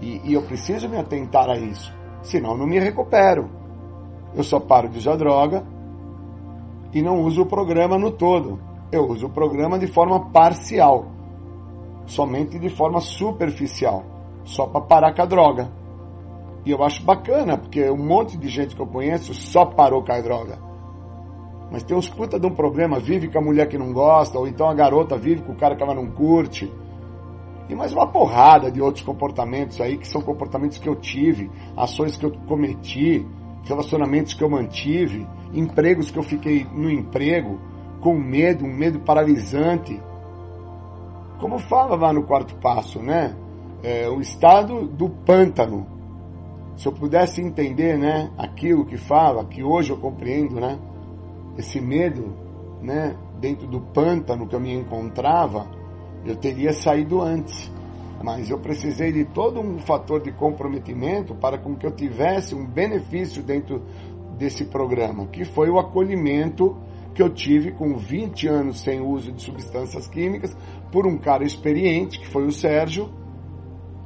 E, 0.00 0.20
e 0.24 0.34
eu 0.34 0.42
preciso 0.42 0.88
me 0.88 0.96
atentar 0.96 1.48
a 1.48 1.56
isso 1.56 2.01
senão 2.22 2.56
não 2.56 2.66
me 2.66 2.78
recupero. 2.78 3.50
Eu 4.34 4.42
só 4.42 4.58
paro 4.58 4.88
de 4.88 4.98
usar 4.98 5.16
droga 5.16 5.64
e 6.92 7.02
não 7.02 7.22
uso 7.22 7.42
o 7.42 7.46
programa 7.46 7.98
no 7.98 8.10
todo. 8.10 8.58
Eu 8.90 9.06
uso 9.08 9.26
o 9.26 9.30
programa 9.30 9.78
de 9.78 9.86
forma 9.86 10.30
parcial, 10.30 11.06
somente 12.06 12.58
de 12.58 12.68
forma 12.68 13.00
superficial, 13.00 14.04
só 14.44 14.66
para 14.66 14.82
parar 14.82 15.14
com 15.14 15.22
a 15.22 15.26
droga. 15.26 15.70
E 16.64 16.70
eu 16.70 16.82
acho 16.82 17.02
bacana, 17.02 17.58
porque 17.58 17.90
um 17.90 18.06
monte 18.06 18.36
de 18.36 18.48
gente 18.48 18.76
que 18.76 18.82
eu 18.82 18.86
conheço 18.86 19.34
só 19.34 19.64
parou 19.64 20.04
com 20.04 20.12
a 20.12 20.20
droga. 20.20 20.58
Mas 21.70 21.82
tem 21.82 21.96
uns 21.96 22.08
puta 22.08 22.38
de 22.38 22.46
um 22.46 22.54
problema, 22.54 23.00
vive 23.00 23.28
com 23.28 23.38
a 23.38 23.42
mulher 23.42 23.66
que 23.66 23.78
não 23.78 23.92
gosta, 23.92 24.38
ou 24.38 24.46
então 24.46 24.68
a 24.68 24.74
garota 24.74 25.16
vive 25.16 25.42
com 25.42 25.52
o 25.52 25.56
cara 25.56 25.74
que 25.74 25.82
ela 25.82 25.94
não 25.94 26.06
curte 26.06 26.70
e 27.68 27.74
mais 27.74 27.92
uma 27.92 28.06
porrada 28.06 28.70
de 28.70 28.80
outros 28.80 29.04
comportamentos 29.04 29.80
aí, 29.80 29.96
que 29.96 30.06
são 30.06 30.20
comportamentos 30.20 30.78
que 30.78 30.88
eu 30.88 30.96
tive, 30.96 31.50
ações 31.76 32.16
que 32.16 32.26
eu 32.26 32.32
cometi, 32.46 33.26
relacionamentos 33.64 34.34
que 34.34 34.42
eu 34.42 34.50
mantive, 34.50 35.26
empregos 35.52 36.10
que 36.10 36.18
eu 36.18 36.22
fiquei 36.22 36.64
no 36.64 36.90
emprego, 36.90 37.58
com 38.00 38.14
medo, 38.14 38.64
um 38.64 38.72
medo 38.72 39.00
paralisante. 39.00 40.00
Como 41.38 41.58
fala 41.58 41.96
lá 41.96 42.12
no 42.12 42.24
quarto 42.24 42.54
passo, 42.56 43.00
né? 43.00 43.36
É, 43.82 44.08
o 44.08 44.20
estado 44.20 44.86
do 44.86 45.08
pântano. 45.08 45.86
Se 46.76 46.88
eu 46.88 46.92
pudesse 46.92 47.40
entender, 47.40 47.98
né, 47.98 48.30
aquilo 48.38 48.86
que 48.86 48.96
fala, 48.96 49.44
que 49.44 49.62
hoje 49.62 49.90
eu 49.90 49.98
compreendo, 49.98 50.60
né? 50.60 50.78
Esse 51.56 51.80
medo, 51.80 52.34
né, 52.80 53.16
dentro 53.40 53.66
do 53.66 53.80
pântano 53.80 54.46
que 54.46 54.54
eu 54.54 54.60
me 54.60 54.72
encontrava, 54.72 55.66
eu 56.24 56.36
teria 56.36 56.72
saído 56.72 57.20
antes. 57.20 57.70
Mas 58.22 58.50
eu 58.50 58.58
precisei 58.58 59.10
de 59.10 59.24
todo 59.24 59.60
um 59.60 59.78
fator 59.78 60.22
de 60.22 60.30
comprometimento 60.32 61.34
para 61.34 61.58
com 61.58 61.74
que 61.74 61.84
eu 61.84 61.90
tivesse 61.90 62.54
um 62.54 62.64
benefício 62.64 63.42
dentro 63.42 63.82
desse 64.38 64.64
programa, 64.64 65.26
que 65.26 65.44
foi 65.44 65.68
o 65.68 65.78
acolhimento 65.78 66.76
que 67.14 67.22
eu 67.22 67.28
tive 67.28 67.72
com 67.72 67.96
20 67.96 68.48
anos 68.48 68.80
sem 68.80 69.00
uso 69.00 69.32
de 69.32 69.42
substâncias 69.42 70.08
químicas 70.08 70.56
por 70.90 71.06
um 71.06 71.18
cara 71.18 71.44
experiente, 71.44 72.18
que 72.18 72.26
foi 72.26 72.46
o 72.46 72.52
Sérgio, 72.52 73.10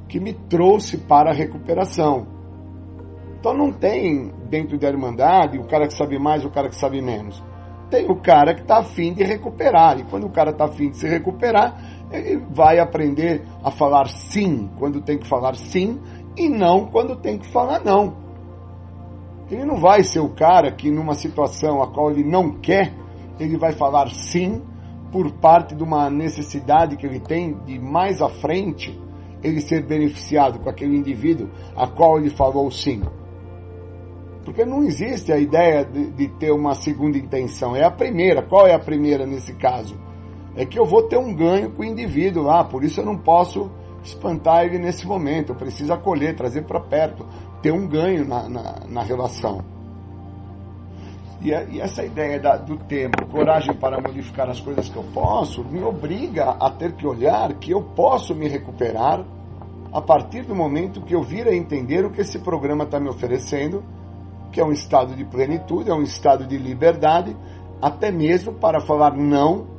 que 0.08 0.18
me 0.18 0.32
trouxe 0.32 0.98
para 0.98 1.30
a 1.30 1.34
recuperação. 1.34 2.26
Então 3.38 3.54
não 3.54 3.72
tem 3.72 4.32
dentro 4.48 4.78
da 4.78 4.88
Irmandade 4.88 5.58
o 5.58 5.66
cara 5.66 5.86
que 5.86 5.94
sabe 5.94 6.18
mais 6.18 6.44
o 6.44 6.50
cara 6.50 6.68
que 6.68 6.76
sabe 6.76 7.00
menos. 7.00 7.42
Tem 7.90 8.10
o 8.10 8.16
cara 8.16 8.54
que 8.54 8.62
está 8.62 8.78
afim 8.78 9.12
de 9.12 9.22
recuperar. 9.22 10.00
E 10.00 10.04
quando 10.04 10.26
o 10.26 10.30
cara 10.30 10.50
está 10.50 10.64
afim 10.64 10.90
de 10.90 10.96
se 10.96 11.06
recuperar, 11.06 11.95
ele 12.10 12.42
vai 12.50 12.78
aprender 12.78 13.42
a 13.62 13.70
falar 13.70 14.08
sim 14.08 14.70
quando 14.78 15.00
tem 15.00 15.18
que 15.18 15.26
falar 15.26 15.56
sim 15.56 16.00
e 16.36 16.48
não 16.48 16.86
quando 16.86 17.16
tem 17.16 17.38
que 17.38 17.48
falar 17.48 17.84
não. 17.84 18.14
Ele 19.50 19.64
não 19.64 19.76
vai 19.76 20.02
ser 20.02 20.20
o 20.20 20.30
cara 20.30 20.72
que, 20.72 20.90
numa 20.90 21.14
situação 21.14 21.80
a 21.82 21.92
qual 21.92 22.10
ele 22.10 22.24
não 22.24 22.58
quer, 22.58 22.92
ele 23.38 23.56
vai 23.56 23.72
falar 23.72 24.10
sim 24.10 24.62
por 25.12 25.30
parte 25.32 25.74
de 25.74 25.82
uma 25.82 26.10
necessidade 26.10 26.96
que 26.96 27.06
ele 27.06 27.20
tem 27.20 27.54
de 27.64 27.78
mais 27.78 28.20
à 28.20 28.28
frente 28.28 29.00
ele 29.42 29.60
ser 29.60 29.86
beneficiado 29.86 30.58
com 30.58 30.68
aquele 30.68 30.96
indivíduo 30.96 31.48
a 31.76 31.86
qual 31.86 32.18
ele 32.18 32.30
falou 32.30 32.70
sim. 32.70 33.02
Porque 34.44 34.64
não 34.64 34.82
existe 34.82 35.32
a 35.32 35.38
ideia 35.38 35.84
de, 35.84 36.10
de 36.10 36.28
ter 36.28 36.52
uma 36.52 36.74
segunda 36.74 37.18
intenção, 37.18 37.74
é 37.74 37.84
a 37.84 37.90
primeira. 37.90 38.42
Qual 38.42 38.66
é 38.66 38.74
a 38.74 38.78
primeira 38.78 39.26
nesse 39.26 39.54
caso? 39.54 39.96
É 40.56 40.64
que 40.64 40.78
eu 40.78 40.86
vou 40.86 41.02
ter 41.02 41.18
um 41.18 41.34
ganho 41.34 41.70
com 41.70 41.82
o 41.82 41.84
indivíduo 41.84 42.42
lá, 42.42 42.64
por 42.64 42.82
isso 42.82 43.00
eu 43.00 43.04
não 43.04 43.18
posso 43.18 43.70
espantar 44.02 44.64
ele 44.64 44.78
nesse 44.78 45.06
momento, 45.06 45.52
eu 45.52 45.56
preciso 45.56 45.92
acolher, 45.92 46.34
trazer 46.34 46.62
para 46.62 46.80
perto, 46.80 47.26
ter 47.60 47.72
um 47.72 47.86
ganho 47.86 48.26
na, 48.26 48.48
na, 48.48 48.80
na 48.88 49.02
relação. 49.02 49.62
E, 51.42 51.50
e, 51.50 51.80
essa 51.80 52.04
ideia 52.04 52.40
da, 52.40 52.56
do 52.56 52.78
tempo, 52.78 53.26
coragem 53.26 53.74
para 53.74 54.00
modificar 54.00 54.48
as 54.48 54.60
coisas 54.60 54.88
que 54.88 54.96
eu 54.96 55.04
posso, 55.12 55.62
me 55.64 55.82
obriga 55.82 56.56
a 56.58 56.70
ter 56.70 56.92
que 56.92 57.06
olhar 57.06 57.52
que 57.54 57.72
eu 57.72 57.82
posso 57.82 58.34
me 58.34 58.48
recuperar 58.48 59.24
a 59.92 60.00
partir 60.00 60.42
do 60.42 60.54
momento 60.54 61.02
que 61.02 61.14
eu 61.14 61.22
vir 61.22 61.46
a 61.46 61.54
entender 61.54 62.04
o 62.04 62.10
que 62.10 62.20
esse 62.20 62.38
programa 62.38 62.84
está 62.84 62.98
me 62.98 63.08
oferecendo, 63.08 63.84
que 64.50 64.60
é 64.60 64.64
um 64.64 64.72
estado 64.72 65.14
de 65.14 65.24
plenitude, 65.24 65.90
é 65.90 65.94
um 65.94 66.02
estado 66.02 66.46
de 66.46 66.56
liberdade, 66.56 67.36
até 67.80 68.10
mesmo 68.10 68.54
para 68.54 68.80
falar 68.80 69.14
não 69.14 69.75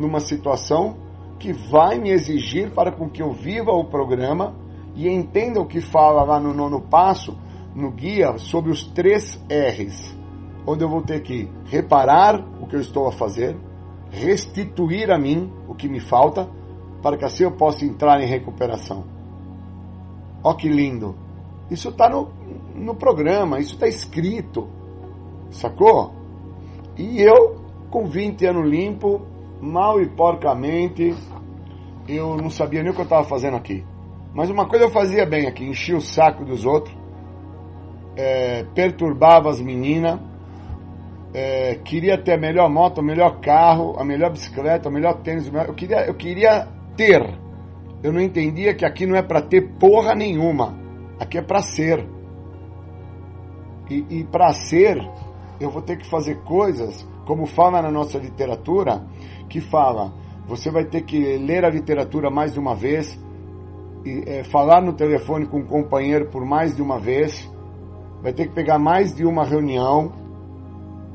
numa 0.00 0.18
situação 0.18 0.96
que 1.38 1.52
vai 1.52 1.98
me 1.98 2.10
exigir 2.10 2.72
para 2.72 2.90
com 2.90 3.08
que 3.08 3.22
eu 3.22 3.32
viva 3.32 3.70
o 3.70 3.84
programa 3.84 4.56
e 4.94 5.06
entenda 5.08 5.60
o 5.60 5.66
que 5.66 5.80
fala 5.80 6.24
lá 6.24 6.40
no 6.40 6.54
nono 6.54 6.80
passo, 6.80 7.36
no 7.74 7.90
guia, 7.90 8.36
sobre 8.38 8.70
os 8.70 8.82
três 8.82 9.38
R's, 9.48 10.16
onde 10.66 10.82
eu 10.82 10.88
vou 10.88 11.02
ter 11.02 11.20
que 11.20 11.48
reparar 11.66 12.40
o 12.60 12.66
que 12.66 12.76
eu 12.76 12.80
estou 12.80 13.06
a 13.06 13.12
fazer, 13.12 13.56
restituir 14.10 15.10
a 15.10 15.18
mim 15.18 15.52
o 15.68 15.74
que 15.74 15.88
me 15.88 16.00
falta, 16.00 16.48
para 17.02 17.16
que 17.16 17.24
assim 17.24 17.44
eu 17.44 17.52
possa 17.52 17.84
entrar 17.84 18.20
em 18.20 18.26
recuperação. 18.26 19.04
Ó 20.42 20.54
que 20.54 20.68
lindo! 20.68 21.14
Isso 21.70 21.90
está 21.90 22.08
no, 22.08 22.30
no 22.74 22.96
programa, 22.96 23.60
isso 23.60 23.74
está 23.74 23.86
escrito, 23.86 24.68
sacou? 25.50 26.12
E 26.98 27.22
eu, 27.22 27.60
com 27.90 28.06
20 28.06 28.44
anos 28.46 28.68
limpo, 28.68 29.29
mal 29.60 30.00
e 30.00 30.08
porcamente, 30.08 31.14
eu 32.08 32.36
não 32.36 32.50
sabia 32.50 32.82
nem 32.82 32.90
o 32.90 32.94
que 32.94 33.00
eu 33.00 33.04
estava 33.04 33.24
fazendo 33.24 33.56
aqui. 33.56 33.84
Mas 34.34 34.48
uma 34.48 34.66
coisa 34.66 34.84
eu 34.86 34.90
fazia 34.90 35.26
bem 35.26 35.46
aqui, 35.46 35.64
enchia 35.64 35.96
o 35.96 36.00
saco 36.00 36.44
dos 36.44 36.64
outros, 36.64 36.96
é, 38.16 38.64
perturbava 38.74 39.50
as 39.50 39.60
meninas, 39.60 40.20
é, 41.34 41.76
queria 41.84 42.16
ter 42.18 42.34
a 42.34 42.38
melhor 42.38 42.68
moto, 42.68 42.98
o 42.98 43.04
melhor 43.04 43.40
carro, 43.40 43.96
a 43.98 44.04
melhor 44.04 44.30
bicicleta, 44.30 44.88
o 44.88 44.92
melhor 44.92 45.14
tênis, 45.22 45.50
eu 45.66 45.74
queria, 45.74 46.06
eu 46.06 46.14
queria 46.14 46.68
ter. 46.96 47.22
Eu 48.02 48.12
não 48.12 48.20
entendia 48.20 48.74
que 48.74 48.84
aqui 48.84 49.06
não 49.06 49.16
é 49.16 49.22
para 49.22 49.42
ter 49.42 49.76
porra 49.78 50.14
nenhuma, 50.14 50.76
aqui 51.18 51.38
é 51.38 51.42
para 51.42 51.60
ser. 51.62 52.06
E, 53.90 54.20
e 54.20 54.24
para 54.24 54.52
ser, 54.52 54.96
eu 55.60 55.70
vou 55.70 55.82
ter 55.82 55.96
que 55.96 56.08
fazer 56.08 56.36
coisas, 56.42 57.06
como 57.26 57.46
fala 57.46 57.82
na 57.82 57.90
nossa 57.90 58.18
literatura, 58.18 59.04
que 59.50 59.60
fala: 59.60 60.12
você 60.46 60.70
vai 60.70 60.84
ter 60.84 61.02
que 61.02 61.36
ler 61.36 61.64
a 61.64 61.68
literatura 61.68 62.30
mais 62.30 62.54
de 62.54 62.60
uma 62.60 62.74
vez, 62.74 63.18
é, 64.26 64.42
falar 64.44 64.80
no 64.80 64.94
telefone 64.94 65.46
com 65.46 65.58
um 65.58 65.66
companheiro 65.66 66.30
por 66.30 66.44
mais 66.46 66.74
de 66.74 66.80
uma 66.80 66.98
vez, 66.98 67.50
vai 68.22 68.32
ter 68.32 68.46
que 68.46 68.54
pegar 68.54 68.78
mais 68.78 69.14
de 69.14 69.26
uma 69.26 69.44
reunião. 69.44 70.12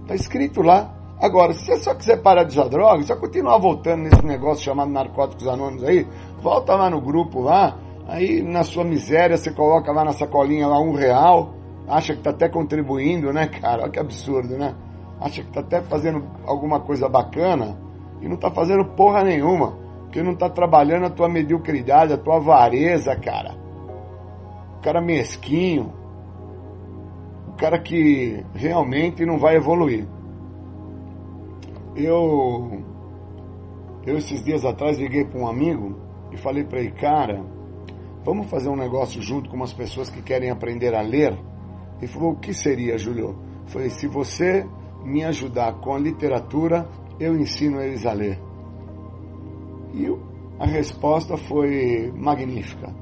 Está 0.03 0.13
escrito 0.13 0.61
lá. 0.61 0.93
Agora, 1.19 1.53
se 1.53 1.65
você 1.65 1.77
só 1.77 1.95
quiser 1.95 2.21
parar 2.21 2.43
de 2.43 2.51
usar 2.59 2.67
droga, 2.67 3.01
só 3.03 3.15
continuar 3.15 3.57
voltando 3.57 4.03
nesse 4.03 4.23
negócio 4.23 4.63
chamado 4.63 4.91
Narcóticos 4.91 5.47
Anônimos 5.47 5.83
aí, 5.85 6.05
volta 6.41 6.75
lá 6.75 6.89
no 6.89 6.99
grupo 7.01 7.39
lá, 7.39 7.77
aí 8.05 8.43
na 8.43 8.63
sua 8.63 8.83
miséria 8.83 9.37
você 9.37 9.49
coloca 9.51 9.91
lá 9.93 10.03
na 10.03 10.11
sacolinha 10.11 10.67
lá 10.67 10.77
um 10.77 10.93
real, 10.93 11.53
acha 11.87 12.13
que 12.13 12.19
está 12.19 12.31
até 12.31 12.49
contribuindo, 12.49 13.31
né, 13.31 13.47
cara? 13.47 13.83
Olha 13.83 13.91
que 13.91 13.99
absurdo, 13.99 14.57
né? 14.57 14.75
Acha 15.19 15.41
que 15.41 15.47
está 15.47 15.61
até 15.61 15.81
fazendo 15.81 16.21
alguma 16.45 16.81
coisa 16.81 17.07
bacana 17.07 17.84
e 18.21 18.27
não 18.27 18.35
está 18.35 18.49
fazendo 18.49 18.85
porra 18.85 19.23
nenhuma, 19.23 19.77
porque 20.03 20.23
não 20.23 20.33
está 20.33 20.49
trabalhando 20.49 21.05
a 21.05 21.09
tua 21.09 21.27
mediocridade, 21.27 22.13
a 22.13 22.17
tua 22.17 22.37
avareza, 22.37 23.15
cara. 23.15 23.55
O 24.77 24.81
cara 24.81 25.01
mesquinho, 25.01 25.93
o 27.49 27.53
cara 27.53 27.79
que 27.79 28.43
realmente 28.53 29.25
não 29.25 29.37
vai 29.37 29.55
evoluir. 29.55 30.07
Eu, 31.95 32.83
eu 34.05 34.17
esses 34.17 34.43
dias 34.43 34.65
atrás 34.65 34.97
liguei 34.97 35.23
para 35.25 35.39
um 35.39 35.47
amigo 35.47 35.95
e 36.31 36.37
falei 36.37 36.63
para 36.63 36.79
ele, 36.79 36.91
cara, 36.91 37.41
vamos 38.23 38.47
fazer 38.47 38.69
um 38.69 38.75
negócio 38.75 39.21
junto 39.21 39.49
com 39.49 39.55
umas 39.55 39.73
pessoas 39.73 40.09
que 40.09 40.21
querem 40.21 40.49
aprender 40.49 40.93
a 40.93 41.01
ler? 41.01 41.37
Ele 41.97 42.07
falou, 42.07 42.31
o 42.31 42.35
que 42.35 42.53
seria, 42.53 42.97
Júlio? 42.97 43.29
Eu 43.29 43.67
falei, 43.67 43.89
se 43.89 44.07
você 44.07 44.67
me 45.03 45.23
ajudar 45.23 45.73
com 45.75 45.93
a 45.93 45.99
literatura, 45.99 46.87
eu 47.19 47.35
ensino 47.35 47.81
eles 47.81 48.05
a 48.05 48.13
ler. 48.13 48.39
E 49.93 50.07
a 50.59 50.65
resposta 50.65 51.37
foi 51.37 52.11
magnífica, 52.15 52.93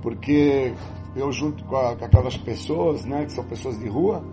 porque 0.00 0.72
eu 1.14 1.30
junto 1.30 1.64
com, 1.64 1.76
a, 1.76 1.96
com 1.96 2.04
aquelas 2.04 2.36
pessoas, 2.36 3.04
né, 3.04 3.24
que 3.24 3.32
são 3.32 3.44
pessoas 3.44 3.78
de 3.78 3.88
rua, 3.88 4.24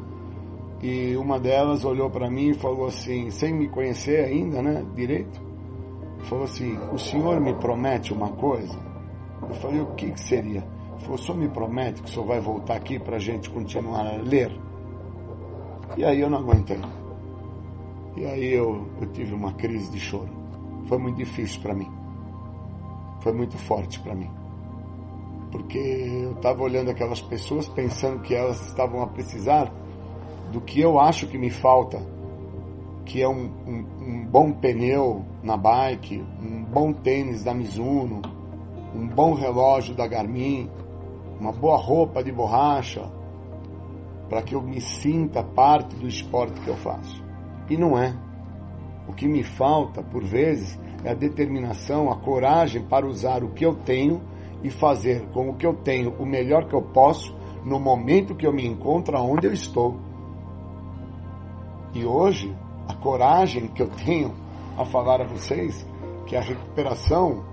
e 0.82 1.16
uma 1.18 1.40
delas 1.40 1.84
olhou 1.84 2.10
para 2.10 2.30
mim 2.30 2.50
e 2.50 2.54
falou 2.54 2.88
assim, 2.88 3.30
sem 3.30 3.54
me 3.54 3.68
conhecer 3.68 4.24
ainda, 4.26 4.62
né, 4.62 4.86
direito, 4.96 5.50
falou 6.24 6.46
assim: 6.46 6.78
O 6.92 6.98
senhor 6.98 7.40
me 7.40 7.54
promete 7.54 8.14
uma 8.14 8.30
coisa? 8.30 8.78
Eu 9.42 9.54
falei: 9.56 9.82
O 9.82 9.94
que, 9.96 10.12
que 10.12 10.20
seria? 10.20 10.64
Ele 10.92 11.00
falou: 11.00 11.16
O 11.16 11.18
senhor 11.18 11.38
me 11.38 11.50
promete 11.50 12.02
que 12.02 12.10
o 12.10 12.12
senhor 12.12 12.26
vai 12.26 12.40
voltar 12.40 12.76
aqui 12.76 13.00
para 13.00 13.16
a 13.16 13.20
gente 13.20 13.50
continuar 13.50 14.06
a 14.08 14.18
ler? 14.18 14.52
E 15.98 16.04
aí 16.04 16.20
eu 16.20 16.30
não 16.30 16.40
aguentei. 16.40 16.80
E 18.20 18.26
aí 18.26 18.54
eu, 18.54 18.86
eu 19.00 19.08
tive 19.14 19.34
uma 19.34 19.54
crise 19.54 19.90
de 19.90 19.98
choro. 19.98 20.28
Foi 20.88 20.98
muito 20.98 21.16
difícil 21.16 21.62
para 21.62 21.74
mim. 21.74 21.90
Foi 23.22 23.32
muito 23.32 23.58
forte 23.58 23.98
para 24.02 24.14
mim. 24.14 24.30
Porque 25.50 25.78
eu 25.78 26.34
estava 26.34 26.62
olhando 26.62 26.92
aquelas 26.92 27.22
pessoas 27.22 27.70
pensando 27.70 28.22
que 28.22 28.36
elas 28.36 28.60
estavam 28.68 29.02
a 29.02 29.08
precisar 29.08 29.74
do 30.52 30.60
que 30.60 30.82
eu 30.82 31.00
acho 31.00 31.28
que 31.28 31.38
me 31.38 31.50
falta, 31.50 32.06
que 33.06 33.22
é 33.22 33.30
um, 33.30 33.50
um, 33.66 33.86
um 34.02 34.26
bom 34.26 34.52
pneu 34.52 35.24
na 35.42 35.56
bike, 35.56 36.22
um 36.42 36.62
bom 36.66 36.92
tênis 36.92 37.46
da 37.46 37.54
Mizuno, 37.54 38.22
um 38.94 39.08
bom 39.08 39.34
relógio 39.34 39.96
da 39.96 40.06
Garmin, 40.06 40.70
uma 41.40 41.54
boa 41.54 41.78
roupa 41.78 42.22
de 42.22 42.34
borracha, 42.34 43.10
para 44.28 44.42
que 44.42 44.56
eu 44.56 44.62
me 44.62 44.82
sinta 44.82 45.42
parte 45.42 45.96
do 45.96 46.06
esporte 46.06 46.60
que 46.60 46.68
eu 46.68 46.76
faço. 46.76 47.29
E 47.70 47.78
não 47.78 47.98
é. 47.98 48.16
O 49.08 49.14
que 49.14 49.28
me 49.28 49.44
falta, 49.44 50.02
por 50.04 50.24
vezes, 50.24 50.80
é 51.04 51.12
a 51.12 51.16
determinação, 51.16 52.12
a 52.12 52.18
coragem 52.18 52.84
para 52.84 53.06
usar 53.06 53.44
o 53.44 53.52
que 53.52 53.66
eu 53.66 53.76
tenho 53.76 54.22
e 54.64 54.70
fazer 54.70 55.28
com 55.30 55.50
o 55.50 55.56
que 55.56 55.66
eu 55.66 55.74
tenho 55.74 56.14
o 56.20 56.26
melhor 56.26 56.68
que 56.68 56.76
eu 56.76 56.82
posso 56.82 57.36
no 57.64 57.80
momento 57.80 58.36
que 58.36 58.46
eu 58.46 58.54
me 58.54 58.66
encontro 58.66 59.18
onde 59.20 59.48
eu 59.48 59.54
estou. 59.54 59.98
E 61.94 62.06
hoje, 62.06 62.56
a 62.88 62.94
coragem 62.94 63.68
que 63.68 63.82
eu 63.82 63.88
tenho 63.88 64.34
a 64.78 64.86
falar 64.86 65.22
a 65.22 65.26
vocês 65.26 65.86
que 66.26 66.36
a 66.36 66.42
recuperação 66.42 67.44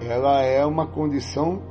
ela 0.00 0.42
é 0.42 0.64
uma 0.64 0.86
condição 0.86 1.62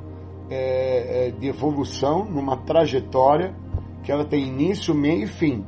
é, 0.49 1.27
é, 1.27 1.31
de 1.31 1.47
evolução 1.47 2.25
numa 2.25 2.57
trajetória 2.57 3.55
que 4.03 4.11
ela 4.11 4.25
tem 4.25 4.47
início, 4.47 4.93
meio 4.93 5.23
e 5.23 5.27
fim. 5.27 5.65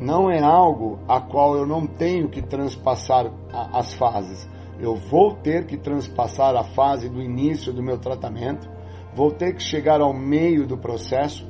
Não 0.00 0.30
é 0.30 0.42
algo 0.42 0.98
a 1.08 1.20
qual 1.20 1.56
eu 1.56 1.66
não 1.66 1.86
tenho 1.86 2.28
que 2.28 2.42
transpassar 2.42 3.32
a, 3.52 3.78
as 3.78 3.94
fases. 3.94 4.48
Eu 4.78 4.94
vou 4.94 5.34
ter 5.34 5.66
que 5.66 5.78
transpassar 5.78 6.54
a 6.54 6.62
fase 6.62 7.08
do 7.08 7.22
início 7.22 7.72
do 7.72 7.82
meu 7.82 7.98
tratamento, 7.98 8.68
vou 9.14 9.30
ter 9.30 9.54
que 9.54 9.62
chegar 9.62 10.02
ao 10.02 10.12
meio 10.12 10.66
do 10.66 10.76
processo 10.76 11.48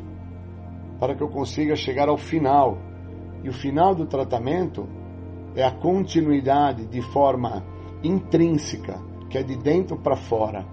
para 1.00 1.14
que 1.14 1.22
eu 1.22 1.28
consiga 1.28 1.74
chegar 1.74 2.08
ao 2.08 2.16
final. 2.16 2.78
E 3.42 3.48
o 3.48 3.52
final 3.52 3.94
do 3.94 4.06
tratamento 4.06 4.88
é 5.56 5.64
a 5.64 5.70
continuidade 5.70 6.86
de 6.86 7.02
forma 7.02 7.64
intrínseca, 8.02 9.00
que 9.28 9.38
é 9.38 9.42
de 9.42 9.56
dentro 9.56 9.96
para 9.96 10.16
fora. 10.16 10.64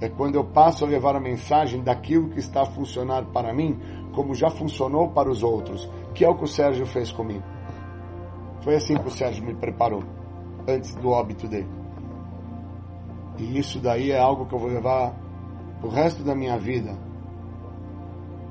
É 0.00 0.08
quando 0.08 0.34
eu 0.34 0.44
passo 0.44 0.84
a 0.84 0.88
levar 0.88 1.16
a 1.16 1.20
mensagem 1.20 1.82
daquilo 1.82 2.30
que 2.30 2.38
está 2.38 2.62
a 2.62 2.66
funcionar 2.66 3.26
para 3.26 3.54
mim, 3.54 3.78
como 4.14 4.34
já 4.34 4.50
funcionou 4.50 5.08
para 5.08 5.30
os 5.30 5.42
outros, 5.42 5.88
que 6.16 6.24
é 6.24 6.28
o 6.28 6.34
que 6.34 6.44
o 6.44 6.48
Sérgio 6.48 6.84
fez 6.86 7.12
comigo. 7.12 7.44
Foi 8.62 8.74
assim 8.74 8.96
que 8.96 9.06
o 9.06 9.10
Sérgio 9.10 9.44
me 9.44 9.54
preparou, 9.54 10.02
antes 10.66 10.92
do 10.96 11.10
óbito 11.10 11.46
dele. 11.46 11.68
E 13.38 13.58
isso 13.58 13.78
daí 13.78 14.10
é 14.10 14.18
algo 14.18 14.46
que 14.46 14.54
eu 14.54 14.58
vou 14.58 14.70
levar 14.70 15.14
o 15.80 15.88
resto 15.88 16.24
da 16.24 16.34
minha 16.34 16.58
vida 16.58 17.06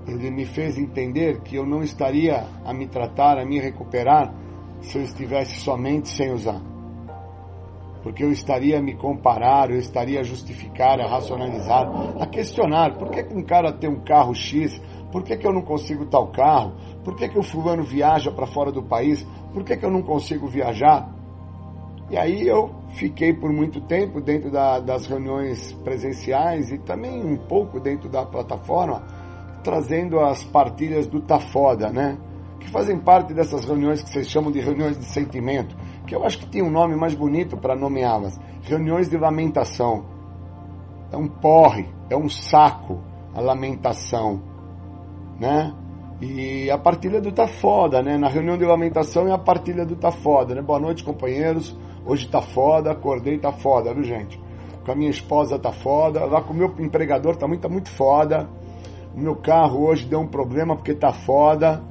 ele 0.07 0.29
me 0.29 0.45
fez 0.45 0.77
entender 0.77 1.41
que 1.41 1.55
eu 1.55 1.65
não 1.65 1.81
estaria 1.81 2.45
a 2.63 2.73
me 2.73 2.87
tratar, 2.87 3.39
a 3.39 3.45
me 3.45 3.59
recuperar, 3.59 4.33
se 4.81 4.97
eu 4.97 5.03
estivesse 5.03 5.59
somente 5.61 6.09
sem 6.09 6.31
usar. 6.31 6.61
Porque 8.03 8.23
eu 8.23 8.31
estaria 8.31 8.77
a 8.77 8.81
me 8.81 8.93
comparar, 8.95 9.71
eu 9.71 9.79
estaria 9.79 10.19
a 10.19 10.23
justificar, 10.23 10.99
a 10.99 11.07
racionalizar, 11.07 11.87
a 12.21 12.27
questionar. 12.27 12.95
Por 12.99 13.09
que, 13.09 13.23
que 13.23 13.35
um 13.35 13.43
cara 13.43 13.73
tem 13.73 13.89
um 13.89 13.99
carro 14.03 14.35
X? 14.35 14.79
Por 15.11 15.23
que, 15.23 15.35
que 15.35 15.47
eu 15.47 15.53
não 15.53 15.63
consigo 15.63 16.05
tal 16.05 16.27
carro? 16.27 16.75
Por 17.06 17.15
que, 17.15 17.30
que 17.30 17.38
o 17.38 17.44
fulano 17.44 17.84
viaja 17.84 18.32
para 18.32 18.48
fora 18.48 18.72
do 18.72 18.82
país? 18.82 19.26
Por 19.53 19.64
que, 19.64 19.77
que 19.77 19.86
eu 19.86 19.91
não 19.91 20.02
consigo 20.02 20.48
viajar? 20.48 21.07
E 22.10 22.18
aí 22.18 22.48
eu 22.48 22.73
fiquei 22.95 23.32
por 23.32 23.53
muito 23.53 23.80
tempo 23.82 24.19
dentro 24.19 24.52
da, 24.52 24.80
das 24.80 25.06
reuniões 25.06 25.72
presenciais 25.84 26.72
e 26.72 26.80
também 26.80 27.23
um 27.23 27.38
pouco 27.38 27.80
dentro 27.80 28.10
da 28.10 28.26
plataforma 28.26 29.03
trazendo 29.64 30.19
as 30.19 30.44
partilhas 30.44 31.07
do 31.07 31.19
Tá 31.22 31.40
Foda, 31.40 31.90
né? 31.91 32.18
Que 32.60 32.69
fazem 32.69 32.99
parte 32.99 33.34
dessas 33.34 33.65
reuniões 33.65 34.02
que 34.02 34.10
vocês 34.10 34.27
chamam 34.27 34.52
de 34.52 34.60
reuniões 34.60 34.98
de 34.98 35.06
sentimento, 35.06 35.76
que 36.06 36.15
eu 36.15 36.23
acho 36.23 36.40
que 36.40 36.48
tem 36.48 36.61
um 36.61 36.69
nome 36.69 36.95
mais 36.95 37.15
bonito 37.15 37.57
para 37.57 37.76
nomeá-las. 37.76 38.40
Reuniões 38.61 39.10
de 39.10 39.18
lamentação. 39.18 40.06
É 41.11 41.18
um 41.18 41.27
porre, 41.27 41.88
é 42.10 42.15
um 42.15 42.30
saco 42.30 42.99
a 43.34 43.41
lamentação, 43.41 44.41
né? 45.40 45.73
E 46.21 46.69
a 46.71 46.77
partilha 46.77 47.19
do 47.19 47.31
Tá 47.31 47.47
Foda, 47.47 48.01
né? 48.01 48.17
Na 48.17 48.29
reunião 48.29 48.57
de 48.57 48.65
lamentação 48.65 49.27
é 49.27 49.31
a 49.31 49.37
partilha 49.37 49.85
do 49.85 49.95
Tá 49.95 50.11
Foda, 50.11 50.55
né? 50.55 50.61
Boa 50.61 50.79
noite, 50.79 51.03
companheiros. 51.03 51.77
Hoje 52.05 52.27
tá 52.27 52.41
foda, 52.41 52.91
acordei, 52.91 53.39
tá 53.39 53.51
foda, 53.51 53.93
viu, 53.93 54.03
gente? 54.03 54.39
Com 54.85 54.91
a 54.91 54.95
minha 54.95 55.09
esposa 55.09 55.57
tá 55.57 55.71
foda, 55.71 56.23
lá 56.25 56.41
com 56.41 56.53
o 56.53 56.55
meu 56.55 56.71
empregador 56.79 57.35
tá 57.35 57.47
muito, 57.47 57.61
tá 57.61 57.69
muito 57.69 57.89
foda 57.89 58.47
o 59.15 59.19
meu 59.19 59.37
carro 59.37 59.87
hoje 59.87 60.05
deu 60.05 60.19
um 60.19 60.27
problema 60.27 60.75
porque 60.75 60.93
tá 60.93 61.13
foda. 61.13 61.81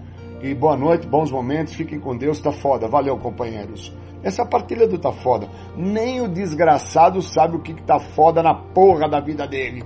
E 0.42 0.54
boa 0.54 0.76
noite, 0.76 1.08
bons 1.08 1.32
momentos, 1.32 1.72
fiquem 1.72 1.98
com 1.98 2.14
Deus, 2.14 2.38
tá 2.38 2.52
foda. 2.52 2.86
Valeu, 2.86 3.16
companheiros. 3.16 3.96
Essa 4.22 4.42
é 4.42 4.44
partilha 4.44 4.86
do 4.86 4.98
tá 4.98 5.10
foda. 5.10 5.48
Nem 5.74 6.20
o 6.20 6.28
desgraçado 6.28 7.22
sabe 7.22 7.56
o 7.56 7.60
que, 7.60 7.72
que 7.72 7.82
tá 7.82 7.98
foda 7.98 8.42
na 8.42 8.54
porra 8.54 9.08
da 9.08 9.20
vida 9.20 9.46
dele. 9.46 9.82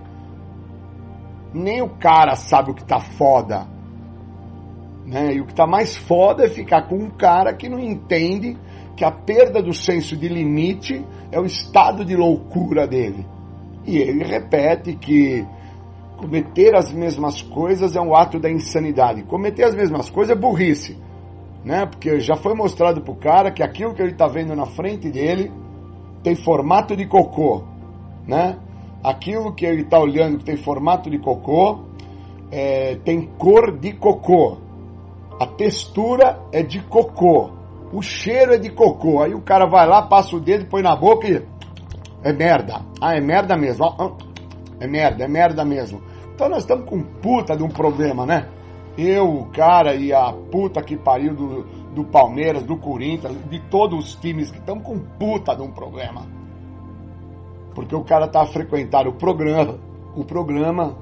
Nem 1.54 1.80
o 1.80 1.90
cara 1.90 2.34
sabe 2.34 2.72
o 2.72 2.74
que 2.74 2.84
tá 2.84 2.98
foda. 2.98 3.68
Né? 5.08 5.36
E 5.36 5.40
o 5.40 5.46
que 5.46 5.54
tá 5.54 5.66
mais 5.66 5.96
foda 5.96 6.44
é 6.44 6.48
ficar 6.50 6.82
com 6.82 6.96
um 6.96 7.08
cara 7.08 7.54
que 7.54 7.66
não 7.66 7.80
entende 7.80 8.58
que 8.94 9.02
a 9.02 9.10
perda 9.10 9.62
do 9.62 9.72
senso 9.72 10.14
de 10.14 10.28
limite 10.28 11.02
é 11.32 11.40
o 11.40 11.46
estado 11.46 12.04
de 12.04 12.14
loucura 12.14 12.86
dele. 12.86 13.24
E 13.86 13.96
ele 13.96 14.22
repete 14.22 14.94
que 14.96 15.46
cometer 16.18 16.76
as 16.76 16.92
mesmas 16.92 17.40
coisas 17.40 17.96
é 17.96 18.00
um 18.00 18.14
ato 18.14 18.38
da 18.38 18.50
insanidade. 18.50 19.22
Cometer 19.22 19.64
as 19.64 19.74
mesmas 19.74 20.10
coisas 20.10 20.36
é 20.36 20.38
burrice, 20.38 20.98
né? 21.64 21.86
Porque 21.86 22.20
já 22.20 22.36
foi 22.36 22.52
mostrado 22.52 23.00
pro 23.00 23.14
cara 23.14 23.50
que 23.50 23.62
aquilo 23.62 23.94
que 23.94 24.02
ele 24.02 24.12
está 24.12 24.26
vendo 24.26 24.54
na 24.54 24.66
frente 24.66 25.08
dele 25.08 25.50
tem 26.22 26.34
formato 26.34 26.94
de 26.94 27.06
cocô, 27.06 27.64
né? 28.26 28.58
Aquilo 29.02 29.54
que 29.54 29.64
ele 29.64 29.82
está 29.82 29.98
olhando 29.98 30.36
que 30.36 30.44
tem 30.44 30.56
formato 30.58 31.08
de 31.08 31.18
cocô 31.18 31.84
é, 32.50 32.96
tem 32.96 33.22
cor 33.38 33.78
de 33.78 33.94
cocô. 33.94 34.67
A 35.40 35.46
textura 35.46 36.40
é 36.52 36.62
de 36.62 36.80
cocô. 36.82 37.50
O 37.92 38.02
cheiro 38.02 38.52
é 38.54 38.58
de 38.58 38.70
cocô. 38.70 39.22
Aí 39.22 39.34
o 39.34 39.40
cara 39.40 39.66
vai 39.66 39.86
lá, 39.86 40.02
passa 40.02 40.36
o 40.36 40.40
dedo, 40.40 40.66
põe 40.66 40.82
na 40.82 40.96
boca 40.96 41.28
e 41.28 41.42
é 42.22 42.32
merda. 42.32 42.80
Ah, 43.00 43.16
é 43.16 43.20
merda 43.20 43.56
mesmo. 43.56 43.84
Ah, 43.84 44.12
é 44.80 44.86
merda, 44.86 45.24
é 45.24 45.28
merda 45.28 45.64
mesmo. 45.64 46.02
Então 46.34 46.48
nós 46.48 46.60
estamos 46.60 46.88
com 46.88 47.02
puta 47.02 47.56
de 47.56 47.62
um 47.62 47.68
problema, 47.68 48.26
né? 48.26 48.48
Eu, 48.96 49.28
o 49.28 49.46
cara 49.50 49.94
e 49.94 50.12
a 50.12 50.32
puta 50.32 50.82
que 50.82 50.96
pariu 50.96 51.34
do, 51.34 51.62
do 51.94 52.04
Palmeiras, 52.04 52.64
do 52.64 52.76
Corinthians, 52.76 53.36
de 53.48 53.60
todos 53.68 54.06
os 54.06 54.14
times 54.16 54.50
que 54.50 54.58
estão 54.58 54.80
com 54.80 54.98
puta 54.98 55.54
de 55.54 55.62
um 55.62 55.70
problema. 55.70 56.26
Porque 57.74 57.94
o 57.94 58.02
cara 58.02 58.26
tá 58.26 58.42
a 58.42 58.46
frequentar 58.46 59.06
o 59.06 59.12
programa, 59.12 59.78
o 60.16 60.24
programa 60.24 60.96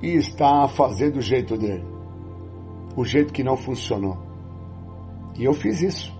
e 0.00 0.16
está 0.16 0.64
a 0.64 0.68
fazer 0.68 1.10
do 1.10 1.20
jeito 1.20 1.56
dele. 1.58 1.91
O 2.96 3.04
jeito 3.04 3.32
que 3.32 3.42
não 3.42 3.56
funcionou. 3.56 4.18
E 5.38 5.44
eu 5.44 5.54
fiz 5.54 5.80
isso. 5.80 6.12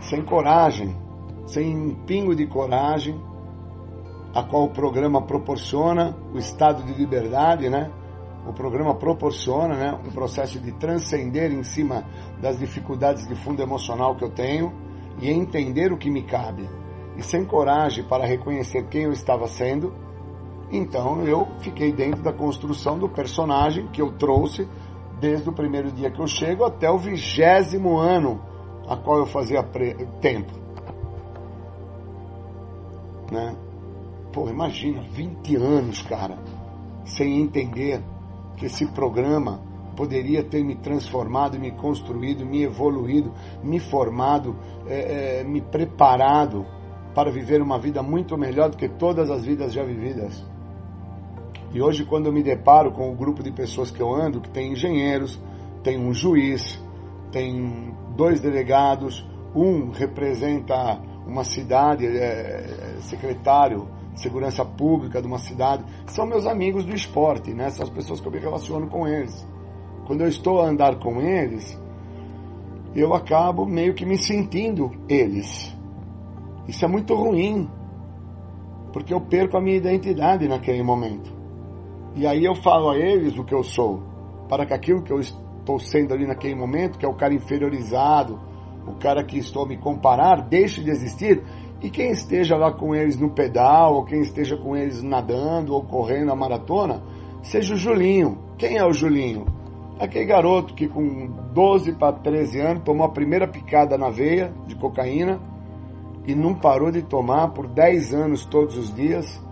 Sem 0.00 0.22
coragem, 0.22 0.96
sem 1.46 1.76
um 1.76 1.94
pingo 2.06 2.34
de 2.34 2.46
coragem, 2.46 3.20
a 4.34 4.42
qual 4.42 4.64
o 4.64 4.70
programa 4.70 5.22
proporciona, 5.22 6.16
o 6.32 6.38
estado 6.38 6.82
de 6.82 6.92
liberdade, 6.94 7.68
né? 7.68 7.90
O 8.46 8.52
programa 8.52 8.94
proporciona, 8.94 9.74
né, 9.74 10.00
um 10.06 10.10
processo 10.10 10.58
de 10.60 10.72
transcender 10.72 11.50
em 11.50 11.62
cima 11.62 12.04
das 12.42 12.58
dificuldades 12.58 13.26
de 13.26 13.34
fundo 13.34 13.62
emocional 13.62 14.16
que 14.16 14.24
eu 14.24 14.28
tenho 14.28 14.70
e 15.18 15.30
entender 15.30 15.92
o 15.92 15.96
que 15.96 16.10
me 16.10 16.22
cabe. 16.22 16.68
E 17.16 17.22
sem 17.22 17.44
coragem 17.44 18.04
para 18.04 18.26
reconhecer 18.26 18.86
quem 18.88 19.04
eu 19.04 19.12
estava 19.12 19.46
sendo, 19.46 19.94
então 20.70 21.22
eu 21.22 21.46
fiquei 21.60 21.92
dentro 21.92 22.22
da 22.22 22.32
construção 22.32 22.98
do 22.98 23.08
personagem 23.08 23.86
que 23.88 24.02
eu 24.02 24.12
trouxe 24.12 24.68
desde 25.24 25.48
o 25.48 25.52
primeiro 25.52 25.90
dia 25.90 26.10
que 26.10 26.20
eu 26.20 26.26
chego 26.26 26.64
até 26.64 26.90
o 26.90 26.98
vigésimo 26.98 27.96
ano 27.96 28.42
a 28.86 28.94
qual 28.94 29.20
eu 29.20 29.26
fazia 29.26 29.62
tempo. 30.20 30.52
Né? 33.32 33.56
Pô, 34.30 34.50
imagina, 34.50 35.00
20 35.00 35.56
anos, 35.56 36.02
cara, 36.02 36.36
sem 37.06 37.40
entender 37.40 38.02
que 38.58 38.66
esse 38.66 38.86
programa 38.92 39.62
poderia 39.96 40.44
ter 40.44 40.62
me 40.62 40.76
transformado, 40.76 41.58
me 41.58 41.70
construído, 41.70 42.44
me 42.44 42.62
evoluído, 42.62 43.32
me 43.62 43.80
formado, 43.80 44.54
é, 44.86 45.40
é, 45.40 45.44
me 45.44 45.62
preparado 45.62 46.66
para 47.14 47.30
viver 47.30 47.62
uma 47.62 47.78
vida 47.78 48.02
muito 48.02 48.36
melhor 48.36 48.68
do 48.68 48.76
que 48.76 48.90
todas 48.90 49.30
as 49.30 49.42
vidas 49.42 49.72
já 49.72 49.82
vividas. 49.82 50.44
E 51.74 51.82
hoje, 51.82 52.04
quando 52.04 52.26
eu 52.26 52.32
me 52.32 52.40
deparo 52.40 52.92
com 52.92 53.10
o 53.10 53.16
grupo 53.16 53.42
de 53.42 53.50
pessoas 53.50 53.90
que 53.90 54.00
eu 54.00 54.14
ando, 54.14 54.40
que 54.40 54.48
tem 54.48 54.72
engenheiros, 54.72 55.42
tem 55.82 55.98
um 55.98 56.14
juiz, 56.14 56.80
tem 57.32 57.92
dois 58.16 58.40
delegados, 58.40 59.28
um 59.52 59.90
representa 59.90 61.00
uma 61.26 61.42
cidade, 61.42 62.06
é, 62.06 62.96
secretário 63.00 63.88
de 64.12 64.20
segurança 64.20 64.64
pública 64.64 65.20
de 65.20 65.26
uma 65.26 65.38
cidade, 65.38 65.84
são 66.06 66.24
meus 66.24 66.46
amigos 66.46 66.84
do 66.84 66.94
esporte, 66.94 67.52
né? 67.52 67.68
São 67.70 67.82
as 67.82 67.90
pessoas 67.90 68.20
que 68.20 68.28
eu 68.28 68.32
me 68.32 68.38
relaciono 68.38 68.86
com 68.86 69.08
eles. 69.08 69.44
Quando 70.06 70.20
eu 70.20 70.28
estou 70.28 70.60
a 70.60 70.68
andar 70.68 71.00
com 71.00 71.20
eles, 71.20 71.76
eu 72.94 73.12
acabo 73.14 73.66
meio 73.66 73.94
que 73.94 74.06
me 74.06 74.16
sentindo 74.16 74.92
eles. 75.08 75.74
Isso 76.68 76.84
é 76.84 76.88
muito 76.88 77.16
ruim, 77.16 77.68
porque 78.92 79.12
eu 79.12 79.20
perco 79.20 79.56
a 79.56 79.60
minha 79.60 79.76
identidade 79.76 80.46
naquele 80.46 80.84
momento. 80.84 81.33
E 82.16 82.26
aí 82.26 82.44
eu 82.44 82.54
falo 82.54 82.90
a 82.90 82.96
eles 82.96 83.36
o 83.36 83.44
que 83.44 83.54
eu 83.54 83.64
sou, 83.64 84.00
para 84.48 84.64
que 84.64 84.72
aquilo 84.72 85.02
que 85.02 85.12
eu 85.12 85.18
estou 85.18 85.80
sendo 85.80 86.14
ali 86.14 86.26
naquele 86.26 86.54
momento, 86.54 86.96
que 86.96 87.04
é 87.04 87.08
o 87.08 87.14
cara 87.14 87.34
inferiorizado, 87.34 88.38
o 88.86 88.94
cara 88.94 89.24
que 89.24 89.36
estou 89.36 89.64
a 89.64 89.68
me 89.68 89.76
comparar, 89.76 90.42
deixe 90.42 90.82
de 90.82 90.90
existir. 90.90 91.42
E 91.82 91.90
quem 91.90 92.12
esteja 92.12 92.56
lá 92.56 92.72
com 92.72 92.94
eles 92.94 93.18
no 93.18 93.30
pedal, 93.30 93.94
ou 93.94 94.04
quem 94.04 94.20
esteja 94.20 94.56
com 94.56 94.76
eles 94.76 95.02
nadando 95.02 95.74
ou 95.74 95.82
correndo 95.82 96.30
a 96.30 96.36
maratona, 96.36 97.02
seja 97.42 97.74
o 97.74 97.76
Julinho. 97.76 98.38
Quem 98.56 98.76
é 98.78 98.86
o 98.86 98.92
Julinho? 98.92 99.46
Aquele 99.98 100.24
garoto 100.24 100.72
que 100.72 100.86
com 100.86 101.26
12 101.52 101.94
para 101.94 102.12
13 102.12 102.60
anos 102.60 102.82
tomou 102.84 103.06
a 103.06 103.10
primeira 103.10 103.48
picada 103.48 103.98
na 103.98 104.08
veia 104.08 104.52
de 104.66 104.76
cocaína 104.76 105.40
e 106.26 106.34
não 106.34 106.54
parou 106.54 106.90
de 106.90 107.02
tomar 107.02 107.48
por 107.48 107.66
10 107.66 108.14
anos 108.14 108.44
todos 108.46 108.78
os 108.78 108.94
dias 108.94 109.43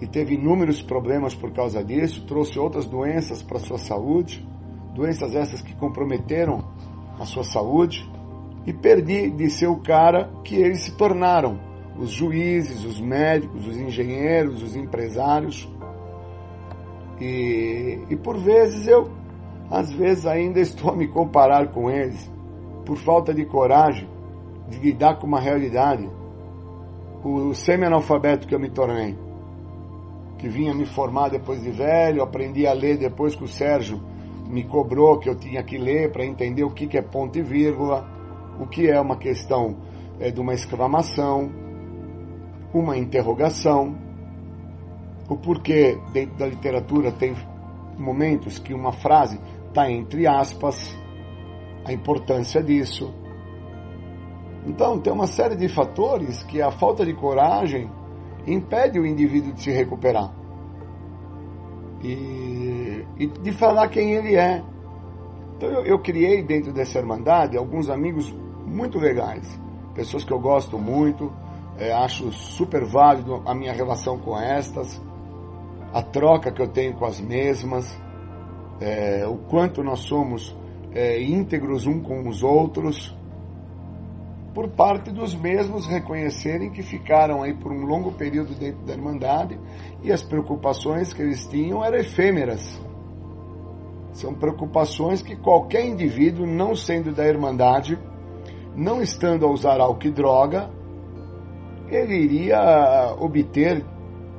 e 0.00 0.06
teve 0.06 0.34
inúmeros 0.34 0.80
problemas 0.80 1.34
por 1.34 1.52
causa 1.52 1.82
disso, 1.82 2.24
trouxe 2.26 2.58
outras 2.58 2.86
doenças 2.86 3.42
para 3.42 3.58
sua 3.58 3.78
saúde, 3.78 4.46
doenças 4.94 5.34
essas 5.34 5.60
que 5.60 5.74
comprometeram 5.74 6.62
a 7.18 7.24
sua 7.24 7.42
saúde, 7.42 8.08
e 8.66 8.72
perdi 8.72 9.30
de 9.30 9.50
ser 9.50 9.66
o 9.66 9.80
cara 9.80 10.30
que 10.44 10.54
eles 10.56 10.82
se 10.82 10.96
tornaram, 10.96 11.58
os 11.98 12.10
juízes, 12.10 12.84
os 12.84 13.00
médicos, 13.00 13.66
os 13.66 13.76
engenheiros, 13.76 14.62
os 14.62 14.76
empresários. 14.76 15.68
E, 17.20 17.98
e 18.08 18.16
por 18.16 18.38
vezes 18.38 18.86
eu, 18.86 19.10
às 19.70 19.90
vezes 19.92 20.26
ainda 20.26 20.60
estou 20.60 20.92
a 20.92 20.96
me 20.96 21.08
comparar 21.08 21.72
com 21.72 21.90
eles, 21.90 22.30
por 22.84 22.96
falta 22.98 23.34
de 23.34 23.44
coragem 23.44 24.08
de 24.68 24.78
lidar 24.78 25.18
com 25.18 25.26
uma 25.26 25.40
realidade. 25.40 26.08
O 27.24 27.52
semi-analfabeto 27.54 28.46
que 28.46 28.54
eu 28.54 28.60
me 28.60 28.70
tornei 28.70 29.16
que 30.38 30.48
vinha 30.48 30.72
me 30.72 30.86
formar 30.86 31.28
depois 31.28 31.62
de 31.62 31.70
velho, 31.70 32.22
aprendi 32.22 32.66
a 32.66 32.72
ler 32.72 32.96
depois 32.96 33.34
que 33.34 33.44
o 33.44 33.48
Sérgio 33.48 34.00
me 34.48 34.64
cobrou 34.64 35.18
que 35.18 35.28
eu 35.28 35.34
tinha 35.34 35.62
que 35.62 35.76
ler 35.76 36.10
para 36.10 36.24
entender 36.24 36.64
o 36.64 36.70
que, 36.70 36.86
que 36.86 36.96
é 36.96 37.02
ponto 37.02 37.38
e 37.38 37.42
vírgula, 37.42 38.08
o 38.58 38.66
que 38.66 38.88
é 38.88 38.98
uma 39.00 39.16
questão 39.16 39.76
é, 40.18 40.30
de 40.30 40.40
uma 40.40 40.54
exclamação, 40.54 41.50
uma 42.72 42.96
interrogação, 42.96 43.96
o 45.28 45.36
porquê 45.36 45.98
dentro 46.12 46.38
da 46.38 46.46
literatura 46.46 47.12
tem 47.12 47.34
momentos 47.98 48.58
que 48.58 48.72
uma 48.72 48.92
frase 48.92 49.38
está 49.68 49.90
entre 49.90 50.26
aspas, 50.26 50.96
a 51.84 51.92
importância 51.92 52.62
disso. 52.62 53.12
Então, 54.66 54.98
tem 54.98 55.12
uma 55.12 55.26
série 55.26 55.56
de 55.56 55.68
fatores 55.68 56.42
que 56.42 56.60
a 56.60 56.70
falta 56.70 57.04
de 57.04 57.14
coragem 57.14 57.90
impede 58.52 58.98
o 58.98 59.06
indivíduo 59.06 59.52
de 59.52 59.62
se 59.62 59.70
recuperar. 59.70 60.32
E, 62.02 63.04
e 63.18 63.26
de 63.26 63.52
falar 63.52 63.88
quem 63.88 64.12
ele 64.12 64.36
é. 64.36 64.62
Então 65.56 65.68
eu, 65.70 65.84
eu, 65.84 65.98
criei 65.98 66.42
dentro 66.42 66.72
dessa 66.72 66.98
Irmandade 66.98 67.56
alguns 67.56 67.90
amigos 67.90 68.32
muito 68.64 68.98
legais, 68.98 69.60
pessoas 69.94 70.22
que 70.22 70.32
eu 70.32 70.38
gosto 70.38 70.78
muito, 70.78 71.32
é, 71.76 71.92
acho 71.92 72.30
super 72.30 72.84
válido 72.84 73.42
a 73.44 73.54
minha 73.54 73.72
relação 73.72 74.18
com 74.18 74.38
estas, 74.38 75.02
a 75.92 76.02
troca 76.02 76.52
que 76.52 76.62
eu 76.62 76.68
tenho 76.68 76.94
com 76.94 77.04
as 77.04 77.20
mesmas, 77.20 78.00
é, 78.80 79.26
o 79.26 79.36
quanto 79.48 79.82
nós 79.82 80.00
somos 80.00 80.56
é, 80.92 81.20
íntegros 81.20 81.86
um 81.86 82.00
com 82.00 82.28
os 82.28 82.44
outros 82.44 83.17
por 84.54 84.68
parte 84.68 85.10
dos 85.10 85.34
mesmos 85.34 85.86
reconhecerem 85.86 86.70
que 86.70 86.82
ficaram 86.82 87.42
aí 87.42 87.54
por 87.54 87.70
um 87.70 87.84
longo 87.84 88.12
período 88.12 88.54
dentro 88.54 88.84
da 88.84 88.94
Irmandade 88.94 89.58
e 90.02 90.10
as 90.10 90.22
preocupações 90.22 91.12
que 91.12 91.22
eles 91.22 91.46
tinham 91.46 91.84
eram 91.84 91.98
efêmeras. 91.98 92.80
São 94.12 94.34
preocupações 94.34 95.22
que 95.22 95.36
qualquer 95.36 95.86
indivíduo, 95.86 96.46
não 96.46 96.74
sendo 96.74 97.12
da 97.12 97.26
Irmandade, 97.26 97.98
não 98.74 99.00
estando 99.00 99.46
a 99.46 99.50
usar 99.50 99.80
álcool 99.80 100.08
e 100.08 100.10
droga, 100.10 100.70
ele 101.88 102.16
iria 102.16 103.14
obter, 103.18 103.84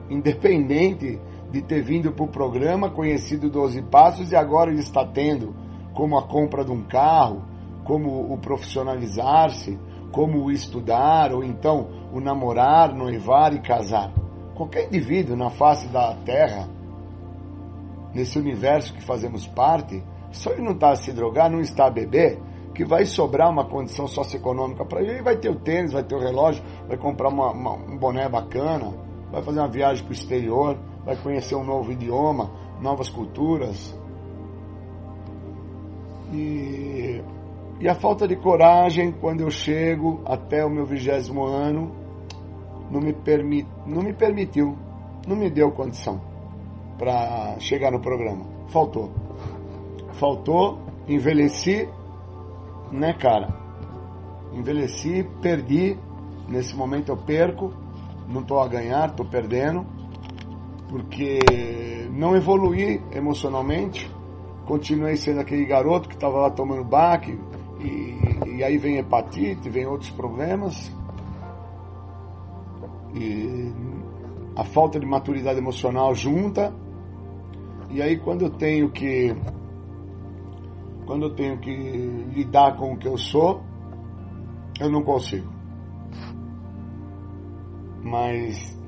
independente 0.10 1.20
de 1.52 1.62
ter 1.62 1.82
vindo 1.82 2.12
para 2.12 2.26
o 2.26 2.28
programa, 2.28 2.92
conhecido 2.92 3.50
12 3.50 3.82
Passos, 3.84 4.32
e 4.32 4.36
agora 4.36 4.70
ele 4.70 4.82
está 4.82 5.06
tendo, 5.06 5.56
como 5.94 6.18
a 6.18 6.28
compra 6.28 6.64
de 6.64 6.72
um 6.72 6.84
carro, 6.84 7.44
como 7.84 8.32
o 8.32 8.38
profissionalizar-se, 8.38 9.80
como 10.12 10.44
o 10.44 10.52
estudar, 10.52 11.34
ou 11.34 11.44
então 11.44 11.88
o 12.14 12.20
namorar, 12.20 12.94
noivar 12.94 13.54
e 13.54 13.60
casar. 13.60 14.12
Qualquer 14.56 14.88
indivíduo 14.88 15.36
na 15.36 15.50
face 15.50 15.88
da 15.88 16.16
Terra, 16.26 16.68
nesse 18.14 18.38
universo 18.38 18.94
que 18.94 19.02
fazemos 19.02 19.48
parte, 19.48 20.04
só 20.32 20.52
ele 20.52 20.64
não 20.64 20.74
está 20.74 20.92
a 20.92 20.96
se 20.96 21.12
drogar, 21.12 21.50
não 21.50 21.60
está 21.60 21.88
a 21.88 21.92
beber, 21.92 22.40
que 22.74 22.86
vai 22.86 23.06
sobrar 23.06 23.50
uma 23.50 23.66
condição 23.66 24.08
socioeconômica 24.08 24.86
para 24.86 25.02
ele. 25.02 25.22
Vai 25.22 25.38
ter 25.38 25.50
o 25.50 25.60
tênis, 25.60 25.92
vai 25.92 26.04
ter 26.04 26.16
o 26.16 26.20
relógio, 26.20 26.64
vai 26.88 26.98
comprar 26.98 27.30
uma, 27.30 27.52
uma, 27.52 27.74
um 27.74 27.98
boné 27.98 28.28
bacana, 28.30 28.94
vai 29.32 29.42
fazer 29.42 29.60
uma 29.60 29.68
viagem 29.68 30.04
para 30.04 30.12
o 30.12 30.14
exterior, 30.14 30.78
vai 31.06 31.16
conhecer 31.18 31.56
um 31.56 31.64
novo 31.64 31.92
idioma, 31.92 32.52
novas 32.82 33.10
culturas. 33.10 33.98
E 36.32 37.22
e 37.80 37.88
a 37.88 37.96
falta 37.96 38.28
de 38.28 38.36
coragem 38.36 39.12
quando 39.12 39.42
eu 39.42 39.50
chego 39.50 40.22
até 40.26 40.66
o 40.66 40.70
meu 40.70 40.86
vigésimo 40.86 41.46
ano 41.46 41.92
não 42.92 43.00
me, 43.00 43.14
permi 43.14 43.66
não 43.86 44.02
me 44.02 44.14
permitiu, 44.14 44.78
não 45.28 45.36
me 45.36 45.50
deu 45.50 45.72
condição 45.72 46.20
para 46.98 47.58
chegar 47.60 47.92
no 47.92 48.00
programa. 48.00 48.46
Faltou. 48.68 49.12
Faltou, 50.14 50.80
envelheci, 51.08 51.88
né, 52.92 53.14
cara? 53.14 53.48
Envelheci, 54.52 55.24
perdi, 55.42 55.98
nesse 56.48 56.76
momento 56.76 57.10
eu 57.10 57.18
perco, 57.18 57.72
não 58.28 58.42
estou 58.42 58.60
a 58.60 58.68
ganhar, 58.68 59.10
estou 59.10 59.26
perdendo, 59.26 59.86
porque 60.90 61.40
não 62.12 62.36
evoluí 62.36 63.02
emocionalmente, 63.12 64.12
continuei 64.66 65.16
sendo 65.16 65.40
aquele 65.40 65.66
garoto 65.66 66.10
que 66.10 66.16
estava 66.16 66.40
lá 66.40 66.50
tomando 66.50 66.84
baque, 66.84 67.40
e, 67.80 68.58
e 68.58 68.64
aí 68.64 68.78
vem 68.78 68.98
hepatite, 68.98 69.70
vem 69.70 69.86
outros 69.86 70.12
problemas, 70.12 70.92
e 73.14 73.74
a 74.56 74.64
falta 74.64 75.00
de 75.00 75.06
maturidade 75.06 75.60
emocional 75.60 76.14
junta, 76.14 76.74
e 77.90 78.02
aí 78.02 78.18
quando 78.20 78.46
eu 78.46 78.50
tenho 78.50 78.90
que 78.92 79.36
quando 81.06 81.24
eu 81.24 81.34
tenho 81.34 81.58
que 81.58 81.72
lidar 81.72 82.78
com 82.78 82.94
o 82.94 82.98
que 82.98 83.08
eu 83.08 83.18
sou, 83.18 83.64
eu 84.80 84.92
não 84.92 85.02
consigo. 85.02 85.52
Mas 88.04 88.80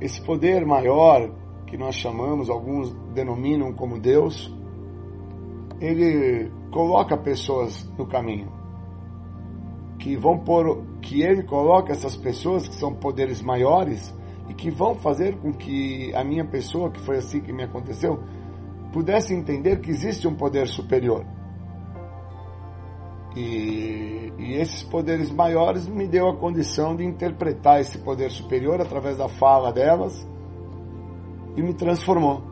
esse 0.00 0.20
poder 0.24 0.66
maior 0.66 1.30
que 1.66 1.76
nós 1.76 1.94
chamamos, 1.94 2.50
alguns 2.50 2.92
denominam 3.14 3.72
como 3.72 4.00
Deus, 4.00 4.52
ele 5.82 6.48
coloca 6.70 7.16
pessoas 7.16 7.84
no 7.98 8.06
caminho. 8.06 8.52
Que 9.98 10.16
vão 10.16 10.38
por 10.38 10.84
que 11.00 11.22
ele 11.22 11.42
coloca 11.42 11.92
essas 11.92 12.16
pessoas 12.16 12.68
que 12.68 12.74
são 12.76 12.94
poderes 12.94 13.42
maiores 13.42 14.14
e 14.48 14.54
que 14.54 14.70
vão 14.70 14.94
fazer 14.94 15.36
com 15.38 15.52
que 15.52 16.14
a 16.14 16.22
minha 16.22 16.44
pessoa, 16.44 16.90
que 16.90 17.00
foi 17.00 17.18
assim 17.18 17.40
que 17.40 17.52
me 17.52 17.64
aconteceu, 17.64 18.22
pudesse 18.92 19.34
entender 19.34 19.80
que 19.80 19.90
existe 19.90 20.28
um 20.28 20.34
poder 20.34 20.68
superior. 20.68 21.26
E, 23.34 24.32
e, 24.38 24.54
esses 24.60 24.82
poderes 24.84 25.30
maiores 25.30 25.88
me 25.88 26.06
deu 26.06 26.28
a 26.28 26.36
condição 26.36 26.94
de 26.94 27.02
interpretar 27.02 27.80
esse 27.80 27.98
poder 27.98 28.30
superior 28.30 28.80
através 28.80 29.16
da 29.16 29.26
fala 29.26 29.72
delas 29.72 30.28
e 31.56 31.62
me 31.62 31.72
transformou. 31.72 32.42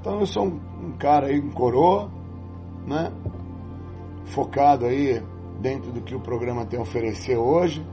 Então 0.00 0.18
eu 0.18 0.26
sou 0.26 0.46
um, 0.46 0.60
cara 1.00 1.28
aí, 1.28 1.40
um 1.40 1.50
coroa, 1.50 2.10
né? 2.86 3.10
Focado 4.26 4.84
aí 4.84 5.20
dentro 5.60 5.90
do 5.90 6.02
que 6.02 6.14
o 6.14 6.20
programa 6.20 6.66
tem 6.66 6.78
a 6.78 6.82
oferecer 6.82 7.36
hoje, 7.36 7.84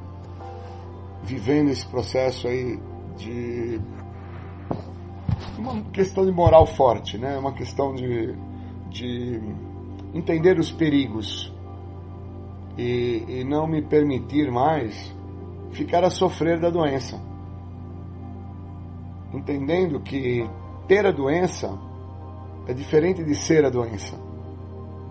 vivendo 1.24 1.70
esse 1.70 1.88
processo 1.88 2.48
aí 2.48 2.78
de 3.18 3.82
uma 5.58 5.82
questão 5.92 6.26
de 6.26 6.32
moral 6.32 6.66
forte, 6.68 7.18
né? 7.18 7.38
Uma 7.38 7.54
questão 7.54 7.96
de, 7.96 8.36
de 8.90 9.42
entender 10.14 10.60
os 10.60 10.70
perigos 10.70 11.52
e, 12.78 13.24
e 13.28 13.44
não 13.46 13.66
me 13.68 13.82
permitir 13.82 14.52
mais 14.52 15.16
ficar 15.72 16.04
a 16.04 16.10
sofrer 16.10 16.60
da 16.60 16.70
doença. 16.70 17.20
Entendendo 19.34 20.00
que 20.02 20.48
ter 20.88 21.06
a 21.06 21.12
doença 21.12 21.87
é 22.68 22.74
diferente 22.74 23.24
de 23.24 23.34
ser 23.34 23.64
a 23.66 23.70
doença. 23.70 24.16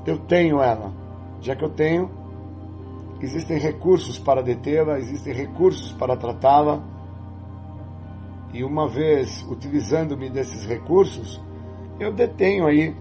Eu 0.07 0.19
tenho 0.19 0.61
ela. 0.61 0.93
Já 1.41 1.57
que 1.57 1.65
eu 1.65 1.71
tenho, 1.71 2.11
existem 3.21 3.59
recursos 3.59 4.19
para 4.19 4.43
detê-la, 4.43 4.99
existem 4.99 5.33
recursos 5.33 5.91
para 5.93 6.17
tratá-la. 6.17 6.83
E 8.53 8.63
uma 8.63 8.87
vez 8.87 9.43
utilizando-me 9.49 10.29
desses 10.29 10.67
recursos, 10.67 11.41
eu 11.99 12.13
detenho 12.13 12.67
aí 12.67 12.95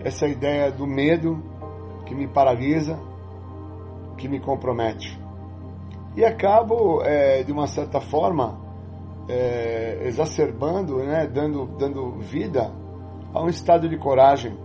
essa 0.00 0.28
ideia 0.28 0.70
do 0.70 0.86
medo 0.86 1.42
que 2.04 2.14
me 2.14 2.28
paralisa, 2.28 2.98
que 4.18 4.28
me 4.28 4.38
compromete. 4.38 5.18
E 6.14 6.24
acabo, 6.24 7.02
é, 7.02 7.42
de 7.42 7.52
uma 7.52 7.66
certa 7.66 8.00
forma, 8.00 8.58
é, 9.28 10.02
exacerbando, 10.04 10.98
né, 10.98 11.26
dando, 11.26 11.66
dando 11.78 12.12
vida 12.18 12.72
a 13.38 13.42
um 13.42 13.48
estado 13.48 13.88
de 13.88 13.96
coragem, 13.96 14.58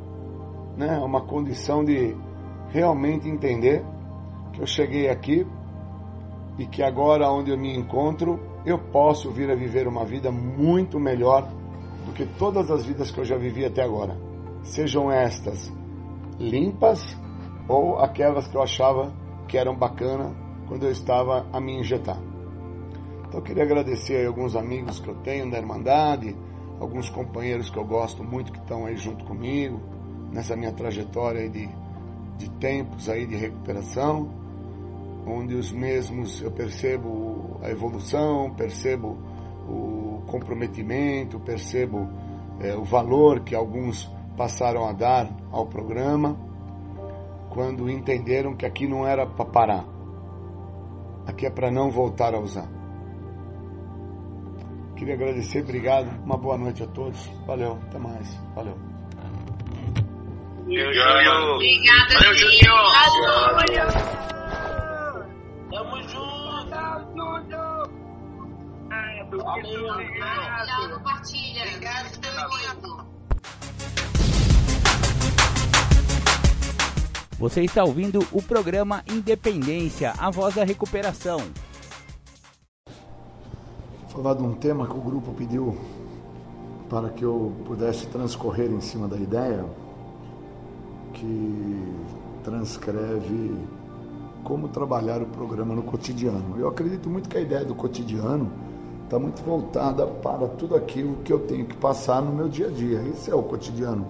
né, 0.75 0.95
a 0.95 1.05
uma 1.05 1.21
condição 1.21 1.85
de 1.85 2.17
realmente 2.69 3.29
entender 3.29 3.85
que 4.51 4.61
eu 4.61 4.65
cheguei 4.65 5.09
aqui 5.09 5.45
e 6.57 6.65
que 6.65 6.81
agora, 6.81 7.31
onde 7.31 7.51
eu 7.51 7.57
me 7.57 7.77
encontro, 7.77 8.39
eu 8.65 8.79
posso 8.79 9.29
vir 9.29 9.51
a 9.51 9.55
viver 9.55 9.87
uma 9.87 10.03
vida 10.03 10.31
muito 10.31 10.99
melhor 10.99 11.47
do 12.03 12.13
que 12.13 12.25
todas 12.25 12.71
as 12.71 12.83
vidas 12.83 13.11
que 13.11 13.19
eu 13.19 13.25
já 13.25 13.37
vivi 13.37 13.63
até 13.63 13.83
agora. 13.83 14.17
Sejam 14.63 15.11
estas 15.11 15.71
limpas 16.39 17.15
ou 17.67 17.99
aquelas 17.99 18.47
que 18.47 18.57
eu 18.57 18.63
achava 18.63 19.13
que 19.47 19.55
eram 19.55 19.75
bacana 19.75 20.35
quando 20.67 20.83
eu 20.83 20.91
estava 20.91 21.45
a 21.53 21.61
me 21.61 21.77
injetar. 21.77 22.17
Então 23.27 23.39
eu 23.39 23.43
queria 23.43 23.63
agradecer 23.63 24.17
aí 24.17 24.25
alguns 24.25 24.55
amigos 24.55 24.99
que 24.99 25.09
eu 25.09 25.15
tenho 25.17 25.51
da 25.51 25.59
Irmandade, 25.59 26.35
alguns 26.79 27.09
companheiros 27.09 27.69
que 27.69 27.77
eu 27.77 27.85
gosto 27.85 28.23
muito 28.23 28.51
que 28.51 28.59
estão 28.59 28.85
aí 28.85 28.97
junto 28.97 29.23
comigo 29.25 29.79
nessa 30.31 30.55
minha 30.55 30.71
trajetória 30.71 31.47
de, 31.49 31.69
de 32.37 32.49
tempos 32.59 33.07
aí 33.07 33.25
de 33.25 33.35
recuperação, 33.35 34.29
onde 35.25 35.55
os 35.55 35.71
mesmos 35.71 36.41
eu 36.41 36.51
percebo 36.51 37.59
a 37.61 37.69
evolução, 37.69 38.51
percebo 38.55 39.17
o 39.69 40.23
comprometimento, 40.27 41.39
percebo 41.39 42.09
é, 42.59 42.75
o 42.75 42.83
valor 42.83 43.41
que 43.41 43.55
alguns 43.55 44.11
passaram 44.35 44.85
a 44.85 44.91
dar 44.91 45.29
ao 45.51 45.67
programa 45.67 46.35
quando 47.51 47.89
entenderam 47.89 48.55
que 48.55 48.65
aqui 48.65 48.87
não 48.87 49.05
era 49.05 49.27
para 49.27 49.45
parar. 49.45 49.85
Aqui 51.27 51.45
é 51.45 51.49
para 51.49 51.71
não 51.71 51.91
voltar 51.91 52.33
a 52.33 52.39
usar. 52.39 52.82
Queria 55.03 55.15
agradecer, 55.15 55.63
obrigado. 55.63 56.07
Uma 56.23 56.37
boa 56.37 56.57
noite 56.57 56.81
a 56.81 56.87
todos. 56.87 57.19
Valeu, 57.45 57.77
até 57.89 57.99
mais. 57.99 58.25
Valeu. 58.55 58.77
Júlio. 60.63 61.55
Obrigada, 61.55 62.13
Valeu, 62.13 62.33
Júlio. 62.35 62.71
Tamo 65.71 66.01
junto. 66.07 66.71
Júlio. 67.17 67.83
Valeu, 69.43 69.87
obrigado. 69.89 70.93
Compartilha. 70.93 71.63
Obrigado 71.63 72.19
pelo 72.21 72.49
tempo. 72.59 73.03
Você 77.39 77.61
está 77.61 77.83
ouvindo 77.83 78.25
o 78.31 78.41
programa 78.41 79.03
Independência, 79.09 80.13
a 80.17 80.31
voz 80.31 80.55
da 80.55 80.63
recuperação. 80.63 81.41
Falar 84.13 84.35
de 84.35 84.43
um 84.43 84.53
tema 84.53 84.85
que 84.85 84.95
o 84.95 85.01
grupo 85.01 85.33
pediu 85.33 85.75
para 86.87 87.09
que 87.09 87.25
eu 87.25 87.51
pudesse 87.65 88.05
transcorrer 88.05 88.69
em 88.69 88.79
cima 88.79 89.07
da 89.07 89.17
ideia, 89.17 89.65
que 91.13 91.83
transcreve 92.43 93.57
como 94.43 94.67
trabalhar 94.67 95.19
o 95.23 95.25
programa 95.25 95.73
no 95.73 95.81
cotidiano. 95.81 96.59
Eu 96.59 96.67
acredito 96.67 97.09
muito 97.09 97.27
que 97.27 97.39
a 97.39 97.41
ideia 97.41 97.65
do 97.65 97.73
cotidiano 97.73 98.51
está 99.03 99.17
muito 99.17 99.41
voltada 99.41 100.05
para 100.05 100.47
tudo 100.47 100.75
aquilo 100.75 101.15
que 101.23 101.33
eu 101.33 101.39
tenho 101.47 101.65
que 101.65 101.75
passar 101.75 102.21
no 102.21 102.31
meu 102.31 102.47
dia 102.47 102.67
a 102.67 102.71
dia. 102.71 103.01
Esse 103.07 103.31
é 103.31 103.35
o 103.35 103.41
cotidiano 103.41 104.05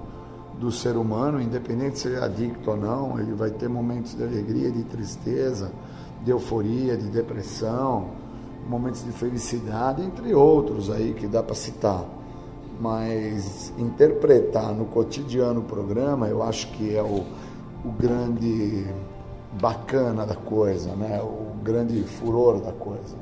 do 0.60 0.70
ser 0.70 0.98
humano, 0.98 1.42
independente 1.42 2.00
se 2.00 2.10
ele 2.10 2.18
é 2.18 2.24
adicto 2.26 2.72
ou 2.72 2.76
não, 2.76 3.18
ele 3.22 3.32
vai 3.32 3.52
ter 3.52 3.70
momentos 3.70 4.14
de 4.16 4.24
alegria, 4.24 4.70
de 4.70 4.84
tristeza, 4.84 5.72
de 6.26 6.32
euforia, 6.32 6.98
de 6.98 7.08
depressão, 7.08 8.22
momentos 8.68 9.04
de 9.04 9.12
felicidade, 9.12 10.02
entre 10.02 10.34
outros 10.34 10.90
aí 10.90 11.14
que 11.14 11.28
dá 11.28 11.42
para 11.44 11.56
citar. 11.56 12.04
Mas 12.80 13.72
interpretar 13.78 14.74
no 14.74 14.86
cotidiano 14.86 15.62
o 15.62 15.64
programa, 15.64 16.28
eu 16.28 16.42
acho 16.42 16.68
que 16.72 16.96
é 16.96 17.02
o, 17.02 17.24
o 17.86 17.92
grande 17.92 18.86
bacana 19.62 20.26
da 20.26 20.36
coisa, 20.36 20.96
né? 20.96 21.22
o 21.22 21.54
grande 21.64 22.02
furor 22.04 22.60
da 22.60 22.72
coisa. 22.72 23.16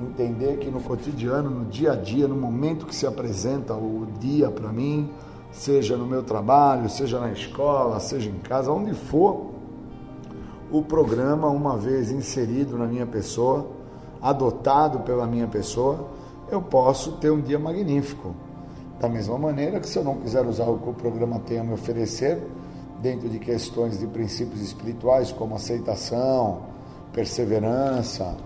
Entender 0.00 0.58
que 0.58 0.70
no 0.70 0.80
cotidiano, 0.80 1.50
no 1.50 1.64
dia 1.64 1.92
a 1.92 1.96
dia, 1.96 2.28
no 2.28 2.36
momento 2.36 2.86
que 2.86 2.94
se 2.94 3.06
apresenta 3.06 3.74
o 3.74 4.06
dia 4.20 4.48
para 4.48 4.72
mim, 4.72 5.10
seja 5.50 5.96
no 5.96 6.06
meu 6.06 6.22
trabalho, 6.22 6.88
seja 6.88 7.18
na 7.18 7.32
escola, 7.32 7.98
seja 7.98 8.30
em 8.30 8.38
casa, 8.38 8.70
onde 8.70 8.94
for, 8.94 9.48
o 10.70 10.82
programa, 10.82 11.48
uma 11.48 11.76
vez 11.76 12.10
inserido 12.10 12.76
na 12.76 12.86
minha 12.86 13.06
pessoa, 13.06 13.66
adotado 14.20 15.00
pela 15.00 15.26
minha 15.26 15.46
pessoa, 15.46 16.08
eu 16.50 16.62
posso 16.62 17.12
ter 17.12 17.30
um 17.30 17.40
dia 17.40 17.58
magnífico. 17.58 18.34
Da 19.00 19.08
mesma 19.08 19.38
maneira 19.38 19.78
que 19.78 19.88
se 19.88 19.98
eu 19.98 20.04
não 20.04 20.16
quiser 20.16 20.44
usar 20.44 20.64
o 20.64 20.78
que 20.78 20.90
o 20.90 20.94
programa 20.94 21.38
tem 21.40 21.58
a 21.58 21.64
me 21.64 21.72
oferecer, 21.72 22.42
dentro 23.00 23.28
de 23.28 23.38
questões 23.38 23.98
de 23.98 24.06
princípios 24.06 24.60
espirituais 24.60 25.30
como 25.30 25.54
aceitação, 25.54 26.62
perseverança, 27.12 28.36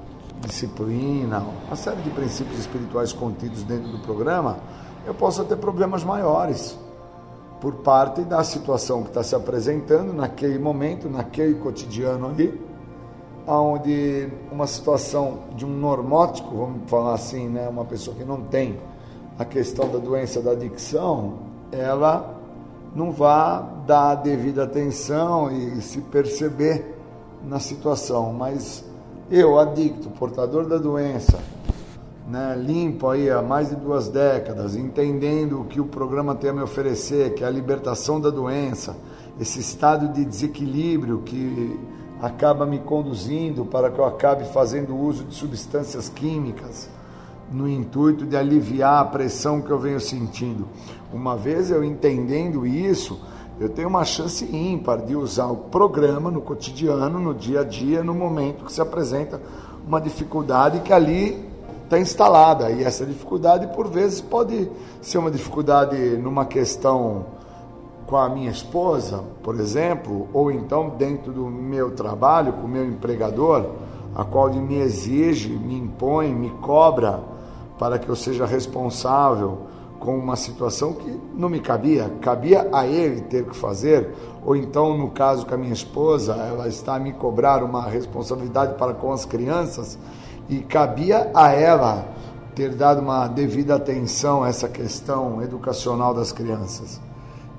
disciplina, 0.41 1.45
uma 1.67 1.77
série 1.77 2.03
de 2.03 2.11
princípios 2.11 2.59
espirituais 2.59 3.13
contidos 3.13 3.63
dentro 3.63 3.89
do 3.91 3.99
programa, 4.01 4.59
eu 5.07 5.15
posso 5.15 5.45
ter 5.45 5.57
problemas 5.57 6.05
maiores 6.05 6.77
por 7.61 7.77
parte 7.77 8.23
da 8.23 8.43
situação 8.43 9.03
que 9.03 9.09
está 9.09 9.23
se 9.23 9.35
apresentando 9.35 10.13
naquele 10.13 10.59
momento, 10.59 11.09
naquele 11.09 11.55
cotidiano 11.55 12.27
ali, 12.27 12.61
onde 13.47 14.29
uma 14.51 14.67
situação 14.67 15.41
de 15.57 15.65
um 15.65 15.71
normótico, 15.71 16.57
vamos 16.57 16.91
falar 16.91 17.15
assim, 17.15 17.49
né, 17.49 17.69
uma 17.69 17.85
pessoa 17.85 18.17
que 18.17 18.25
não 18.25 18.43
tem 18.43 18.79
a 19.39 19.45
questão 19.45 19.89
da 19.89 19.99
doença 19.99 20.41
da 20.41 20.53
adicção, 20.53 21.35
ela 21.71 22.39
não 22.95 23.11
vá 23.11 23.61
dar 23.87 24.11
a 24.11 24.15
devida 24.15 24.65
atenção 24.65 25.51
e 25.51 25.81
se 25.81 26.01
perceber 26.03 26.97
na 27.45 27.59
situação. 27.59 28.33
Mas 28.33 28.85
eu, 29.31 29.59
adicto, 29.59 30.11
portador 30.11 30.67
da 30.67 30.77
doença, 30.77 31.39
né, 32.29 32.55
limpo 32.57 33.09
aí 33.09 33.31
há 33.31 33.43
mais 33.43 33.71
de 33.71 33.77
duas 33.77 34.09
décadas, 34.09 34.77
entendendo 34.77 35.63
o 35.63 35.65
que 35.65 35.81
o 35.81 35.87
programa 35.87 36.35
tem 36.35 36.51
a 36.51 36.53
me 36.53 36.63
oferecer, 36.63 37.35
que 37.35 37.43
é 37.43 37.47
a 37.47 37.51
libertação 37.51 38.21
da 38.21 38.31
doença, 38.31 38.97
esse 39.41 39.59
estado 39.59 40.09
de 40.09 40.25
desequilíbrio 40.25 41.23
que 41.23 41.79
acaba 42.23 42.65
me 42.65 42.79
conduzindo 42.79 43.65
para 43.65 43.91
que 43.91 43.99
eu 43.99 44.05
acabe 44.05 44.45
fazendo 44.45 44.97
uso 44.97 45.25
de 45.25 45.35
substâncias 45.35 46.09
químicas 46.09 46.89
no 47.51 47.69
intuito 47.69 48.25
de 48.25 48.37
aliviar 48.37 49.03
a 49.03 49.05
pressão 49.05 49.61
que 49.61 49.71
eu 49.71 49.79
venho 49.79 50.01
sentindo. 50.01 50.69
Uma 51.13 51.37
vez 51.37 51.69
eu 51.69 51.83
entendendo 51.83 52.65
isso, 52.65 53.21
eu 53.59 53.69
tenho 53.69 53.89
uma 53.89 54.05
chance 54.05 54.45
ímpar 54.45 55.05
de 55.05 55.17
usar 55.17 55.49
o 55.49 55.57
programa 55.57 56.31
no 56.31 56.41
cotidiano, 56.41 57.19
no 57.19 57.35
dia 57.35 57.61
a 57.61 57.65
dia, 57.65 58.05
no 58.05 58.15
momento 58.15 58.65
que 58.65 58.73
se 58.73 58.81
apresenta 58.81 59.41
uma 59.87 60.01
dificuldade 60.01 60.79
que 60.81 60.93
ali 60.93 61.45
está 61.83 61.99
instalada. 61.99 62.71
E 62.71 62.85
essa 62.85 63.05
dificuldade, 63.05 63.67
por 63.75 63.89
vezes, 63.89 64.21
pode 64.21 64.71
ser 65.03 65.19
uma 65.19 65.31
dificuldade 65.31 65.97
numa 66.17 66.47
questão 66.47 67.27
com 68.13 68.19
a 68.19 68.29
minha 68.29 68.51
esposa, 68.51 69.25
por 69.43 69.59
exemplo, 69.59 70.29
ou 70.35 70.53
então 70.53 70.91
dentro 70.99 71.33
do 71.33 71.47
meu 71.47 71.93
trabalho, 71.93 72.53
com 72.53 72.67
o 72.67 72.69
meu 72.69 72.87
empregador, 72.87 73.71
a 74.15 74.23
qual 74.23 74.51
ele 74.51 74.61
me 74.61 74.77
exige, 74.77 75.49
me 75.49 75.79
impõe, 75.79 76.29
me 76.35 76.51
cobra 76.51 77.21
para 77.79 77.99
que 77.99 78.07
eu 78.07 78.15
seja 78.15 78.45
responsável 78.45 79.61
com 79.99 80.15
uma 80.19 80.37
situação 80.37 80.93
que 80.93 81.19
não 81.35 81.49
me 81.49 81.59
cabia, 81.59 82.13
cabia 82.21 82.69
a 82.71 82.87
ele 82.87 83.23
ter 83.23 83.47
que 83.47 83.57
fazer, 83.57 84.11
ou 84.45 84.55
então 84.55 84.95
no 84.95 85.11
caso 85.13 85.47
com 85.47 85.55
a 85.55 85.57
minha 85.57 85.73
esposa, 85.73 86.35
ela 86.35 86.69
está 86.69 86.97
a 86.97 87.01
me 87.01 87.15
cobrar 87.15 87.65
uma 87.65 87.89
responsabilidade 87.89 88.75
para 88.75 88.93
com 88.93 89.11
as 89.11 89.25
crianças 89.25 89.99
e 90.51 90.59
cabia 90.59 91.31
a 91.33 91.51
ela 91.51 92.09
ter 92.55 92.75
dado 92.75 93.01
uma 93.01 93.27
devida 93.27 93.75
atenção 93.75 94.45
a 94.45 94.51
essa 94.51 94.69
questão 94.69 95.41
educacional 95.41 96.13
das 96.13 96.31
crianças. 96.31 97.01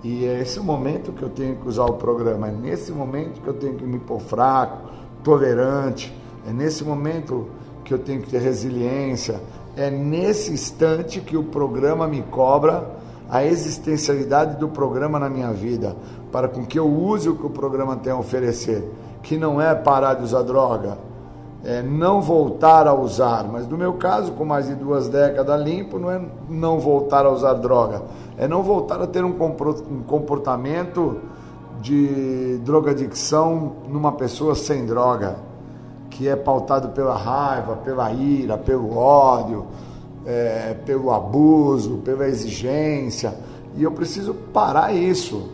E 0.03 0.25
é 0.25 0.41
esse 0.41 0.59
o 0.59 0.63
momento 0.63 1.13
que 1.13 1.23
eu 1.23 1.29
tenho 1.29 1.55
que 1.55 1.67
usar 1.67 1.85
o 1.85 1.93
programa, 1.93 2.49
é 2.49 2.51
nesse 2.51 2.91
momento 2.91 3.39
que 3.41 3.47
eu 3.47 3.53
tenho 3.53 3.75
que 3.75 3.85
me 3.85 3.99
pôr 3.99 4.19
fraco, 4.19 4.89
tolerante, 5.23 6.13
é 6.45 6.51
nesse 6.51 6.83
momento 6.83 7.47
que 7.85 7.93
eu 7.93 7.99
tenho 7.99 8.21
que 8.21 8.29
ter 8.29 8.39
resiliência, 8.39 9.39
é 9.77 9.89
nesse 9.89 10.51
instante 10.51 11.21
que 11.21 11.37
o 11.37 11.43
programa 11.43 12.05
me 12.05 12.21
cobra 12.23 13.01
a 13.29 13.45
existencialidade 13.45 14.57
do 14.57 14.67
programa 14.67 15.17
na 15.17 15.29
minha 15.29 15.53
vida, 15.53 15.95
para 16.31 16.49
com 16.49 16.65
que 16.65 16.77
eu 16.77 16.85
use 16.87 17.29
o 17.29 17.35
que 17.35 17.45
o 17.45 17.49
programa 17.49 17.95
tem 17.95 18.11
a 18.11 18.17
oferecer, 18.17 18.83
que 19.21 19.37
não 19.37 19.61
é 19.61 19.73
parar 19.73 20.15
de 20.15 20.23
usar 20.23 20.41
droga, 20.41 20.97
é 21.63 21.81
não 21.81 22.21
voltar 22.21 22.87
a 22.87 22.93
usar, 22.93 23.45
mas 23.45 23.67
no 23.67 23.77
meu 23.77 23.93
caso, 23.93 24.33
com 24.33 24.43
mais 24.43 24.67
de 24.67 24.75
duas 24.75 25.07
décadas 25.07 25.61
limpo, 25.61 25.97
não 25.97 26.11
é 26.11 26.21
não 26.49 26.77
voltar 26.77 27.25
a 27.25 27.31
usar 27.31 27.53
droga, 27.53 28.01
é 28.37 28.47
não 28.47 28.61
voltar 28.61 29.01
a 29.01 29.07
ter 29.07 29.23
um 29.23 29.33
comportamento 30.05 31.21
de 31.81 32.57
drogadicção 32.59 33.73
numa 33.87 34.11
pessoa 34.11 34.55
sem 34.55 34.85
droga 34.85 35.37
que 36.09 36.27
é 36.27 36.35
pautado 36.35 36.89
pela 36.89 37.15
raiva, 37.15 37.75
pela 37.77 38.11
ira, 38.11 38.57
pelo 38.57 38.95
ódio, 38.95 39.65
é, 40.25 40.75
pelo 40.85 41.11
abuso, 41.11 41.97
pela 41.97 42.27
exigência. 42.27 43.33
E 43.75 43.83
eu 43.83 43.91
preciso 43.91 44.33
parar 44.33 44.93
isso. 44.93 45.49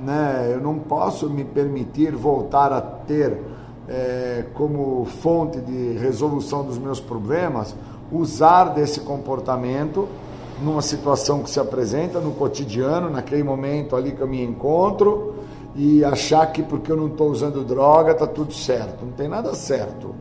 Né? 0.00 0.52
Eu 0.52 0.60
não 0.60 0.78
posso 0.78 1.28
me 1.28 1.44
permitir 1.44 2.14
voltar 2.14 2.72
a 2.72 2.80
ter 2.80 3.42
é, 3.88 4.44
como 4.54 5.04
fonte 5.04 5.60
de 5.60 5.92
resolução 5.98 6.64
dos 6.64 6.78
meus 6.78 7.00
problemas 7.00 7.74
usar 8.10 8.66
desse 8.66 9.00
comportamento 9.00 10.08
numa 10.62 10.82
situação 10.82 11.42
que 11.42 11.50
se 11.50 11.60
apresenta 11.60 12.18
no 12.20 12.32
cotidiano, 12.32 13.10
naquele 13.10 13.42
momento 13.42 13.94
ali 13.94 14.12
que 14.12 14.20
eu 14.20 14.28
me 14.28 14.42
encontro 14.42 15.34
e 15.74 16.02
achar 16.04 16.46
que 16.52 16.62
porque 16.62 16.90
eu 16.90 16.96
não 16.96 17.08
estou 17.08 17.30
usando 17.30 17.62
droga 17.64 18.12
está 18.12 18.26
tudo 18.26 18.54
certo. 18.54 19.04
Não 19.04 19.12
tem 19.12 19.28
nada 19.28 19.54
certo. 19.54 20.14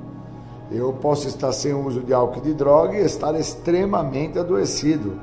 Eu 0.72 0.92
posso 0.94 1.28
estar 1.28 1.52
sem 1.54 1.74
o 1.74 1.86
uso 1.86 2.02
de 2.02 2.14
álcool 2.14 2.40
e 2.40 2.42
de 2.42 2.54
droga 2.54 2.98
e 2.98 3.06
estar 3.06 3.34
extremamente 3.40 4.38
adoecido. 4.38 5.20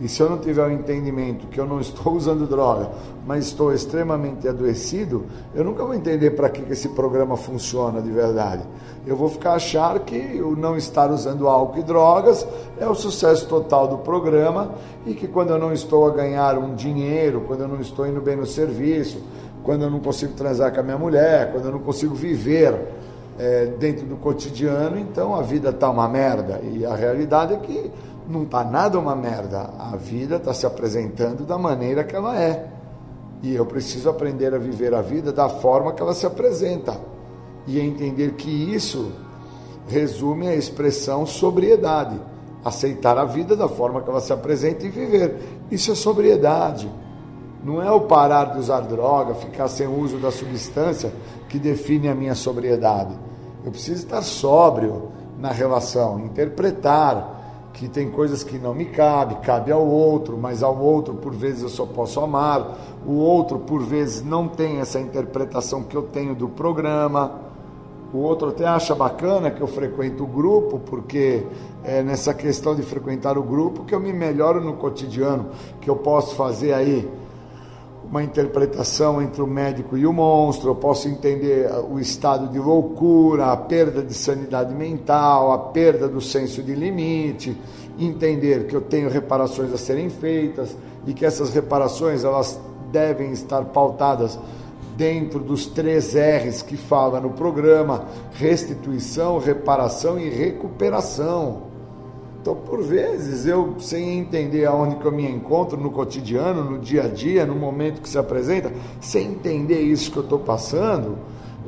E 0.00 0.08
se 0.08 0.22
eu 0.22 0.30
não 0.30 0.38
tiver 0.38 0.66
o 0.66 0.70
entendimento 0.70 1.46
que 1.48 1.60
eu 1.60 1.66
não 1.66 1.78
estou 1.78 2.14
usando 2.16 2.46
droga, 2.46 2.90
mas 3.26 3.46
estou 3.46 3.72
extremamente 3.72 4.48
adoecido, 4.48 5.26
eu 5.54 5.62
nunca 5.62 5.84
vou 5.84 5.94
entender 5.94 6.30
para 6.30 6.48
que, 6.48 6.62
que 6.62 6.72
esse 6.72 6.88
programa 6.90 7.36
funciona 7.36 8.00
de 8.00 8.10
verdade. 8.10 8.62
Eu 9.06 9.14
vou 9.14 9.28
ficar 9.28 9.52
achar 9.52 9.98
que 10.00 10.40
o 10.40 10.56
não 10.56 10.76
estar 10.76 11.10
usando 11.10 11.48
álcool 11.48 11.78
e 11.78 11.82
drogas 11.82 12.46
é 12.78 12.86
o 12.86 12.94
sucesso 12.94 13.46
total 13.46 13.88
do 13.88 13.98
programa 13.98 14.74
e 15.06 15.14
que 15.14 15.28
quando 15.28 15.50
eu 15.50 15.58
não 15.58 15.72
estou 15.72 16.06
a 16.06 16.10
ganhar 16.10 16.56
um 16.58 16.74
dinheiro, 16.74 17.44
quando 17.46 17.60
eu 17.60 17.68
não 17.68 17.80
estou 17.80 18.06
indo 18.06 18.20
bem 18.20 18.36
no 18.36 18.46
serviço, 18.46 19.22
quando 19.62 19.82
eu 19.82 19.90
não 19.90 20.00
consigo 20.00 20.32
transar 20.32 20.72
com 20.72 20.80
a 20.80 20.82
minha 20.82 20.98
mulher, 20.98 21.52
quando 21.52 21.66
eu 21.66 21.72
não 21.72 21.80
consigo 21.80 22.14
viver 22.14 22.74
é, 23.38 23.66
dentro 23.78 24.06
do 24.06 24.16
cotidiano, 24.16 24.98
então 24.98 25.34
a 25.34 25.42
vida 25.42 25.70
está 25.70 25.88
uma 25.90 26.08
merda. 26.08 26.60
E 26.62 26.84
a 26.84 26.94
realidade 26.94 27.54
é 27.54 27.56
que 27.56 27.90
não 28.30 28.44
está 28.44 28.62
nada 28.64 28.98
uma 28.98 29.16
merda. 29.16 29.70
A 29.78 29.96
vida 29.96 30.36
está 30.36 30.54
se 30.54 30.64
apresentando 30.64 31.44
da 31.44 31.58
maneira 31.58 32.04
que 32.04 32.14
ela 32.14 32.40
é. 32.40 32.68
E 33.42 33.54
eu 33.54 33.66
preciso 33.66 34.08
aprender 34.08 34.54
a 34.54 34.58
viver 34.58 34.94
a 34.94 35.02
vida 35.02 35.32
da 35.32 35.48
forma 35.48 35.92
que 35.92 36.02
ela 36.02 36.14
se 36.14 36.26
apresenta. 36.26 36.98
E 37.66 37.80
entender 37.80 38.34
que 38.34 38.50
isso 38.50 39.12
resume 39.88 40.48
a 40.48 40.54
expressão 40.54 41.26
sobriedade. 41.26 42.20
Aceitar 42.64 43.18
a 43.18 43.24
vida 43.24 43.56
da 43.56 43.68
forma 43.68 44.02
que 44.02 44.10
ela 44.10 44.20
se 44.20 44.32
apresenta 44.32 44.86
e 44.86 44.90
viver. 44.90 45.36
Isso 45.70 45.90
é 45.90 45.94
sobriedade. 45.94 46.90
Não 47.64 47.82
é 47.82 47.90
o 47.90 48.02
parar 48.02 48.52
de 48.52 48.58
usar 48.58 48.80
droga, 48.80 49.34
ficar 49.34 49.68
sem 49.68 49.86
uso 49.86 50.18
da 50.18 50.30
substância 50.30 51.12
que 51.48 51.58
define 51.58 52.08
a 52.08 52.14
minha 52.14 52.34
sobriedade. 52.34 53.14
Eu 53.64 53.70
preciso 53.70 54.04
estar 54.04 54.22
sóbrio 54.22 55.10
na 55.38 55.50
relação, 55.50 56.20
interpretar 56.20 57.39
que 57.72 57.88
tem 57.88 58.10
coisas 58.10 58.42
que 58.42 58.58
não 58.58 58.74
me 58.74 58.86
cabe, 58.86 59.36
cabe 59.36 59.70
ao 59.70 59.86
outro, 59.86 60.36
mas 60.36 60.62
ao 60.62 60.78
outro 60.78 61.14
por 61.14 61.32
vezes 61.32 61.62
eu 61.62 61.68
só 61.68 61.86
posso 61.86 62.20
amar, 62.20 62.78
o 63.06 63.14
outro 63.14 63.58
por 63.58 63.82
vezes 63.82 64.22
não 64.24 64.48
tem 64.48 64.80
essa 64.80 65.00
interpretação 65.00 65.82
que 65.82 65.96
eu 65.96 66.02
tenho 66.02 66.34
do 66.34 66.48
programa. 66.48 67.48
O 68.12 68.18
outro 68.18 68.48
até 68.48 68.66
acha 68.66 68.92
bacana 68.92 69.52
que 69.52 69.60
eu 69.60 69.68
frequento 69.68 70.24
o 70.24 70.26
grupo, 70.26 70.80
porque 70.80 71.44
é 71.84 72.02
nessa 72.02 72.34
questão 72.34 72.74
de 72.74 72.82
frequentar 72.82 73.38
o 73.38 73.42
grupo 73.42 73.84
que 73.84 73.94
eu 73.94 74.00
me 74.00 74.12
melhoro 74.12 74.60
no 74.60 74.72
cotidiano, 74.72 75.46
que 75.80 75.88
eu 75.88 75.94
posso 75.94 76.34
fazer 76.34 76.72
aí 76.72 77.08
uma 78.10 78.24
interpretação 78.24 79.22
entre 79.22 79.40
o 79.40 79.46
médico 79.46 79.96
e 79.96 80.04
o 80.04 80.12
monstro, 80.12 80.70
eu 80.70 80.74
posso 80.74 81.08
entender 81.08 81.70
o 81.88 82.00
estado 82.00 82.48
de 82.48 82.58
loucura, 82.58 83.52
a 83.52 83.56
perda 83.56 84.02
de 84.02 84.12
sanidade 84.12 84.74
mental, 84.74 85.52
a 85.52 85.58
perda 85.58 86.08
do 86.08 86.20
senso 86.20 86.60
de 86.60 86.74
limite, 86.74 87.56
entender 87.96 88.66
que 88.66 88.74
eu 88.74 88.80
tenho 88.80 89.08
reparações 89.08 89.72
a 89.72 89.78
serem 89.78 90.10
feitas 90.10 90.76
e 91.06 91.14
que 91.14 91.24
essas 91.24 91.54
reparações 91.54 92.24
elas 92.24 92.60
devem 92.90 93.30
estar 93.30 93.66
pautadas 93.66 94.36
dentro 94.96 95.38
dos 95.38 95.66
três 95.66 96.12
R's 96.14 96.62
que 96.62 96.76
fala 96.76 97.20
no 97.20 97.30
programa: 97.30 98.06
restituição, 98.32 99.38
reparação 99.38 100.18
e 100.18 100.28
recuperação. 100.28 101.69
Então, 102.40 102.54
por 102.54 102.82
vezes, 102.82 103.46
eu, 103.46 103.74
sem 103.78 104.18
entender 104.18 104.64
aonde 104.64 104.96
que 104.96 105.04
eu 105.04 105.12
me 105.12 105.28
encontro 105.28 105.78
no 105.78 105.90
cotidiano, 105.90 106.64
no 106.64 106.78
dia 106.78 107.02
a 107.04 107.08
dia, 107.08 107.44
no 107.44 107.54
momento 107.54 108.00
que 108.00 108.08
se 108.08 108.16
apresenta, 108.16 108.72
sem 108.98 109.26
entender 109.32 109.80
isso 109.80 110.10
que 110.10 110.16
eu 110.16 110.22
estou 110.22 110.38
passando, 110.38 111.18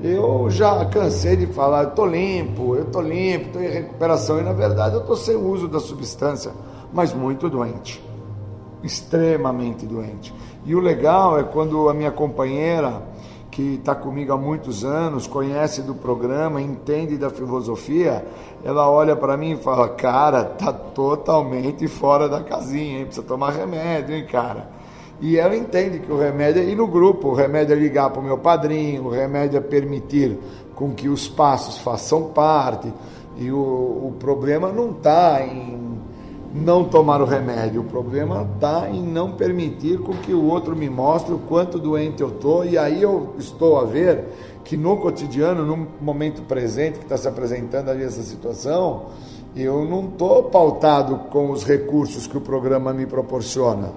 eu 0.03 0.49
já 0.49 0.82
cansei 0.86 1.36
de 1.36 1.47
falar, 1.47 1.89
estou 1.89 2.07
limpo, 2.07 2.74
eu 2.74 2.85
estou 2.85 3.03
limpo, 3.03 3.47
estou 3.49 3.62
em 3.62 3.69
recuperação, 3.69 4.40
e 4.40 4.43
na 4.43 4.55
verdade 4.55 4.94
eu 4.94 5.03
estou 5.03 5.15
sem 5.15 5.36
uso 5.36 5.69
da 5.69 5.78
substância, 5.78 6.53
mas 6.90 7.12
muito 7.12 7.51
doente, 7.51 8.03
extremamente 8.82 9.85
doente. 9.85 10.32
E 10.65 10.74
o 10.74 10.81
legal 10.81 11.39
é 11.39 11.43
quando 11.43 11.90
a 11.90 11.94
minha 11.94 12.11
companheira, 12.11 13.03
que 13.53 13.74
está 13.74 13.95
comigo 13.95 14.33
há 14.33 14.37
muitos 14.39 14.83
anos, 14.83 15.27
conhece 15.27 15.83
do 15.83 15.95
programa, 15.95 16.61
entende 16.61 17.19
da 17.19 17.29
filosofia, 17.29 18.24
ela 18.65 18.91
olha 18.91 19.15
para 19.15 19.37
mim 19.37 19.53
e 19.53 19.57
fala: 19.57 19.91
Cara, 19.91 20.43
tá 20.43 20.73
totalmente 20.73 21.87
fora 21.87 22.31
da 22.31 22.41
casinha, 22.41 23.01
hein? 23.01 23.05
precisa 23.05 23.24
tomar 23.27 23.51
remédio, 23.51 24.16
hein, 24.16 24.27
cara? 24.27 24.70
E 25.20 25.37
ela 25.37 25.55
entende 25.55 25.99
que 25.99 26.11
o 26.11 26.19
remédio 26.19 26.62
é 26.62 26.65
ir 26.65 26.74
no 26.74 26.89
grupo, 26.89 27.29
o 27.29 27.35
remédio 27.35 27.74
é 27.74 27.79
ligar 27.79 28.09
para 28.09 28.20
o 28.20 28.24
meu 28.24 28.39
padrinho, 28.39 29.05
o 29.05 29.11
remédio 29.11 29.59
é 29.59 29.61
permitir 29.61 30.39
com 30.74 30.93
que 30.93 31.09
os 31.09 31.29
passos 31.29 31.77
façam 31.77 32.31
parte. 32.31 32.93
E 33.37 33.53
o, 33.53 33.57
o 33.57 34.16
problema 34.19 34.73
não 34.73 34.93
está 34.93 35.45
em 35.45 35.91
não 36.55 36.85
tomar 36.85 37.23
o 37.23 37.24
remédio, 37.24 37.81
o 37.81 37.85
problema 37.85 38.49
está 38.55 38.91
em 38.91 39.03
não 39.03 39.33
permitir 39.33 39.99
com 39.99 40.12
que 40.12 40.35
o 40.35 40.45
outro 40.45 40.77
me 40.77 40.91
mostre 40.91 41.33
o 41.33 41.39
quanto 41.39 41.79
doente 41.79 42.23
eu 42.23 42.29
estou. 42.29 42.65
E 42.65 42.77
aí 42.77 43.03
eu 43.03 43.35
estou 43.39 43.79
a 43.79 43.85
ver 43.85 44.24
que 44.65 44.77
no 44.77 44.99
cotidiano, 44.99 45.65
no 45.65 45.89
momento 46.01 46.43
presente 46.43 46.99
que 46.99 47.05
está 47.05 47.16
se 47.16 47.27
apresentando 47.27 47.91
ali 47.91 48.05
essa 48.05 48.23
situação, 48.23 49.07
eu 49.57 49.85
não 49.85 50.09
estou 50.09 50.45
pautado 50.45 51.16
com 51.31 51.51
os 51.51 51.65
recursos 51.65 52.27
que 52.27 52.37
o 52.37 52.41
programa 52.41 52.93
me 52.93 53.07
proporciona. 53.07 53.91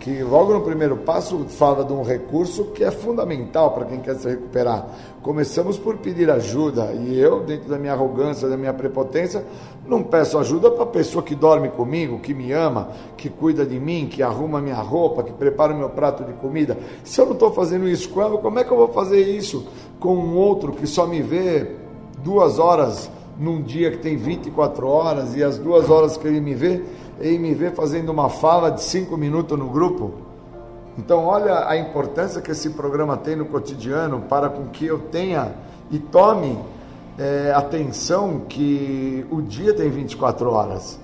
Que 0.00 0.22
logo 0.22 0.54
no 0.54 0.62
primeiro 0.62 0.96
passo 0.96 1.44
fala 1.46 1.84
de 1.84 1.92
um 1.92 2.02
recurso 2.02 2.64
que 2.72 2.82
é 2.82 2.90
fundamental 2.90 3.72
para 3.72 3.84
quem 3.84 4.00
quer 4.00 4.14
se 4.14 4.26
recuperar. 4.26 4.86
Começamos 5.20 5.78
por 5.78 5.98
pedir 5.98 6.30
ajuda 6.30 6.90
e 6.94 7.20
eu, 7.20 7.40
dentro 7.40 7.68
da 7.68 7.76
minha 7.76 7.92
arrogância, 7.92 8.48
da 8.48 8.56
minha 8.56 8.72
prepotência, 8.72 9.44
não 9.86 10.02
peço 10.02 10.38
ajuda 10.38 10.70
para 10.70 10.84
a 10.84 10.86
pessoa 10.86 11.22
que 11.22 11.34
dorme 11.34 11.68
comigo, 11.68 12.18
que 12.18 12.32
me 12.32 12.50
ama, 12.50 12.88
que 13.14 13.28
cuida 13.28 13.66
de 13.66 13.78
mim, 13.78 14.08
que 14.10 14.22
arruma 14.22 14.58
minha 14.58 14.80
roupa, 14.80 15.22
que 15.22 15.32
prepara 15.32 15.74
o 15.74 15.76
meu 15.76 15.90
prato 15.90 16.24
de 16.24 16.32
comida. 16.32 16.78
Se 17.04 17.20
eu 17.20 17.26
não 17.26 17.34
estou 17.34 17.52
fazendo 17.52 17.86
isso 17.86 18.08
com 18.08 18.22
ela, 18.22 18.38
como 18.38 18.58
é 18.58 18.64
que 18.64 18.70
eu 18.70 18.78
vou 18.78 18.88
fazer 18.88 19.20
isso 19.20 19.66
com 19.98 20.14
um 20.16 20.34
outro 20.34 20.72
que 20.72 20.86
só 20.86 21.06
me 21.06 21.20
vê 21.20 21.72
duas 22.24 22.58
horas 22.58 23.10
num 23.38 23.62
dia 23.62 23.90
que 23.90 23.98
tem 23.98 24.16
24 24.16 24.86
horas 24.86 25.34
e 25.34 25.42
as 25.42 25.58
duas 25.58 25.88
horas 25.88 26.16
que 26.16 26.26
ele 26.26 26.40
me 26.40 26.54
vê, 26.54 26.82
ele 27.20 27.38
me 27.38 27.54
vê 27.54 27.70
fazendo 27.70 28.10
uma 28.10 28.28
fala 28.28 28.70
de 28.70 28.82
cinco 28.82 29.16
minutos 29.16 29.58
no 29.58 29.68
grupo. 29.68 30.12
Então, 30.98 31.26
olha 31.26 31.68
a 31.68 31.76
importância 31.76 32.40
que 32.40 32.50
esse 32.50 32.70
programa 32.70 33.16
tem 33.16 33.36
no 33.36 33.46
cotidiano 33.46 34.22
para 34.22 34.48
com 34.48 34.66
que 34.68 34.86
eu 34.86 34.98
tenha 34.98 35.54
e 35.90 35.98
tome 35.98 36.58
é, 37.18 37.52
atenção 37.54 38.40
que 38.48 39.24
o 39.30 39.42
dia 39.42 39.74
tem 39.74 39.90
24 39.90 40.50
horas, 40.50 40.98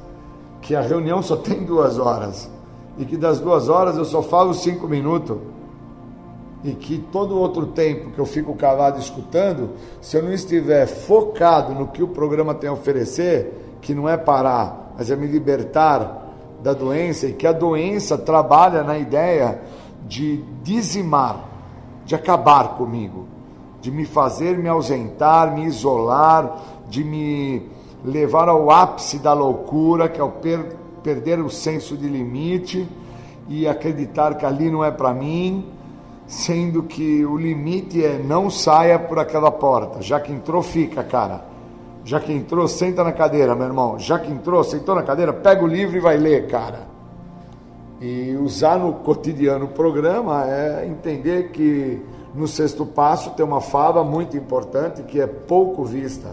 que 0.62 0.74
a 0.74 0.80
reunião 0.80 1.22
só 1.22 1.36
tem 1.36 1.64
duas 1.64 1.98
horas 1.98 2.51
e 2.98 3.05
que 3.05 3.16
das 3.16 3.38
duas 3.38 3.68
horas 3.68 3.97
eu 3.97 4.05
só 4.05 4.22
falo 4.22 4.55
cinco 4.55 4.88
minutos 4.88 5.36
e 6.64 6.72
que 6.72 6.98
todo 7.12 7.38
outro 7.38 7.66
tempo 7.66 8.10
que 8.10 8.18
eu 8.18 8.26
fico 8.26 8.55
calado 8.55 8.98
escutando, 8.98 9.70
se 10.01 10.16
eu 10.16 10.22
não 10.22 10.32
estiver 10.32 10.86
focado 10.86 11.74
no 11.74 11.88
que 11.88 12.02
o 12.02 12.09
programa 12.09 12.55
tem 12.55 12.68
a 12.68 12.72
oferecer, 12.72 13.65
que 13.86 13.94
não 13.94 14.08
é 14.08 14.16
parar, 14.16 14.94
mas 14.98 15.12
é 15.12 15.14
me 15.14 15.28
libertar 15.28 16.24
da 16.60 16.72
doença, 16.72 17.28
e 17.28 17.32
que 17.32 17.46
a 17.46 17.52
doença 17.52 18.18
trabalha 18.18 18.82
na 18.82 18.98
ideia 18.98 19.60
de 20.08 20.42
dizimar, 20.64 21.44
de 22.04 22.12
acabar 22.16 22.76
comigo, 22.76 23.28
de 23.80 23.92
me 23.92 24.04
fazer 24.04 24.58
me 24.58 24.68
ausentar, 24.68 25.54
me 25.54 25.66
isolar, 25.66 26.56
de 26.88 27.04
me 27.04 27.62
levar 28.04 28.48
ao 28.48 28.72
ápice 28.72 29.18
da 29.18 29.32
loucura, 29.32 30.08
que 30.08 30.20
é 30.20 30.24
o 30.24 30.30
per 30.30 30.74
perder 31.04 31.38
o 31.38 31.48
senso 31.48 31.96
de 31.96 32.08
limite 32.08 32.88
e 33.48 33.68
acreditar 33.68 34.34
que 34.34 34.44
ali 34.44 34.68
não 34.68 34.84
é 34.84 34.90
para 34.90 35.14
mim 35.14 35.64
sendo 36.26 36.82
que 36.82 37.24
o 37.24 37.36
limite 37.36 38.04
é 38.04 38.18
não 38.18 38.50
saia 38.50 38.98
por 38.98 39.20
aquela 39.20 39.52
porta. 39.52 40.02
Já 40.02 40.18
que 40.18 40.32
entrou, 40.32 40.60
fica, 40.60 41.04
cara. 41.04 41.54
Já 42.06 42.20
que 42.20 42.32
entrou, 42.32 42.68
senta 42.68 43.02
na 43.02 43.10
cadeira, 43.10 43.56
meu 43.56 43.66
irmão. 43.66 43.98
Já 43.98 44.16
que 44.16 44.30
entrou, 44.30 44.62
sentou 44.62 44.94
na 44.94 45.02
cadeira, 45.02 45.32
pega 45.32 45.64
o 45.64 45.66
livro 45.66 45.96
e 45.96 46.00
vai 46.00 46.16
ler, 46.16 46.46
cara. 46.46 46.82
E 48.00 48.36
usar 48.40 48.78
no 48.78 48.92
cotidiano 48.92 49.64
o 49.64 49.68
programa 49.70 50.44
é 50.48 50.86
entender 50.86 51.50
que 51.50 52.00
no 52.32 52.46
sexto 52.46 52.86
passo 52.86 53.30
tem 53.30 53.44
uma 53.44 53.60
fala 53.60 54.04
muito 54.04 54.36
importante 54.36 55.02
que 55.02 55.20
é 55.20 55.26
pouco 55.26 55.84
vista. 55.84 56.32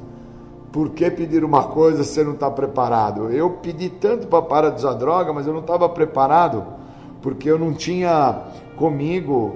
Por 0.71 0.91
que 0.91 1.09
pedir 1.09 1.43
uma 1.43 1.63
coisa 1.63 2.03
se 2.03 2.11
você 2.11 2.23
não 2.23 2.33
está 2.33 2.51
preparado? 2.51 3.31
Eu 3.31 3.49
pedi 3.49 3.89
tanto 3.89 4.27
para 4.27 4.43
parar 4.43 4.69
de 4.69 4.75
usar 4.75 4.93
droga, 4.93 5.33
mas 5.33 5.47
eu 5.47 5.53
não 5.53 5.61
estava 5.61 5.89
preparado, 5.89 6.63
porque 7.19 7.49
eu 7.49 7.57
não 7.57 7.73
tinha 7.73 8.43
comigo 8.75 9.55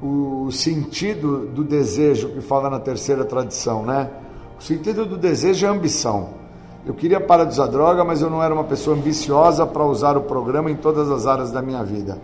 o 0.00 0.48
sentido 0.52 1.44
do 1.46 1.64
desejo 1.64 2.28
que 2.28 2.40
fala 2.40 2.70
na 2.70 2.78
terceira 2.78 3.24
tradição, 3.24 3.84
né? 3.84 4.10
O 4.58 4.62
sentido 4.62 5.04
do 5.04 5.16
desejo 5.16 5.66
é 5.66 5.68
ambição. 5.68 6.30
Eu 6.86 6.94
queria 6.94 7.20
parar 7.20 7.44
de 7.44 7.50
usar 7.50 7.66
droga, 7.66 8.04
mas 8.04 8.22
eu 8.22 8.30
não 8.30 8.42
era 8.42 8.54
uma 8.54 8.64
pessoa 8.64 8.96
ambiciosa 8.96 9.66
para 9.66 9.84
usar 9.84 10.16
o 10.16 10.22
programa 10.22 10.70
em 10.70 10.76
todas 10.76 11.10
as 11.10 11.26
áreas 11.26 11.50
da 11.50 11.60
minha 11.60 11.82
vida. 11.82 12.18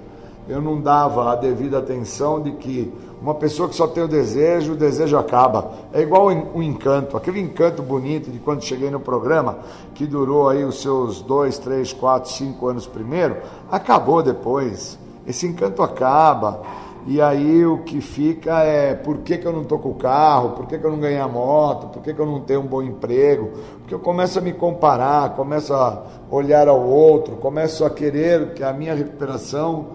Eu 0.49 0.61
não 0.61 0.81
dava 0.81 1.33
a 1.33 1.37
devida 1.37 1.79
atenção 1.79 2.41
de 2.41 2.53
que 2.53 2.93
uma 3.21 3.35
pessoa 3.35 3.69
que 3.69 3.77
só 3.77 3.87
tem 3.87 4.03
o 4.03 4.09
desejo, 4.09 4.73
o 4.73 4.77
desejo 4.77 5.17
acaba. 5.17 5.73
É 5.93 6.01
igual 6.01 6.27
o 6.27 6.63
encanto, 6.63 7.17
aquele 7.17 7.41
encanto 7.41 7.83
bonito 7.83 8.31
de 8.31 8.39
quando 8.39 8.63
cheguei 8.63 8.91
no 8.91 8.99
programa, 8.99 9.59
que 9.95 10.07
durou 10.07 10.49
aí 10.49 10.65
os 10.65 10.81
seus 10.81 11.23
dois, 11.23 11.59
três, 11.59 11.93
quatro, 11.93 12.31
cinco 12.31 12.67
anos 12.67 12.87
primeiro, 12.87 13.37
acabou 13.71 14.23
depois. 14.23 14.99
Esse 15.27 15.47
encanto 15.47 15.83
acaba 15.83 16.63
e 17.05 17.20
aí 17.20 17.66
o 17.66 17.79
que 17.79 18.01
fica 18.01 18.61
é 18.61 18.95
por 18.95 19.19
que, 19.19 19.37
que 19.37 19.47
eu 19.47 19.53
não 19.53 19.62
estou 19.62 19.79
com 19.79 19.91
o 19.91 19.95
carro, 19.95 20.51
por 20.51 20.66
que, 20.66 20.79
que 20.79 20.85
eu 20.85 20.91
não 20.91 21.01
ganhei 21.01 21.19
a 21.19 21.27
moto, 21.27 21.89
por 21.89 22.01
que, 22.01 22.15
que 22.15 22.20
eu 22.20 22.27
não 22.27 22.41
tenho 22.41 22.61
um 22.61 22.66
bom 22.66 22.81
emprego, 22.81 23.51
porque 23.79 23.93
eu 23.93 23.99
começo 23.99 24.39
a 24.39 24.43
me 24.43 24.53
comparar, 24.53 25.35
começo 25.35 25.74
a 25.74 26.05
olhar 26.31 26.69
ao 26.69 26.81
outro, 26.81 27.35
começo 27.37 27.85
a 27.85 27.91
querer 27.91 28.55
que 28.55 28.62
a 28.62 28.73
minha 28.73 28.95
recuperação 28.95 29.87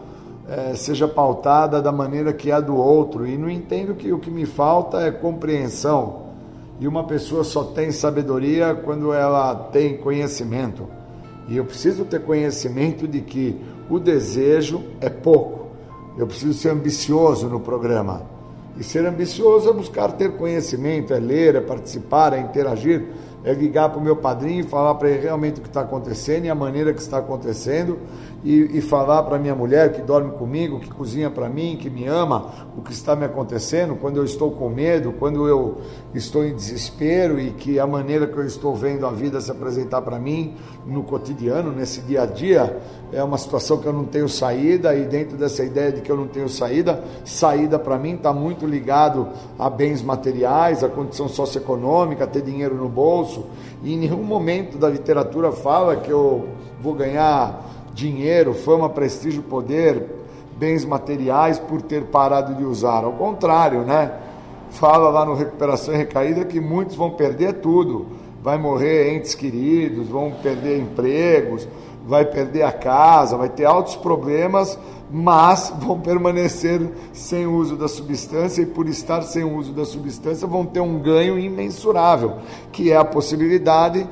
é, 0.50 0.76
seja 0.76 1.08
pautada 1.08 1.82
da 1.82 1.94
maneira 1.94 2.34
que 2.34 2.52
é 2.52 2.54
a 2.54 2.60
do 2.60 2.76
outro, 2.76 3.26
e 3.26 3.38
não 3.38 3.50
entendo 3.50 3.96
que 3.96 4.12
o 4.12 4.20
que 4.20 4.30
me 4.30 4.46
falta 4.46 5.02
é 5.02 5.12
compreensão. 5.12 6.28
E 6.80 6.88
uma 6.88 7.06
pessoa 7.06 7.44
só 7.44 7.64
tem 7.64 7.90
sabedoria 7.92 8.76
quando 8.76 9.12
ela 9.14 9.56
tem 9.72 9.98
conhecimento. 9.98 10.88
E 11.48 11.58
eu 11.58 11.66
preciso 11.66 12.06
ter 12.06 12.22
conhecimento 12.22 13.08
de 13.08 13.22
que 13.22 13.60
o 13.90 13.98
desejo 13.98 14.84
é 15.00 15.10
pouco 15.10 15.57
eu 16.18 16.26
preciso 16.26 16.54
ser 16.54 16.70
ambicioso 16.70 17.48
no 17.48 17.60
programa. 17.60 18.24
E 18.78 18.84
ser 18.84 19.06
ambicioso 19.06 19.70
é 19.70 19.74
buscar 19.74 20.12
ter 20.14 20.38
conhecimento, 20.38 21.14
é 21.14 21.20
ler, 21.20 21.56
é 21.56 21.62
participar, 21.62 22.34
é 22.34 22.40
interagir, 22.40 23.08
é 23.44 23.54
ligar 23.54 23.90
para 23.90 24.00
o 24.00 24.02
meu 24.02 24.16
padrinho 24.16 24.62
e 24.62 24.64
falar 24.64 24.96
para 24.96 25.10
ele 25.10 25.22
realmente 25.22 25.60
o 25.60 25.62
que 25.64 25.68
está 25.68 25.82
acontecendo 25.82 26.46
e 26.46 26.50
a 26.50 26.56
maneira 26.56 26.94
que 26.94 27.02
está 27.02 27.18
acontecendo 27.18 27.98
e, 28.48 28.78
e 28.78 28.82
falar 28.82 29.24
para 29.24 29.38
minha 29.38 29.54
mulher 29.54 29.92
que 29.92 30.02
dorme 30.02 30.32
comigo, 30.32 30.80
que 30.80 30.90
cozinha 30.90 31.30
para 31.30 31.50
mim, 31.50 31.76
que 31.76 31.90
me 31.90 32.08
ama, 32.08 32.70
o 32.78 32.82
que 32.82 32.94
está 32.94 33.14
me 33.14 33.26
acontecendo, 33.26 33.98
quando 33.98 34.16
eu 34.16 34.24
estou 34.24 34.52
com 34.52 34.70
medo, 34.70 35.12
quando 35.20 35.46
eu 35.46 35.82
estou 36.16 36.46
em 36.46 36.56
desespero 36.56 37.38
e 37.38 37.52
que 37.52 37.78
a 37.78 37.86
maneira 37.86 38.26
que 38.26 38.38
eu 38.38 38.46
estou 38.46 38.74
vendo 38.74 39.06
a 39.06 39.12
vida 39.12 39.42
se 39.42 39.52
apresentar 39.52 40.02
para 40.02 40.18
mim 40.18 40.56
no 40.86 41.04
cotidiano, 41.04 41.74
nesse 41.74 42.00
dia 42.00 42.22
a 42.22 42.26
dia, 42.26 42.80
é 43.12 43.22
uma 43.22 43.38
situação 43.38 43.80
que 43.80 43.86
eu 43.86 43.92
não 43.92 44.06
tenho 44.06 44.30
saída 44.30 44.96
e 44.96 45.04
dentro 45.04 45.36
dessa 45.36 45.66
ideia 45.66 45.92
de 45.92 46.00
que 46.00 46.10
eu 46.10 46.16
não 46.16 46.28
tenho 46.28 46.48
saída, 46.48 47.04
saída 47.26 47.78
para 47.78 47.98
mim 47.98 48.16
está 48.16 48.32
muito 48.32 48.66
ligado 48.66 49.28
a 49.60 49.70
bens 49.70 50.02
materiais, 50.02 50.86
a 50.86 50.88
condição 50.88 51.28
socioeconômica, 51.28 52.24
a 52.24 52.28
ter 52.28 52.44
dinheiro 52.44 52.76
no 52.76 52.88
bolso. 52.88 53.46
E 53.84 53.94
em 53.94 53.98
nenhum 53.98 54.24
momento 54.24 54.78
da 54.78 54.88
literatura 54.88 55.52
fala 55.52 55.98
que 55.98 56.10
eu 56.10 56.48
vou 56.80 56.94
ganhar 56.94 57.77
dinheiro, 57.98 58.54
fama, 58.54 58.88
prestígio, 58.88 59.42
poder, 59.42 60.06
bens 60.56 60.86
materiais 60.86 61.58
por 61.58 61.82
ter 61.82 62.04
parado 62.04 62.54
de 62.54 62.64
usar. 62.64 63.04
Ao 63.04 63.14
contrário, 63.14 63.82
né? 63.82 64.12
Fala 64.70 65.10
lá 65.10 65.26
no 65.26 65.34
Recuperação 65.34 65.96
e 65.96 65.98
Recaída 65.98 66.46
que 66.46 66.60
muitos 66.60 66.96
vão 66.96 67.10
perder 67.10 67.54
tudo. 67.54 68.06
Vai 68.44 68.58
morrer 68.58 69.16
entes 69.16 69.34
queridos, 69.34 70.08
vão 70.08 70.32
perder 70.44 70.80
empregos, 70.80 71.68
vai 72.06 72.24
perder 72.24 72.62
a 72.62 72.72
casa, 72.72 73.36
vai 73.36 73.50
ter 73.50 73.66
altos 73.66 73.96
problemas, 73.96 74.78
mas 75.12 75.74
vão 75.82 76.00
permanecer 76.00 76.88
sem 77.12 77.48
uso 77.48 77.76
da 77.76 77.88
substância 77.88 78.62
e 78.62 78.66
por 78.68 78.88
estar 78.88 79.24
sem 79.24 79.44
uso 79.44 79.74
da 79.74 79.86
substância 79.86 80.48
vão 80.48 80.66
ter 80.66 80.82
um 80.82 81.00
ganho 81.00 81.40
imensurável, 81.40 82.38
que 82.72 82.92
é 82.92 82.96
a 82.96 83.04
possibilidade 83.04 84.08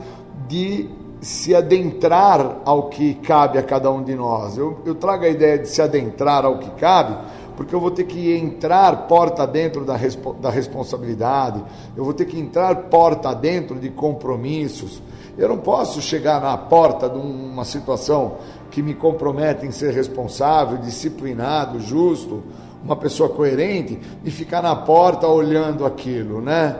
de 0.47 0.89
se 1.25 1.55
adentrar 1.55 2.59
ao 2.63 2.83
que 2.83 3.15
cabe 3.15 3.57
a 3.57 3.63
cada 3.63 3.89
um 3.89 4.03
de 4.03 4.13
nós. 4.13 4.59
Eu, 4.59 4.77
eu 4.85 4.93
trago 4.93 5.25
a 5.25 5.27
ideia 5.27 5.57
de 5.57 5.67
se 5.67 5.81
adentrar 5.81 6.45
ao 6.45 6.59
que 6.59 6.69
cabe, 6.79 7.17
porque 7.57 7.73
eu 7.73 7.79
vou 7.79 7.89
ter 7.89 8.03
que 8.03 8.31
entrar 8.37 9.07
porta 9.07 9.47
dentro 9.47 9.83
da, 9.83 9.97
da 10.39 10.51
responsabilidade, 10.51 11.63
eu 11.97 12.03
vou 12.03 12.13
ter 12.13 12.25
que 12.25 12.39
entrar 12.39 12.75
porta 12.75 13.33
dentro 13.33 13.79
de 13.79 13.89
compromissos. 13.89 15.01
Eu 15.35 15.49
não 15.49 15.57
posso 15.57 15.99
chegar 15.99 16.39
na 16.39 16.55
porta 16.59 17.09
de 17.09 17.17
uma 17.17 17.65
situação 17.65 18.35
que 18.69 18.83
me 18.83 18.93
compromete 18.93 19.65
em 19.65 19.71
ser 19.71 19.95
responsável, 19.95 20.77
disciplinado, 20.77 21.79
justo, 21.79 22.43
uma 22.83 22.95
pessoa 22.95 23.29
coerente 23.29 23.99
e 24.23 24.29
ficar 24.29 24.61
na 24.61 24.75
porta 24.75 25.27
olhando 25.27 25.87
aquilo, 25.87 26.39
né? 26.39 26.75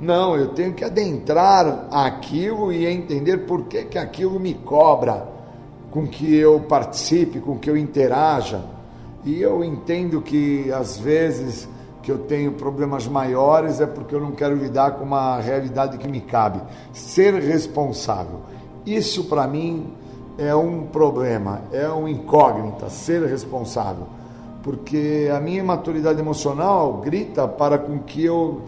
Não, 0.00 0.36
eu 0.36 0.48
tenho 0.48 0.74
que 0.74 0.84
adentrar 0.84 1.86
aquilo 1.90 2.72
e 2.72 2.86
entender 2.86 3.38
por 3.38 3.64
que, 3.64 3.84
que 3.84 3.98
aquilo 3.98 4.40
me 4.40 4.54
cobra 4.54 5.26
com 5.90 6.06
que 6.06 6.34
eu 6.34 6.60
participe, 6.60 7.38
com 7.38 7.56
que 7.58 7.70
eu 7.70 7.76
interaja. 7.76 8.64
E 9.24 9.40
eu 9.40 9.62
entendo 9.62 10.20
que 10.20 10.70
às 10.72 10.98
vezes 10.98 11.68
que 12.02 12.12
eu 12.12 12.18
tenho 12.18 12.52
problemas 12.52 13.06
maiores 13.06 13.80
é 13.80 13.86
porque 13.86 14.14
eu 14.14 14.20
não 14.20 14.32
quero 14.32 14.54
lidar 14.54 14.92
com 14.92 15.04
uma 15.04 15.40
realidade 15.40 15.96
que 15.96 16.06
me 16.06 16.20
cabe. 16.20 16.60
Ser 16.92 17.34
responsável. 17.34 18.40
Isso 18.84 19.24
para 19.24 19.46
mim 19.46 19.94
é 20.36 20.54
um 20.54 20.82
problema, 20.82 21.62
é 21.72 21.88
uma 21.88 22.10
incógnita, 22.10 22.90
ser 22.90 23.24
responsável. 23.24 24.06
Porque 24.62 25.30
a 25.34 25.40
minha 25.40 25.62
maturidade 25.62 26.20
emocional 26.20 27.00
grita 27.04 27.46
para 27.46 27.78
com 27.78 27.98
que 28.00 28.24
eu 28.24 28.62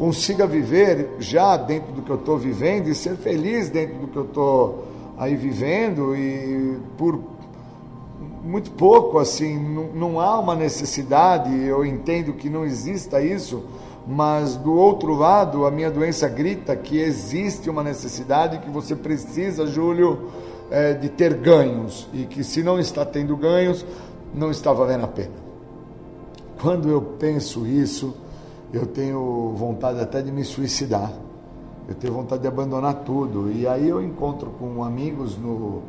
consiga 0.00 0.46
viver 0.46 1.16
já 1.18 1.58
dentro 1.58 1.92
do 1.92 2.00
que 2.00 2.08
eu 2.08 2.16
estou 2.16 2.38
vivendo 2.38 2.88
e 2.88 2.94
ser 2.94 3.16
feliz 3.16 3.68
dentro 3.68 3.98
do 3.98 4.06
que 4.06 4.16
eu 4.16 4.24
estou 4.24 4.86
aí 5.18 5.36
vivendo 5.36 6.16
e 6.16 6.78
por 6.96 7.20
muito 8.42 8.70
pouco, 8.70 9.18
assim, 9.18 9.58
não, 9.58 9.88
não 9.92 10.18
há 10.18 10.40
uma 10.40 10.54
necessidade, 10.54 11.54
eu 11.54 11.84
entendo 11.84 12.32
que 12.32 12.48
não 12.48 12.64
exista 12.64 13.20
isso, 13.20 13.62
mas 14.06 14.56
do 14.56 14.72
outro 14.72 15.14
lado, 15.14 15.66
a 15.66 15.70
minha 15.70 15.90
doença 15.90 16.26
grita 16.26 16.74
que 16.74 16.98
existe 16.98 17.68
uma 17.68 17.84
necessidade 17.84 18.56
que 18.60 18.70
você 18.70 18.96
precisa, 18.96 19.66
Júlio, 19.66 20.30
é, 20.70 20.94
de 20.94 21.10
ter 21.10 21.34
ganhos 21.34 22.08
e 22.14 22.24
que 22.24 22.42
se 22.42 22.62
não 22.62 22.80
está 22.80 23.04
tendo 23.04 23.36
ganhos, 23.36 23.84
não 24.34 24.50
está 24.50 24.72
valendo 24.72 25.04
a 25.04 25.08
pena. 25.08 25.34
Quando 26.58 26.88
eu 26.88 27.02
penso 27.02 27.66
isso, 27.66 28.14
eu 28.72 28.86
tenho 28.86 29.52
vontade 29.56 30.00
até 30.00 30.22
de 30.22 30.30
me 30.30 30.44
suicidar, 30.44 31.12
eu 31.88 31.94
tenho 31.94 32.12
vontade 32.12 32.42
de 32.42 32.48
abandonar 32.48 33.02
tudo. 33.04 33.50
E 33.50 33.66
aí 33.66 33.88
eu 33.88 34.02
encontro 34.02 34.50
com 34.58 34.84
amigos 34.84 35.36
no 35.36 35.82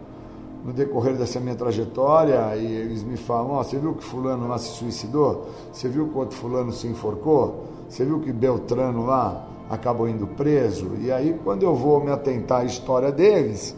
no 0.64 0.72
decorrer 0.72 1.16
dessa 1.16 1.40
minha 1.40 1.56
trajetória 1.56 2.56
e 2.56 2.66
eles 2.66 3.04
me 3.04 3.18
falam: 3.18 3.60
oh, 3.60 3.64
você 3.64 3.78
viu 3.78 3.94
que 3.94 4.04
Fulano 4.04 4.48
lá 4.48 4.58
se 4.58 4.70
suicidou? 4.70 5.50
Você 5.72 5.90
viu 5.90 6.08
que 6.08 6.18
outro 6.18 6.38
Fulano 6.38 6.72
se 6.72 6.88
enforcou? 6.88 7.66
Você 7.90 8.06
viu 8.06 8.20
que 8.20 8.32
Beltrano 8.32 9.06
lá 9.06 9.48
acabou 9.70 10.08
indo 10.08 10.28
preso? 10.28 10.92
E 11.00 11.12
aí, 11.12 11.38
quando 11.44 11.64
eu 11.64 11.76
vou 11.76 12.04
me 12.04 12.12
atentar 12.12 12.62
à 12.62 12.66
história 12.66 13.12
deles, 13.12 13.76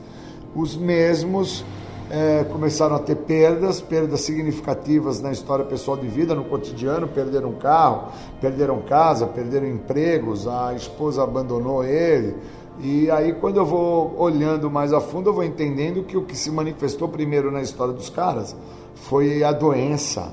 os 0.55 0.75
mesmos 0.75 1.65
é, 2.13 2.43
começaram 2.45 2.95
a 2.95 2.99
ter 2.99 3.15
perdas, 3.15 3.81
perdas 3.81 4.21
significativas 4.21 5.19
na 5.19 5.31
história 5.31 5.65
pessoal 5.65 5.97
de 5.97 6.07
vida, 6.07 6.35
no 6.35 6.43
cotidiano, 6.43 7.07
perderam 7.07 7.53
carro, 7.53 8.11
perderam 8.39 8.81
casa, 8.81 9.25
perderam 9.25 9.67
empregos, 9.67 10.47
a 10.47 10.73
esposa 10.73 11.23
abandonou 11.23 11.83
ele 11.83 12.35
e 12.79 13.09
aí, 13.11 13.33
quando 13.33 13.57
eu 13.57 13.65
vou 13.65 14.15
olhando 14.17 14.69
mais 14.69 14.93
a 14.93 14.99
fundo, 14.99 15.29
eu 15.29 15.33
vou 15.33 15.43
entendendo 15.43 16.03
que 16.03 16.17
o 16.17 16.23
que 16.23 16.35
se 16.35 16.49
manifestou 16.49 17.07
primeiro 17.07 17.51
na 17.51 17.61
história 17.61 17.93
dos 17.93 18.09
caras 18.09 18.55
foi 18.95 19.43
a 19.43 19.51
doença. 19.51 20.31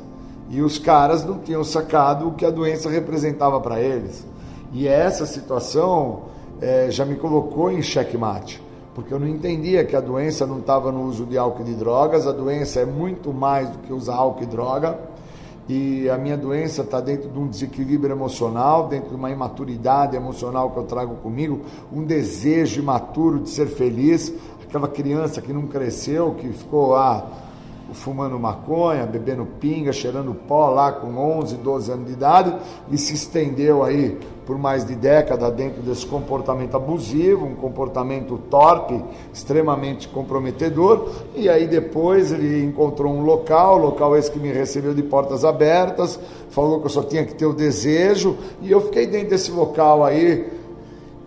E 0.48 0.62
os 0.62 0.78
caras 0.78 1.24
não 1.24 1.38
tinham 1.38 1.62
sacado 1.62 2.28
o 2.28 2.32
que 2.32 2.44
a 2.44 2.50
doença 2.50 2.88
representava 2.88 3.60
para 3.60 3.80
eles. 3.80 4.26
E 4.72 4.88
essa 4.88 5.26
situação 5.26 6.22
é, 6.60 6.90
já 6.90 7.04
me 7.04 7.16
colocou 7.16 7.70
em 7.70 7.82
xeque-mate, 7.82 8.60
porque 8.94 9.12
eu 9.14 9.20
não 9.20 9.28
entendia 9.28 9.84
que 9.84 9.94
a 9.94 10.00
doença 10.00 10.46
não 10.46 10.58
estava 10.58 10.90
no 10.90 11.04
uso 11.04 11.24
de 11.24 11.38
álcool 11.38 11.62
e 11.62 11.66
de 11.66 11.74
drogas, 11.74 12.26
a 12.26 12.32
doença 12.32 12.80
é 12.80 12.84
muito 12.84 13.32
mais 13.32 13.68
do 13.70 13.78
que 13.78 13.92
usar 13.92 14.16
álcool 14.16 14.42
e 14.42 14.46
droga 14.46 14.98
e 15.68 16.10
a 16.10 16.18
minha 16.18 16.36
doença 16.36 16.82
está 16.82 17.00
dentro 17.00 17.28
de 17.28 17.38
um 17.38 17.46
desequilíbrio 17.46 18.12
emocional, 18.12 18.88
dentro 18.88 19.10
de 19.10 19.14
uma 19.14 19.30
imaturidade 19.30 20.16
emocional 20.16 20.70
que 20.70 20.78
eu 20.78 20.82
trago 20.82 21.14
comigo, 21.16 21.60
um 21.92 22.02
desejo 22.02 22.80
imaturo 22.80 23.38
de 23.38 23.50
ser 23.50 23.66
feliz, 23.66 24.34
aquela 24.62 24.88
criança 24.88 25.40
que 25.40 25.52
não 25.52 25.68
cresceu, 25.68 26.34
que 26.34 26.48
ficou 26.48 26.88
lá 26.88 27.24
fumando 27.92 28.38
maconha, 28.38 29.06
bebendo 29.06 29.46
pinga, 29.58 29.92
cheirando 29.92 30.34
pó 30.34 30.68
lá 30.70 30.92
com 30.92 31.16
11, 31.16 31.56
12 31.56 31.92
anos 31.92 32.06
de 32.06 32.12
idade 32.12 32.54
e 32.90 32.98
se 32.98 33.14
estendeu 33.14 33.82
aí 33.82 34.18
por 34.50 34.58
mais 34.58 34.84
de 34.84 34.96
década 34.96 35.48
dentro 35.48 35.80
desse 35.80 36.04
comportamento 36.04 36.76
abusivo, 36.76 37.46
um 37.46 37.54
comportamento 37.54 38.36
torpe, 38.50 39.00
extremamente 39.32 40.08
comprometedor, 40.08 41.08
e 41.36 41.48
aí 41.48 41.68
depois 41.68 42.32
ele 42.32 42.64
encontrou 42.64 43.12
um 43.12 43.22
local, 43.22 43.78
local 43.78 44.16
esse 44.16 44.28
que 44.28 44.40
me 44.40 44.50
recebeu 44.52 44.92
de 44.92 45.04
portas 45.04 45.44
abertas, 45.44 46.18
falou 46.48 46.80
que 46.80 46.86
eu 46.86 46.90
só 46.90 47.04
tinha 47.04 47.24
que 47.24 47.32
ter 47.32 47.46
o 47.46 47.52
desejo, 47.52 48.36
e 48.60 48.72
eu 48.72 48.80
fiquei 48.80 49.06
dentro 49.06 49.30
desse 49.30 49.52
local 49.52 50.04
aí, 50.04 50.59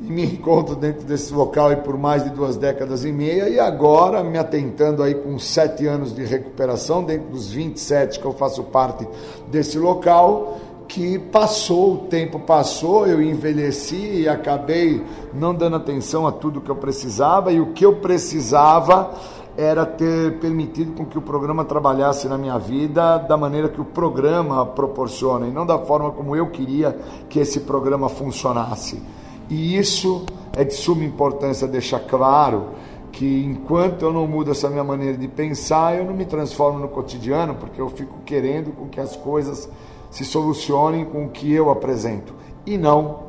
me 0.03 0.25
encontro 0.25 0.75
dentro 0.75 1.05
desse 1.05 1.33
local 1.33 1.69
aí 1.69 1.77
por 1.77 1.97
mais 1.97 2.23
de 2.23 2.29
duas 2.29 2.57
décadas 2.57 3.05
e 3.05 3.11
meia, 3.11 3.47
e 3.47 3.59
agora 3.59 4.21
me 4.23 4.37
atentando 4.37 5.01
aí 5.01 5.15
com 5.15 5.39
sete 5.39 5.87
anos 5.87 6.13
de 6.13 6.23
recuperação, 6.25 7.03
dentro 7.03 7.29
dos 7.29 7.49
27 7.51 8.19
que 8.19 8.25
eu 8.25 8.33
faço 8.33 8.63
parte 8.63 9.07
desse 9.47 9.77
local, 9.79 10.57
que 10.87 11.17
passou, 11.17 11.93
o 11.93 11.97
tempo 12.07 12.39
passou, 12.39 13.07
eu 13.07 13.21
envelheci 13.21 14.21
e 14.21 14.27
acabei 14.27 15.01
não 15.33 15.55
dando 15.55 15.77
atenção 15.77 16.27
a 16.27 16.31
tudo 16.31 16.61
que 16.61 16.69
eu 16.69 16.75
precisava, 16.75 17.51
e 17.51 17.61
o 17.61 17.67
que 17.67 17.85
eu 17.85 17.95
precisava 17.95 19.11
era 19.55 19.85
ter 19.85 20.39
permitido 20.39 20.93
com 20.93 21.05
que 21.05 21.17
o 21.17 21.21
programa 21.21 21.63
trabalhasse 21.63 22.27
na 22.27 22.37
minha 22.37 22.57
vida 22.57 23.19
da 23.19 23.37
maneira 23.37 23.69
que 23.69 23.79
o 23.79 23.85
programa 23.85 24.65
proporciona, 24.65 25.47
e 25.47 25.51
não 25.51 25.65
da 25.65 25.79
forma 25.79 26.11
como 26.11 26.35
eu 26.35 26.47
queria 26.47 26.97
que 27.29 27.39
esse 27.39 27.61
programa 27.61 28.09
funcionasse. 28.09 29.01
E 29.49 29.77
isso 29.77 30.25
é 30.55 30.63
de 30.63 30.73
suma 30.73 31.03
importância 31.03 31.67
deixar 31.67 31.99
claro 31.99 32.69
que 33.11 33.43
enquanto 33.43 34.03
eu 34.03 34.11
não 34.11 34.27
mudo 34.27 34.51
essa 34.51 34.69
minha 34.69 34.83
maneira 34.83 35.17
de 35.17 35.27
pensar, 35.27 35.95
eu 35.95 36.05
não 36.05 36.13
me 36.13 36.25
transformo 36.25 36.79
no 36.79 36.87
cotidiano, 36.87 37.55
porque 37.55 37.79
eu 37.79 37.89
fico 37.89 38.19
querendo 38.25 38.71
com 38.71 38.87
que 38.87 38.99
as 38.99 39.15
coisas 39.15 39.69
se 40.09 40.25
solucionem 40.25 41.05
com 41.05 41.25
o 41.25 41.29
que 41.29 41.51
eu 41.51 41.69
apresento 41.69 42.33
e 42.65 42.77
não 42.77 43.23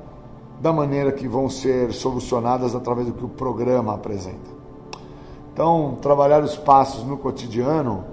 da 0.60 0.72
maneira 0.72 1.12
que 1.12 1.28
vão 1.28 1.48
ser 1.48 1.92
solucionadas 1.92 2.74
através 2.74 3.06
do 3.06 3.12
que 3.12 3.24
o 3.24 3.28
programa 3.28 3.94
apresenta. 3.94 4.54
Então, 5.52 5.98
trabalhar 6.00 6.42
os 6.42 6.56
passos 6.56 7.04
no 7.04 7.16
cotidiano 7.16 8.04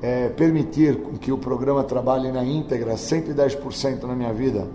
é 0.00 0.28
permitir 0.28 0.96
que 1.20 1.32
o 1.32 1.38
programa 1.38 1.82
trabalhe 1.82 2.30
na 2.30 2.44
íntegra, 2.44 2.94
110% 2.94 4.04
na 4.04 4.14
minha 4.14 4.32
vida, 4.32 4.68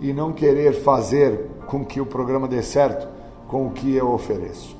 e 0.00 0.12
não 0.12 0.32
querer 0.32 0.72
fazer 0.72 1.48
com 1.68 1.84
que 1.84 2.00
o 2.00 2.06
programa 2.06 2.48
dê 2.48 2.62
certo 2.62 3.06
com 3.46 3.66
o 3.66 3.70
que 3.70 3.94
eu 3.94 4.10
ofereço. 4.10 4.76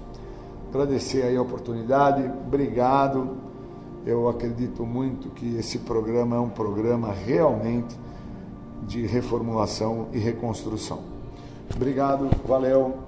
Agradecer 0.70 1.22
aí 1.22 1.36
a 1.36 1.42
oportunidade, 1.42 2.30
obrigado 2.46 3.48
eu 4.08 4.26
acredito 4.28 4.86
muito 4.86 5.28
que 5.28 5.56
esse 5.56 5.80
programa 5.80 6.36
é 6.36 6.38
um 6.38 6.48
programa 6.48 7.12
realmente 7.12 7.94
de 8.86 9.06
reformulação 9.06 10.08
e 10.12 10.18
reconstrução. 10.18 11.00
Obrigado, 11.74 12.30
valeu. 12.46 13.07